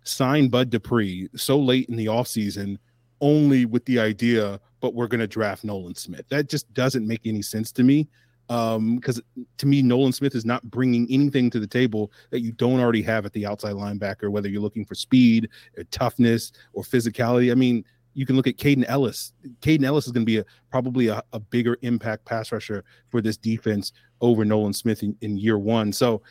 sign 0.03 0.49
Bud 0.49 0.69
Dupree 0.69 1.29
so 1.35 1.57
late 1.57 1.89
in 1.89 1.95
the 1.95 2.07
offseason 2.07 2.77
only 3.21 3.65
with 3.65 3.85
the 3.85 3.99
idea, 3.99 4.59
but 4.81 4.93
we're 4.93 5.07
going 5.07 5.21
to 5.21 5.27
draft 5.27 5.63
Nolan 5.63 5.95
Smith. 5.95 6.27
That 6.29 6.49
just 6.49 6.71
doesn't 6.73 7.07
make 7.07 7.21
any 7.25 7.41
sense 7.41 7.71
to 7.73 7.83
me. 7.83 8.07
Because 8.47 9.21
um, 9.37 9.47
to 9.57 9.65
me, 9.65 9.81
Nolan 9.81 10.11
Smith 10.11 10.35
is 10.35 10.43
not 10.43 10.69
bringing 10.69 11.07
anything 11.09 11.49
to 11.51 11.59
the 11.59 11.65
table 11.65 12.11
that 12.29 12.41
you 12.41 12.51
don't 12.51 12.81
already 12.81 13.01
have 13.01 13.25
at 13.25 13.31
the 13.31 13.45
outside 13.45 13.73
linebacker, 13.73 14.29
whether 14.29 14.49
you're 14.49 14.61
looking 14.61 14.83
for 14.83 14.95
speed, 14.95 15.49
or 15.77 15.85
toughness, 15.85 16.51
or 16.73 16.83
physicality. 16.83 17.51
I 17.51 17.55
mean, 17.55 17.85
you 18.13 18.25
can 18.25 18.35
look 18.35 18.47
at 18.47 18.57
Kaden 18.57 18.85
Elliss. 18.87 19.33
Kaden 19.61 19.83
Elliss 19.83 20.05
is 20.05 20.11
going 20.11 20.23
to 20.23 20.25
be 20.25 20.37
a, 20.37 20.45
probably 20.69 21.07
a, 21.07 21.23
a, 21.33 21.39
bigger 21.39 21.77
impact 21.81 22.25
pass 22.25 22.51
rusher 22.51 22.83
for 23.09 23.21
this 23.21 23.37
defense 23.37 23.91
over 24.21 24.45
Nolan 24.45 24.73
Smith 24.73 25.03
in, 25.03 25.15
in 25.21 25.37
year 25.37 25.57
one. 25.57 25.91
So 25.91 26.21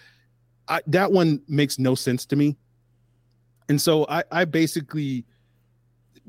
I, 0.69 0.81
that 0.87 1.11
one 1.11 1.43
makes 1.49 1.79
no 1.79 1.95
sense 1.95 2.25
to 2.27 2.37
me. 2.37 2.57
And 3.69 3.81
so 3.81 4.07
I, 4.09 4.23
I 4.31 4.45
basically, 4.45 5.25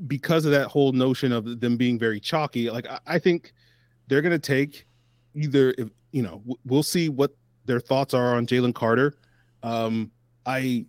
because 0.06 0.44
of 0.44 0.50
that 0.52 0.68
whole 0.68 0.92
notion 0.92 1.32
of 1.32 1.60
them 1.60 1.76
being 1.76 1.98
very 1.98 2.20
chalky, 2.20 2.70
like 2.70 2.88
I, 2.88 2.98
I 3.06 3.18
think 3.18 3.52
they're 4.08 4.22
going 4.22 4.32
to 4.32 4.38
take 4.38 4.86
either, 5.34 5.74
if, 5.78 5.88
you 6.12 6.22
know, 6.22 6.42
we'll 6.64 6.82
see 6.82 7.08
what 7.08 7.32
their 7.64 7.80
thoughts 7.80 8.14
are 8.14 8.36
on 8.36 8.46
Jalen 8.46 8.74
Carter. 8.74 9.14
Um, 9.62 10.10
I 10.46 10.86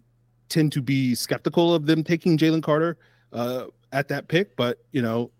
tend 0.49 0.71
to 0.73 0.81
be 0.81 1.15
skeptical 1.15 1.73
of 1.73 1.85
them 1.85 2.03
taking 2.03 2.37
Jalen 2.37 2.61
Carter. 2.63 2.97
Uh, 3.31 3.65
at 3.95 4.09
that 4.09 4.27
pick, 4.27 4.55
but 4.55 4.79
you 4.91 5.01
know, 5.01 5.31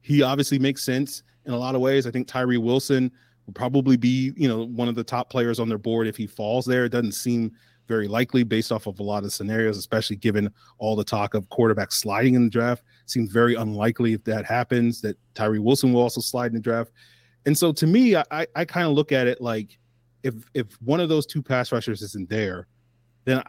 he 0.00 0.22
obviously 0.22 0.58
makes 0.58 0.82
sense 0.82 1.22
in 1.44 1.52
a 1.52 1.58
lot 1.58 1.74
of 1.74 1.80
ways. 1.80 2.06
I 2.06 2.10
think 2.10 2.26
Tyree 2.26 2.56
Wilson 2.56 3.12
will 3.46 3.52
probably 3.52 3.96
be, 3.96 4.32
you 4.36 4.48
know, 4.48 4.64
one 4.64 4.88
of 4.88 4.94
the 4.94 5.04
top 5.04 5.30
players 5.30 5.60
on 5.60 5.68
their 5.68 5.78
board 5.78 6.06
if 6.06 6.16
he 6.16 6.26
falls 6.26 6.64
there. 6.64 6.86
It 6.86 6.88
doesn't 6.88 7.12
seem 7.12 7.52
very 7.86 8.08
likely 8.08 8.42
based 8.42 8.72
off 8.72 8.86
of 8.86 8.98
a 9.00 9.02
lot 9.02 9.24
of 9.24 9.32
scenarios, 9.32 9.76
especially 9.76 10.16
given 10.16 10.50
all 10.78 10.96
the 10.96 11.04
talk 11.04 11.34
of 11.34 11.48
quarterback 11.50 11.92
sliding 11.92 12.34
in 12.34 12.44
the 12.44 12.50
draft. 12.50 12.82
Seems 13.06 13.30
very 13.30 13.54
unlikely 13.54 14.14
if 14.14 14.24
that 14.24 14.44
happens 14.44 15.00
that 15.02 15.16
Tyree 15.34 15.58
Wilson 15.58 15.92
will 15.92 16.02
also 16.02 16.20
slide 16.20 16.48
in 16.48 16.54
the 16.54 16.60
draft. 16.60 16.90
And 17.46 17.56
so 17.56 17.72
to 17.72 17.86
me, 17.86 18.16
I, 18.16 18.46
I 18.54 18.64
kind 18.64 18.86
of 18.86 18.92
look 18.92 19.12
at 19.12 19.26
it 19.26 19.40
like 19.40 19.78
if 20.22 20.34
if 20.54 20.80
one 20.82 21.00
of 21.00 21.08
those 21.08 21.26
two 21.26 21.42
pass 21.42 21.72
rushers 21.72 22.02
isn't 22.02 22.28
there, 22.28 22.66
then 23.24 23.42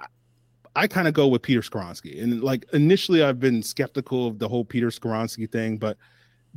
I, 0.76 0.88
kind 0.88 1.07
of 1.07 1.13
go 1.13 1.28
with 1.28 1.41
Peter 1.41 1.61
Skoronski. 1.61 2.22
And 2.22 2.41
like 2.41 2.65
initially, 2.74 3.24
I've 3.24 3.39
been 3.39 3.61
skeptical 3.61 4.28
of 4.28 4.39
the 4.39 4.47
whole 4.47 4.65
Peter 4.65 4.88
Skoronski 4.88 5.51
thing, 5.51 5.78
but 5.78 5.97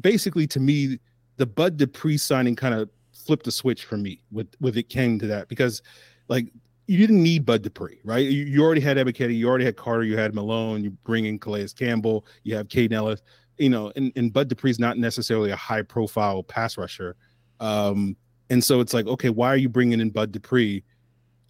basically, 0.01 0.47
to 0.49 0.61
me, 0.61 0.99
the 1.37 1.47
Bud 1.47 1.77
Dupree 1.77 2.19
signing 2.19 2.57
kind 2.57 2.75
of 2.75 2.89
flipped 3.13 3.47
a 3.47 3.53
switch 3.53 3.85
for 3.85 3.97
me 3.97 4.23
with 4.33 4.49
with 4.61 4.77
it 4.77 4.89
came 4.89 5.19
to 5.19 5.27
that 5.29 5.49
because 5.49 5.83
like 6.29 6.49
you 6.87 6.99
didn't 6.99 7.23
need 7.23 7.47
Bud 7.47 7.63
Dupree, 7.63 8.01
right? 8.05 8.27
You, 8.27 8.45
you 8.45 8.63
already 8.63 8.81
had 8.81 8.97
Ebiketie, 8.97 9.37
you 9.37 9.49
already 9.49 9.65
had 9.65 9.77
Carter, 9.77 10.05
you 10.05 10.17
had 10.17 10.35
Malone, 10.35 10.83
you 10.83 10.91
bring 10.91 11.27
in 11.27 11.39
Calais 11.39 11.69
Campbell, 11.77 12.27
you 12.43 12.57
have 12.57 12.69
Kaden 12.69 12.93
Elliss, 12.93 13.23
you 13.59 13.71
know, 13.71 13.93
and, 13.97 14.13
and 14.17 14.33
Bud 14.33 14.49
Dupree's 14.49 14.79
not 14.79 14.99
necessarily 14.99 15.51
a 15.51 15.57
high 15.57 15.83
profile 15.83 16.43
pass 16.43 16.77
rusher. 16.77 17.17
Um, 17.61 18.17
and 18.51 18.63
so 18.63 18.81
it's 18.81 18.93
like, 18.93 19.07
okay, 19.07 19.31
why 19.31 19.49
are 19.49 19.57
you 19.57 19.69
bringing 19.69 20.01
in 20.01 20.11
Bud 20.11 20.33
Dupree? 20.33 20.83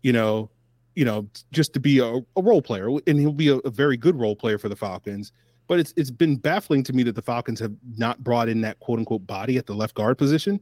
You 0.02 0.12
know, 0.12 0.50
you 0.94 1.04
know, 1.04 1.28
just 1.52 1.72
to 1.74 1.80
be 1.80 1.98
a, 1.98 2.20
a 2.36 2.42
role 2.42 2.62
player, 2.62 2.88
and 3.06 3.18
he'll 3.18 3.32
be 3.32 3.48
a, 3.48 3.56
a, 3.58 3.70
very 3.70 3.96
good 3.96 4.16
role 4.16 4.36
player 4.36 4.58
for 4.58 4.68
the 4.68 4.76
Falcons. 4.76 5.32
But 5.68 5.78
it's 5.78 5.94
it's 5.96 6.10
been 6.10 6.36
baffling 6.36 6.82
to 6.84 6.92
me 6.92 7.02
that 7.04 7.14
the 7.14 7.22
Falcons 7.22 7.60
have 7.60 7.72
not 7.96 8.22
brought 8.22 8.48
in 8.48 8.60
that 8.62 8.78
quote 8.80 8.98
unquote 8.98 9.26
body 9.26 9.56
at 9.56 9.66
the 9.66 9.74
left 9.74 9.94
guard 9.94 10.18
position. 10.18 10.60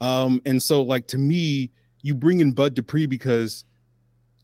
Um, 0.00 0.40
and 0.44 0.62
so 0.62 0.82
like 0.82 1.06
to 1.08 1.18
me, 1.18 1.70
you 2.02 2.14
bring 2.14 2.40
in 2.40 2.52
Bud 2.52 2.74
Dupree 2.74 3.06
because 3.06 3.64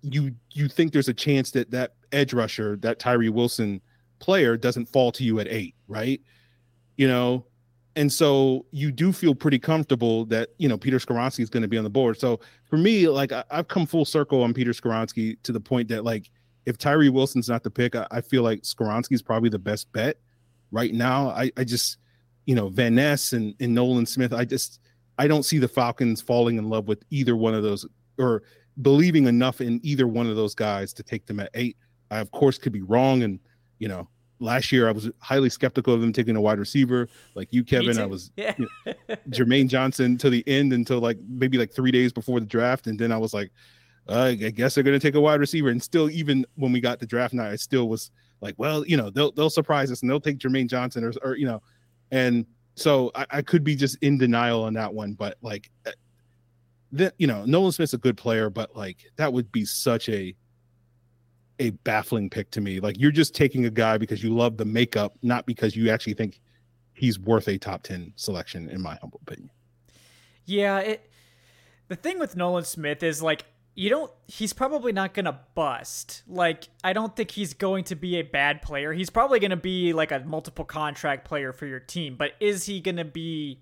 you 0.03 0.35
you 0.53 0.69
think 0.69 0.93
there's 0.93 1.09
a 1.09 1.15
chance 1.15 1.51
that 1.53 1.71
that 1.71 1.95
edge 2.13 2.33
rusher, 2.33 2.77
that 2.79 2.99
Tyree 2.99 3.29
Wilson 3.29 3.81
player, 4.19 4.57
doesn't 4.57 4.87
fall 4.87 5.13
to 5.13 5.25
you 5.25 5.41
at 5.41 5.49
eight, 5.49 5.75
right? 5.87 6.21
You 6.97 7.09
know, 7.09 7.47
and 8.01 8.11
so 8.11 8.65
you 8.71 8.91
do 8.91 9.13
feel 9.13 9.35
pretty 9.35 9.59
comfortable 9.59 10.25
that 10.25 10.49
you 10.57 10.71
know 10.71 10.79
Peter 10.79 10.99
Skoronski 10.99 11.41
is 11.41 11.51
going 11.51 11.61
to 11.61 11.69
be 11.69 11.77
on 11.77 11.85
the 11.85 11.91
board. 11.91 12.19
So 12.19 12.41
for 12.65 12.79
me, 12.79 13.07
like 13.09 13.31
I, 13.31 13.45
have 13.51 13.69
come 13.69 13.85
full 13.85 14.07
circle 14.07 14.43
on 14.43 14.55
Peter 14.55 14.71
Skoronski 14.71 15.37
to 15.43 15.53
the 15.53 15.61
point 15.61 15.87
that 15.89 16.03
like 16.03 16.31
if 16.65 16.79
Tyree 16.79 17.11
Wilson's 17.11 17.51
not 17.51 17.63
the 17.63 17.71
pick, 17.71 17.95
I, 17.95 18.07
I 18.11 18.23
feel 18.23 18.43
like 18.43 18.63
Skoronski 18.63 19.13
is 19.13 19.21
probably 19.21 19.51
the 19.51 19.59
best 19.59 19.93
bet 19.93 20.17
right 20.71 20.95
now. 20.95 21.29
I, 21.29 21.53
I 21.59 21.65
just 21.65 21.99
you 22.47 22.55
know 22.55 22.71
Van 22.71 22.95
Ness 22.95 23.35
and, 23.35 23.55
and 23.61 23.75
Nolan 23.75 24.07
Smith. 24.07 24.33
I 24.33 24.47
just 24.47 24.81
I 25.19 25.29
don't 25.29 25.43
see 25.43 25.59
the 25.59 25.69
Falcons 25.69 26.23
falling 26.23 26.57
in 26.57 26.71
love 26.71 26.89
with 26.89 27.05
either 27.11 27.37
one 27.37 27.53
of 27.53 27.63
those 27.63 27.87
or 28.17 28.45
believing 28.81 29.27
enough 29.27 29.61
in 29.61 29.79
either 29.83 30.09
one 30.09 30.27
of 30.27 30.37
those 30.37 30.55
guys 30.55 30.95
to 30.95 31.03
take 31.03 31.27
them 31.27 31.39
at 31.39 31.51
eight. 31.53 31.77
I 32.11 32.21
of 32.21 32.31
course 32.31 32.57
could 32.57 32.73
be 32.73 32.81
wrong, 32.81 33.25
and 33.25 33.39
you 33.79 33.89
know 33.89 34.09
last 34.41 34.73
year 34.73 34.89
I 34.89 34.93
was 34.93 35.11
highly 35.21 35.51
skeptical 35.51 35.95
of 35.95 36.01
them 36.01 36.13
taking 36.13 36.35
a 36.35 36.41
wide 36.41 36.59
receiver 36.59 37.09
like 37.35 37.53
you, 37.53 37.63
Kevin. 37.63 37.99
I 37.99 38.07
was 38.07 38.33
yeah. 38.37 38.55
you 38.59 38.69
know, 38.87 38.95
Jermaine 39.29 39.69
Johnson 39.69 40.19
to 40.19 40.31
the 40.31 40.43
end 40.49 40.73
until 40.73 40.99
like 40.99 41.19
maybe 41.29 41.59
like 41.59 41.73
three 41.73 41.91
days 41.91 42.13
before 42.13 42.41
the 42.41 42.47
draft, 42.47 42.87
and 42.87 42.99
then 42.99 43.13
I 43.13 43.19
was 43.19 43.33
like, 43.33 43.53
uh, 44.09 44.33
I 44.33 44.35
guess 44.35 44.75
they're 44.75 44.85
going 44.85 44.99
to 44.99 45.07
take 45.07 45.15
a 45.15 45.21
wide 45.21 45.41
receiver. 45.41 45.69
And 45.69 45.83
still, 45.83 46.11
even 46.11 46.45
when 46.57 46.73
we 46.73 46.81
got 46.81 46.99
the 46.99 47.07
draft 47.07 47.35
night, 47.35 47.53
I 47.53 47.57
still 47.57 47.89
was 47.89 48.11
like, 48.41 48.55
well, 48.57 48.85
you 48.87 48.97
know, 48.97 49.11
they'll 49.11 49.31
they'll 49.33 49.51
surprise 49.51 49.93
us 49.93 50.01
and 50.01 50.11
they'll 50.11 50.21
take 50.21 50.39
Jermaine 50.39 50.69
Johnson 50.69 51.05
or, 51.05 51.13
or 51.23 51.37
you 51.37 51.47
know, 51.47 51.63
and 52.11 52.47
so 52.75 53.13
I, 53.15 53.27
I 53.31 53.43
could 53.43 53.63
be 53.63 53.77
just 53.77 53.99
in 54.03 54.19
denial 54.19 54.65
on 54.65 54.75
that 54.75 54.93
one, 54.93 55.13
but 55.15 55.37
like. 55.43 55.71
Eh, 55.87 55.93
that 56.93 57.15
you 57.19 57.29
know, 57.29 57.45
Nolan 57.45 57.71
Smith's 57.71 57.95
a 57.95 57.99
good 57.99 58.17
player, 58.17 58.51
but 58.51 58.75
like 58.75 59.13
that 59.15 59.33
would 59.33 59.53
be 59.53 59.65
such 59.65 60.09
a 60.09 60.35
a 61.61 61.71
baffling 61.71 62.31
pick 62.31 62.51
to 62.53 62.61
me. 62.61 62.81
Like 62.81 62.99
you're 62.99 63.13
just 63.13 63.35
taking 63.35 63.67
a 63.67 63.71
guy 63.71 63.99
because 63.99 64.25
you 64.25 64.35
love 64.35 64.57
the 64.57 64.65
makeup, 64.65 65.17
not 65.23 65.47
because 65.47 65.77
you 65.77 65.91
actually 65.91 66.15
think 66.15 66.41
he's 66.95 67.19
worth 67.19 67.47
a 67.47 67.59
top 67.59 67.83
10 67.83 68.15
selection 68.17 68.69
in 68.69 68.83
my 68.83 68.97
humble 68.97 69.21
opinion. 69.23 69.51
Yeah, 70.47 70.79
it 70.79 71.11
the 71.89 71.97
thing 71.97 72.19
with 72.19 72.35
Nolan 72.35 72.65
Smith 72.65 73.03
is 73.03 73.23
like 73.23 73.45
you 73.75 73.89
don't 73.89 74.11
he's 74.27 74.53
probably 74.53 74.93
not 74.93 75.15
going 75.15 75.27
to 75.27 75.39
bust. 75.55 76.23
Like 76.27 76.69
I 76.83 76.93
don't 76.93 77.15
think 77.15 77.31
he's 77.31 77.55
going 77.55 77.85
to 77.85 77.95
be 77.95 78.17
a 78.17 78.23
bad 78.23 78.63
player. 78.63 78.93
He's 78.93 79.11
probably 79.11 79.39
going 79.39 79.51
to 79.51 79.57
be 79.57 79.93
like 79.93 80.11
a 80.11 80.21
multiple 80.21 80.65
contract 80.65 81.27
player 81.27 81.53
for 81.53 81.67
your 81.67 81.81
team, 81.81 82.17
but 82.17 82.33
is 82.41 82.65
he 82.65 82.81
going 82.81 82.97
to 82.97 83.05
be 83.05 83.61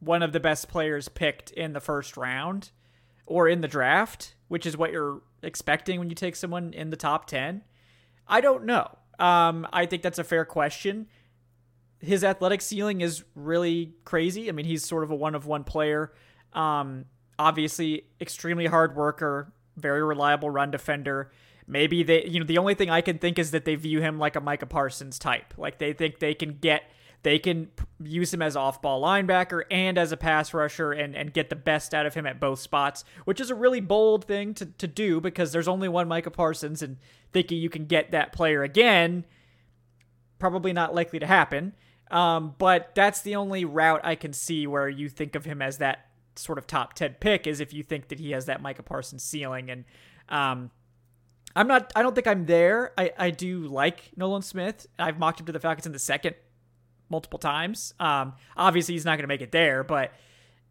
one 0.00 0.22
of 0.22 0.32
the 0.32 0.40
best 0.40 0.68
players 0.68 1.08
picked 1.08 1.52
in 1.52 1.72
the 1.72 1.80
first 1.80 2.16
round 2.16 2.70
or 3.24 3.48
in 3.48 3.60
the 3.60 3.68
draft, 3.68 4.34
which 4.48 4.66
is 4.66 4.76
what 4.76 4.92
you're 4.92 5.22
expecting 5.44 5.98
when 5.98 6.08
you 6.08 6.14
take 6.14 6.36
someone 6.36 6.72
in 6.72 6.90
the 6.90 6.96
top 6.96 7.26
10? 7.26 7.62
I 8.26 8.40
don't 8.40 8.64
know. 8.64 8.98
Um, 9.18 9.66
I 9.72 9.86
think 9.86 10.02
that's 10.02 10.18
a 10.18 10.24
fair 10.24 10.44
question. 10.44 11.06
His 12.00 12.24
athletic 12.24 12.60
ceiling 12.60 13.00
is 13.00 13.24
really 13.34 13.94
crazy. 14.04 14.48
I 14.48 14.52
mean, 14.52 14.66
he's 14.66 14.84
sort 14.84 15.04
of 15.04 15.10
a 15.10 15.14
one 15.14 15.34
of 15.34 15.46
one 15.46 15.64
player. 15.64 16.12
Um, 16.52 17.06
obviously, 17.38 18.06
extremely 18.20 18.66
hard 18.66 18.96
worker, 18.96 19.52
very 19.76 20.02
reliable 20.02 20.50
run 20.50 20.70
defender. 20.70 21.30
Maybe 21.66 22.02
they, 22.02 22.26
you 22.26 22.40
know, 22.40 22.46
the 22.46 22.58
only 22.58 22.74
thing 22.74 22.90
I 22.90 23.00
can 23.00 23.18
think 23.18 23.38
is 23.38 23.52
that 23.52 23.64
they 23.64 23.74
view 23.74 24.00
him 24.00 24.18
like 24.18 24.36
a 24.36 24.40
Micah 24.40 24.66
Parsons 24.66 25.18
type. 25.18 25.54
Like 25.56 25.78
they 25.78 25.92
think 25.92 26.18
they 26.18 26.34
can 26.34 26.58
get 26.58 26.90
they 27.24 27.38
can 27.38 27.68
use 28.02 28.32
him 28.32 28.42
as 28.42 28.54
off-ball 28.54 29.02
linebacker 29.02 29.62
and 29.70 29.96
as 29.96 30.12
a 30.12 30.16
pass 30.16 30.52
rusher 30.52 30.92
and, 30.92 31.16
and 31.16 31.32
get 31.32 31.48
the 31.48 31.56
best 31.56 31.94
out 31.94 32.04
of 32.04 32.12
him 32.12 32.26
at 32.26 32.38
both 32.38 32.60
spots, 32.60 33.02
which 33.24 33.40
is 33.40 33.50
a 33.50 33.54
really 33.54 33.80
bold 33.80 34.26
thing 34.26 34.52
to, 34.52 34.66
to 34.66 34.86
do 34.86 35.22
because 35.22 35.50
there's 35.50 35.66
only 35.66 35.88
one 35.88 36.06
Micah 36.06 36.30
Parsons 36.30 36.82
and 36.82 36.98
thinking 37.32 37.58
you 37.58 37.70
can 37.70 37.86
get 37.86 38.10
that 38.10 38.32
player 38.32 38.62
again, 38.62 39.24
probably 40.38 40.72
not 40.72 40.94
likely 40.94 41.18
to 41.18 41.26
happen. 41.26 41.72
Um, 42.10 42.54
but 42.58 42.94
that's 42.94 43.22
the 43.22 43.36
only 43.36 43.64
route 43.64 44.02
I 44.04 44.16
can 44.16 44.34
see 44.34 44.66
where 44.66 44.88
you 44.88 45.08
think 45.08 45.34
of 45.34 45.46
him 45.46 45.62
as 45.62 45.78
that 45.78 46.10
sort 46.36 46.58
of 46.58 46.66
top 46.66 46.92
10 46.92 47.16
pick 47.20 47.46
is 47.46 47.58
if 47.58 47.72
you 47.72 47.82
think 47.82 48.08
that 48.08 48.20
he 48.20 48.32
has 48.32 48.44
that 48.46 48.60
Micah 48.60 48.82
Parsons 48.82 49.22
ceiling. 49.22 49.70
And 49.70 49.84
um, 50.28 50.70
I'm 51.56 51.68
not, 51.68 51.90
I 51.96 52.02
don't 52.02 52.14
think 52.14 52.26
I'm 52.26 52.44
there. 52.44 52.92
I, 52.98 53.12
I 53.18 53.30
do 53.30 53.60
like 53.60 54.10
Nolan 54.14 54.42
Smith. 54.42 54.86
I've 54.98 55.18
mocked 55.18 55.40
him 55.40 55.46
to 55.46 55.52
the 55.52 55.60
Falcons 55.60 55.86
in 55.86 55.92
the 55.92 55.98
second 55.98 56.34
multiple 57.14 57.38
times. 57.38 57.94
Um, 58.00 58.32
obviously, 58.56 58.94
he's 58.94 59.04
not 59.04 59.12
going 59.12 59.22
to 59.22 59.28
make 59.28 59.40
it 59.40 59.52
there, 59.52 59.84
but 59.84 60.12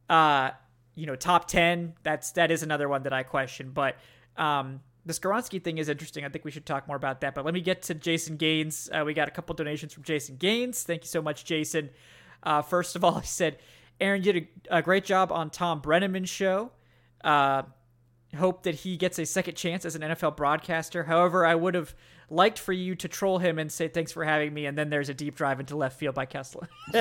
uh, 0.09 0.51
you 0.93 1.05
know, 1.05 1.15
top 1.15 1.47
ten. 1.47 1.93
That's 2.03 2.33
that 2.33 2.51
is 2.51 2.63
another 2.63 2.89
one 2.89 3.03
that 3.03 3.13
I 3.13 3.23
question. 3.23 3.71
But 3.73 3.95
um, 4.35 4.81
the 5.05 5.13
Skoronski 5.13 5.63
thing 5.63 5.77
is 5.77 5.87
interesting. 5.87 6.25
I 6.25 6.29
think 6.29 6.43
we 6.43 6.51
should 6.51 6.65
talk 6.65 6.85
more 6.85 6.97
about 6.97 7.21
that. 7.21 7.33
But 7.33 7.45
let 7.45 7.53
me 7.53 7.61
get 7.61 7.83
to 7.83 7.93
Jason 7.93 8.35
Gaines. 8.35 8.89
Uh, 8.91 9.03
we 9.05 9.13
got 9.13 9.29
a 9.29 9.31
couple 9.31 9.55
donations 9.55 9.93
from 9.93 10.03
Jason 10.03 10.35
Gaines. 10.35 10.83
Thank 10.83 11.03
you 11.03 11.07
so 11.07 11.21
much, 11.21 11.45
Jason. 11.45 11.89
Uh, 12.43 12.61
first 12.61 12.97
of 12.97 13.05
all, 13.05 13.19
he 13.21 13.27
said, 13.27 13.57
Aaron, 14.01 14.21
did 14.21 14.47
a, 14.69 14.79
a 14.79 14.81
great 14.81 15.05
job 15.05 15.31
on 15.31 15.49
Tom 15.49 15.79
Brennaman's 15.79 16.29
show. 16.29 16.71
Uh, 17.23 17.63
hope 18.37 18.63
that 18.63 18.75
he 18.75 18.97
gets 18.97 19.17
a 19.17 19.25
second 19.25 19.55
chance 19.55 19.85
as 19.85 19.95
an 19.95 20.01
NFL 20.01 20.35
broadcaster. 20.35 21.03
However, 21.05 21.45
I 21.45 21.55
would 21.55 21.75
have 21.75 21.95
liked 22.29 22.59
for 22.59 22.73
you 22.73 22.95
to 22.95 23.07
troll 23.07 23.39
him 23.39 23.59
and 23.59 23.71
say 23.71 23.87
thanks 23.87 24.11
for 24.11 24.23
having 24.23 24.53
me, 24.53 24.65
and 24.65 24.77
then 24.77 24.89
there's 24.89 25.09
a 25.09 25.13
deep 25.13 25.35
drive 25.35 25.59
into 25.59 25.75
left 25.75 25.99
field 25.99 26.15
by 26.15 26.25
Kessler. 26.25 26.69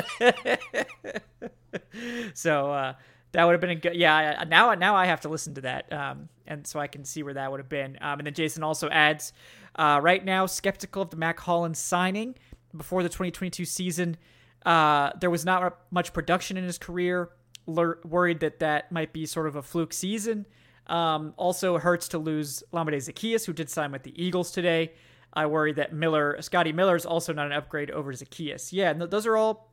so 2.35 2.70
uh, 2.70 2.95
that 3.33 3.45
would 3.45 3.53
have 3.53 3.61
been 3.61 3.70
a 3.70 3.77
good. 3.77 3.95
Yeah, 3.97 4.45
now 4.49 4.75
now 4.75 4.95
I 4.95 5.07
have 5.07 5.20
to 5.23 5.29
listen 5.29 5.55
to 5.55 5.61
that, 5.62 5.93
um, 5.93 6.29
and 6.47 6.66
so 6.66 6.79
I 6.81 6.87
can 6.87 7.05
see 7.05 7.23
where 7.23 7.35
that 7.35 7.51
would 7.51 7.61
have 7.61 7.68
been. 7.68 7.99
Um, 8.01 8.20
and 8.20 8.27
then 8.27 8.35
Jason 8.35 8.62
also 8.62 8.89
adds, 8.89 9.33
uh, 9.77 10.01
right 10.03 10.25
now 10.25 10.47
skeptical 10.47 11.03
of 11.03 11.11
the 11.11 11.16
Mack 11.16 11.41
Hollins 11.41 11.79
signing 11.79 12.35
before 12.77 13.03
the 13.03 13.09
2022 13.09 13.64
season. 13.64 14.16
Uh, 14.64 15.11
there 15.20 15.31
was 15.31 15.45
not 15.45 15.79
much 15.91 16.12
production 16.12 16.57
in 16.57 16.64
his 16.64 16.79
career. 16.79 17.31
worried 17.66 18.41
that 18.41 18.59
that 18.61 18.93
might 18.93 19.12
be 19.12 19.27
sort 19.27 19.47
of 19.47 19.57
a 19.57 19.62
fluke 19.62 19.93
season. 19.93 20.47
Um, 20.89 21.33
also 21.37 21.79
hurts 21.79 22.09
to 22.09 22.18
lose 22.18 22.62
Olamide 22.73 22.97
Zaccheaus, 22.97 23.45
who 23.47 23.53
did 23.53 23.70
sign 23.70 23.93
with 23.93 24.03
the 24.03 24.23
Eagles 24.23 24.51
today. 24.51 24.93
I 25.33 25.47
worry 25.47 25.72
that 25.74 25.93
Miller, 25.93 26.41
Scotty 26.41 26.72
Miller, 26.72 26.97
is 26.97 27.07
also 27.07 27.33
not 27.33 27.47
an 27.47 27.53
upgrade 27.53 27.91
over 27.91 28.12
Zaccheaus. 28.12 28.72
Yeah, 28.72 28.93
those 28.93 29.26
are 29.26 29.37
all 29.37 29.72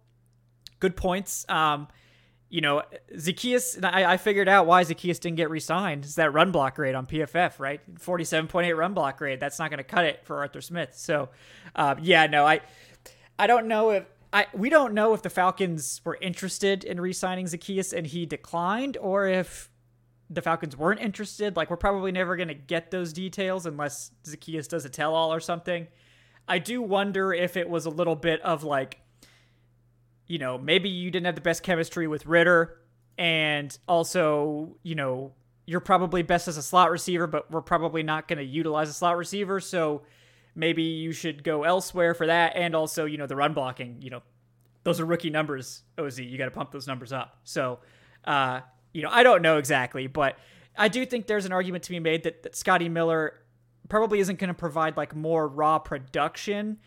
good 0.80 0.96
points. 0.96 1.46
Um, 1.50 1.88
you 2.50 2.62
know, 2.62 2.82
Zaccheaus, 3.16 3.84
I, 3.84 4.14
I 4.14 4.18
figured 4.18 4.48
out 4.48 4.66
why 4.66 4.84
Zaccheaus 4.84 5.20
didn't 5.20 5.38
get 5.38 5.50
re-signed. 5.50 6.06
Is 6.06 6.16
that 6.16 6.34
run 6.34 6.52
block 6.52 6.78
rate 6.78 6.96
on 6.96 7.06
PFF, 7.06 7.60
right? 7.60 7.82
Forty-seven 8.00 8.48
point 8.48 8.68
eight 8.68 8.74
run 8.74 8.94
block 8.94 9.22
rate. 9.22 9.40
That's 9.40 9.60
not 9.60 9.70
going 9.70 9.78
to 9.78 9.84
cut 9.84 10.06
it 10.06 10.26
for 10.26 10.38
Arthur 10.38 10.62
Smith. 10.62 10.96
So, 10.96 11.30
uh, 11.76 11.96
yeah, 12.02 12.26
no, 12.26 12.46
I, 12.46 12.62
I 13.38 13.46
don't 13.46 13.68
know 13.68 13.92
if 13.92 14.06
I 14.34 14.48
we 14.54 14.70
don't 14.70 14.94
know 14.94 15.14
if 15.14 15.22
the 15.22 15.30
Falcons 15.30 16.02
were 16.04 16.18
interested 16.22 16.84
in 16.84 17.00
re-signing 17.00 17.46
Zaccheaus 17.46 17.94
and 17.96 18.08
he 18.08 18.26
declined, 18.26 18.98
or 18.98 19.28
if 19.28 19.69
the 20.30 20.42
Falcons 20.42 20.78
weren't 20.78 21.02
interested. 21.02 21.56
Like, 21.56 21.70
we're 21.70 21.78
probably 21.78 22.12
never 22.12 22.36
going 22.36 22.50
to 22.50 22.54
get 22.54 22.92
those 22.92 23.14
details 23.14 23.66
unless 23.66 24.12
Zaccheaus 24.26 24.68
does 24.68 24.86
a 24.86 24.90
tell 24.90 25.16
all 25.16 25.34
or 25.34 25.40
something. 25.40 25.88
I 26.48 26.60
do 26.60 26.82
wonder 26.82 27.34
if 27.34 27.58
it 27.58 27.70
was 27.70 27.86
a 27.86 27.90
little 27.90 28.16
bit 28.16 28.42
of 28.42 28.64
like, 28.64 29.02
you 30.28 30.38
know, 30.38 30.58
maybe 30.58 30.90
you 30.90 31.12
didn't 31.12 31.26
have 31.26 31.36
the 31.36 31.42
best 31.42 31.64
chemistry 31.64 32.08
with 32.08 32.26
Ridder. 32.26 32.78
and 33.20 33.78
also, 33.88 34.78
you 34.82 34.96
know, 34.96 35.34
you're 35.66 35.82
probably 35.82 36.24
best 36.24 36.48
as 36.48 36.58
a 36.58 36.64
slot 36.64 36.90
receiver, 36.90 37.28
but 37.28 37.52
we're 37.52 37.62
probably 37.62 38.02
not 38.02 38.28
going 38.28 38.40
to 38.40 38.46
utilize 38.46 38.90
a 38.90 38.94
slot 38.94 39.18
receiver. 39.18 39.60
So 39.60 40.04
maybe 40.56 40.84
you 40.84 41.12
should 41.12 41.44
go 41.44 41.64
elsewhere 41.64 42.14
for 42.14 42.28
that. 42.28 42.56
And 42.56 42.76
also, 42.76 43.06
you 43.06 43.18
know, 43.18 43.28
the 43.28 43.36
run 43.36 43.54
blocking, 43.54 44.02
you 44.02 44.10
know, 44.10 44.22
those 44.84 45.00
are 45.00 45.06
rookie 45.06 45.30
numbers, 45.30 45.84
OZ. 45.98 46.20
You 46.20 46.38
got 46.38 46.46
to 46.46 46.52
pump 46.52 46.72
those 46.72 46.88
numbers 46.88 47.12
up. 47.12 47.38
So, 47.44 47.80
uh, 48.24 48.62
you 48.94 49.02
know, 49.02 49.10
I 49.12 49.24
don't 49.24 49.42
know 49.42 49.58
exactly, 49.58 50.08
but 50.08 50.38
I 50.78 50.88
do 50.88 51.06
think 51.06 51.28
there's 51.28 51.46
an 51.46 51.52
argument 51.52 51.84
to 51.86 51.92
be 51.92 52.00
made 52.00 52.24
that, 52.24 52.44
that 52.44 52.56
Scotty 52.56 52.90
Miller 52.90 53.34
probably 53.90 54.20
isn't 54.20 54.40
going 54.40 54.50
to 54.50 54.54
provide 54.54 54.98
like 54.98 55.16
more 55.16 55.48
raw 55.48 55.80
production. 55.80 56.78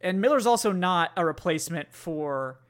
And 0.00 0.20
Miller's 0.20 0.46
also 0.46 0.70
not 0.70 1.10
a 1.16 1.24
replacement 1.24 1.92
for 1.92 2.60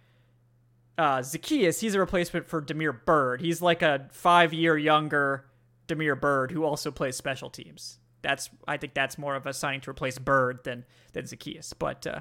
uh, 0.97 1.19
Zaccheaus. 1.19 1.81
He's 1.81 1.95
a 1.95 1.99
replacement 1.99 2.49
for 2.49 2.61
Damiere 2.61 2.93
Byrd. 2.93 3.41
He's 3.41 3.61
like 3.61 3.83
a 3.83 4.09
five 4.13 4.53
year 4.53 4.79
younger 4.79 5.47
Damiere 5.87 6.17
Byrd 6.17 6.53
who 6.53 6.65
also 6.65 6.91
plays 6.91 7.17
special 7.17 7.51
teams. 7.51 7.99
That's 8.23 8.49
I 8.67 8.77
think 8.77 8.95
that's 8.95 9.19
more 9.19 9.35
of 9.35 9.47
a 9.47 9.53
signing 9.53 9.81
to 9.83 9.91
replace 9.91 10.19
Byrd 10.19 10.65
than 10.65 10.85
than 11.13 11.25
Zaccheaus. 11.25 11.75
But 11.79 12.07
uh, 12.07 12.21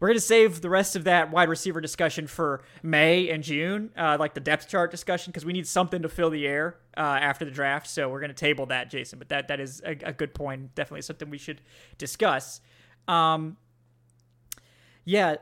we're 0.00 0.08
going 0.08 0.16
to 0.16 0.22
save 0.22 0.62
the 0.62 0.70
rest 0.70 0.96
of 0.96 1.04
that 1.04 1.30
wide 1.30 1.50
receiver 1.50 1.80
discussion 1.80 2.26
for 2.26 2.62
May 2.82 3.28
and 3.28 3.44
June, 3.44 3.90
uh, 3.96 4.16
like 4.18 4.32
the 4.32 4.40
depth 4.40 4.66
chart 4.66 4.90
discussion, 4.90 5.30
because 5.30 5.44
we 5.44 5.52
need 5.52 5.66
something 5.66 6.00
to 6.02 6.08
fill 6.08 6.30
the 6.30 6.46
air 6.46 6.76
uh, 6.96 7.00
after 7.00 7.44
the 7.44 7.50
draft. 7.50 7.86
So 7.86 8.08
we're 8.08 8.20
going 8.20 8.30
to 8.30 8.34
table 8.34 8.66
that, 8.66 8.90
Jason. 8.90 9.18
But 9.18 9.28
that 9.28 9.48
that 9.48 9.60
is 9.60 9.82
a, 9.84 9.90
a 10.02 10.12
good 10.14 10.32
point. 10.32 10.74
Definitely 10.74 11.02
something 11.02 11.28
we 11.28 11.38
should 11.38 11.60
discuss. 11.98 12.62
Um, 13.06 13.58
yeah, 15.04 15.36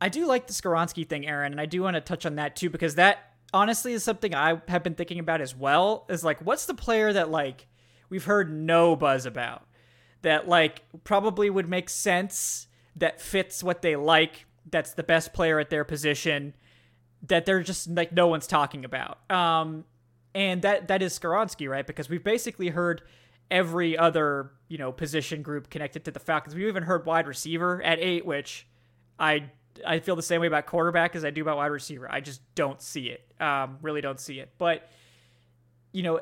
I 0.00 0.08
do 0.08 0.26
like 0.26 0.48
the 0.48 0.52
Skoronski 0.52 1.08
thing, 1.08 1.26
Aaron, 1.26 1.52
and 1.52 1.60
I 1.60 1.66
do 1.66 1.82
want 1.82 1.94
to 1.94 2.00
touch 2.00 2.26
on 2.26 2.34
that 2.34 2.56
too 2.56 2.70
because 2.70 2.96
that 2.96 3.34
honestly 3.54 3.92
is 3.92 4.02
something 4.02 4.34
I 4.34 4.60
have 4.66 4.82
been 4.82 4.96
thinking 4.96 5.20
about 5.20 5.40
as 5.40 5.54
well. 5.54 6.06
Is 6.08 6.24
like, 6.24 6.40
what's 6.40 6.66
the 6.66 6.74
player 6.74 7.12
that 7.12 7.30
like 7.30 7.68
we've 8.08 8.24
heard 8.24 8.52
no 8.52 8.96
buzz 8.96 9.26
about 9.26 9.64
that 10.22 10.48
like 10.48 10.82
probably 11.04 11.50
would 11.50 11.68
make 11.68 11.88
sense 11.88 12.66
that 12.96 13.20
fits 13.20 13.62
what 13.62 13.82
they 13.82 13.96
like, 13.96 14.46
that's 14.70 14.94
the 14.94 15.02
best 15.02 15.32
player 15.32 15.58
at 15.58 15.70
their 15.70 15.84
position, 15.84 16.54
that 17.26 17.46
they're 17.46 17.62
just 17.62 17.88
like 17.88 18.12
no 18.12 18.26
one's 18.26 18.46
talking 18.46 18.84
about. 18.84 19.30
Um, 19.30 19.84
and 20.34 20.62
that 20.62 20.88
that 20.88 21.02
is 21.02 21.18
Skoronski, 21.18 21.68
right? 21.68 21.86
Because 21.86 22.08
we've 22.08 22.24
basically 22.24 22.68
heard 22.68 23.02
every 23.50 23.98
other 23.98 24.50
you 24.68 24.78
know 24.78 24.92
position 24.92 25.42
group 25.42 25.70
connected 25.70 26.04
to 26.06 26.10
the 26.10 26.20
Falcons. 26.20 26.54
We've 26.54 26.68
even 26.68 26.82
heard 26.84 27.06
wide 27.06 27.26
receiver 27.26 27.82
at 27.82 27.98
eight, 28.00 28.24
which 28.24 28.66
I 29.18 29.50
I 29.86 30.00
feel 30.00 30.16
the 30.16 30.22
same 30.22 30.40
way 30.40 30.46
about 30.46 30.66
quarterback 30.66 31.14
as 31.16 31.24
I 31.24 31.30
do 31.30 31.42
about 31.42 31.56
wide 31.56 31.66
receiver. 31.66 32.10
I 32.10 32.20
just 32.20 32.40
don't 32.54 32.80
see 32.80 33.06
it. 33.06 33.26
Um, 33.40 33.78
really 33.82 34.00
don't 34.00 34.20
see 34.20 34.38
it. 34.40 34.50
But 34.58 34.88
you 35.92 36.02
know, 36.02 36.20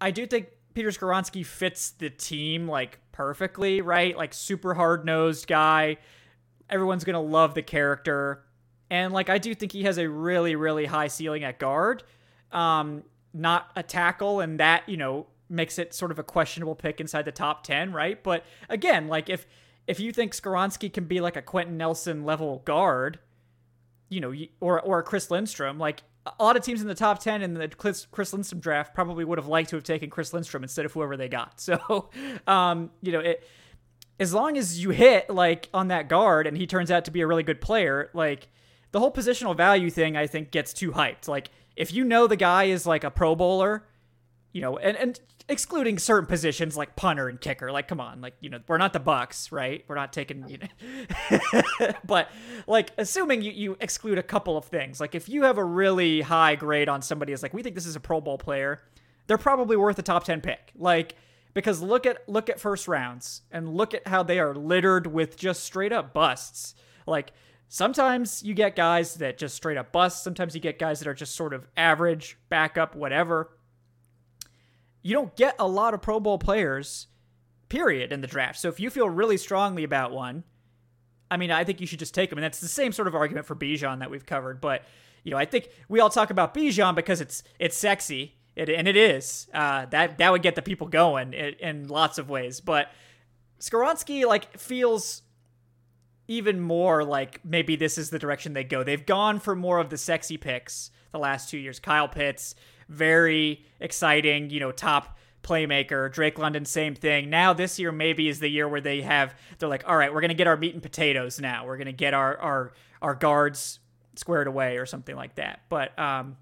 I 0.00 0.10
do 0.10 0.26
think 0.26 0.48
Peter 0.74 0.90
Skoronski 0.90 1.44
fits 1.44 1.90
the 1.90 2.10
team 2.10 2.68
like 2.68 2.98
perfectly, 3.12 3.80
right? 3.80 4.16
Like 4.16 4.32
super 4.32 4.74
hard 4.74 5.04
nosed 5.04 5.46
guy. 5.46 5.96
Everyone's 6.68 7.04
gonna 7.04 7.20
love 7.20 7.54
the 7.54 7.62
character, 7.62 8.44
and 8.90 9.12
like 9.12 9.28
I 9.28 9.38
do 9.38 9.54
think 9.54 9.72
he 9.72 9.82
has 9.84 9.98
a 9.98 10.08
really 10.08 10.54
really 10.54 10.86
high 10.86 11.08
ceiling 11.08 11.44
at 11.44 11.58
guard, 11.58 12.04
um, 12.52 13.02
not 13.34 13.70
a 13.76 13.82
tackle, 13.82 14.40
and 14.40 14.60
that 14.60 14.88
you 14.88 14.96
know 14.96 15.26
makes 15.48 15.78
it 15.78 15.92
sort 15.92 16.12
of 16.12 16.18
a 16.18 16.22
questionable 16.22 16.76
pick 16.76 17.00
inside 17.00 17.24
the 17.24 17.32
top 17.32 17.64
ten, 17.64 17.92
right? 17.92 18.22
But 18.22 18.44
again, 18.68 19.08
like 19.08 19.28
if 19.28 19.46
if 19.86 19.98
you 19.98 20.12
think 20.12 20.32
Skoronski 20.32 20.92
can 20.92 21.04
be 21.04 21.20
like 21.20 21.36
a 21.36 21.42
Quenton 21.42 21.76
Nelson 21.76 22.24
level 22.24 22.62
guard, 22.64 23.18
you 24.08 24.20
know, 24.20 24.32
or 24.60 24.80
or 24.80 25.00
a 25.00 25.02
Chris 25.02 25.30
Lindstrom, 25.30 25.78
like 25.78 26.02
a 26.26 26.42
lot 26.42 26.56
of 26.56 26.62
teams 26.62 26.82
in 26.82 26.88
the 26.88 26.94
top 26.94 27.18
10 27.18 27.42
in 27.42 27.54
the 27.54 27.68
Chris, 27.68 28.06
Chris 28.10 28.32
Lindstrom 28.32 28.60
draft 28.60 28.94
probably 28.94 29.24
would 29.24 29.38
have 29.38 29.46
liked 29.46 29.70
to 29.70 29.76
have 29.76 29.84
taken 29.84 30.10
Chris 30.10 30.32
Lindstrom 30.32 30.62
instead 30.62 30.84
of 30.84 30.92
whoever 30.92 31.16
they 31.16 31.28
got. 31.28 31.54
So, 31.60 32.10
um, 32.46 32.90
you 33.00 33.12
know, 33.12 33.20
it, 33.20 33.42
as 34.18 34.34
long 34.34 34.58
as 34.58 34.82
you 34.82 34.90
hit 34.90 35.30
like 35.30 35.68
on 35.72 35.88
that 35.88 36.08
guard 36.08 36.46
and 36.46 36.56
he 36.56 36.66
turns 36.66 36.90
out 36.90 37.06
to 37.06 37.10
be 37.10 37.20
a 37.22 37.26
really 37.26 37.42
good 37.42 37.60
player, 37.60 38.10
like 38.12 38.48
the 38.92 38.98
whole 38.98 39.12
positional 39.12 39.56
value 39.56 39.88
thing, 39.88 40.16
I 40.16 40.26
think 40.26 40.50
gets 40.50 40.72
too 40.72 40.92
hyped. 40.92 41.28
Like 41.28 41.50
if 41.76 41.92
you 41.92 42.04
know 42.04 42.26
the 42.26 42.36
guy 42.36 42.64
is 42.64 42.86
like 42.86 43.04
a 43.04 43.10
pro 43.10 43.34
bowler, 43.34 43.86
you 44.52 44.60
know, 44.60 44.78
and, 44.78 44.96
and 44.96 45.20
excluding 45.48 45.98
certain 45.98 46.26
positions 46.26 46.76
like 46.76 46.96
punter 46.96 47.28
and 47.28 47.40
kicker. 47.40 47.70
Like, 47.72 47.88
come 47.88 48.00
on, 48.00 48.20
like 48.20 48.34
you 48.40 48.50
know, 48.50 48.60
we're 48.66 48.78
not 48.78 48.92
the 48.92 49.00
Bucs, 49.00 49.52
right? 49.52 49.84
We're 49.88 49.96
not 49.96 50.12
taking, 50.12 50.48
you 50.48 50.58
know, 50.58 51.92
but 52.04 52.30
like 52.66 52.92
assuming 52.98 53.42
you, 53.42 53.52
you 53.52 53.76
exclude 53.80 54.18
a 54.18 54.22
couple 54.22 54.56
of 54.56 54.64
things, 54.64 55.00
like 55.00 55.14
if 55.14 55.28
you 55.28 55.42
have 55.42 55.58
a 55.58 55.64
really 55.64 56.20
high 56.20 56.54
grade 56.54 56.88
on 56.88 57.02
somebody 57.02 57.32
is 57.32 57.42
like 57.42 57.54
we 57.54 57.62
think 57.62 57.74
this 57.74 57.86
is 57.86 57.96
a 57.96 58.00
Pro 58.00 58.20
Bowl 58.20 58.38
player, 58.38 58.82
they're 59.26 59.38
probably 59.38 59.76
worth 59.76 59.98
a 59.98 60.02
top 60.02 60.24
ten 60.24 60.40
pick. 60.40 60.72
Like 60.76 61.14
because 61.54 61.80
look 61.82 62.06
at 62.06 62.28
look 62.28 62.48
at 62.48 62.60
first 62.60 62.88
rounds 62.88 63.42
and 63.50 63.74
look 63.74 63.94
at 63.94 64.06
how 64.06 64.22
they 64.22 64.38
are 64.38 64.54
littered 64.54 65.06
with 65.06 65.36
just 65.36 65.64
straight 65.64 65.92
up 65.92 66.12
busts. 66.12 66.74
Like 67.06 67.32
sometimes 67.68 68.42
you 68.42 68.54
get 68.54 68.76
guys 68.76 69.14
that 69.14 69.38
just 69.38 69.56
straight 69.56 69.76
up 69.76 69.92
bust. 69.92 70.22
Sometimes 70.22 70.54
you 70.54 70.60
get 70.60 70.78
guys 70.78 71.00
that 71.00 71.08
are 71.08 71.14
just 71.14 71.34
sort 71.34 71.54
of 71.54 71.66
average, 71.76 72.38
backup, 72.48 72.94
whatever 72.94 73.50
you 75.02 75.14
don't 75.14 75.34
get 75.36 75.54
a 75.58 75.66
lot 75.66 75.94
of 75.94 76.02
Pro 76.02 76.20
Bowl 76.20 76.38
players, 76.38 77.06
period, 77.68 78.12
in 78.12 78.20
the 78.20 78.26
draft. 78.26 78.58
So 78.58 78.68
if 78.68 78.80
you 78.80 78.90
feel 78.90 79.08
really 79.08 79.36
strongly 79.36 79.84
about 79.84 80.12
one, 80.12 80.44
I 81.30 81.36
mean, 81.36 81.50
I 81.50 81.64
think 81.64 81.80
you 81.80 81.86
should 81.86 81.98
just 81.98 82.14
take 82.14 82.30
him. 82.30 82.38
And 82.38 82.44
that's 82.44 82.60
the 82.60 82.68
same 82.68 82.92
sort 82.92 83.08
of 83.08 83.14
argument 83.14 83.46
for 83.46 83.54
Bijan 83.54 84.00
that 84.00 84.10
we've 84.10 84.26
covered. 84.26 84.60
But 84.60 84.84
you 85.22 85.30
know, 85.30 85.36
I 85.36 85.44
think 85.44 85.68
we 85.88 86.00
all 86.00 86.10
talk 86.10 86.30
about 86.30 86.54
Bijan 86.54 86.94
because 86.94 87.20
it's 87.20 87.42
it's 87.58 87.76
sexy, 87.76 88.36
it, 88.56 88.68
and 88.68 88.88
it 88.88 88.96
is. 88.96 89.48
Uh, 89.52 89.86
that 89.86 90.18
that 90.18 90.32
would 90.32 90.42
get 90.42 90.54
the 90.54 90.62
people 90.62 90.86
going 90.86 91.32
in, 91.32 91.54
in 91.54 91.88
lots 91.88 92.18
of 92.18 92.28
ways. 92.28 92.60
But 92.60 92.90
Skoronski 93.60 94.26
like 94.26 94.58
feels 94.58 95.22
even 96.26 96.60
more 96.60 97.04
like 97.04 97.44
maybe 97.44 97.76
this 97.76 97.98
is 97.98 98.10
the 98.10 98.18
direction 98.18 98.52
they 98.52 98.64
go. 98.64 98.82
They've 98.82 99.04
gone 99.04 99.40
for 99.40 99.54
more 99.54 99.78
of 99.78 99.90
the 99.90 99.98
sexy 99.98 100.36
picks 100.36 100.90
the 101.12 101.18
last 101.18 101.50
two 101.50 101.58
years. 101.58 101.80
Kyle 101.80 102.08
Pitts, 102.08 102.54
very 102.90 103.64
exciting, 103.78 104.50
you 104.50 104.60
know, 104.60 104.72
top 104.72 105.16
playmaker. 105.42 106.12
Drake 106.12 106.38
London, 106.38 106.64
same 106.64 106.94
thing. 106.94 107.30
Now 107.30 107.52
this 107.52 107.78
year 107.78 107.92
maybe 107.92 108.28
is 108.28 108.40
the 108.40 108.48
year 108.48 108.68
where 108.68 108.80
they 108.80 109.00
have 109.00 109.34
they're 109.58 109.68
like, 109.68 109.88
all 109.88 109.96
right, 109.96 110.12
we're 110.12 110.20
gonna 110.20 110.34
get 110.34 110.46
our 110.46 110.56
meat 110.56 110.74
and 110.74 110.82
potatoes 110.82 111.40
now. 111.40 111.64
We're 111.64 111.78
gonna 111.78 111.92
get 111.92 112.12
our 112.12 112.36
our 112.38 112.72
our 113.00 113.14
guards 113.14 113.78
squared 114.16 114.46
away 114.46 114.76
or 114.76 114.84
something 114.84 115.16
like 115.16 115.36
that. 115.36 115.60
But 115.68 115.98
um, 115.98 116.36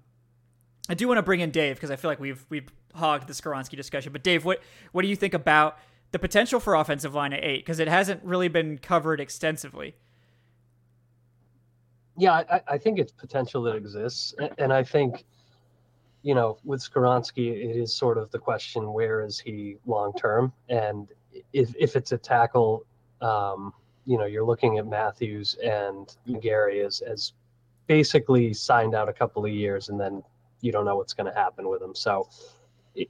I 0.89 0.95
do 0.95 1.07
want 1.07 1.17
to 1.19 1.23
bring 1.23 1.39
in 1.39 1.51
Dave 1.51 1.75
because 1.75 1.91
I 1.91 1.95
feel 1.95 2.11
like 2.11 2.19
we've 2.19 2.45
we've 2.49 2.69
hogged 2.93 3.27
the 3.27 3.33
Skoronski 3.33 3.75
discussion. 3.75 4.11
But 4.11 4.23
Dave, 4.23 4.43
what 4.43 4.61
what 4.91 5.03
do 5.03 5.07
you 5.07 5.15
think 5.15 5.33
about 5.33 5.77
the 6.11 6.19
potential 6.19 6.59
for 6.59 6.75
offensive 6.75 7.13
line 7.13 7.31
at 7.31 7.43
eight? 7.43 7.59
Because 7.59 7.79
it 7.79 7.87
hasn't 7.87 8.23
really 8.23 8.47
been 8.47 8.79
covered 8.79 9.21
extensively. 9.21 9.95
Yeah, 12.17 12.33
I, 12.33 12.61
I 12.67 12.77
think 12.77 12.99
it's 12.99 13.13
potential 13.13 13.61
that 13.63 13.75
exists, 13.75 14.35
and 14.57 14.73
I 14.73 14.83
think 14.83 15.23
you 16.21 16.35
know, 16.35 16.57
with 16.63 16.81
Skoronski, 16.81 17.49
it 17.51 17.75
is 17.75 17.93
sort 17.93 18.17
of 18.17 18.31
the 18.31 18.39
question: 18.39 18.91
where 18.93 19.23
is 19.23 19.39
he 19.39 19.77
long 19.85 20.13
term? 20.13 20.51
And 20.67 21.07
if 21.53 21.73
if 21.79 21.95
it's 21.95 22.11
a 22.11 22.17
tackle, 22.17 22.85
um, 23.21 23.73
you 24.05 24.17
know, 24.17 24.25
you're 24.25 24.45
looking 24.45 24.77
at 24.77 24.87
Matthews 24.87 25.55
and 25.63 26.15
McGary 26.27 26.85
as 26.85 27.01
as 27.01 27.33
basically 27.87 28.53
signed 28.53 28.93
out 28.93 29.09
a 29.09 29.13
couple 29.13 29.45
of 29.45 29.51
years, 29.51 29.89
and 29.89 29.99
then 29.99 30.23
you 30.61 30.71
don't 30.71 30.85
know 30.85 30.97
what's 30.97 31.13
going 31.13 31.31
to 31.31 31.37
happen 31.37 31.69
with 31.69 31.81
him. 31.81 31.95
So 31.95 32.27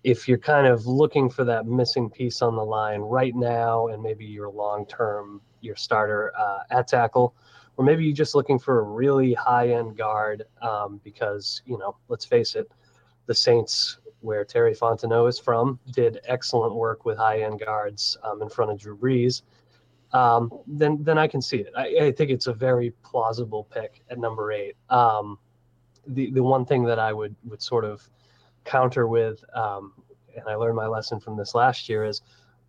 if 0.03 0.27
you're 0.27 0.37
kind 0.37 0.67
of 0.67 0.85
looking 0.85 1.29
for 1.29 1.43
that 1.45 1.65
missing 1.65 2.09
piece 2.09 2.41
on 2.41 2.55
the 2.55 2.63
line 2.63 3.01
right 3.01 3.35
now, 3.35 3.87
and 3.87 4.03
maybe 4.03 4.25
your 4.25 4.49
long 4.49 4.85
term, 4.85 5.41
your 5.61 5.75
starter 5.75 6.31
uh, 6.37 6.59
at 6.69 6.87
tackle, 6.87 7.33
or 7.75 7.83
maybe 7.83 8.03
you're 8.05 8.15
just 8.15 8.35
looking 8.35 8.59
for 8.59 8.79
a 8.79 8.83
really 8.83 9.33
high 9.33 9.69
end 9.69 9.97
guard 9.97 10.43
um, 10.61 11.01
because 11.03 11.63
you 11.65 11.77
know, 11.79 11.95
let's 12.07 12.25
face 12.25 12.55
it 12.55 12.69
the 13.29 13.35
Saints, 13.35 13.99
where 14.21 14.43
Terry 14.43 14.73
Fontenot 14.73 15.29
is 15.29 15.37
from, 15.37 15.79
did 15.91 16.19
excellent 16.25 16.73
work 16.73 17.05
with 17.05 17.15
high 17.15 17.43
end 17.43 17.59
guards 17.59 18.17
um, 18.23 18.41
in 18.41 18.49
front 18.49 18.71
of 18.71 18.79
Drew 18.79 18.97
Brees, 18.97 19.43
um, 20.13 20.51
then 20.65 20.97
then 21.03 21.19
I 21.19 21.27
can 21.27 21.39
see 21.39 21.57
it. 21.57 21.71
I, 21.77 22.07
I, 22.07 22.11
think 22.11 22.31
it's 22.31 22.47
a 22.47 22.53
very 22.53 22.89
plausible 23.03 23.65
pick 23.65 24.01
at 24.09 24.17
number 24.17 24.51
eight. 24.51 24.75
Um, 24.89 25.37
the 26.07 26.31
the 26.31 26.41
one 26.41 26.65
thing 26.65 26.83
that 26.85 26.97
I 26.97 27.13
would 27.13 27.35
would 27.43 27.61
sort 27.61 27.85
of 27.85 28.09
counter 28.65 29.07
with, 29.07 29.43
um, 29.53 29.93
and 30.35 30.47
I 30.47 30.55
learned 30.55 30.75
my 30.75 30.87
lesson 30.87 31.19
from 31.19 31.37
this 31.37 31.53
last 31.53 31.87
year, 31.87 32.03
is 32.03 32.23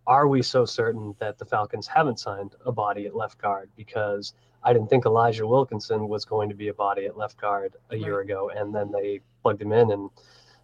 are 0.05 0.27
we 0.27 0.43
so 0.43 0.63
certain 0.63 1.15
that 1.17 1.39
the 1.39 1.45
Falcons 1.45 1.87
haven't 1.87 2.19
signed 2.19 2.53
a 2.67 2.71
body 2.71 3.07
at 3.07 3.15
left 3.15 3.39
guard? 3.41 3.71
Because 3.75 4.33
I 4.63 4.73
didn't 4.73 4.91
think 4.91 5.07
Elijah 5.07 5.47
Wilkinson 5.47 6.07
was 6.07 6.23
going 6.23 6.49
to 6.49 6.55
be 6.55 6.67
a 6.67 6.73
body 6.75 7.07
at 7.07 7.17
left 7.17 7.41
guard 7.41 7.73
a 7.89 7.95
year 7.95 8.19
ago, 8.19 8.51
and 8.55 8.75
then 8.75 8.91
they 8.91 9.21
plugged 9.41 9.59
him 9.59 9.71
in 9.71 9.89
and 9.89 10.11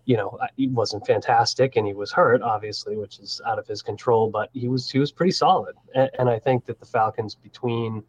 you 0.07 0.15
know, 0.15 0.39
he 0.55 0.69
wasn't 0.69 1.05
fantastic 1.05 1.75
and 1.75 1.85
he 1.85 1.93
was 1.93 2.13
hurt, 2.13 2.41
obviously, 2.41 2.95
which 2.95 3.19
is 3.19 3.41
out 3.45 3.59
of 3.59 3.67
his 3.67 3.81
control, 3.81 4.29
but 4.29 4.49
he 4.53 4.69
was 4.69 4.89
he 4.89 4.99
was 4.99 5.11
pretty 5.11 5.33
solid. 5.33 5.75
And, 5.93 6.09
and 6.17 6.29
I 6.29 6.39
think 6.39 6.65
that 6.65 6.79
the 6.79 6.85
Falcons 6.85 7.35
between, 7.35 8.01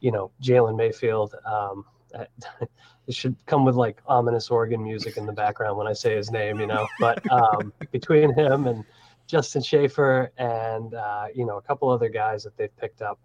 you 0.00 0.10
know, 0.10 0.32
Jalen 0.42 0.76
Mayfield, 0.76 1.36
um, 1.46 1.84
it 3.06 3.14
should 3.14 3.36
come 3.46 3.64
with 3.64 3.76
like 3.76 4.02
ominous 4.08 4.50
organ 4.50 4.82
music 4.82 5.16
in 5.16 5.24
the 5.24 5.32
background 5.32 5.78
when 5.78 5.86
I 5.86 5.92
say 5.92 6.16
his 6.16 6.32
name, 6.32 6.58
you 6.58 6.66
know. 6.66 6.88
But 6.98 7.22
um, 7.30 7.72
between 7.92 8.34
him 8.34 8.66
and 8.66 8.84
Justin 9.28 9.62
Shaffer 9.62 10.32
and 10.36 10.94
uh, 10.94 11.26
you 11.32 11.46
know 11.46 11.58
a 11.58 11.62
couple 11.62 11.90
other 11.90 12.08
guys 12.08 12.42
that 12.42 12.56
they've 12.56 12.76
picked 12.76 13.02
up, 13.02 13.20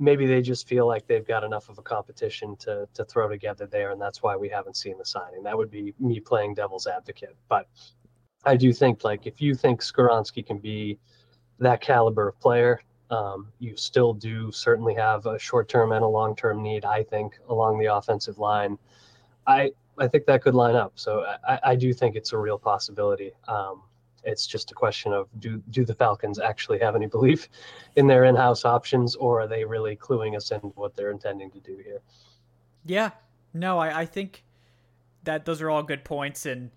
maybe 0.00 0.26
they 0.26 0.40
just 0.40 0.66
feel 0.66 0.86
like 0.86 1.06
they've 1.06 1.26
got 1.26 1.44
enough 1.44 1.68
of 1.68 1.78
a 1.78 1.82
competition 1.82 2.56
to 2.56 2.88
to 2.94 3.04
throw 3.04 3.28
together 3.28 3.66
there, 3.66 3.92
and 3.92 4.00
that's 4.00 4.22
why 4.22 4.34
we 4.34 4.48
haven't 4.48 4.76
seen 4.76 4.96
the 4.98 5.04
signing. 5.04 5.42
That 5.44 5.56
would 5.56 5.70
be 5.70 5.94
me 6.00 6.18
playing 6.18 6.54
devil's 6.54 6.86
advocate, 6.86 7.36
but 7.48 7.68
I 8.44 8.56
do 8.56 8.72
think 8.72 9.04
like 9.04 9.26
if 9.26 9.40
you 9.40 9.54
think 9.54 9.82
Skoronski 9.82 10.44
can 10.44 10.58
be 10.58 10.98
that 11.58 11.82
caliber 11.82 12.28
of 12.28 12.40
player, 12.40 12.80
um, 13.10 13.48
you 13.58 13.76
still 13.76 14.14
do 14.14 14.50
certainly 14.50 14.94
have 14.94 15.26
a 15.26 15.38
short-term 15.38 15.92
and 15.92 16.02
a 16.02 16.08
long-term 16.08 16.62
need. 16.62 16.86
I 16.86 17.02
think 17.02 17.38
along 17.48 17.78
the 17.78 17.94
offensive 17.94 18.38
line, 18.38 18.78
I 19.46 19.72
I 19.98 20.08
think 20.08 20.24
that 20.26 20.42
could 20.42 20.54
line 20.54 20.76
up. 20.76 20.92
So 20.94 21.26
I, 21.46 21.60
I 21.62 21.76
do 21.76 21.92
think 21.92 22.16
it's 22.16 22.32
a 22.32 22.38
real 22.38 22.58
possibility. 22.58 23.32
Um, 23.46 23.82
it's 24.24 24.46
just 24.46 24.70
a 24.70 24.74
question 24.74 25.12
of 25.12 25.28
do 25.38 25.62
do 25.70 25.84
the 25.84 25.94
Falcons 25.94 26.38
actually 26.38 26.78
have 26.78 26.96
any 26.96 27.06
belief 27.06 27.48
in 27.96 28.06
their 28.06 28.24
in-house 28.24 28.64
options, 28.64 29.16
or 29.16 29.40
are 29.40 29.46
they 29.46 29.64
really 29.64 29.96
cluing 29.96 30.36
us 30.36 30.50
in 30.50 30.60
what 30.60 30.96
they're 30.96 31.10
intending 31.10 31.50
to 31.50 31.60
do 31.60 31.76
here? 31.76 32.00
Yeah, 32.84 33.10
no, 33.52 33.78
I, 33.78 34.00
I 34.00 34.06
think 34.06 34.44
that 35.24 35.44
those 35.44 35.60
are 35.60 35.70
all 35.70 35.82
good 35.82 36.04
points, 36.04 36.46
and 36.46 36.70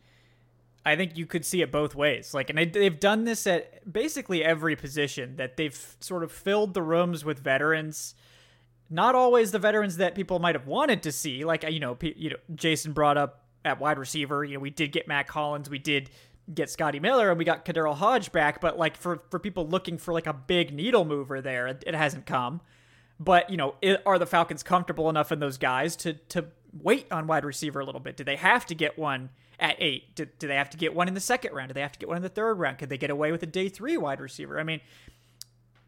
I 0.85 0.95
think 0.95 1.17
you 1.17 1.25
could 1.25 1.45
see 1.45 1.61
it 1.61 1.71
both 1.71 1.95
ways. 1.95 2.33
Like, 2.33 2.49
and 2.49 2.57
they, 2.57 2.65
they've 2.65 2.99
done 2.99 3.23
this 3.23 3.47
at 3.47 3.91
basically 3.91 4.43
every 4.43 4.75
position 4.75 5.37
that 5.37 5.55
they've 5.55 5.95
sort 5.99 6.23
of 6.23 6.31
filled 6.31 6.73
the 6.73 6.81
rooms 6.81 7.23
with 7.23 7.39
veterans. 7.39 8.15
Not 8.89 9.15
always 9.15 9.51
the 9.51 9.59
veterans 9.59 9.97
that 9.97 10.13
people 10.13 10.39
might 10.39 10.55
have 10.55 10.67
wanted 10.67 11.03
to 11.03 11.11
see. 11.11 11.45
Like, 11.45 11.63
you 11.63 11.79
know, 11.79 11.97
you 12.01 12.31
know, 12.31 12.35
Jason 12.53 12.91
brought 12.91 13.17
up 13.17 13.45
at 13.63 13.79
wide 13.79 13.97
receiver. 13.97 14.43
You 14.43 14.55
know, 14.55 14.59
we 14.59 14.69
did 14.69 14.91
get 14.91 15.07
Mack 15.07 15.29
Hollins, 15.29 15.69
we 15.69 15.79
did 15.79 16.09
get 16.51 16.69
Scotty 16.69 16.99
Miller, 16.99 17.29
and 17.29 17.37
we 17.37 17.45
got 17.45 17.65
KhaDarel 17.65 17.95
Hodge 17.95 18.31
back. 18.31 18.61
But 18.61 18.77
like 18.77 18.97
for 18.97 19.21
for 19.29 19.39
people 19.39 19.67
looking 19.67 19.97
for 19.97 20.13
like 20.13 20.27
a 20.27 20.33
big 20.33 20.73
needle 20.73 21.05
mover 21.05 21.41
there, 21.41 21.67
it, 21.67 21.83
it 21.85 21.95
hasn't 21.95 22.25
come. 22.25 22.61
But 23.19 23.49
you 23.49 23.57
know, 23.57 23.75
it, 23.81 24.01
are 24.05 24.19
the 24.19 24.25
Falcons 24.25 24.63
comfortable 24.63 25.09
enough 25.09 25.31
in 25.31 25.39
those 25.39 25.57
guys 25.57 25.95
to 25.97 26.13
to 26.13 26.45
wait 26.81 27.11
on 27.11 27.27
wide 27.27 27.45
receiver 27.45 27.79
a 27.79 27.85
little 27.85 28.01
bit? 28.01 28.17
Do 28.17 28.23
they 28.23 28.35
have 28.35 28.65
to 28.67 28.75
get 28.75 28.97
one 28.97 29.29
at 29.59 29.75
eight? 29.79 30.15
Do, 30.15 30.25
do 30.25 30.47
they 30.47 30.55
have 30.55 30.69
to 30.71 30.77
get 30.77 30.93
one 30.93 31.07
in 31.07 31.13
the 31.13 31.19
second 31.19 31.53
round? 31.53 31.69
Do 31.69 31.73
they 31.73 31.81
have 31.81 31.91
to 31.91 31.99
get 31.99 32.09
one 32.09 32.17
in 32.17 32.23
the 32.23 32.29
third 32.29 32.55
round? 32.55 32.79
Could 32.79 32.89
they 32.89 32.97
get 32.97 33.09
away 33.09 33.31
with 33.31 33.43
a 33.43 33.47
day 33.47 33.69
three 33.69 33.97
wide 33.97 34.19
receiver? 34.19 34.59
I 34.59 34.63
mean, 34.63 34.81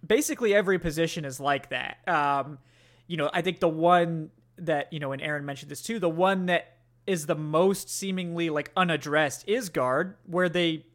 basically 0.05 0.53
every 0.53 0.79
position 0.79 1.25
is 1.25 1.39
like 1.39 1.69
that. 1.69 1.97
Um, 2.07 2.59
you 3.07 3.17
know, 3.17 3.29
I 3.33 3.41
think 3.41 3.59
the 3.59 3.69
one 3.69 4.31
that 4.57 4.93
you 4.93 4.99
know, 4.99 5.11
and 5.11 5.21
Aaron 5.21 5.45
mentioned 5.45 5.71
this 5.71 5.81
too, 5.81 5.99
the 5.99 6.09
one 6.09 6.45
that 6.45 6.74
is 7.07 7.25
the 7.25 7.35
most 7.35 7.89
seemingly 7.89 8.49
like 8.49 8.71
unaddressed 8.75 9.47
is 9.47 9.69
guard, 9.69 10.15
where 10.25 10.49
they 10.49 10.85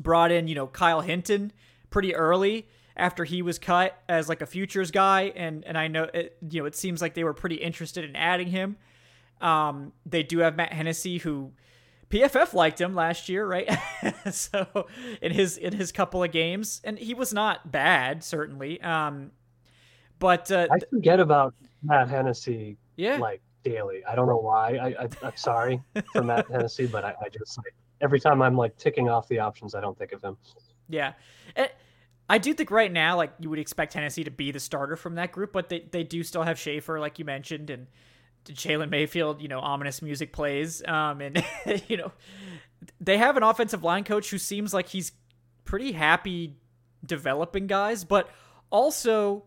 brought 0.00 0.30
in 0.30 0.48
you 0.48 0.54
know 0.54 0.66
Kyle 0.66 1.00
Hinton 1.00 1.52
pretty 1.90 2.14
early 2.14 2.68
after 2.96 3.24
he 3.24 3.42
was 3.42 3.58
cut 3.58 3.96
as 4.08 4.28
like 4.28 4.42
a 4.42 4.46
futures 4.46 4.90
guy, 4.90 5.32
and 5.36 5.64
and 5.64 5.76
I 5.78 5.88
know 5.88 6.04
it, 6.14 6.36
you 6.48 6.60
know 6.60 6.66
it 6.66 6.74
seems 6.74 7.00
like 7.00 7.14
they 7.14 7.24
were 7.24 7.34
pretty 7.34 7.56
interested 7.56 8.04
in 8.04 8.16
adding 8.16 8.48
him. 8.48 8.76
Um, 9.40 9.92
they 10.04 10.22
do 10.22 10.38
have 10.38 10.56
Matt 10.56 10.72
Hennessy 10.72 11.18
who. 11.18 11.52
PFF 12.10 12.54
liked 12.54 12.80
him 12.80 12.94
last 12.94 13.28
year, 13.28 13.46
right? 13.46 13.68
so 14.30 14.86
in 15.20 15.30
his 15.30 15.58
in 15.58 15.74
his 15.74 15.92
couple 15.92 16.24
of 16.24 16.32
games, 16.32 16.80
and 16.82 16.98
he 16.98 17.12
was 17.12 17.34
not 17.34 17.70
bad, 17.70 18.24
certainly. 18.24 18.80
Um, 18.80 19.30
but 20.18 20.50
uh, 20.50 20.68
I 20.72 20.78
forget 20.90 21.20
about 21.20 21.52
Matt 21.82 22.08
Hennessy. 22.08 22.78
Yeah, 22.96 23.18
like 23.18 23.42
daily. 23.62 24.04
I 24.04 24.14
don't 24.14 24.26
know 24.26 24.38
why. 24.38 24.76
I, 24.76 25.04
I 25.04 25.26
am 25.26 25.32
sorry 25.36 25.82
for 26.12 26.22
Matt 26.22 26.48
Hennessy, 26.50 26.86
but 26.86 27.04
I, 27.04 27.14
I 27.24 27.28
just 27.28 27.58
like 27.58 27.74
every 28.00 28.20
time 28.20 28.42
I'm 28.42 28.56
like 28.56 28.76
ticking 28.76 29.08
off 29.08 29.28
the 29.28 29.38
options, 29.38 29.74
I 29.74 29.80
don't 29.80 29.98
think 29.98 30.12
of 30.12 30.22
him. 30.22 30.36
Yeah. 30.88 31.12
And 31.56 31.70
I 32.28 32.38
do 32.38 32.52
think 32.54 32.70
right 32.70 32.92
now, 32.92 33.16
like 33.16 33.32
you 33.38 33.50
would 33.50 33.58
expect 33.58 33.94
Hennessy 33.94 34.24
to 34.24 34.30
be 34.30 34.50
the 34.50 34.60
starter 34.60 34.96
from 34.96 35.14
that 35.16 35.32
group, 35.32 35.52
but 35.52 35.68
they, 35.68 35.86
they 35.90 36.04
do 36.04 36.22
still 36.22 36.42
have 36.42 36.58
Shaffer, 36.58 37.00
like 37.00 37.18
you 37.18 37.24
mentioned, 37.24 37.70
and 37.70 37.86
Jalen 38.44 38.90
Mayfield, 38.90 39.40
you 39.42 39.48
know, 39.48 39.60
ominous 39.60 40.02
music 40.02 40.32
plays. 40.32 40.82
Um, 40.86 41.20
and, 41.20 41.44
you 41.88 41.96
know, 41.96 42.12
they 43.00 43.18
have 43.18 43.36
an 43.36 43.42
offensive 43.42 43.82
line 43.82 44.04
coach 44.04 44.30
who 44.30 44.38
seems 44.38 44.72
like 44.72 44.88
he's 44.88 45.12
pretty 45.64 45.92
happy 45.92 46.56
developing 47.04 47.66
guys, 47.66 48.04
but 48.04 48.30
also 48.70 49.44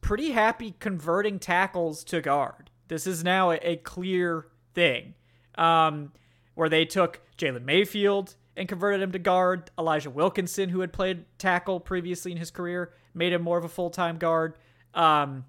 pretty 0.00 0.30
happy 0.30 0.74
converting 0.78 1.38
tackles 1.38 2.04
to 2.04 2.20
guard. 2.20 2.67
This 2.88 3.06
is 3.06 3.22
now 3.22 3.50
a, 3.52 3.56
a 3.62 3.76
clear 3.76 4.46
thing 4.74 5.14
um, 5.56 6.12
where 6.54 6.68
they 6.68 6.84
took 6.84 7.20
Jalen 7.36 7.64
Mayfield 7.64 8.34
and 8.56 8.68
converted 8.68 9.00
him 9.00 9.12
to 9.12 9.18
guard. 9.18 9.70
Elijah 9.78 10.10
Wilkinson, 10.10 10.70
who 10.70 10.80
had 10.80 10.92
played 10.92 11.24
tackle 11.38 11.80
previously 11.80 12.32
in 12.32 12.38
his 12.38 12.50
career, 12.50 12.92
made 13.14 13.32
him 13.32 13.42
more 13.42 13.58
of 13.58 13.64
a 13.64 13.68
full 13.68 13.90
time 13.90 14.18
guard. 14.18 14.58
Um, 14.94 15.44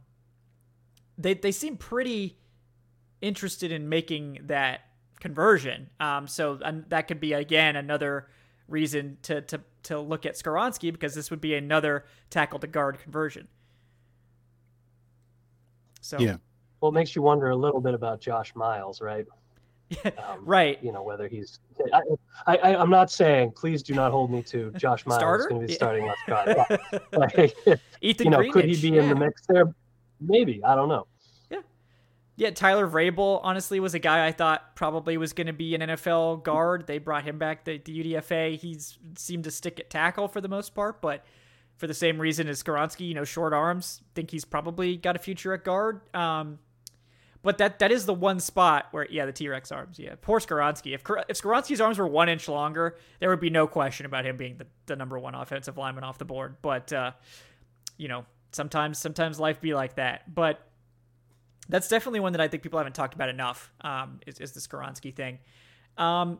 they 1.18 1.34
they 1.34 1.52
seem 1.52 1.78
pretty 1.78 2.38
interested 3.22 3.72
in 3.72 3.90
making 3.90 4.40
that 4.44 4.82
conversion. 5.20 5.90
Um, 6.00 6.28
so 6.28 6.60
that 6.90 7.08
could 7.08 7.20
be 7.20 7.34
again 7.34 7.76
another 7.76 8.28
reason 8.68 9.18
to 9.24 9.42
to 9.42 9.62
to 9.84 10.00
look 10.00 10.26
at 10.26 10.36
Skoronski 10.36 10.92
because 10.92 11.16
this 11.16 11.30
would 11.32 11.42
be 11.42 11.56
another 11.56 12.06
tackle 12.30 12.60
to 12.60 12.68
guard 12.68 13.00
conversion. 13.00 13.48
So 16.02 16.20
yeah. 16.20 16.38
Well, 16.82 16.90
it 16.90 16.94
makes 16.94 17.16
you 17.16 17.22
wonder 17.22 17.50
a 17.50 17.56
little 17.56 17.82
bit 17.82 17.94
about 17.94 18.22
Josh 18.22 18.56
Miles, 18.56 19.02
right? 19.02 19.26
Um, 20.06 20.46
right. 20.46 20.78
You 20.84 20.92
know 20.92 21.02
whether 21.02 21.28
he's. 21.28 21.60
I, 22.46 22.58
I, 22.58 22.76
I'm 22.76 22.92
not 22.92 23.10
saying. 23.10 23.54
Please 23.54 23.82
do 23.82 23.96
not 23.96 24.12
hold 24.12 24.32
me 24.32 24.44
to 24.44 24.72
Josh 24.78 25.06
Miles 25.06 25.20
Starter? 25.20 25.44
is 25.44 25.48
going 25.48 25.62
to 25.62 25.68
be 25.68 25.74
starting 25.74 26.06
left 26.06 26.28
guard. 26.28 26.80
like, 27.12 27.56
Ethan 28.02 28.26
you 28.26 28.30
know, 28.30 28.38
Greenidge, 28.38 28.52
could 28.52 28.66
he 28.66 28.80
be 28.80 28.96
yeah. 28.96 29.02
in 29.02 29.10
the 29.10 29.16
mix 29.16 29.42
there? 29.48 29.74
Maybe. 30.22 30.64
I 30.64 30.76
don't 30.76 30.90
know. 30.90 31.08
Yeah. 31.50 31.62
Yeah, 32.36 32.52
Tyler 32.52 32.88
Vrabel 32.88 33.40
honestly 33.42 33.80
was 33.80 33.96
a 33.96 34.00
guy 34.00 34.28
I 34.28 34.32
thought 34.32 34.76
probably 34.76 35.18
was 35.18 35.34
going 35.34 35.48
to 35.48 35.54
be 35.54 35.74
an 35.74 35.82
NFL 35.82 36.44
guard. 36.44 36.86
They 36.86 37.00
brought 37.00 37.24
him 37.24 37.40
back 37.40 37.66
to 37.66 37.80
the 37.84 38.04
UDFA. 38.04 38.60
He's 38.60 39.00
seemed 39.18 39.46
to 39.46 39.52
stick 39.52 39.80
at 39.80 39.90
tackle 39.90 40.28
for 40.28 40.40
the 40.40 40.50
most 40.50 40.76
part, 40.76 41.02
but 41.02 41.26
for 41.78 41.88
the 41.88 41.94
same 41.94 42.20
reason 42.20 42.48
as 42.48 42.62
Skoronski, 42.62 43.08
you 43.08 43.14
know, 43.16 43.24
short 43.24 43.54
arms, 43.54 44.02
think 44.14 44.30
he's 44.30 44.46
probably 44.46 44.98
got 44.98 45.16
a 45.16 45.20
future 45.20 45.54
at 45.54 45.64
guard. 45.64 46.02
Um, 46.14 46.60
but 47.42 47.58
that 47.60 47.80
that 47.80 47.92
is 47.92 48.06
the 48.06 48.14
one 48.14 48.40
spot 48.40 48.88
where 48.92 49.08
yeah, 49.10 49.26
the 49.26 49.32
T 49.32 49.48
Rex 49.48 49.72
arms. 49.72 49.98
Yeah, 49.98 50.16
poor 50.22 50.40
Skoronski. 50.40 50.94
If 50.94 51.04
if 51.30 51.42
Skoronski's 51.42 51.80
arms 51.80 51.98
were 51.98 52.08
one 52.08 52.28
inch 52.28 52.48
longer, 52.48 52.98
there 53.20 53.30
would 53.30 53.40
be 53.40 53.50
no 53.50 53.68
question 53.68 54.06
about 54.06 54.26
him 54.26 54.36
being 54.36 54.58
the, 54.58 54.68
the 54.88 54.96
number 54.96 55.18
one 55.18 55.36
offensive 55.36 55.78
lineman 55.78 56.04
off 56.04 56.18
the 56.18 56.26
board. 56.26 56.58
But 56.62 56.92
uh, 56.92 57.12
you 57.98 58.08
know, 58.08 58.26
sometimes 58.52 58.98
sometimes 58.98 59.40
life 59.40 59.62
be 59.62 59.74
like 59.74 59.96
that. 59.96 60.34
But 60.34 60.60
that's 61.70 61.88
definitely 61.88 62.20
one 62.20 62.34
that 62.34 62.42
I 62.42 62.48
think 62.48 62.64
people 62.64 62.80
haven't 62.80 62.94
talked 62.94 63.14
about 63.14 63.30
enough. 63.30 63.72
Um, 63.82 64.20
is, 64.28 64.40
is 64.40 64.52
the 64.52 64.60
Skoronski 64.60 65.16
thing. 65.16 65.40
Um, 65.98 66.40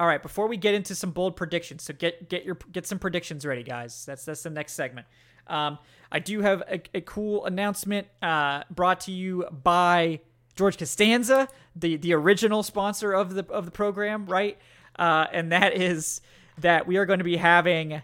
all 0.00 0.06
right, 0.06 0.22
before 0.22 0.48
we 0.48 0.56
get 0.56 0.74
into 0.74 0.94
some 0.94 1.10
bold 1.10 1.36
predictions, 1.36 1.84
so 1.84 1.94
get 1.94 2.28
get 2.28 2.44
your 2.44 2.56
get 2.72 2.86
some 2.86 2.98
predictions 2.98 3.46
ready, 3.46 3.62
guys. 3.62 4.04
That's 4.06 4.24
that's 4.24 4.42
the 4.42 4.50
next 4.50 4.72
segment. 4.72 5.06
Um, 5.46 5.78
I 6.10 6.18
do 6.18 6.40
have 6.40 6.62
a, 6.62 6.80
a 6.94 7.00
cool 7.00 7.44
announcement 7.44 8.06
uh, 8.22 8.62
brought 8.70 9.00
to 9.02 9.12
you 9.12 9.44
by 9.50 10.20
George 10.54 10.76
Costanza, 10.78 11.48
the 11.74 11.96
the 11.96 12.12
original 12.12 12.62
sponsor 12.62 13.12
of 13.12 13.34
the 13.34 13.46
of 13.50 13.64
the 13.64 13.70
program, 13.70 14.26
right? 14.26 14.58
Uh, 14.98 15.26
and 15.32 15.52
that 15.52 15.76
is 15.76 16.20
that 16.58 16.86
we 16.86 16.96
are 16.96 17.06
going 17.06 17.18
to 17.18 17.24
be 17.24 17.36
having 17.36 18.02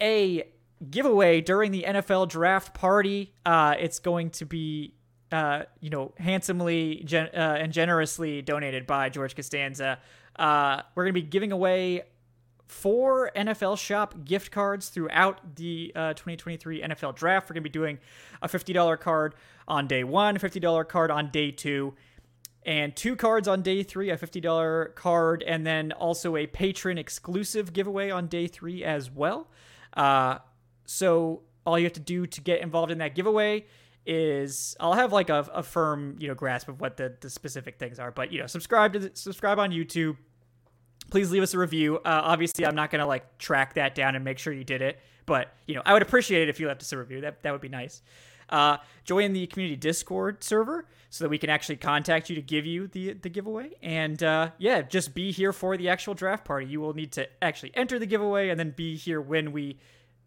a 0.00 0.44
giveaway 0.90 1.40
during 1.40 1.72
the 1.72 1.84
NFL 1.86 2.28
draft 2.28 2.74
party. 2.74 3.32
Uh, 3.44 3.74
it's 3.78 3.98
going 3.98 4.30
to 4.30 4.44
be, 4.44 4.94
uh, 5.30 5.62
you 5.80 5.90
know, 5.90 6.12
handsomely 6.18 7.02
gen- 7.04 7.30
uh, 7.34 7.56
and 7.58 7.72
generously 7.72 8.42
donated 8.42 8.86
by 8.86 9.08
George 9.08 9.34
Costanza. 9.34 9.98
Uh, 10.36 10.82
we're 10.94 11.04
going 11.04 11.14
to 11.14 11.20
be 11.20 11.26
giving 11.26 11.52
away 11.52 12.02
four 12.66 13.30
NFL 13.36 13.78
Shop 13.78 14.24
gift 14.24 14.50
cards 14.50 14.88
throughout 14.88 15.56
the 15.56 15.92
uh, 15.94 16.14
2023 16.14 16.82
NFL 16.82 17.14
Draft. 17.14 17.48
We're 17.48 17.54
going 17.54 17.64
to 17.64 17.68
be 17.68 17.72
doing 17.72 17.98
a 18.40 18.48
$50 18.48 18.98
card 18.98 19.34
on 19.68 19.86
day 19.86 20.04
one, 20.04 20.36
a 20.36 20.38
$50 20.38 20.88
card 20.88 21.10
on 21.10 21.30
day 21.30 21.50
two, 21.50 21.94
and 22.64 22.94
two 22.94 23.16
cards 23.16 23.48
on 23.48 23.62
day 23.62 23.82
three, 23.82 24.10
a 24.10 24.16
$50 24.16 24.94
card, 24.94 25.42
and 25.46 25.66
then 25.66 25.92
also 25.92 26.36
a 26.36 26.46
patron 26.46 26.98
exclusive 26.98 27.72
giveaway 27.72 28.10
on 28.10 28.28
day 28.28 28.46
three 28.46 28.84
as 28.84 29.10
well. 29.10 29.48
Uh, 29.94 30.38
so 30.84 31.42
all 31.66 31.78
you 31.78 31.84
have 31.84 31.92
to 31.94 32.00
do 32.00 32.26
to 32.26 32.40
get 32.40 32.60
involved 32.60 32.92
in 32.92 32.98
that 32.98 33.14
giveaway 33.14 33.64
is 34.04 34.76
I'll 34.80 34.94
have 34.94 35.12
like 35.12 35.30
a, 35.30 35.48
a 35.54 35.62
firm 35.62 36.16
you 36.18 36.26
know 36.26 36.34
grasp 36.34 36.68
of 36.68 36.80
what 36.80 36.96
the, 36.96 37.14
the 37.20 37.30
specific 37.30 37.78
things 37.78 37.98
are, 37.98 38.10
but 38.10 38.32
you 38.32 38.40
know 38.40 38.46
subscribe 38.46 38.92
to 38.94 38.98
the, 38.98 39.10
subscribe 39.14 39.58
on 39.60 39.70
YouTube 39.70 40.16
please 41.12 41.30
leave 41.30 41.42
us 41.42 41.52
a 41.52 41.58
review. 41.58 41.98
Uh, 41.98 42.00
obviously, 42.24 42.64
I'm 42.64 42.74
not 42.74 42.90
gonna 42.90 43.06
like 43.06 43.38
track 43.38 43.74
that 43.74 43.94
down 43.94 44.16
and 44.16 44.24
make 44.24 44.38
sure 44.38 44.52
you 44.52 44.64
did 44.64 44.80
it, 44.80 44.98
but 45.26 45.54
you 45.66 45.74
know, 45.74 45.82
I 45.84 45.92
would 45.92 46.02
appreciate 46.02 46.42
it 46.42 46.48
if 46.48 46.58
you 46.58 46.66
left 46.66 46.82
us 46.82 46.92
a 46.92 46.98
review. 46.98 47.20
That 47.20 47.42
that 47.42 47.52
would 47.52 47.60
be 47.60 47.68
nice. 47.68 48.02
Uh, 48.48 48.78
join 49.04 49.32
the 49.32 49.46
community 49.46 49.76
Discord 49.76 50.42
server 50.42 50.86
so 51.10 51.24
that 51.24 51.28
we 51.28 51.38
can 51.38 51.50
actually 51.50 51.76
contact 51.76 52.30
you 52.30 52.36
to 52.36 52.42
give 52.42 52.64
you 52.64 52.86
the 52.86 53.12
the 53.12 53.28
giveaway. 53.28 53.72
And 53.82 54.22
uh, 54.22 54.50
yeah, 54.58 54.82
just 54.82 55.14
be 55.14 55.30
here 55.30 55.52
for 55.52 55.76
the 55.76 55.88
actual 55.88 56.14
draft 56.14 56.44
party. 56.44 56.66
You 56.66 56.80
will 56.80 56.94
need 56.94 57.12
to 57.12 57.28
actually 57.42 57.72
enter 57.74 57.98
the 57.98 58.06
giveaway 58.06 58.48
and 58.48 58.58
then 58.58 58.72
be 58.76 58.96
here 58.96 59.20
when 59.20 59.52
we 59.52 59.78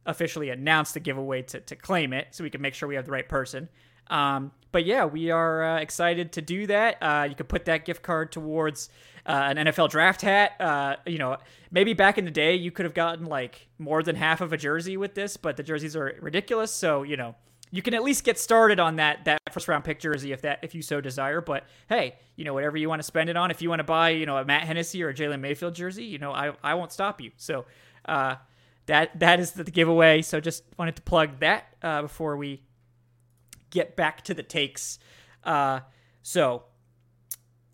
officially 0.06 0.50
announce 0.50 0.92
the 0.92 1.00
giveaway 1.00 1.42
to, 1.42 1.60
to 1.62 1.76
claim 1.76 2.14
it, 2.14 2.28
so 2.32 2.44
we 2.44 2.50
can 2.50 2.62
make 2.62 2.74
sure 2.76 2.88
we 2.88 2.96
have 2.96 3.06
the 3.06 3.12
right 3.12 3.28
person. 3.28 3.68
Um, 4.08 4.52
but 4.72 4.86
yeah, 4.86 5.06
we 5.06 5.32
are 5.32 5.64
uh, 5.64 5.80
excited 5.80 6.34
to 6.34 6.42
do 6.42 6.68
that. 6.68 6.98
Uh, 7.02 7.26
you 7.30 7.36
could 7.36 7.50
put 7.50 7.66
that 7.66 7.86
gift 7.86 8.04
card 8.04 8.32
towards 8.32 8.90
uh, 9.26 9.32
an 9.32 9.58
NFL 9.58 9.90
draft 9.90 10.22
hat. 10.22 10.54
Uh, 10.60 10.98
you 11.06 11.18
know, 11.18 11.38
maybe 11.72 11.94
back 11.94 12.18
in 12.18 12.26
the 12.26 12.32
day 12.32 12.56
you 12.56 12.72
could 12.72 12.86
have 12.86 12.94
gotten 12.94 13.26
like 13.26 13.68
more 13.80 14.04
than 14.04 14.16
half 14.16 14.42
of 14.42 14.54
a 14.54 14.58
jersey 14.58 14.98
with 14.98 15.16
this, 15.16 15.38
but 15.38 15.58
the 15.58 15.64
jerseys 15.64 15.96
are 15.96 16.18
ridiculous. 16.22 16.72
So 16.72 17.04
you 17.04 17.18
know, 17.18 17.36
you 17.72 17.82
can 17.82 17.94
at 17.94 18.04
least 18.04 18.24
get 18.24 18.40
started 18.40 18.80
on 18.80 18.98
that 18.98 19.26
that 19.26 19.40
first 19.52 19.68
round 19.68 19.84
pick 19.84 20.00
jersey 20.00 20.32
if 20.32 20.42
that 20.44 20.60
if 20.62 20.76
you 20.76 20.82
so 20.82 21.02
desire. 21.02 21.42
But 21.42 21.66
hey, 21.90 22.16
you 22.36 22.46
know 22.46 22.54
whatever 22.54 22.78
you 22.78 22.90
want 22.90 23.00
to 23.00 23.04
spend 23.04 23.30
it 23.30 23.38
on. 23.38 23.52
If 23.52 23.62
you 23.62 23.70
want 23.70 23.80
to 23.80 23.86
buy 23.86 24.10
you 24.10 24.26
know 24.26 24.38
a 24.38 24.46
Matt 24.46 24.64
Hennessy 24.64 25.04
or 25.04 25.10
a 25.10 25.14
Jalen 25.14 25.40
Mayfield 25.40 25.76
jersey, 25.76 26.06
you 26.06 26.18
know 26.18 26.32
I 26.32 26.54
I 26.64 26.76
won't 26.76 26.92
stop 26.92 27.20
you. 27.22 27.32
So 27.38 27.66
uh, 28.06 28.36
that 28.86 29.20
that 29.20 29.40
is 29.40 29.52
the 29.52 29.64
giveaway. 29.64 30.22
So 30.22 30.40
just 30.40 30.64
wanted 30.78 30.96
to 30.98 31.02
plug 31.02 31.40
that 31.40 31.76
uh, 31.82 32.04
before 32.04 32.38
we 32.38 32.64
get 33.70 33.96
back 33.96 34.24
to 34.24 34.34
the 34.34 34.44
takes. 34.44 35.00
Uh, 35.44 35.82
so 36.22 36.64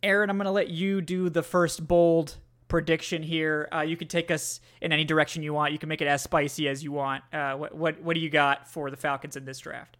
Aaron, 0.03 0.29
I'm 0.29 0.37
gonna 0.37 0.51
let 0.51 0.69
you 0.69 1.01
do 1.01 1.29
the 1.29 1.43
first 1.43 1.87
bold 1.87 2.37
prediction 2.71 3.21
here. 3.21 3.67
Uh, 3.75 3.81
you 3.81 3.97
can 3.97 4.07
take 4.07 4.31
us 4.31 4.61
in 4.79 4.93
any 4.93 5.03
direction 5.03 5.43
you 5.43 5.53
want. 5.53 5.73
You 5.73 5.77
can 5.77 5.89
make 5.89 6.01
it 6.01 6.07
as 6.07 6.21
spicy 6.21 6.69
as 6.69 6.81
you 6.81 6.93
want. 6.93 7.21
Uh, 7.33 7.53
what 7.55 7.75
what 7.75 8.01
what 8.01 8.13
do 8.13 8.21
you 8.21 8.29
got 8.29 8.65
for 8.65 8.89
the 8.89 8.95
Falcons 8.95 9.35
in 9.35 9.43
this 9.43 9.59
draft? 9.59 9.97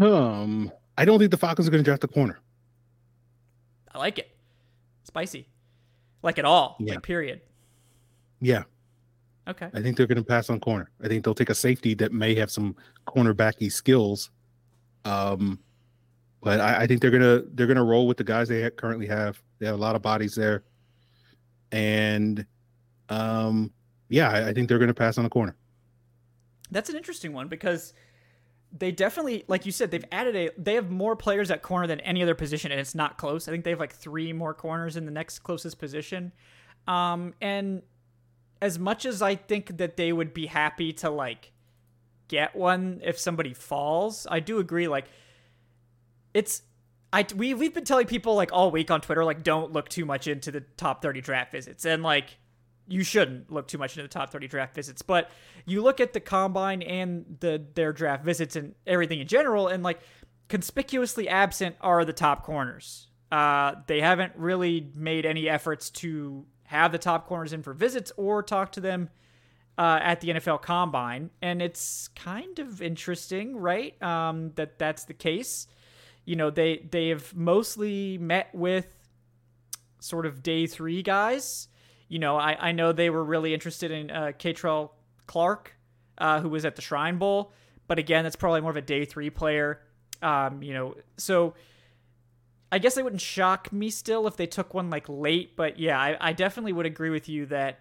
Um, 0.00 0.70
I 0.96 1.04
don't 1.04 1.18
think 1.18 1.32
the 1.32 1.36
Falcons 1.36 1.66
are 1.66 1.72
going 1.72 1.82
to 1.82 1.88
draft 1.88 2.04
a 2.04 2.08
corner. 2.08 2.38
I 3.92 3.98
like 3.98 4.20
it. 4.20 4.30
Spicy. 5.02 5.48
Like 6.22 6.38
it 6.38 6.44
all. 6.44 6.76
Yeah. 6.78 6.94
Like 6.94 7.02
period. 7.02 7.40
Yeah, 8.40 8.62
Okay. 9.48 9.68
I 9.74 9.82
think 9.82 9.96
they're 9.96 10.06
going 10.06 10.16
to 10.16 10.24
pass 10.24 10.48
on 10.48 10.60
corner. 10.60 10.88
I 11.02 11.08
think 11.08 11.24
they'll 11.24 11.34
take 11.34 11.50
a 11.50 11.54
safety 11.54 11.92
that 11.94 12.12
may 12.12 12.34
have 12.36 12.50
some 12.50 12.76
cornerbacky 13.06 13.70
skills. 13.70 14.30
Um, 15.04 15.58
but 16.42 16.60
I, 16.60 16.82
I 16.82 16.86
think 16.86 17.02
they're 17.02 17.10
gonna 17.10 17.42
they're 17.52 17.66
gonna 17.66 17.84
roll 17.84 18.06
with 18.06 18.16
the 18.16 18.24
guys 18.24 18.48
they 18.48 18.70
currently 18.70 19.06
have. 19.08 19.42
They 19.60 19.66
have 19.66 19.76
a 19.76 19.78
lot 19.78 19.94
of 19.94 20.02
bodies 20.02 20.34
there, 20.34 20.64
and 21.70 22.44
um, 23.08 23.72
yeah, 24.08 24.30
I, 24.30 24.48
I 24.48 24.52
think 24.52 24.68
they're 24.68 24.78
gonna 24.78 24.94
pass 24.94 25.16
on 25.18 25.24
the 25.24 25.30
corner. 25.30 25.54
That's 26.72 26.90
an 26.90 26.96
interesting 26.96 27.32
one 27.32 27.48
because 27.48 27.94
they 28.76 28.92
definitely, 28.92 29.44
like 29.48 29.66
you 29.66 29.72
said, 29.72 29.90
they've 29.90 30.04
added 30.12 30.36
a. 30.36 30.50
They 30.56 30.74
have 30.74 30.90
more 30.90 31.16
players 31.16 31.50
at 31.50 31.62
corner 31.62 31.86
than 31.86 32.00
any 32.00 32.22
other 32.22 32.34
position, 32.34 32.70
and 32.70 32.80
it's 32.80 32.94
not 32.94 33.18
close. 33.18 33.48
I 33.48 33.52
think 33.52 33.64
they 33.64 33.70
have 33.70 33.80
like 33.80 33.92
three 33.92 34.32
more 34.32 34.54
corners 34.54 34.96
in 34.96 35.04
the 35.04 35.10
next 35.10 35.40
closest 35.40 35.78
position. 35.78 36.32
Um, 36.86 37.34
and 37.40 37.82
as 38.62 38.78
much 38.78 39.04
as 39.06 39.22
I 39.22 39.34
think 39.34 39.78
that 39.78 39.96
they 39.96 40.12
would 40.12 40.32
be 40.32 40.46
happy 40.46 40.92
to 40.94 41.10
like 41.10 41.52
get 42.28 42.54
one 42.54 43.00
if 43.02 43.18
somebody 43.18 43.54
falls, 43.54 44.26
I 44.30 44.40
do 44.40 44.58
agree. 44.58 44.86
Like, 44.86 45.06
it's 46.32 46.62
I 47.12 47.26
we 47.34 47.54
we've 47.54 47.74
been 47.74 47.84
telling 47.84 48.06
people 48.06 48.34
like 48.34 48.52
all 48.52 48.70
week 48.70 48.90
on 48.90 49.00
Twitter 49.00 49.24
like 49.24 49.42
don't 49.42 49.72
look 49.72 49.88
too 49.88 50.04
much 50.04 50.26
into 50.26 50.50
the 50.50 50.60
top 50.76 51.02
30 51.02 51.20
draft 51.20 51.52
visits 51.52 51.84
and 51.84 52.02
like 52.02 52.38
you 52.88 53.04
shouldn't 53.04 53.50
look 53.50 53.68
too 53.68 53.78
much 53.78 53.92
into 53.92 54.02
the 54.02 54.08
top 54.08 54.30
30 54.30 54.48
draft 54.48 54.74
visits 54.74 55.02
but 55.02 55.30
you 55.64 55.82
look 55.82 56.00
at 56.00 56.12
the 56.12 56.20
combine 56.20 56.82
and 56.82 57.36
the 57.40 57.64
their 57.74 57.92
draft 57.92 58.24
visits 58.24 58.56
and 58.56 58.74
everything 58.86 59.20
in 59.20 59.26
general 59.26 59.68
and 59.68 59.82
like 59.82 60.00
conspicuously 60.48 61.28
absent 61.28 61.76
are 61.80 62.04
the 62.04 62.12
top 62.12 62.44
corners 62.44 63.08
uh 63.32 63.74
they 63.86 64.00
haven't 64.00 64.32
really 64.36 64.90
made 64.94 65.24
any 65.24 65.48
efforts 65.48 65.90
to 65.90 66.44
have 66.64 66.92
the 66.92 66.98
top 66.98 67.26
corners 67.26 67.52
in 67.52 67.62
for 67.62 67.74
visits 67.74 68.12
or 68.16 68.42
talk 68.42 68.72
to 68.72 68.80
them 68.80 69.10
uh, 69.80 69.98
at 70.02 70.20
the 70.20 70.28
NFL 70.28 70.60
Combine, 70.60 71.30
and 71.40 71.62
it's 71.62 72.08
kind 72.08 72.58
of 72.58 72.82
interesting, 72.82 73.56
right? 73.56 74.00
Um, 74.02 74.52
that 74.56 74.78
that's 74.78 75.04
the 75.04 75.14
case. 75.14 75.66
You 76.24 76.36
know, 76.36 76.50
they 76.50 76.86
they 76.90 77.08
have 77.08 77.34
mostly 77.34 78.18
met 78.18 78.54
with 78.54 78.86
sort 80.00 80.26
of 80.26 80.42
day 80.42 80.66
three 80.66 81.02
guys. 81.02 81.68
You 82.08 82.18
know, 82.18 82.36
I, 82.36 82.56
I 82.68 82.72
know 82.72 82.92
they 82.92 83.10
were 83.10 83.24
really 83.24 83.54
interested 83.54 83.90
in 83.90 84.10
uh, 84.10 84.32
Kei'Trel 84.38 84.90
Clark, 85.26 85.76
uh, 86.18 86.40
who 86.40 86.48
was 86.48 86.64
at 86.64 86.74
the 86.74 86.82
Shrine 86.82 87.18
Bowl, 87.18 87.52
but 87.86 87.98
again, 87.98 88.24
that's 88.24 88.36
probably 88.36 88.60
more 88.60 88.70
of 88.70 88.76
a 88.76 88.82
day 88.82 89.04
three 89.04 89.30
player. 89.30 89.80
Um, 90.22 90.62
you 90.62 90.74
know, 90.74 90.96
so 91.16 91.54
I 92.72 92.78
guess 92.78 92.96
it 92.96 93.04
wouldn't 93.04 93.22
shock 93.22 93.72
me 93.72 93.90
still 93.90 94.26
if 94.26 94.36
they 94.36 94.46
took 94.46 94.74
one 94.74 94.90
like 94.90 95.08
late, 95.08 95.56
but 95.56 95.78
yeah, 95.78 95.98
I, 95.98 96.16
I 96.20 96.32
definitely 96.32 96.72
would 96.72 96.86
agree 96.86 97.10
with 97.10 97.28
you 97.28 97.46
that 97.46 97.80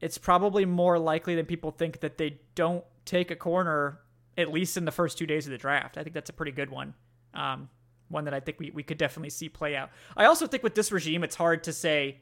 it's 0.00 0.18
probably 0.18 0.64
more 0.64 0.98
likely 0.98 1.34
than 1.34 1.46
people 1.46 1.70
think 1.70 2.00
that 2.00 2.18
they 2.18 2.40
don't 2.54 2.84
take 3.04 3.30
a 3.30 3.36
corner 3.36 4.00
at 4.36 4.50
least 4.50 4.76
in 4.76 4.84
the 4.84 4.90
first 4.90 5.18
two 5.18 5.26
days 5.26 5.46
of 5.46 5.52
the 5.52 5.58
draft. 5.58 5.98
I 5.98 6.02
think 6.02 6.14
that's 6.14 6.30
a 6.30 6.32
pretty 6.32 6.52
good 6.52 6.70
one. 6.70 6.94
Um, 7.34 7.68
one 8.08 8.24
that 8.24 8.34
I 8.34 8.40
think 8.40 8.60
we, 8.60 8.70
we 8.70 8.82
could 8.82 8.98
definitely 8.98 9.30
see 9.30 9.48
play 9.48 9.74
out. 9.74 9.90
I 10.16 10.26
also 10.26 10.46
think 10.46 10.62
with 10.62 10.74
this 10.74 10.92
regime, 10.92 11.24
it's 11.24 11.34
hard 11.34 11.64
to 11.64 11.72
say, 11.72 12.20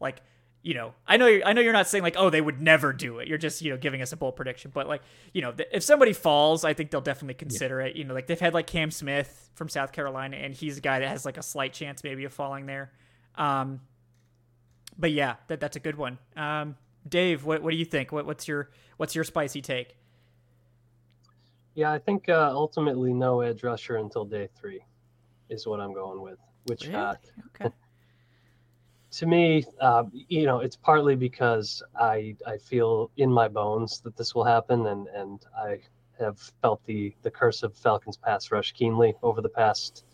like, 0.00 0.22
you 0.62 0.74
know, 0.74 0.94
I 1.06 1.16
know 1.16 1.26
you're, 1.26 1.44
I 1.44 1.52
know 1.52 1.60
you're 1.60 1.72
not 1.72 1.86
saying 1.86 2.02
like, 2.02 2.16
oh, 2.18 2.30
they 2.30 2.40
would 2.40 2.60
never 2.60 2.92
do 2.92 3.18
it. 3.18 3.28
You're 3.28 3.38
just 3.38 3.62
you 3.62 3.70
know 3.70 3.76
giving 3.76 4.02
us 4.02 4.12
a 4.12 4.16
bold 4.16 4.34
prediction, 4.34 4.72
but 4.74 4.88
like, 4.88 5.02
you 5.32 5.42
know, 5.42 5.54
if 5.72 5.82
somebody 5.84 6.12
falls, 6.12 6.64
I 6.64 6.74
think 6.74 6.90
they'll 6.90 7.00
definitely 7.00 7.34
consider 7.34 7.80
it. 7.80 7.94
You 7.94 8.04
know, 8.04 8.14
like 8.14 8.26
they've 8.26 8.40
had 8.40 8.52
like 8.52 8.66
Cam 8.66 8.90
Smith 8.90 9.50
from 9.54 9.68
South 9.68 9.92
Carolina, 9.92 10.36
and 10.36 10.52
he's 10.52 10.78
a 10.78 10.80
guy 10.80 10.98
that 10.98 11.08
has 11.08 11.24
like 11.24 11.38
a 11.38 11.42
slight 11.42 11.72
chance 11.72 12.02
maybe 12.02 12.24
of 12.24 12.32
falling 12.32 12.66
there. 12.66 12.90
Um, 13.36 13.80
but 14.98 15.12
yeah, 15.12 15.36
that 15.46 15.60
that's 15.60 15.76
a 15.76 15.80
good 15.80 15.96
one. 15.96 16.18
Um, 16.36 16.76
Dave, 17.08 17.44
what 17.44 17.62
what 17.62 17.70
do 17.70 17.76
you 17.76 17.84
think? 17.84 18.10
What 18.10 18.26
what's 18.26 18.48
your 18.48 18.70
what's 18.96 19.14
your 19.14 19.24
spicy 19.24 19.62
take? 19.62 19.96
Yeah, 21.76 21.92
I 21.92 21.98
think 21.98 22.30
uh, 22.30 22.50
ultimately 22.52 23.12
no 23.12 23.42
edge 23.42 23.62
rusher 23.62 23.96
until 23.98 24.24
day 24.24 24.48
three 24.58 24.80
is 25.50 25.66
what 25.66 25.78
I'm 25.78 25.92
going 25.92 26.22
with. 26.22 26.38
Which 26.64 26.88
uh, 26.88 27.14
Okay. 27.54 27.70
to 29.10 29.26
me, 29.26 29.62
uh, 29.78 30.04
you 30.12 30.46
know, 30.46 30.60
it's 30.60 30.74
partly 30.74 31.16
because 31.16 31.82
I 31.94 32.34
I 32.46 32.56
feel 32.56 33.10
in 33.18 33.30
my 33.30 33.46
bones 33.46 34.00
that 34.00 34.16
this 34.16 34.34
will 34.34 34.44
happen, 34.44 34.86
and 34.86 35.06
and 35.08 35.44
I 35.54 35.80
have 36.18 36.38
felt 36.62 36.82
the 36.86 37.14
the 37.20 37.30
curse 37.30 37.62
of 37.62 37.76
Falcons 37.76 38.16
pass 38.16 38.50
rush 38.50 38.72
keenly 38.72 39.14
over 39.22 39.42
the 39.42 39.50
past 39.50 40.06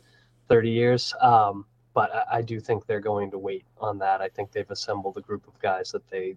30 0.49 0.69
years. 0.69 1.15
Um, 1.21 1.65
but 1.95 2.13
I, 2.13 2.39
I 2.39 2.43
do 2.43 2.59
think 2.59 2.87
they're 2.87 3.01
going 3.01 3.31
to 3.31 3.39
wait 3.39 3.65
on 3.79 3.99
that. 3.99 4.21
I 4.21 4.29
think 4.29 4.51
they've 4.51 4.71
assembled 4.71 5.17
a 5.17 5.21
group 5.21 5.47
of 5.47 5.57
guys 5.61 5.93
that 5.93 6.09
they 6.11 6.35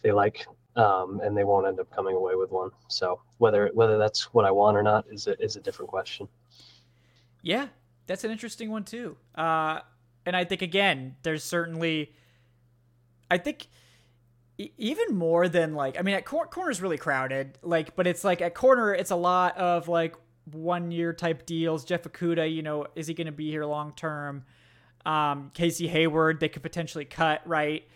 they 0.00 0.10
like, 0.10 0.46
um, 0.78 1.20
and 1.22 1.36
they 1.36 1.44
won't 1.44 1.66
end 1.66 1.80
up 1.80 1.90
coming 1.94 2.16
away 2.16 2.34
with 2.36 2.50
one. 2.50 2.70
So 2.86 3.20
whether 3.38 3.70
whether 3.74 3.98
that's 3.98 4.32
what 4.32 4.44
I 4.44 4.50
want 4.50 4.76
or 4.76 4.82
not 4.82 5.04
is 5.10 5.26
a, 5.26 5.38
is 5.42 5.56
a 5.56 5.60
different 5.60 5.90
question. 5.90 6.28
Yeah, 7.42 7.68
that's 8.06 8.24
an 8.24 8.30
interesting 8.30 8.70
one 8.70 8.84
too. 8.84 9.16
Uh, 9.34 9.80
and 10.24 10.36
I 10.36 10.44
think 10.44 10.62
again, 10.62 11.16
there's 11.22 11.42
certainly, 11.42 12.12
I 13.30 13.38
think, 13.38 13.66
even 14.58 15.16
more 15.16 15.48
than 15.48 15.74
like, 15.74 15.98
I 15.98 16.02
mean, 16.02 16.14
at 16.14 16.24
cor- 16.24 16.46
corner's 16.46 16.80
really 16.80 16.98
crowded. 16.98 17.58
Like, 17.62 17.96
but 17.96 18.06
it's 18.06 18.24
like 18.24 18.40
at 18.40 18.54
corner, 18.54 18.94
it's 18.94 19.10
a 19.10 19.16
lot 19.16 19.56
of 19.56 19.88
like 19.88 20.16
one 20.52 20.90
year 20.90 21.12
type 21.12 21.46
deals. 21.46 21.84
Jeff 21.84 22.02
Okudah, 22.02 22.52
you 22.52 22.62
know, 22.62 22.86
is 22.94 23.06
he 23.06 23.14
going 23.14 23.26
to 23.26 23.32
be 23.32 23.50
here 23.50 23.64
long 23.64 23.92
term? 23.92 24.44
Um, 25.06 25.50
Casey 25.54 25.88
Hayward, 25.88 26.40
they 26.40 26.48
could 26.48 26.62
potentially 26.62 27.04
cut 27.04 27.40
right. 27.46 27.86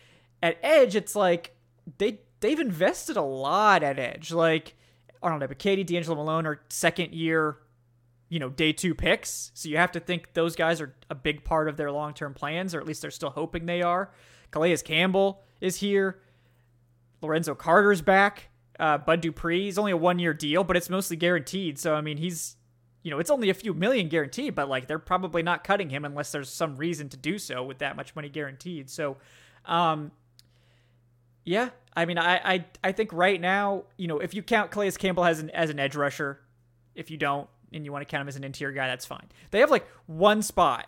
At 0.43 0.59
edge, 0.62 0.97
it's 0.97 1.14
like 1.14 1.55
they 1.99 2.20
they've 2.43 2.61
invested 2.61 3.16
a 3.16 3.22
lot 3.22 3.82
at 3.82 3.99
edge. 3.99 4.30
Like 4.30 4.74
Arnold 5.22 5.49
Ebiketie, 5.51 5.86
D'Angelo 5.86 6.16
Malone 6.16 6.47
are 6.47 6.61
second 6.68 7.14
year 7.14 7.57
you 8.32 8.38
know, 8.38 8.49
day 8.49 8.72
two 8.72 8.95
picks. 8.95 9.51
So 9.53 9.68
you 9.68 9.76
have 9.76 9.93
to 9.93 10.01
think 10.01 10.32
those 10.32 10.57
guys 10.57 10.80
are 10.80 10.95
a 11.11 11.14
big 11.14 11.45
part 11.45 11.68
of 11.68 11.76
their 11.76 11.93
long 11.93 12.14
term 12.14 12.32
plans, 12.32 12.74
or 12.74 12.80
at 12.80 12.86
least 12.86 13.03
they're 13.03 13.11
still 13.11 13.28
hoping 13.28 13.66
they 13.66 13.82
are. 13.82 14.11
Calais 14.51 14.78
Campbell 14.78 15.43
is 15.61 15.76
here. 15.76 16.18
Lorenzo 17.20 17.55
Carter's 17.55 18.01
back. 18.01 18.49
Uh, 18.80 18.97
Bud 18.97 19.20
Dupree, 19.20 19.68
is 19.68 19.76
only 19.76 19.93
a 19.93 19.99
one 19.99 20.18
year 20.18 20.32
deal, 20.32 20.64
but 20.64 20.78
it's 20.78 20.88
mostly 20.88 21.14
guaranteed. 21.14 21.78
So, 21.78 21.95
I 21.95 22.01
mean, 22.01 22.16
he's, 22.16 22.57
you 23.03 23.11
know, 23.11 23.18
it's 23.18 23.30
only 23.30 23.51
a 23.51 23.55
few 23.55 23.74
million 23.74 24.09
guaranteed, 24.09 24.55
but 24.55 24.66
like 24.66 24.86
they're 24.86 24.99
probably 24.99 25.43
not 25.43 25.62
cutting 25.62 25.90
him 25.90 26.07
unless 26.07 26.32
there's 26.32 26.49
some 26.49 26.76
reason 26.76 27.11
to 27.11 27.18
do 27.18 27.38
so 27.38 27.62
with 27.62 27.80
that 27.80 27.97
much 27.97 28.16
money 28.16 28.30
guaranteed. 28.30 28.88
So, 28.88 29.18
um, 29.66 30.11
yeah, 31.45 31.70
I 31.95 32.05
mean, 32.05 32.18
I, 32.18 32.36
I, 32.36 32.64
I 32.82 32.93
think 32.93 33.12
right 33.12 33.40
now, 33.40 33.84
you 33.97 34.09
know, 34.09 34.18
if 34.18 34.34
you 34.34 34.43
count 34.43 34.70
Calais 34.70 34.93
Campbell 34.93 35.24
as 35.24 35.40
an, 35.40 35.51
as 35.51 35.70
an 35.70 35.78
edge 35.78 35.95
rusher, 35.95 36.40
if 36.95 37.11
you 37.11 37.16
don't, 37.16 37.49
and 37.72 37.84
you 37.84 37.93
want 37.93 38.07
to 38.07 38.11
count 38.11 38.22
him 38.22 38.28
as 38.28 38.36
an 38.36 38.45
interior 38.45 38.74
guy, 38.74 38.86
that's 38.86 39.07
fine. 39.07 39.26
They 39.51 39.61
have 39.61 39.70
like 39.70 39.86
one 40.07 40.43
spot, 40.43 40.86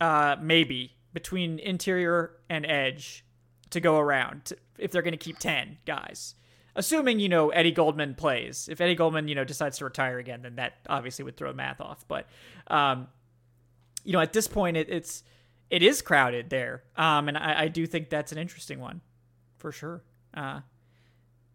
uh, 0.00 0.36
maybe 0.40 0.92
between 1.12 1.58
interior 1.58 2.32
and 2.48 2.66
edge 2.66 3.24
to 3.70 3.80
go 3.80 3.98
around 3.98 4.46
to, 4.46 4.56
if 4.78 4.90
they're 4.90 5.02
going 5.02 5.12
to 5.12 5.18
keep 5.18 5.38
10 5.38 5.78
guys. 5.86 6.34
Assuming, 6.76 7.20
you 7.20 7.28
know, 7.28 7.50
Eddie 7.50 7.70
Goldman 7.70 8.14
plays. 8.14 8.68
If 8.68 8.80
Eddie 8.80 8.96
Goldman, 8.96 9.28
you 9.28 9.36
know, 9.36 9.44
decides 9.44 9.78
to 9.78 9.84
retire 9.84 10.18
again, 10.18 10.42
then 10.42 10.56
that 10.56 10.74
obviously 10.88 11.24
would 11.24 11.36
throw 11.36 11.52
math 11.52 11.80
off. 11.80 12.04
But, 12.08 12.26
um, 12.66 13.06
you 14.04 14.12
know, 14.12 14.20
at 14.20 14.32
this 14.32 14.48
point, 14.48 14.76
it, 14.76 14.88
it's, 14.90 15.22
it 15.70 15.84
is 15.84 16.02
crowded 16.02 16.50
there. 16.50 16.82
Um, 16.96 17.28
and 17.28 17.38
I, 17.38 17.62
I 17.62 17.68
do 17.68 17.86
think 17.86 18.10
that's 18.10 18.32
an 18.32 18.38
interesting 18.38 18.80
one 18.80 19.00
for 19.64 19.72
sure. 19.72 20.02
Uh, 20.34 20.60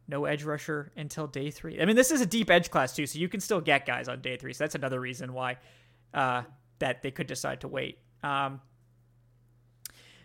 no 0.08 0.26
edge 0.26 0.44
rusher 0.44 0.92
until 0.98 1.28
day 1.28 1.52
three. 1.52 1.80
I 1.80 1.86
mean, 1.86 1.96
this 1.96 2.10
is 2.10 2.22
a 2.22 2.26
deep 2.26 2.50
edge 2.50 2.72
class 2.72 2.96
too, 2.96 3.06
so 3.06 3.20
you 3.20 3.30
can 3.30 3.40
still 3.40 3.62
get 3.62 3.86
guys 3.86 4.10
on 4.10 4.20
day 4.20 4.36
three. 4.36 4.52
So 4.52 4.64
that's 4.64 4.74
another 4.74 5.00
reason 5.00 5.32
why 5.32 5.58
uh, 6.12 6.42
that 6.80 7.04
they 7.04 7.12
could 7.12 7.28
decide 7.28 7.62
to 7.62 7.68
wait. 7.68 8.00
Um, 8.24 8.62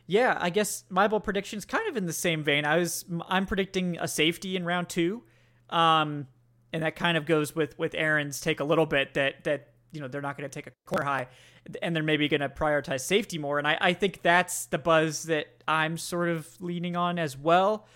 yeah, 0.07 0.39
I 0.41 0.49
guess 0.49 0.85
my 0.89 1.07
bold 1.07 1.25
predictions 1.25 1.67
kind 1.67 1.87
of 1.87 1.99
in 1.99 2.07
the 2.07 2.15
same 2.15 2.43
vein. 2.43 2.65
I 2.65 2.79
was 2.79 3.05
I'm 3.29 3.45
predicting 3.45 3.99
a 4.01 4.09
safety 4.09 4.57
in 4.57 4.65
round 4.65 4.89
two, 4.89 5.23
um, 5.69 6.27
and 6.73 6.83
that 6.83 6.97
kind 6.97 7.19
of 7.19 7.27
goes 7.27 7.55
with 7.55 7.79
with 7.79 7.95
Aaron's 7.95 8.41
take 8.41 8.61
a 8.61 8.65
little 8.65 8.87
bit 8.87 9.13
that 9.13 9.45
that 9.45 9.74
you 9.95 10.01
know 10.01 10.09
they're 10.09 10.21
not 10.21 10.37
going 10.37 10.49
to 10.49 10.55
take 10.55 10.67
a 10.67 10.73
corner 10.87 11.05
high, 11.05 11.29
and 11.83 11.95
they're 11.95 12.03
maybe 12.03 12.29
going 12.29 12.41
to 12.41 12.49
prioritize 12.49 13.01
safety 13.01 13.39
more. 13.39 13.59
And 13.59 13.67
I 13.67 13.79
I 13.81 13.93
think 13.95 14.23
that's 14.23 14.67
the 14.67 14.79
buzz 14.79 15.25
that 15.25 15.47
I'm 15.67 15.97
sort 15.97 16.29
of 16.29 16.49
leaning 16.61 16.97
on 16.97 17.19
as 17.19 17.39
well. 17.39 17.87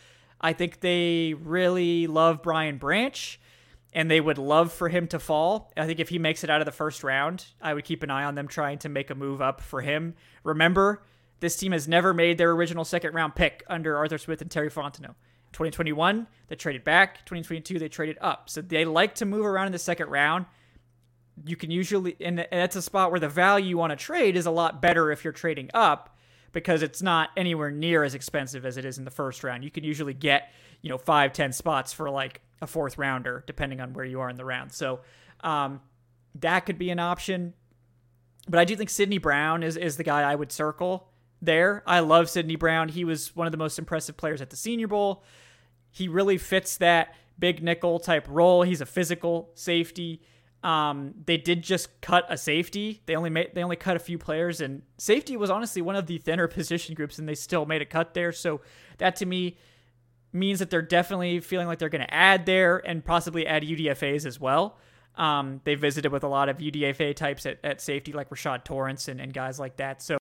I 0.40 0.52
think 0.52 0.80
they 0.80 1.34
really 1.34 2.06
love 2.06 2.42
Brian 2.42 2.78
Branch 2.78 3.40
and 3.92 4.10
they 4.10 4.20
would 4.20 4.38
love 4.38 4.72
for 4.72 4.88
him 4.88 5.06
to 5.08 5.18
fall. 5.18 5.72
I 5.76 5.86
think 5.86 5.98
if 5.98 6.10
he 6.10 6.18
makes 6.18 6.44
it 6.44 6.50
out 6.50 6.60
of 6.60 6.66
the 6.66 6.72
first 6.72 7.02
round, 7.02 7.46
I 7.60 7.74
would 7.74 7.84
keep 7.84 8.02
an 8.02 8.10
eye 8.10 8.24
on 8.24 8.34
them 8.34 8.46
trying 8.46 8.78
to 8.78 8.88
make 8.88 9.10
a 9.10 9.14
move 9.14 9.40
up 9.40 9.60
for 9.60 9.80
him. 9.80 10.14
Remember, 10.44 11.02
this 11.40 11.56
team 11.56 11.72
has 11.72 11.88
never 11.88 12.12
made 12.12 12.38
their 12.38 12.50
original 12.52 12.84
second 12.84 13.14
round 13.14 13.34
pick 13.34 13.64
under 13.68 13.96
Arthur 13.96 14.18
Smith 14.18 14.42
and 14.42 14.50
Terry 14.50 14.70
Fontenot. 14.70 15.14
2021, 15.52 16.26
they 16.48 16.56
traded 16.56 16.84
back. 16.84 17.18
2022, 17.24 17.78
they 17.78 17.88
traded 17.88 18.18
up. 18.20 18.50
So 18.50 18.60
they 18.60 18.84
like 18.84 19.14
to 19.16 19.24
move 19.24 19.46
around 19.46 19.66
in 19.66 19.72
the 19.72 19.78
second 19.78 20.10
round. 20.10 20.44
You 21.44 21.56
can 21.56 21.70
usually, 21.70 22.16
and 22.20 22.46
that's 22.50 22.76
a 22.76 22.82
spot 22.82 23.10
where 23.10 23.20
the 23.20 23.28
value 23.28 23.80
on 23.80 23.90
a 23.90 23.96
trade 23.96 24.36
is 24.36 24.46
a 24.46 24.50
lot 24.50 24.82
better 24.82 25.10
if 25.12 25.24
you're 25.24 25.32
trading 25.32 25.70
up 25.74 26.16
because 26.52 26.82
it's 26.82 27.02
not 27.02 27.30
anywhere 27.36 27.70
near 27.70 28.04
as 28.04 28.14
expensive 28.14 28.64
as 28.64 28.76
it 28.76 28.84
is 28.84 28.98
in 28.98 29.04
the 29.04 29.10
first 29.10 29.44
round. 29.44 29.64
You 29.64 29.70
can 29.70 29.84
usually 29.84 30.14
get, 30.14 30.50
you 30.82 30.88
know, 30.88 30.98
five, 30.98 31.32
ten 31.32 31.52
spots 31.52 31.92
for 31.92 32.10
like 32.10 32.40
a 32.60 32.66
fourth 32.66 32.98
rounder, 32.98 33.44
depending 33.46 33.80
on 33.80 33.92
where 33.92 34.04
you 34.04 34.20
are 34.20 34.30
in 34.30 34.36
the 34.36 34.44
round. 34.44 34.72
So 34.72 35.00
um, 35.40 35.80
that 36.36 36.60
could 36.60 36.78
be 36.78 36.90
an 36.90 36.98
option. 36.98 37.54
But 38.48 38.60
I 38.60 38.64
do 38.64 38.74
think 38.76 38.90
Sydney 38.90 39.18
Brown 39.18 39.62
is, 39.62 39.76
is 39.76 39.96
the 39.96 40.04
guy 40.04 40.22
I 40.22 40.34
would 40.34 40.50
circle 40.50 41.08
there. 41.42 41.82
I 41.86 42.00
love 42.00 42.30
Sydney 42.30 42.56
Brown. 42.56 42.88
He 42.88 43.04
was 43.04 43.36
one 43.36 43.46
of 43.46 43.52
the 43.52 43.58
most 43.58 43.78
impressive 43.78 44.16
players 44.16 44.40
at 44.40 44.50
the 44.50 44.56
Senior 44.56 44.88
Bowl. 44.88 45.22
He 45.90 46.08
really 46.08 46.38
fits 46.38 46.76
that 46.78 47.14
big 47.38 47.62
nickel 47.62 48.00
type 48.00 48.26
role. 48.28 48.62
He's 48.62 48.80
a 48.80 48.86
physical 48.86 49.50
safety. 49.54 50.22
Um, 50.64 51.14
they 51.24 51.36
did 51.36 51.62
just 51.62 52.00
cut 52.00 52.26
a 52.28 52.36
safety. 52.36 53.00
They 53.06 53.14
only 53.14 53.30
made 53.30 53.50
they 53.54 53.62
only 53.62 53.76
cut 53.76 53.96
a 53.96 54.00
few 54.00 54.18
players, 54.18 54.60
and 54.60 54.82
safety 54.96 55.36
was 55.36 55.50
honestly 55.50 55.82
one 55.82 55.96
of 55.96 56.06
the 56.06 56.18
thinner 56.18 56.48
position 56.48 56.94
groups, 56.94 57.18
and 57.18 57.28
they 57.28 57.34
still 57.34 57.66
made 57.66 57.82
a 57.82 57.86
cut 57.86 58.14
there. 58.14 58.32
So 58.32 58.60
that 58.98 59.16
to 59.16 59.26
me 59.26 59.56
means 60.32 60.58
that 60.58 60.70
they're 60.70 60.82
definitely 60.82 61.40
feeling 61.40 61.66
like 61.66 61.78
they're 61.78 61.88
going 61.88 62.04
to 62.04 62.14
add 62.14 62.44
there 62.44 62.78
and 62.86 63.04
possibly 63.04 63.46
add 63.46 63.62
UDFA's 63.62 64.26
as 64.26 64.38
well. 64.38 64.78
Um, 65.14 65.60
they 65.64 65.74
visited 65.74 66.12
with 66.12 66.22
a 66.22 66.28
lot 66.28 66.48
of 66.48 66.58
UDFA 66.58 67.16
types 67.16 67.44
at, 67.46 67.58
at 67.64 67.80
safety, 67.80 68.12
like 68.12 68.30
Rashad 68.30 68.64
Torrence 68.64 69.08
and, 69.08 69.20
and 69.20 69.32
guys 69.32 69.58
like 69.58 69.76
that. 69.78 70.00
So 70.00 70.18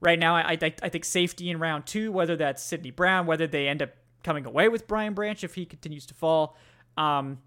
right 0.00 0.18
now, 0.18 0.36
I, 0.36 0.58
I, 0.60 0.74
I 0.82 0.88
think 0.88 1.04
safety 1.04 1.50
in 1.50 1.58
round 1.58 1.86
two, 1.86 2.12
whether 2.12 2.36
that's 2.36 2.62
Sydney 2.62 2.92
Brown, 2.92 3.26
whether 3.26 3.46
they 3.46 3.66
end 3.66 3.82
up 3.82 3.90
coming 4.22 4.46
away 4.46 4.68
with 4.68 4.86
Brian 4.86 5.14
Branch 5.14 5.42
if 5.42 5.54
he 5.54 5.64
continues 5.64 6.06
to 6.06 6.14
fall, 6.14 6.56
um, 6.96 7.38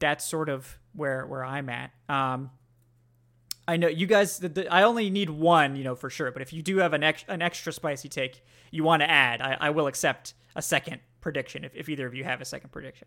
that's 0.00 0.24
sort 0.24 0.48
of 0.48 0.78
where 0.94 1.26
where 1.26 1.44
I'm 1.44 1.68
at. 1.68 1.90
Um, 2.08 2.50
I 3.68 3.76
know 3.76 3.88
you 3.88 4.06
guys. 4.06 4.38
The, 4.38 4.48
the, 4.48 4.72
I 4.72 4.82
only 4.82 5.10
need 5.10 5.30
one, 5.30 5.76
you 5.76 5.84
know, 5.84 5.94
for 5.94 6.10
sure. 6.10 6.30
But 6.32 6.42
if 6.42 6.52
you 6.52 6.62
do 6.62 6.78
have 6.78 6.92
an 6.92 7.02
ex, 7.02 7.24
an 7.28 7.42
extra 7.42 7.72
spicy 7.72 8.08
take 8.08 8.44
you 8.70 8.84
want 8.84 9.02
to 9.02 9.10
add, 9.10 9.40
I, 9.40 9.56
I 9.60 9.70
will 9.70 9.86
accept 9.86 10.34
a 10.56 10.62
second 10.62 11.00
prediction 11.20 11.64
if, 11.64 11.74
if 11.74 11.88
either 11.88 12.06
of 12.06 12.14
you 12.14 12.24
have 12.24 12.40
a 12.40 12.44
second 12.44 12.72
prediction. 12.72 13.06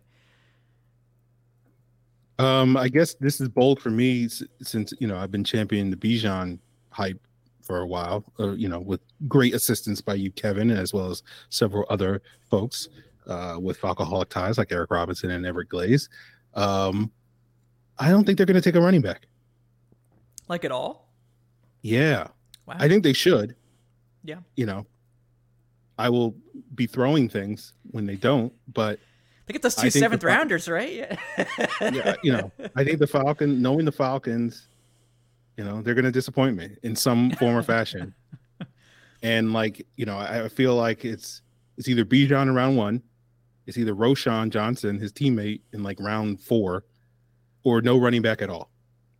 Um, 2.38 2.76
I 2.76 2.88
guess 2.88 3.14
this 3.14 3.40
is 3.40 3.48
bold 3.48 3.80
for 3.80 3.90
me 3.90 4.28
since 4.28 4.92
you 4.98 5.06
know 5.06 5.16
I've 5.16 5.30
been 5.30 5.44
championing 5.44 5.90
the 5.90 5.96
Bijan 5.96 6.58
hype 6.90 7.20
for 7.62 7.80
a 7.80 7.86
while. 7.86 8.24
Uh, 8.38 8.52
you 8.52 8.68
know, 8.68 8.80
with 8.80 9.00
great 9.28 9.54
assistance 9.54 10.00
by 10.00 10.14
you, 10.14 10.30
Kevin, 10.32 10.70
as 10.70 10.92
well 10.92 11.10
as 11.10 11.22
several 11.50 11.86
other 11.90 12.22
folks 12.50 12.88
uh, 13.26 13.58
with 13.60 13.80
Falcoholic 13.80 14.28
ties 14.28 14.58
like 14.58 14.72
Eric 14.72 14.90
Robinson 14.90 15.30
and 15.30 15.46
Everett 15.46 15.68
Glaze. 15.68 16.08
Um, 16.54 17.10
I 17.98 18.10
don't 18.10 18.24
think 18.24 18.38
they're 18.38 18.46
going 18.46 18.60
to 18.60 18.60
take 18.60 18.74
a 18.74 18.80
running 18.80 19.02
back. 19.02 19.26
Like 20.48 20.64
at 20.64 20.72
all? 20.72 21.08
Yeah. 21.82 22.28
Wow. 22.66 22.76
I 22.78 22.88
think 22.88 23.02
they 23.02 23.12
should. 23.12 23.54
Yeah. 24.24 24.38
You 24.56 24.66
know, 24.66 24.86
I 25.98 26.08
will 26.08 26.34
be 26.74 26.86
throwing 26.86 27.28
things 27.28 27.72
when 27.90 28.06
they 28.06 28.16
don't, 28.16 28.52
but 28.72 28.98
look 29.48 29.56
at 29.56 29.62
those 29.62 29.74
two 29.74 29.90
seventh 29.90 30.22
Fal- 30.22 30.28
rounders, 30.30 30.68
right? 30.68 30.92
Yeah. 30.92 31.16
yeah. 31.80 32.14
You 32.22 32.32
know, 32.32 32.52
I 32.74 32.84
think 32.84 32.98
the 32.98 33.06
Falcon, 33.06 33.60
knowing 33.60 33.84
the 33.84 33.92
Falcons, 33.92 34.68
you 35.56 35.64
know, 35.64 35.82
they're 35.82 35.94
going 35.94 36.04
to 36.04 36.10
disappoint 36.10 36.56
me 36.56 36.70
in 36.82 36.96
some 36.96 37.30
form 37.32 37.54
or 37.54 37.62
fashion. 37.74 38.14
and 39.22 39.52
like, 39.52 39.86
you 39.96 40.06
know, 40.06 40.16
I, 40.16 40.44
I 40.44 40.48
feel 40.48 40.74
like 40.74 41.04
it's 41.04 41.42
it's 41.76 41.88
either 41.88 42.04
Bijan 42.04 42.42
in 42.42 42.54
round 42.54 42.76
one, 42.76 43.02
it's 43.66 43.78
either 43.78 43.94
Roschon 43.94 44.50
Johnson, 44.50 44.98
his 44.98 45.12
teammate, 45.12 45.60
in 45.72 45.82
like 45.82 45.98
round 46.00 46.40
four, 46.40 46.84
or 47.64 47.82
no 47.82 47.98
running 47.98 48.22
back 48.22 48.40
at 48.40 48.50
all. 48.50 48.70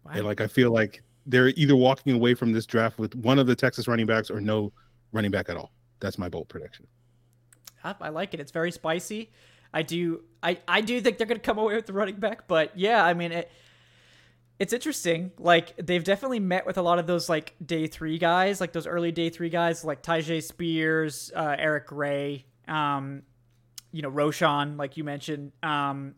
Wow. 0.05 0.13
And 0.15 0.25
like 0.25 0.41
I 0.41 0.47
feel 0.47 0.71
like 0.71 1.03
they're 1.27 1.49
either 1.49 1.75
walking 1.75 2.15
away 2.15 2.35
from 2.35 2.53
this 2.53 2.67
draft 2.67 2.99
with 2.99 3.15
one 3.15 3.39
of 3.39 3.47
the 3.47 3.57
Texas 3.57 3.89
running 3.89 4.07
backs 4.07 4.31
or 4.31 4.41
no 4.41 4.73
running 5.13 5.31
back 5.31 5.49
at 5.49 5.57
all. 5.57 5.73
That's 6.01 6.19
my 6.19 6.29
bold 6.29 6.49
prediction. 6.49 6.87
I 8.01 8.09
like 8.09 8.33
it. 8.33 8.41
It's 8.41 8.53
very 8.53 8.71
spicy. 8.71 9.31
I 9.73 9.83
do 9.83 10.23
I, 10.43 10.59
I 10.69 10.81
do 10.81 11.01
think 11.01 11.19
they're 11.19 11.27
going 11.27 11.41
to 11.41 11.45
come 11.45 11.59
away 11.59 11.75
with 11.75 11.87
the 11.87 11.93
running 11.93 12.17
back, 12.17 12.47
but 12.47 12.77
yeah, 12.79 13.05
I 13.05 13.15
mean 13.15 13.33
it 13.33 13.51
it's 14.59 14.73
interesting. 14.73 15.33
Like 15.39 15.77
they've 15.77 16.05
definitely 16.05 16.39
met 16.41 16.65
with 16.65 16.79
a 16.79 16.83
lot 16.83 16.99
of 16.99 17.07
those 17.07 17.29
like 17.29 17.55
day 17.65 17.89
3 17.89 18.19
guys, 18.19 18.61
like 18.61 18.73
those 18.73 18.87
early 18.87 19.11
day 19.11 19.31
3 19.31 19.51
guys 19.51 19.85
like 19.85 20.03
Tyjae 20.03 20.43
Spears, 20.43 21.33
uh, 21.35 21.57
Eric 21.59 21.89
Gray, 21.89 22.47
um 22.69 23.23
you 23.93 24.03
know, 24.03 24.11
Roschon 24.11 24.79
like 24.79 24.97
you 24.97 25.05
mentioned. 25.05 25.53
Um 25.63 26.15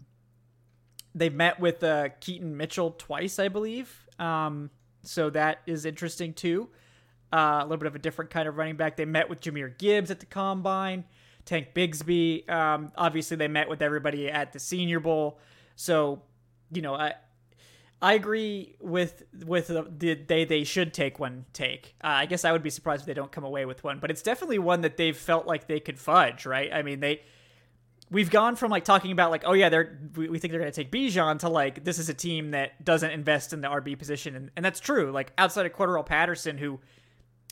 they've 1.17 1.35
met 1.35 1.59
with 1.59 1.83
uh, 1.83 2.11
Keaton 2.21 2.57
Mitchell 2.57 2.93
twice, 2.93 3.39
I 3.39 3.49
believe. 3.49 4.07
Um, 4.19 4.71
so 5.03 5.31
that 5.31 5.62
is 5.67 5.85
interesting 5.85 6.35
too. 6.35 6.69
Uh, 7.33 7.59
a 7.61 7.62
little 7.62 7.79
bit 7.79 7.87
of 7.87 7.97
a 7.97 7.99
different 7.99 8.31
kind 8.31 8.47
of 8.47 8.57
running 8.57 8.77
back. 8.77 8.97
They 8.97 9.05
met 9.05 9.29
with 9.29 9.41
Jahmyr 9.41 9.77
Gibbs 9.77 10.11
at 10.11 10.21
the 10.21 10.27
combine, 10.27 11.05
Tank 11.45 11.69
Bigsby. 11.75 12.49
Um, 12.49 12.93
obviously, 12.97 13.37
they 13.37 13.49
met 13.49 13.69
with 13.69 13.83
everybody 13.83 14.29
at 14.31 14.53
the 14.53 14.61
Senior 14.61 15.01
Bowl. 15.01 15.41
So, 15.75 16.23
you 16.71 16.83
know, 16.83 16.95
I 16.95 17.14
I 18.01 18.14
agree 18.14 18.77
with 18.79 19.25
with 19.45 19.69
the, 19.69 19.91
the 19.97 20.14
they 20.14 20.45
they 20.45 20.64
should 20.64 20.95
take 20.95 21.19
one 21.19 21.47
take. 21.53 21.97
Uh, 22.05 22.09
I 22.09 22.27
guess 22.27 22.45
I 22.45 22.53
would 22.53 22.62
be 22.62 22.71
surprised 22.71 23.03
if 23.03 23.07
they 23.07 23.14
don't 23.14 23.33
come 23.33 23.45
away 23.45 23.64
with 23.64 23.83
one, 23.83 23.99
but 23.99 24.11
it's 24.11 24.23
definitely 24.23 24.59
one 24.59 24.83
that 24.83 24.97
they've 24.97 25.17
felt 25.17 25.47
like 25.47 25.67
they 25.67 25.81
could 25.81 25.99
fudge, 25.99 26.47
right? 26.47 26.73
I 26.73 26.83
mean, 26.83 27.01
they 27.01 27.23
we've 28.11 28.31
gone 28.31 28.57
from 28.57 28.71
like 28.71 28.85
talking 28.85 29.11
about 29.13 29.31
like 29.31 29.43
oh 29.47 29.53
yeah 29.53 29.69
they're 29.69 29.99
we, 30.17 30.29
we 30.29 30.39
think 30.39 30.53
they're 30.53 30.61
going 30.61 30.73
to 30.73 30.77
take 30.77 30.93
Bijan 30.93 31.39
to 31.41 31.49
like 31.49 31.85
this 31.85 31.99
is 31.99 32.09
a 32.09 32.15
team 32.15 32.53
that 32.53 32.85
doesn't 32.85 33.11
invest 33.11 33.53
in 33.53 33.61
the 33.61 33.69
RB 33.69 33.99
position. 33.99 34.37
And, 34.37 34.51
and 34.57 34.65
that's 34.65 34.81
true. 34.81 35.11
Like 35.11 35.33
outside 35.39 35.67
of 35.67 35.73
Cordarrelle 35.73 36.07
Patterson 36.07 36.59
who 36.59 36.81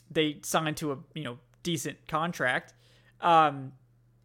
they 0.09 0.37
signed 0.43 0.77
to 0.77 0.93
a 0.93 0.97
you 1.13 1.23
know 1.23 1.39
decent 1.63 2.07
contract 2.07 2.73
um 3.21 3.71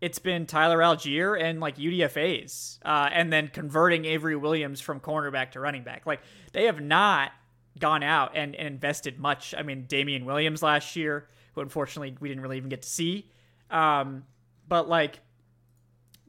it's 0.00 0.18
been 0.18 0.46
Tyler 0.46 0.78
Allgeier 0.78 1.40
and 1.40 1.60
like 1.60 1.76
UDFA's 1.76 2.80
uh, 2.84 3.10
and 3.12 3.30
then 3.30 3.48
converting 3.48 4.06
Avery 4.06 4.34
Williams 4.34 4.80
from 4.80 4.98
cornerback 4.98 5.50
to 5.50 5.60
running 5.60 5.84
back. 5.84 6.06
Like 6.06 6.20
they 6.54 6.64
have 6.64 6.80
not 6.80 7.32
gone 7.78 8.02
out 8.02 8.34
and, 8.34 8.54
and 8.54 8.66
invested 8.66 9.18
much. 9.18 9.54
I 9.56 9.62
mean 9.62 9.84
Damien 9.86 10.24
Williams 10.24 10.62
last 10.62 10.96
year 10.96 11.28
who 11.54 11.60
unfortunately 11.60 12.16
we 12.18 12.28
didn't 12.28 12.42
really 12.42 12.56
even 12.56 12.70
get 12.70 12.82
to 12.82 12.88
see. 12.88 13.30
Um 13.70 14.24
but 14.68 14.88
like 14.88 15.20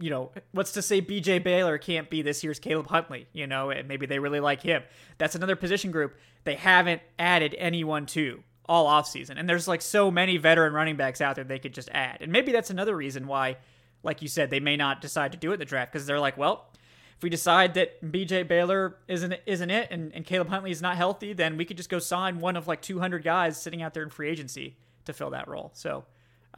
you 0.01 0.09
know, 0.09 0.31
what's 0.51 0.71
to 0.73 0.81
say 0.81 1.01
BJ 1.01 1.41
Baylor 1.41 1.77
can't 1.77 2.09
be 2.09 2.21
this 2.21 2.43
year's 2.43 2.59
Caleb 2.59 2.87
Huntley, 2.87 3.27
you 3.33 3.47
know, 3.47 3.69
and 3.69 3.87
maybe 3.87 4.05
they 4.05 4.19
really 4.19 4.39
like 4.39 4.61
him. 4.61 4.83
That's 5.17 5.35
another 5.35 5.55
position 5.55 5.91
group 5.91 6.15
they 6.43 6.55
haven't 6.55 7.01
added 7.19 7.55
anyone 7.57 8.07
to 8.07 8.43
all 8.65 8.87
offseason. 8.87 9.35
And 9.37 9.47
there's 9.47 9.67
like 9.67 9.81
so 9.81 10.09
many 10.09 10.37
veteran 10.37 10.73
running 10.73 10.95
backs 10.95 11.21
out 11.21 11.35
there 11.35 11.43
they 11.43 11.59
could 11.59 11.73
just 11.73 11.89
add. 11.91 12.17
And 12.21 12.31
maybe 12.31 12.51
that's 12.51 12.69
another 12.69 12.95
reason 12.95 13.27
why, 13.27 13.57
like 14.01 14.21
you 14.21 14.27
said, 14.27 14.49
they 14.49 14.59
may 14.59 14.75
not 14.75 15.01
decide 15.01 15.31
to 15.33 15.37
do 15.37 15.51
it 15.51 15.55
in 15.55 15.59
the 15.59 15.65
draft 15.65 15.91
because 15.91 16.07
they're 16.07 16.19
like, 16.19 16.37
well, 16.37 16.67
if 17.15 17.23
we 17.23 17.29
decide 17.29 17.75
that 17.75 18.01
BJ 18.01 18.47
Baylor 18.47 18.97
isn't 19.07 19.35
isn't 19.45 19.69
it 19.69 19.89
and, 19.91 20.11
and 20.15 20.25
Caleb 20.25 20.49
Huntley 20.49 20.71
is 20.71 20.81
not 20.81 20.97
healthy, 20.97 21.33
then 21.33 21.57
we 21.57 21.65
could 21.65 21.77
just 21.77 21.89
go 21.89 21.99
sign 21.99 22.39
one 22.39 22.55
of 22.55 22.67
like 22.67 22.81
200 22.81 23.23
guys 23.23 23.61
sitting 23.61 23.83
out 23.83 23.93
there 23.93 24.01
in 24.01 24.09
free 24.09 24.29
agency 24.29 24.77
to 25.05 25.13
fill 25.13 25.29
that 25.29 25.47
role. 25.47 25.69
So 25.75 26.05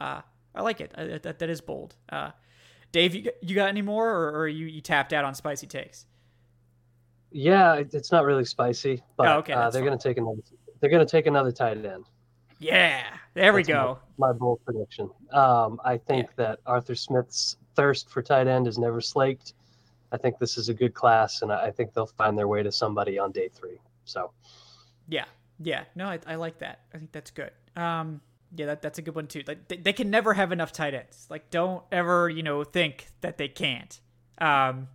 uh, 0.00 0.22
I 0.54 0.62
like 0.62 0.80
it. 0.80 0.92
I, 0.96 1.18
that, 1.18 1.38
that 1.38 1.50
is 1.50 1.60
bold. 1.60 1.96
Uh, 2.08 2.30
Dave, 2.94 3.12
you, 3.16 3.32
you 3.42 3.56
got 3.56 3.68
any 3.68 3.82
more, 3.82 4.08
or, 4.08 4.42
or 4.42 4.46
you, 4.46 4.66
you 4.66 4.80
tapped 4.80 5.12
out 5.12 5.24
on 5.24 5.34
spicy 5.34 5.66
takes? 5.66 6.06
Yeah, 7.32 7.82
it's 7.92 8.12
not 8.12 8.24
really 8.24 8.44
spicy, 8.44 9.02
but 9.16 9.26
oh, 9.26 9.38
okay, 9.38 9.52
uh, 9.52 9.68
they're 9.68 9.84
going 9.84 9.98
to 9.98 10.08
take 10.08 10.16
another. 10.16 10.38
They're 10.78 10.90
going 10.90 11.04
to 11.04 11.10
take 11.10 11.26
another 11.26 11.50
tight 11.50 11.84
end. 11.84 12.04
Yeah, 12.60 13.02
there 13.34 13.52
That's 13.52 13.66
we 13.66 13.72
go. 13.72 13.98
My, 14.16 14.28
my 14.28 14.32
bold 14.32 14.60
prediction. 14.64 15.10
Um, 15.32 15.80
I 15.84 15.96
think 15.96 16.26
yeah. 16.26 16.44
that 16.44 16.60
Arthur 16.66 16.94
Smith's 16.94 17.56
thirst 17.74 18.10
for 18.10 18.22
tight 18.22 18.46
end 18.46 18.68
is 18.68 18.78
never 18.78 19.00
slaked. 19.00 19.54
I 20.12 20.16
think 20.16 20.38
this 20.38 20.56
is 20.56 20.68
a 20.68 20.74
good 20.74 20.94
class, 20.94 21.42
and 21.42 21.50
I 21.50 21.72
think 21.72 21.94
they'll 21.94 22.06
find 22.06 22.38
their 22.38 22.46
way 22.46 22.62
to 22.62 22.70
somebody 22.70 23.18
on 23.18 23.32
day 23.32 23.48
three. 23.52 23.80
So, 24.04 24.30
yeah, 25.08 25.24
yeah, 25.58 25.82
no, 25.96 26.06
I, 26.06 26.20
I 26.28 26.36
like 26.36 26.60
that. 26.60 26.82
I 26.94 26.98
think 26.98 27.10
that's 27.10 27.32
good. 27.32 27.50
Um, 27.74 28.20
yeah, 28.54 28.66
that, 28.66 28.82
that's 28.82 28.98
a 28.98 29.02
good 29.02 29.14
one 29.14 29.26
too. 29.26 29.42
Like 29.46 29.68
they, 29.68 29.76
they 29.76 29.92
can 29.92 30.10
never 30.10 30.34
have 30.34 30.52
enough 30.52 30.72
tight 30.72 30.94
ends. 30.94 31.26
Like 31.30 31.50
don't 31.50 31.82
ever 31.90 32.28
you 32.28 32.42
know 32.42 32.64
think 32.64 33.08
that 33.20 33.38
they 33.38 33.48
can't. 33.48 34.00
Um, 34.38 34.88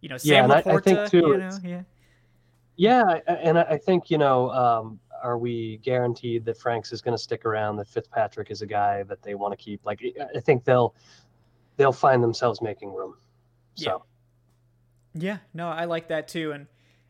you 0.00 0.08
know, 0.08 0.16
Sam 0.16 0.48
yeah, 0.48 0.62
Laporta, 0.62 0.66
I, 0.66 0.76
I 0.76 0.80
think 0.80 1.10
too, 1.10 1.16
you 1.18 1.38
know, 1.38 1.58
yeah. 1.64 1.82
Yeah, 2.76 3.18
and 3.26 3.58
I 3.58 3.76
think 3.76 4.10
you 4.10 4.18
know, 4.18 4.50
um, 4.50 5.00
are 5.22 5.36
we 5.36 5.78
guaranteed 5.78 6.44
that 6.44 6.58
Franks 6.58 6.92
is 6.92 7.00
going 7.02 7.16
to 7.16 7.22
stick 7.22 7.44
around? 7.44 7.76
That 7.76 7.88
Fitzpatrick 7.88 8.50
is 8.52 8.62
a 8.62 8.66
guy 8.66 9.02
that 9.04 9.20
they 9.22 9.34
want 9.34 9.52
to 9.52 9.56
keep? 9.56 9.84
Like, 9.84 10.00
I 10.34 10.38
think 10.38 10.64
they'll 10.64 10.94
they'll 11.76 11.92
find 11.92 12.22
themselves 12.22 12.62
making 12.62 12.92
room. 12.92 13.16
So. 13.74 14.04
Yeah. 15.14 15.20
Yeah. 15.20 15.38
No, 15.54 15.68
I 15.68 15.86
like 15.86 16.08
that 16.08 16.28
too, 16.28 16.52
and 16.52 16.66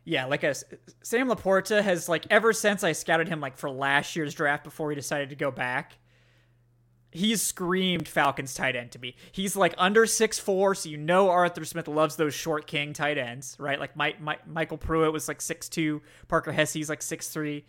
yeah, 0.08 0.24
like 0.24 0.42
a 0.42 0.54
Sam 1.02 1.28
Laporta 1.28 1.82
has 1.82 2.08
like 2.08 2.26
ever 2.30 2.52
since 2.52 2.82
I 2.82 2.92
scouted 2.92 3.28
him 3.28 3.40
like 3.40 3.56
for 3.56 3.70
last 3.70 4.16
year's 4.16 4.34
draft 4.34 4.64
before 4.64 4.90
he 4.90 4.96
decided 4.96 5.30
to 5.30 5.36
go 5.36 5.50
back 5.50 5.98
he's 7.10 7.42
screamed 7.42 8.06
Falcons 8.06 8.54
tight 8.54 8.76
end 8.76 8.92
to 8.92 8.98
me. 8.98 9.16
He's 9.32 9.56
like 9.56 9.74
under 9.78 10.06
six 10.06 10.38
four, 10.38 10.74
so 10.74 10.88
you 10.88 10.96
know 10.96 11.30
Arthur 11.30 11.64
Smith 11.64 11.88
loves 11.88 12.16
those 12.16 12.34
short 12.34 12.66
king 12.66 12.92
tight 12.92 13.18
ends, 13.18 13.56
right? 13.58 13.78
Like 13.78 13.96
MyCole 13.96 14.80
Pruitt 14.80 15.12
was 15.12 15.28
like 15.28 15.40
six 15.40 15.68
two, 15.68 16.02
Parker 16.28 16.52
Hesse's 16.52 16.88
like 16.88 17.02
six 17.02 17.28
three. 17.28 17.64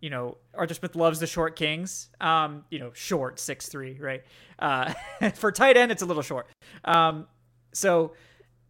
You 0.00 0.08
know, 0.08 0.38
Arthur 0.54 0.74
Smith 0.74 0.96
loves 0.96 1.20
the 1.20 1.26
short 1.26 1.56
kings. 1.56 2.08
Um, 2.20 2.64
you 2.70 2.78
know, 2.78 2.90
short 2.94 3.38
six 3.38 3.68
three, 3.68 3.98
right? 3.98 4.22
Uh, 4.58 4.92
for 5.34 5.52
tight 5.52 5.76
end, 5.76 5.92
it's 5.92 6.02
a 6.02 6.06
little 6.06 6.22
short. 6.22 6.46
Um, 6.84 7.26
so 7.72 8.14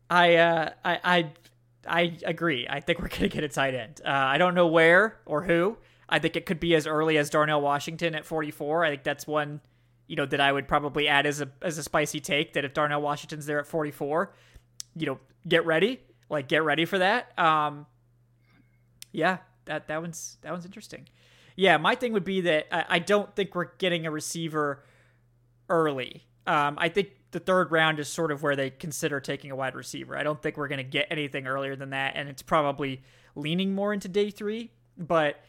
I, 0.09 0.37
uh, 0.37 0.71
I, 0.85 1.01
I, 1.05 1.33
I 1.87 2.19
agree. 2.25 2.67
I 2.69 2.81
think 2.81 3.01
we're 3.01 3.09
gonna 3.09 3.29
get 3.29 3.45
a 3.45 3.49
tight 3.49 3.75
end. 3.75 4.01
Uh, 4.05 4.11
I 4.11 4.39
don't 4.39 4.55
know 4.55 4.67
where 4.67 5.21
or 5.27 5.43
who. 5.43 5.79
I 6.09 6.19
think 6.19 6.37
it 6.37 6.45
could 6.45 6.61
be 6.61 6.75
as 6.75 6.87
early 6.87 7.19
as 7.19 7.31
Darnell 7.31 7.61
Washington 7.61 8.15
at 8.15 8.27
44. 8.27 8.85
I 8.85 8.91
think 8.91 9.05
that's 9.05 9.27
one 9.27 9.61
you 10.11 10.17
know, 10.17 10.27
that 10.27 10.41
I 10.41 10.51
would 10.51 10.67
probably 10.67 11.07
add 11.07 11.25
as 11.25 11.41
a 11.41 11.49
as 11.63 11.79
a 11.79 11.85
spicy 11.85 12.19
take 12.19 12.55
that 12.55 12.65
if 12.65 12.75
Darnell 12.75 13.01
Washington's 13.01 13.47
there 13.47 13.61
at 13.61 13.67
44, 13.69 14.35
you 14.97 15.07
know, 15.07 15.21
get 15.47 15.65
ready, 15.65 16.01
like 16.29 16.49
get 16.49 16.65
ready 16.65 16.85
for 16.85 16.99
that. 16.99 17.39
Um, 17.39 17.87
yeah, 19.13 19.39
that 19.67 19.87
that 19.87 20.03
one's 20.03 20.37
that 20.41 20.51
one's 20.51 20.65
interesting. 20.65 21.07
Yeah, 21.55 21.77
my 21.77 21.95
thing 21.95 22.13
would 22.13 22.25
be 22.25 22.41
that 22.41 22.67
I, 22.73 22.97
I 22.97 22.99
don't 22.99 23.33
think 23.37 23.55
we're 23.55 23.77
getting 23.79 24.05
a 24.05 24.11
receiver 24.11 24.83
early. 25.69 26.25
Um, 26.45 26.75
I 26.77 26.89
think 26.89 27.11
the 27.31 27.41
third 27.41 27.71
round 27.71 28.01
is 28.01 28.09
sort 28.09 28.33
of 28.33 28.43
where 28.43 28.57
they 28.57 28.71
consider 28.71 29.21
taking 29.21 29.51
a 29.51 29.57
wide 29.57 29.75
receiver. 29.75 30.17
I 30.17 30.23
don't 30.23 30.41
think 30.41 30.57
we're 30.57 30.69
going 30.69 30.79
to 30.79 30.85
get 30.85 31.07
anything 31.11 31.47
earlier 31.47 31.77
than 31.77 31.91
that, 31.91 32.15
and 32.17 32.29
it's 32.29 32.43
probably 32.43 33.03
leaning 33.35 33.75
more 33.75 33.93
into 33.93 34.09
day 34.09 34.31
three. 34.31 34.71
But 34.99 35.43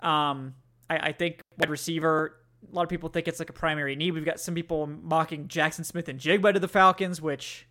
um, 0.00 0.54
I, 0.90 0.96
I 1.08 1.12
think 1.12 1.40
wide 1.58 1.70
receiver 1.70 2.36
a 2.70 2.74
lot 2.74 2.82
of 2.82 2.88
people 2.88 3.08
think 3.08 3.28
it's 3.28 3.38
like 3.38 3.50
a 3.50 3.54
primary 3.54 3.96
need. 3.96 4.12
We've 4.12 4.24
got 4.24 4.40
some 4.40 4.54
people 4.54 4.86
mocking 4.86 5.48
Jackson 5.48 5.84
Smith-Njigba 5.84 6.54
to 6.54 6.60
the 6.60 6.68
Falcons, 6.68 7.20
which 7.20 7.66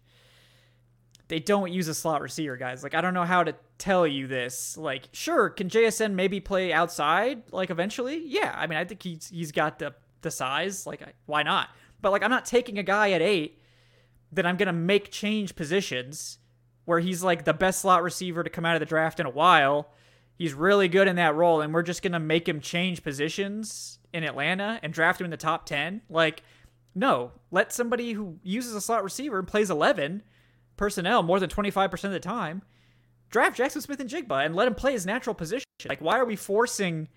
they 1.28 1.40
don't 1.40 1.72
use 1.72 1.88
a 1.88 1.94
slot 1.94 2.22
receiver, 2.22 2.58
guys. 2.58 2.84
Like 2.84 2.94
I 2.94 3.02
don't 3.02 3.14
know 3.14 3.24
how 3.24 3.44
to 3.44 3.56
tell 3.78 4.06
you 4.06 4.28
this. 4.28 4.78
Like, 4.78 5.08
sure, 5.14 5.50
can 5.50 5.70
JSN 5.70 6.14
maybe 6.14 6.40
play 6.40 6.74
outside 6.74 7.44
like 7.52 7.70
eventually? 7.70 8.22
Yeah, 8.26 8.54
I 8.56 8.68
mean, 8.68 8.78
I 8.78 8.86
think 8.86 9.02
he's 9.02 9.30
he's 9.30 9.52
got 9.52 9.80
the 9.80 9.94
the 10.22 10.32
size. 10.32 10.86
Like, 10.86 11.02
why 11.26 11.44
not? 11.44 11.70
But 12.02 12.12
like, 12.12 12.24
I'm 12.24 12.30
not 12.30 12.46
taking 12.46 12.78
a 12.78 12.84
guy 12.84 13.12
at 13.12 13.22
eight 13.22 13.60
that 14.32 14.46
I'm 14.46 14.58
gonna 14.58 14.74
make 14.74 15.12
change 15.12 15.56
positions 15.56 16.38
where 16.86 17.00
he's 17.00 17.24
like 17.24 17.46
the 17.46 17.54
best 17.54 17.82
slot 17.82 18.04
receiver 18.04 18.44
to 18.44 18.50
come 18.50 18.66
out 18.66 18.76
of 18.76 18.80
the 18.80 18.86
draft 18.86 19.20
in 19.20 19.26
a 19.26 19.32
while. 19.32 19.94
He's 20.36 20.54
really 20.54 20.88
good 20.88 21.08
in 21.08 21.18
that 21.18 21.36
role, 21.36 21.62
and 21.62 21.74
we're 21.74 21.84
just 21.84 22.02
gonna 22.02 22.20
make 22.20 22.48
him 22.48 22.60
change 22.60 23.04
positions 23.04 24.00
in 24.14 24.24
Atlanta 24.24 24.80
and 24.82 24.94
draft 24.94 25.22
him 25.22 25.26
in 25.26 25.32
the 25.32 25.38
top 25.38 25.66
10. 25.66 26.02
Like, 26.10 26.44
no, 26.96 27.32
let 27.52 27.72
somebody 27.72 28.14
who 28.14 28.40
uses 28.44 28.74
a 28.74 28.82
slot 28.82 29.04
receiver 29.04 29.40
and 29.40 29.48
plays 29.48 29.70
11 29.70 30.24
personnel 30.78 31.22
more 31.22 31.40
than 31.40 31.50
25% 31.50 32.04
of 32.06 32.12
the 32.12 32.20
time 32.20 32.64
draft 33.32 33.56
Jackson 33.58 33.82
Smith-Njigba 33.82 34.46
and 34.46 34.56
let 34.56 34.68
him 34.68 34.76
play 34.76 34.92
his 34.92 35.06
natural 35.06 35.34
position. 35.34 35.66
Like, 35.88 36.02
why 36.02 36.20
are 36.20 36.26
we 36.26 36.36
forcing 36.36 37.08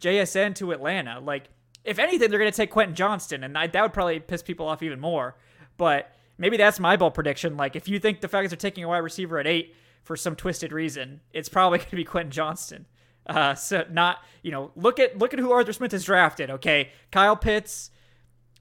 JSN 0.00 0.54
to 0.56 0.72
Atlanta? 0.72 1.20
Like, 1.20 1.50
if 1.84 1.98
anything, 1.98 2.30
they're 2.30 2.38
going 2.38 2.50
to 2.50 2.56
take 2.56 2.70
Quentin 2.70 2.94
Johnston, 2.94 3.44
and 3.44 3.56
I, 3.56 3.66
that 3.66 3.82
would 3.82 3.92
probably 3.92 4.20
piss 4.20 4.42
people 4.42 4.66
off 4.66 4.82
even 4.82 5.00
more. 5.00 5.36
But 5.76 6.12
maybe 6.36 6.56
that's 6.56 6.80
my 6.80 6.96
bold 6.96 7.14
prediction. 7.14 7.56
Like, 7.56 7.76
if 7.76 7.88
you 7.88 7.98
think 7.98 8.20
the 8.20 8.28
Falcons 8.28 8.52
are 8.52 8.56
taking 8.56 8.84
a 8.84 8.88
wide 8.88 8.98
receiver 8.98 9.38
at 9.38 9.46
eight 9.46 9.74
for 10.02 10.16
some 10.16 10.36
twisted 10.36 10.72
reason, 10.72 11.20
it's 11.32 11.48
probably 11.48 11.78
going 11.78 11.90
to 11.90 11.96
be 11.96 12.04
Quentin 12.04 12.30
Johnston. 12.30 12.86
Uh, 13.28 13.54
so 13.54 13.84
not 13.90 14.18
you 14.42 14.50
know 14.50 14.70
look 14.74 14.98
at 14.98 15.18
look 15.18 15.34
at 15.34 15.38
who 15.38 15.52
Arthur 15.52 15.72
Smith 15.72 15.92
has 15.92 16.04
drafted. 16.04 16.50
Okay, 16.50 16.90
Kyle 17.12 17.36
Pitts, 17.36 17.90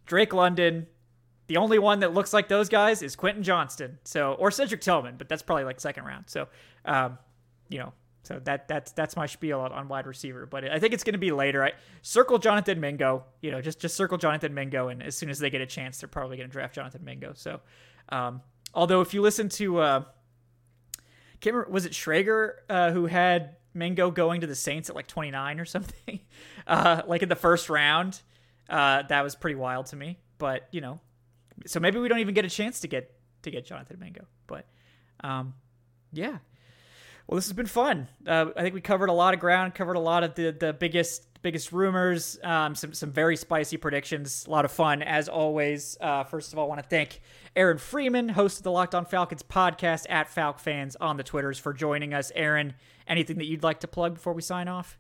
Drake 0.06 0.34
London. 0.34 0.88
The 1.48 1.56
only 1.56 1.80
one 1.80 2.02
that 2.02 2.14
looks 2.14 2.34
like 2.34 2.50
those 2.50 2.68
guys 2.68 3.02
is 3.02 3.16
Quentin 3.16 3.44
Johnston. 3.44 4.00
So 4.04 4.34
or 4.34 4.52
Cedric 4.52 4.82
Tillman, 4.82 5.16
but 5.18 5.30
that's 5.30 5.42
probably 5.42 5.64
like 5.64 5.80
second 5.80 6.04
round. 6.04 6.26
So, 6.28 6.50
um, 6.84 7.18
you 7.70 7.80
know, 7.80 7.94
so 8.28 8.42
that 8.44 8.68
that's 8.68 8.92
that's 8.92 9.16
my 9.16 9.26
spiel 9.26 9.62
on, 9.62 9.88
wide 9.88 10.06
receiver. 10.06 10.46
But 10.46 10.70
I 10.70 10.80
think 10.80 10.94
it's 10.94 11.06
going 11.06 11.14
to 11.14 11.20
be 11.20 11.32
later. 11.32 11.64
I 11.64 11.72
circle 12.02 12.38
Jonathan 12.40 12.82
Mingo. 12.82 13.24
You 13.42 13.52
know, 13.52 13.62
just 13.62 13.80
just 13.80 13.96
circle 13.96 14.18
Jonathan 14.18 14.54
Mingo, 14.54 14.90
and 14.90 15.02
as 15.02 15.16
soon 15.16 15.30
as 15.30 15.40
they 15.40 15.50
get 15.50 15.62
a 15.62 15.66
chance, 15.66 16.00
they're 16.00 16.10
probably 16.10 16.36
going 16.36 16.50
to 16.50 16.52
draft 16.52 16.76
Jonathan 16.76 17.06
Mingo. 17.06 17.32
So, 17.36 17.62
um, 18.10 18.42
although 18.74 19.00
if 19.00 19.14
you 19.14 19.22
listen 19.22 19.48
to, 19.50 19.78
uh, 19.80 20.04
remember, 21.46 21.72
was 21.72 21.86
it 21.86 21.94
Schrager 21.94 22.56
uh, 22.70 22.92
who 22.92 23.06
had 23.06 23.56
Mingo 23.74 24.12
going 24.12 24.42
to 24.42 24.48
the 24.48 24.56
Saints 24.56 24.90
at 24.90 24.96
like 24.96 25.08
29 25.08 25.62
or 25.62 25.66
something, 25.66 26.20
uh, 26.68 27.04
like 27.08 27.24
in 27.24 27.30
the 27.30 27.36
first 27.36 27.70
round. 27.70 28.22
Uh, 28.70 29.04
that 29.04 29.24
was 29.24 29.36
pretty 29.36 29.56
wild 29.56 29.86
to 29.86 29.96
me. 29.96 30.20
But 30.38 30.68
you 30.72 30.82
know, 30.82 31.00
so 31.66 31.80
maybe 31.80 31.98
we 31.98 32.10
don't 32.10 32.20
even 32.20 32.34
get 32.34 32.44
a 32.44 32.50
chance 32.50 32.82
to 32.82 32.90
get 32.90 33.10
to 33.44 33.52
get 33.52 33.66
Jonathan 33.66 34.00
Mingo. 34.02 34.26
But 34.48 34.66
um, 35.24 35.54
yeah. 36.12 36.40
Well, 37.28 37.36
this 37.36 37.46
has 37.46 37.54
been 37.54 37.66
fun. 37.66 38.08
Uh, 38.26 38.48
I 38.56 38.62
think 38.62 38.74
we 38.74 38.80
covered 38.80 39.10
a 39.10 39.14
lot 39.14 39.34
of 39.34 39.42
ground, 39.42 39.76
covered 39.76 39.96
a 39.96 40.00
lot 40.00 40.24
of 40.24 40.36
the 40.36 40.52
the 40.52 40.72
biggest 40.72 41.28
biggest 41.42 41.74
rumors, 41.74 42.40
um, 42.44 42.74
some 42.74 42.94
some 42.94 43.12
very 43.12 43.36
spicy 43.36 43.76
predictions. 43.76 44.46
A 44.48 44.50
lot 44.50 44.64
of 44.64 44.72
fun 44.72 45.04
as 45.04 45.28
always. 45.28 45.98
Uh, 46.00 46.24
first 46.24 46.54
of 46.54 46.60
all, 46.60 46.66
I 46.66 46.70
want 46.70 46.82
to 46.82 46.88
thank 46.88 47.22
Aaron 47.56 47.78
Freeman, 47.78 48.30
host 48.30 48.60
of 48.60 48.64
the 48.64 48.72
Locked 48.72 48.96
On 48.96 49.06
Falcons 49.06 49.44
podcast 49.44 50.06
at 50.10 50.34
Falc 50.34 50.60
Fans 50.60 50.96
on 50.98 51.18
the 51.18 51.24
Twitters, 51.24 51.60
for 51.60 51.74
joining 51.74 52.14
us. 52.14 52.32
Aaron, 52.34 52.74
anything 53.08 53.38
that 53.40 53.46
you'd 53.46 53.64
like 53.64 53.82
to 53.82 53.88
plug 53.88 54.14
before 54.14 54.34
we 54.34 54.42
sign 54.42 54.70
off? 54.70 54.98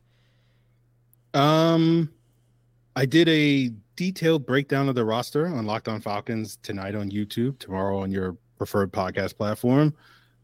Um, 1.34 2.12
I 2.96 3.06
did 3.06 3.30
a 3.30 3.72
detailed 3.96 4.46
breakdown 4.46 4.90
of 4.90 4.96
the 4.96 5.06
roster 5.06 5.48
on 5.48 5.66
Locked 5.66 5.88
On 5.88 6.02
Falcons 6.02 6.58
tonight 6.62 6.96
on 6.96 7.10
YouTube, 7.10 7.58
tomorrow 7.60 8.00
on 8.00 8.12
your 8.12 8.36
preferred 8.58 8.92
podcast 8.92 9.38
platform. 9.38 9.94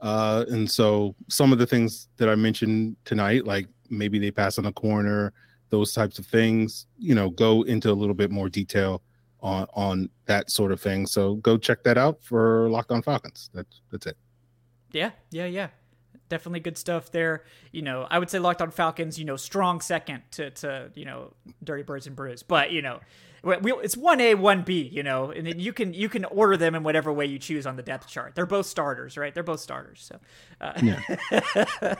Uh, 0.03 0.43
and 0.49 0.69
so 0.69 1.15
some 1.29 1.53
of 1.53 1.59
the 1.59 1.65
things 1.65 2.09
that 2.17 2.27
I 2.27 2.35
mentioned 2.35 2.97
tonight, 3.05 3.45
like 3.45 3.67
maybe 3.89 4.19
they 4.19 4.31
pass 4.31 4.57
on 4.59 4.65
a 4.65 4.73
corner, 4.73 5.31
those 5.69 5.93
types 5.93 6.19
of 6.19 6.25
things, 6.25 6.87
you 6.99 7.15
know, 7.15 7.29
go 7.29 7.63
into 7.63 7.89
a 7.89 7.93
little 7.93 8.13
bit 8.13 8.29
more 8.29 8.49
detail 8.49 9.01
on 9.39 9.65
on 9.73 10.09
that 10.25 10.51
sort 10.51 10.73
of 10.73 10.81
thing. 10.81 11.07
So 11.07 11.35
go 11.35 11.57
check 11.57 11.83
that 11.83 11.97
out 11.97 12.21
for 12.21 12.69
Locked 12.69 12.91
On 12.91 13.01
Falcons. 13.01 13.49
That's 13.53 13.81
that's 13.91 14.05
it. 14.07 14.17
Yeah, 14.91 15.11
yeah, 15.31 15.45
yeah. 15.45 15.69
Definitely 16.33 16.61
good 16.61 16.79
stuff 16.79 17.11
there. 17.11 17.43
You 17.71 17.83
know, 17.83 18.07
I 18.09 18.17
would 18.17 18.27
say 18.27 18.39
Locked 18.39 18.63
On 18.63 18.71
Falcons, 18.71 19.19
you 19.19 19.25
know, 19.25 19.35
strong 19.35 19.81
second 19.81 20.23
to 20.31 20.49
to, 20.49 20.89
you 20.95 21.05
know, 21.05 21.31
Dirty 21.63 21.83
Birds 21.83 22.07
and 22.07 22.15
Brews. 22.15 22.41
But, 22.41 22.71
you 22.71 22.81
know, 22.81 23.01
we, 23.43 23.71
it's 23.73 23.95
one 23.95 24.19
A, 24.19 24.33
one 24.33 24.63
B, 24.63 24.81
you 24.81 25.03
know, 25.03 25.29
and 25.29 25.45
then 25.45 25.59
you 25.59 25.73
can 25.73 25.93
you 25.93 26.09
can 26.09 26.25
order 26.25 26.57
them 26.57 26.73
in 26.73 26.81
whatever 26.81 27.13
way 27.13 27.27
you 27.27 27.37
choose 27.37 27.67
on 27.67 27.75
the 27.75 27.83
depth 27.83 28.07
chart. 28.07 28.33
They're 28.33 28.47
both 28.47 28.65
starters, 28.65 29.15
right? 29.15 29.31
They're 29.31 29.43
both 29.43 29.59
starters. 29.59 30.09
So, 30.09 30.19
uh, 30.59 30.73
yeah. 30.81 31.95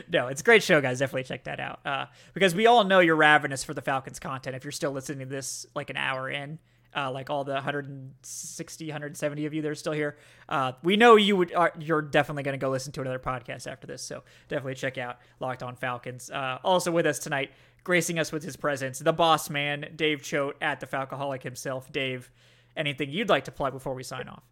no, 0.10 0.28
it's 0.28 0.40
a 0.40 0.44
great 0.44 0.62
show, 0.62 0.80
guys. 0.80 1.00
Definitely 1.00 1.24
check 1.24 1.44
that 1.44 1.60
out 1.60 1.80
uh, 1.84 2.06
because 2.32 2.54
we 2.54 2.66
all 2.66 2.84
know 2.84 3.00
you're 3.00 3.16
ravenous 3.16 3.64
for 3.64 3.74
the 3.74 3.82
Falcons 3.82 4.18
content. 4.18 4.56
If 4.56 4.64
you're 4.64 4.72
still 4.72 4.92
listening 4.92 5.28
to 5.28 5.34
this 5.34 5.66
like 5.74 5.90
an 5.90 5.98
hour 5.98 6.30
in, 6.30 6.58
uh, 6.96 7.10
like 7.10 7.30
all 7.30 7.44
the 7.44 7.54
160, 7.54 8.86
170 8.86 9.46
of 9.46 9.54
you 9.54 9.62
that 9.62 9.70
are 9.70 9.74
still 9.74 9.92
here, 9.92 10.16
uh, 10.48 10.72
we 10.82 10.96
know 10.96 11.16
you 11.16 11.36
would. 11.36 11.52
Are, 11.54 11.72
you're 11.78 12.02
definitely 12.02 12.42
going 12.42 12.58
to 12.58 12.64
go 12.64 12.70
listen 12.70 12.92
to 12.92 13.00
another 13.00 13.18
podcast 13.18 13.70
after 13.70 13.86
this. 13.86 14.02
So 14.02 14.22
definitely 14.48 14.74
check 14.74 14.98
out 14.98 15.18
Locked 15.40 15.62
On 15.62 15.76
Falcons. 15.76 16.30
Uh, 16.30 16.58
also 16.62 16.90
with 16.90 17.06
us 17.06 17.18
tonight, 17.18 17.50
gracing 17.82 18.18
us 18.18 18.32
with 18.32 18.42
his 18.42 18.56
presence, 18.56 18.98
the 18.98 19.12
boss 19.12 19.50
man, 19.50 19.92
Dave 19.96 20.22
Choate 20.22 20.56
at 20.60 20.80
the 20.80 20.86
Falcoholic 20.86 21.42
himself. 21.42 21.90
Dave, 21.92 22.30
anything 22.76 23.10
you'd 23.10 23.28
like 23.28 23.44
to 23.44 23.52
plug 23.52 23.72
before 23.72 23.94
we 23.94 24.02
sign 24.02 24.28
off? 24.28 24.42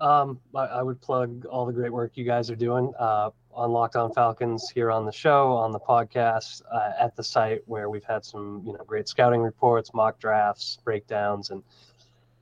Um, 0.00 0.40
I, 0.54 0.66
I, 0.66 0.82
would 0.82 1.00
plug 1.00 1.46
all 1.46 1.64
the 1.64 1.72
great 1.72 1.92
work 1.92 2.12
you 2.16 2.24
guys 2.24 2.50
are 2.50 2.56
doing 2.56 2.92
uh, 2.98 3.30
on 3.52 3.70
Locked 3.70 3.96
On 3.96 4.12
Falcons 4.12 4.68
here 4.68 4.90
on 4.90 5.06
the 5.06 5.12
show, 5.12 5.52
on 5.52 5.72
the 5.72 5.80
podcast, 5.80 6.60
uh, 6.70 6.92
at 7.00 7.16
the 7.16 7.24
site 7.24 7.62
where 7.64 7.88
we've 7.88 8.04
had 8.04 8.22
some 8.22 8.62
you 8.66 8.74
know 8.74 8.84
great 8.86 9.08
scouting 9.08 9.40
reports, 9.40 9.94
mock 9.94 10.18
drafts, 10.18 10.78
breakdowns, 10.84 11.50
and 11.50 11.62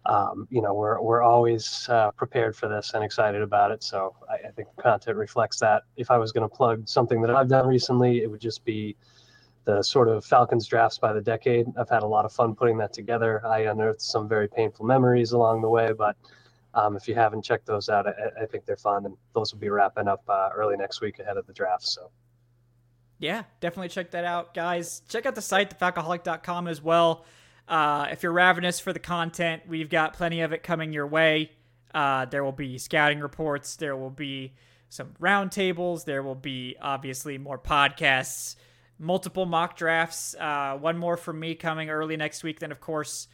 um, 0.07 0.47
you 0.51 0.61
know, 0.61 0.75
we're 0.75 1.01
we're 1.01 1.23
always 1.23 1.89
uh, 1.89 2.11
prepared 2.11 2.55
for 2.57 2.69
this 2.69 2.93
and 2.95 3.03
excited 3.03 3.41
about 3.41 3.71
it. 3.71 3.83
So 3.83 4.15
I, 4.29 4.49
I 4.49 4.51
think 4.51 4.69
content 4.77 5.17
reflects 5.17 5.59
that. 5.61 5.85
If 5.97 6.11
I 6.11 6.19
was 6.19 6.33
going 6.33 6.49
to 6.49 6.55
plug 6.55 6.89
something 6.89 7.23
that 7.23 7.31
I've 7.31 7.49
done 7.49 7.67
recently, 7.67 8.23
it 8.23 8.31
would 8.31 8.41
just 8.41 8.65
be 8.65 8.97
the 9.65 9.83
sort 9.83 10.09
of 10.09 10.25
Falcons 10.25 10.67
drafts 10.67 10.99
by 10.99 11.15
the 11.15 11.23
decade. 11.23 11.67
I've 11.79 11.89
had 11.89 12.03
a 12.03 12.07
lot 12.07 12.27
of 12.27 12.33
fun 12.33 12.55
putting 12.55 12.77
that 12.79 12.93
together. 12.93 13.41
I 13.47 13.61
unearthed 13.61 14.03
some 14.03 14.29
very 14.29 14.47
painful 14.47 14.85
memories 14.85 15.33
along 15.33 15.63
the 15.63 15.71
way, 15.71 15.93
but 15.97 16.17
um, 16.75 16.97
if 16.97 17.09
you 17.09 17.15
haven't 17.15 17.43
checked 17.43 17.67
those 17.67 17.89
out, 17.89 18.07
I, 18.07 18.43
I, 18.43 18.47
think 18.47 18.67
they're 18.67 18.77
fun, 18.77 19.07
and 19.07 19.17
those 19.35 19.53
will 19.53 19.61
be 19.61 19.69
wrapping 19.69 20.09
up 20.09 20.23
uh, 20.29 20.51
early 20.55 20.77
next 20.77 21.01
week 21.01 21.19
ahead 21.19 21.37
of 21.37 21.47
the 21.47 21.53
draft. 21.53 21.87
So. 21.87 22.11
Yeah, 23.19 23.45
definitely 23.61 23.89
check 23.89 24.11
that 24.11 24.25
out, 24.25 24.55
guys. 24.55 25.03
Check 25.09 25.25
out 25.25 25.35
the 25.35 25.43
site, 25.43 25.79
thefalcoholic.com 25.79 26.69
as 26.69 26.83
well. 26.83 27.25
Uh, 27.69 28.09
if 28.11 28.23
you're 28.23 28.33
ravenous 28.33 28.81
for 28.81 28.93
the 28.93 28.99
content, 28.99 29.63
we've 29.69 29.89
got 29.89 30.15
plenty 30.15 30.41
of 30.41 30.53
it 30.53 30.63
coming 30.63 30.93
your 30.93 31.07
way. 31.07 31.53
Uh, 31.95 32.25
there 32.27 32.43
will 32.43 32.53
be 32.53 32.77
scouting 32.77 33.21
reports. 33.21 33.77
There 33.77 33.97
will 33.97 34.11
be 34.11 34.55
some 34.89 35.15
roundtables. 35.21 36.05
There 36.05 36.23
will 36.23 36.35
be 36.35 36.77
obviously 36.83 37.39
more 37.39 37.59
podcasts, 37.59 38.57
multiple 38.99 39.47
mock 39.47 39.77
drafts. 39.77 40.35
Uh, 40.39 40.77
one 40.79 40.99
more 40.99 41.17
from 41.17 41.39
me 41.39 41.55
coming 41.55 41.89
early 41.89 42.17
next 42.17 42.43
week. 42.43 42.61
Then, 42.61 42.73
of 42.73 42.81
course, 42.81 43.29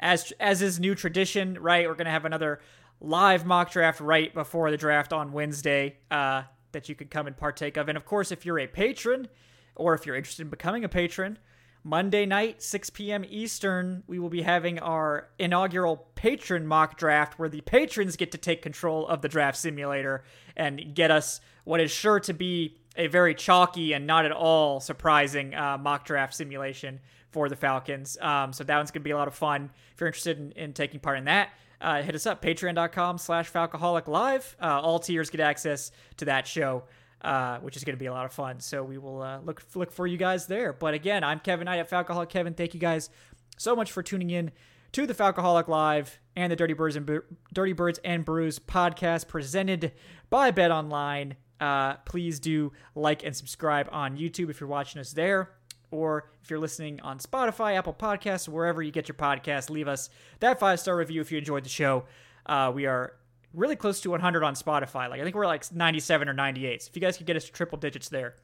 as 0.00 0.32
as 0.40 0.62
is 0.62 0.80
new 0.80 0.94
tradition, 0.94 1.58
right? 1.60 1.86
We're 1.86 1.94
gonna 1.94 2.10
have 2.10 2.24
another 2.24 2.60
live 3.00 3.46
mock 3.46 3.70
draft 3.70 4.00
right 4.00 4.32
before 4.34 4.70
the 4.70 4.76
draft 4.76 5.12
on 5.12 5.32
Wednesday 5.32 5.96
uh, 6.10 6.42
that 6.72 6.88
you 6.88 6.94
could 6.94 7.10
come 7.10 7.26
and 7.26 7.36
partake 7.36 7.76
of. 7.76 7.88
And 7.88 7.96
of 7.96 8.04
course, 8.04 8.32
if 8.32 8.44
you're 8.44 8.58
a 8.58 8.66
patron 8.66 9.28
or 9.76 9.94
if 9.94 10.06
you're 10.06 10.16
interested 10.16 10.42
in 10.42 10.50
becoming 10.50 10.84
a 10.84 10.88
patron, 10.88 11.38
Monday 11.84 12.26
night, 12.26 12.62
6 12.62 12.90
p.m. 12.90 13.24
Eastern, 13.28 14.02
we 14.06 14.18
will 14.18 14.28
be 14.28 14.42
having 14.42 14.78
our 14.80 15.28
inaugural 15.38 16.08
patron 16.16 16.66
mock 16.66 16.98
draft 16.98 17.38
where 17.38 17.48
the 17.48 17.60
patrons 17.60 18.16
get 18.16 18.32
to 18.32 18.38
take 18.38 18.62
control 18.62 19.06
of 19.06 19.22
the 19.22 19.28
draft 19.28 19.56
simulator 19.56 20.24
and 20.56 20.94
get 20.94 21.10
us 21.10 21.40
what 21.64 21.80
is 21.80 21.90
sure 21.90 22.18
to 22.20 22.34
be 22.34 22.76
a 22.96 23.06
very 23.06 23.34
chalky 23.34 23.92
and 23.92 24.06
not 24.06 24.26
at 24.26 24.32
all 24.32 24.80
surprising 24.80 25.54
uh, 25.54 25.78
mock 25.78 26.04
draft 26.04 26.34
simulation 26.34 26.98
for 27.30 27.48
the 27.48 27.56
Falcons. 27.56 28.18
Um, 28.20 28.52
so 28.52 28.64
that 28.64 28.76
one's 28.76 28.90
going 28.90 29.02
to 29.02 29.04
be 29.04 29.12
a 29.12 29.16
lot 29.16 29.28
of 29.28 29.34
fun. 29.34 29.70
If 29.94 30.00
you're 30.00 30.08
interested 30.08 30.38
in, 30.38 30.52
in 30.52 30.72
taking 30.72 30.98
part 30.98 31.16
in 31.18 31.24
that, 31.24 31.50
uh, 31.80 32.02
hit 32.02 32.14
us 32.14 32.26
up, 32.26 32.42
patreon.com 32.42 33.18
slash 33.18 33.50
Falcoholic 33.50 34.08
Live. 34.08 34.56
Uh, 34.60 34.80
all 34.80 34.98
tiers 34.98 35.30
get 35.30 35.40
access 35.40 35.90
to 36.16 36.24
that 36.26 36.46
show 36.46 36.84
uh, 37.22 37.58
which 37.58 37.76
is 37.76 37.84
going 37.84 37.96
to 37.96 37.98
be 37.98 38.06
a 38.06 38.12
lot 38.12 38.24
of 38.24 38.32
fun. 38.32 38.60
So 38.60 38.82
we 38.82 38.98
will 38.98 39.22
uh, 39.22 39.40
look 39.40 39.62
look 39.74 39.90
for 39.90 40.06
you 40.06 40.16
guys 40.16 40.46
there. 40.46 40.72
But 40.72 40.94
again, 40.94 41.24
I'm 41.24 41.40
Kevin 41.40 41.66
Knight 41.66 41.78
at 41.78 41.90
Falcoholic 41.90 42.28
Kevin. 42.28 42.54
Thank 42.54 42.74
you 42.74 42.80
guys 42.80 43.10
so 43.56 43.74
much 43.74 43.90
for 43.90 44.02
tuning 44.02 44.30
in 44.30 44.52
to 44.92 45.06
the 45.06 45.14
Falcoholic 45.14 45.68
Live 45.68 46.20
and 46.36 46.52
the 46.52 46.56
Dirty 46.56 46.74
Birds 46.74 46.96
and 46.96 47.20
Dirty 47.52 47.72
Birds 47.72 47.98
and 48.04 48.24
Brews 48.24 48.58
podcast 48.58 49.28
presented 49.28 49.92
by 50.30 50.52
BetOnline. 50.52 51.34
Uh, 51.60 51.94
please 52.04 52.38
do 52.38 52.72
like 52.94 53.24
and 53.24 53.34
subscribe 53.34 53.88
on 53.90 54.16
YouTube 54.16 54.48
if 54.48 54.60
you're 54.60 54.68
watching 54.68 55.00
us 55.00 55.12
there. 55.12 55.50
Or 55.90 56.30
if 56.42 56.50
you're 56.50 56.58
listening 56.58 57.00
on 57.00 57.18
Spotify, 57.18 57.76
Apple 57.76 57.94
Podcasts, 57.94 58.48
wherever 58.48 58.82
you 58.82 58.90
get 58.90 59.08
your 59.08 59.14
podcast, 59.14 59.70
leave 59.70 59.88
us 59.88 60.10
that 60.40 60.60
five 60.60 60.80
star 60.80 60.96
review 60.96 61.20
if 61.20 61.32
you 61.32 61.38
enjoyed 61.38 61.64
the 61.64 61.70
show. 61.70 62.04
Uh, 62.46 62.70
we 62.74 62.86
are 62.86 63.14
really 63.54 63.76
close 63.76 64.00
to 64.02 64.10
100 64.10 64.42
on 64.42 64.54
Spotify. 64.54 65.08
Like 65.08 65.20
I 65.20 65.24
think 65.24 65.34
we're 65.34 65.46
like 65.46 65.70
97 65.72 66.28
or 66.28 66.34
98. 66.34 66.82
So 66.82 66.88
if 66.90 66.96
you 66.96 67.00
guys 67.00 67.16
could 67.16 67.26
get 67.26 67.36
us 67.36 67.44
to 67.46 67.52
triple 67.52 67.78
digits 67.78 68.08
there, 68.08 68.36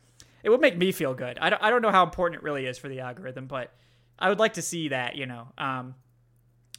it 0.43 0.51
would 0.51 0.61
make 0.61 0.77
me 0.77 0.93
feel 0.93 1.15
good. 1.15 1.39
I 1.39 1.51
don't, 1.51 1.63
I 1.63 1.71
don't 1.71 1.83
know 1.83 1.91
how 1.91 2.03
important 2.05 2.41
it 2.41 2.45
really 2.45 2.67
is 2.67 2.79
for 2.79 2.89
the 2.89 3.01
algorithm, 3.01 3.47
but 3.47 3.73
I 4.19 4.29
would 4.29 4.39
like 4.39 4.55
to 4.55 4.63
see 4.63 4.89
that, 4.89 5.17
you 5.17 5.27
know. 5.27 5.49
Um, 5.59 5.95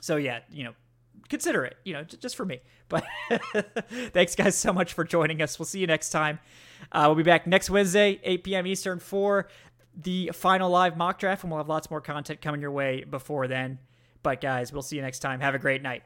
so 0.01 0.15
yeah, 0.17 0.39
you 0.51 0.63
know, 0.63 0.73
consider 1.29 1.65
it, 1.65 1.75
you 1.83 1.93
know, 1.93 2.03
j- 2.03 2.17
just 2.17 2.35
for 2.35 2.45
me. 2.45 2.61
But 2.87 3.03
thanks 4.13 4.35
guys 4.35 4.55
so 4.55 4.71
much 4.71 4.93
for 4.93 5.03
joining 5.03 5.41
us. 5.41 5.57
We'll 5.57 5.65
see 5.65 5.79
you 5.79 5.87
next 5.87 6.11
time. 6.11 6.37
Uh, 6.91 7.05
we'll 7.07 7.15
be 7.15 7.23
back 7.23 7.47
next 7.47 7.67
Wednesday, 7.71 8.19
8 8.23 8.43
p.m. 8.43 8.67
Eastern 8.67 8.99
for 8.99 9.47
the 9.95 10.31
final 10.33 10.69
live 10.69 10.97
mock 10.97 11.19
draft, 11.19 11.43
and 11.43 11.51
we'll 11.51 11.59
have 11.59 11.69
lots 11.69 11.89
more 11.89 12.01
content 12.01 12.41
coming 12.41 12.61
your 12.61 12.71
way 12.71 13.03
before 13.03 13.47
then. 13.47 13.79
But 14.23 14.41
guys, 14.41 14.73
we'll 14.73 14.81
see 14.81 14.95
you 14.95 15.01
next 15.01 15.19
time. 15.19 15.39
Have 15.39 15.55
a 15.55 15.59
great 15.59 15.81
night. 15.81 16.03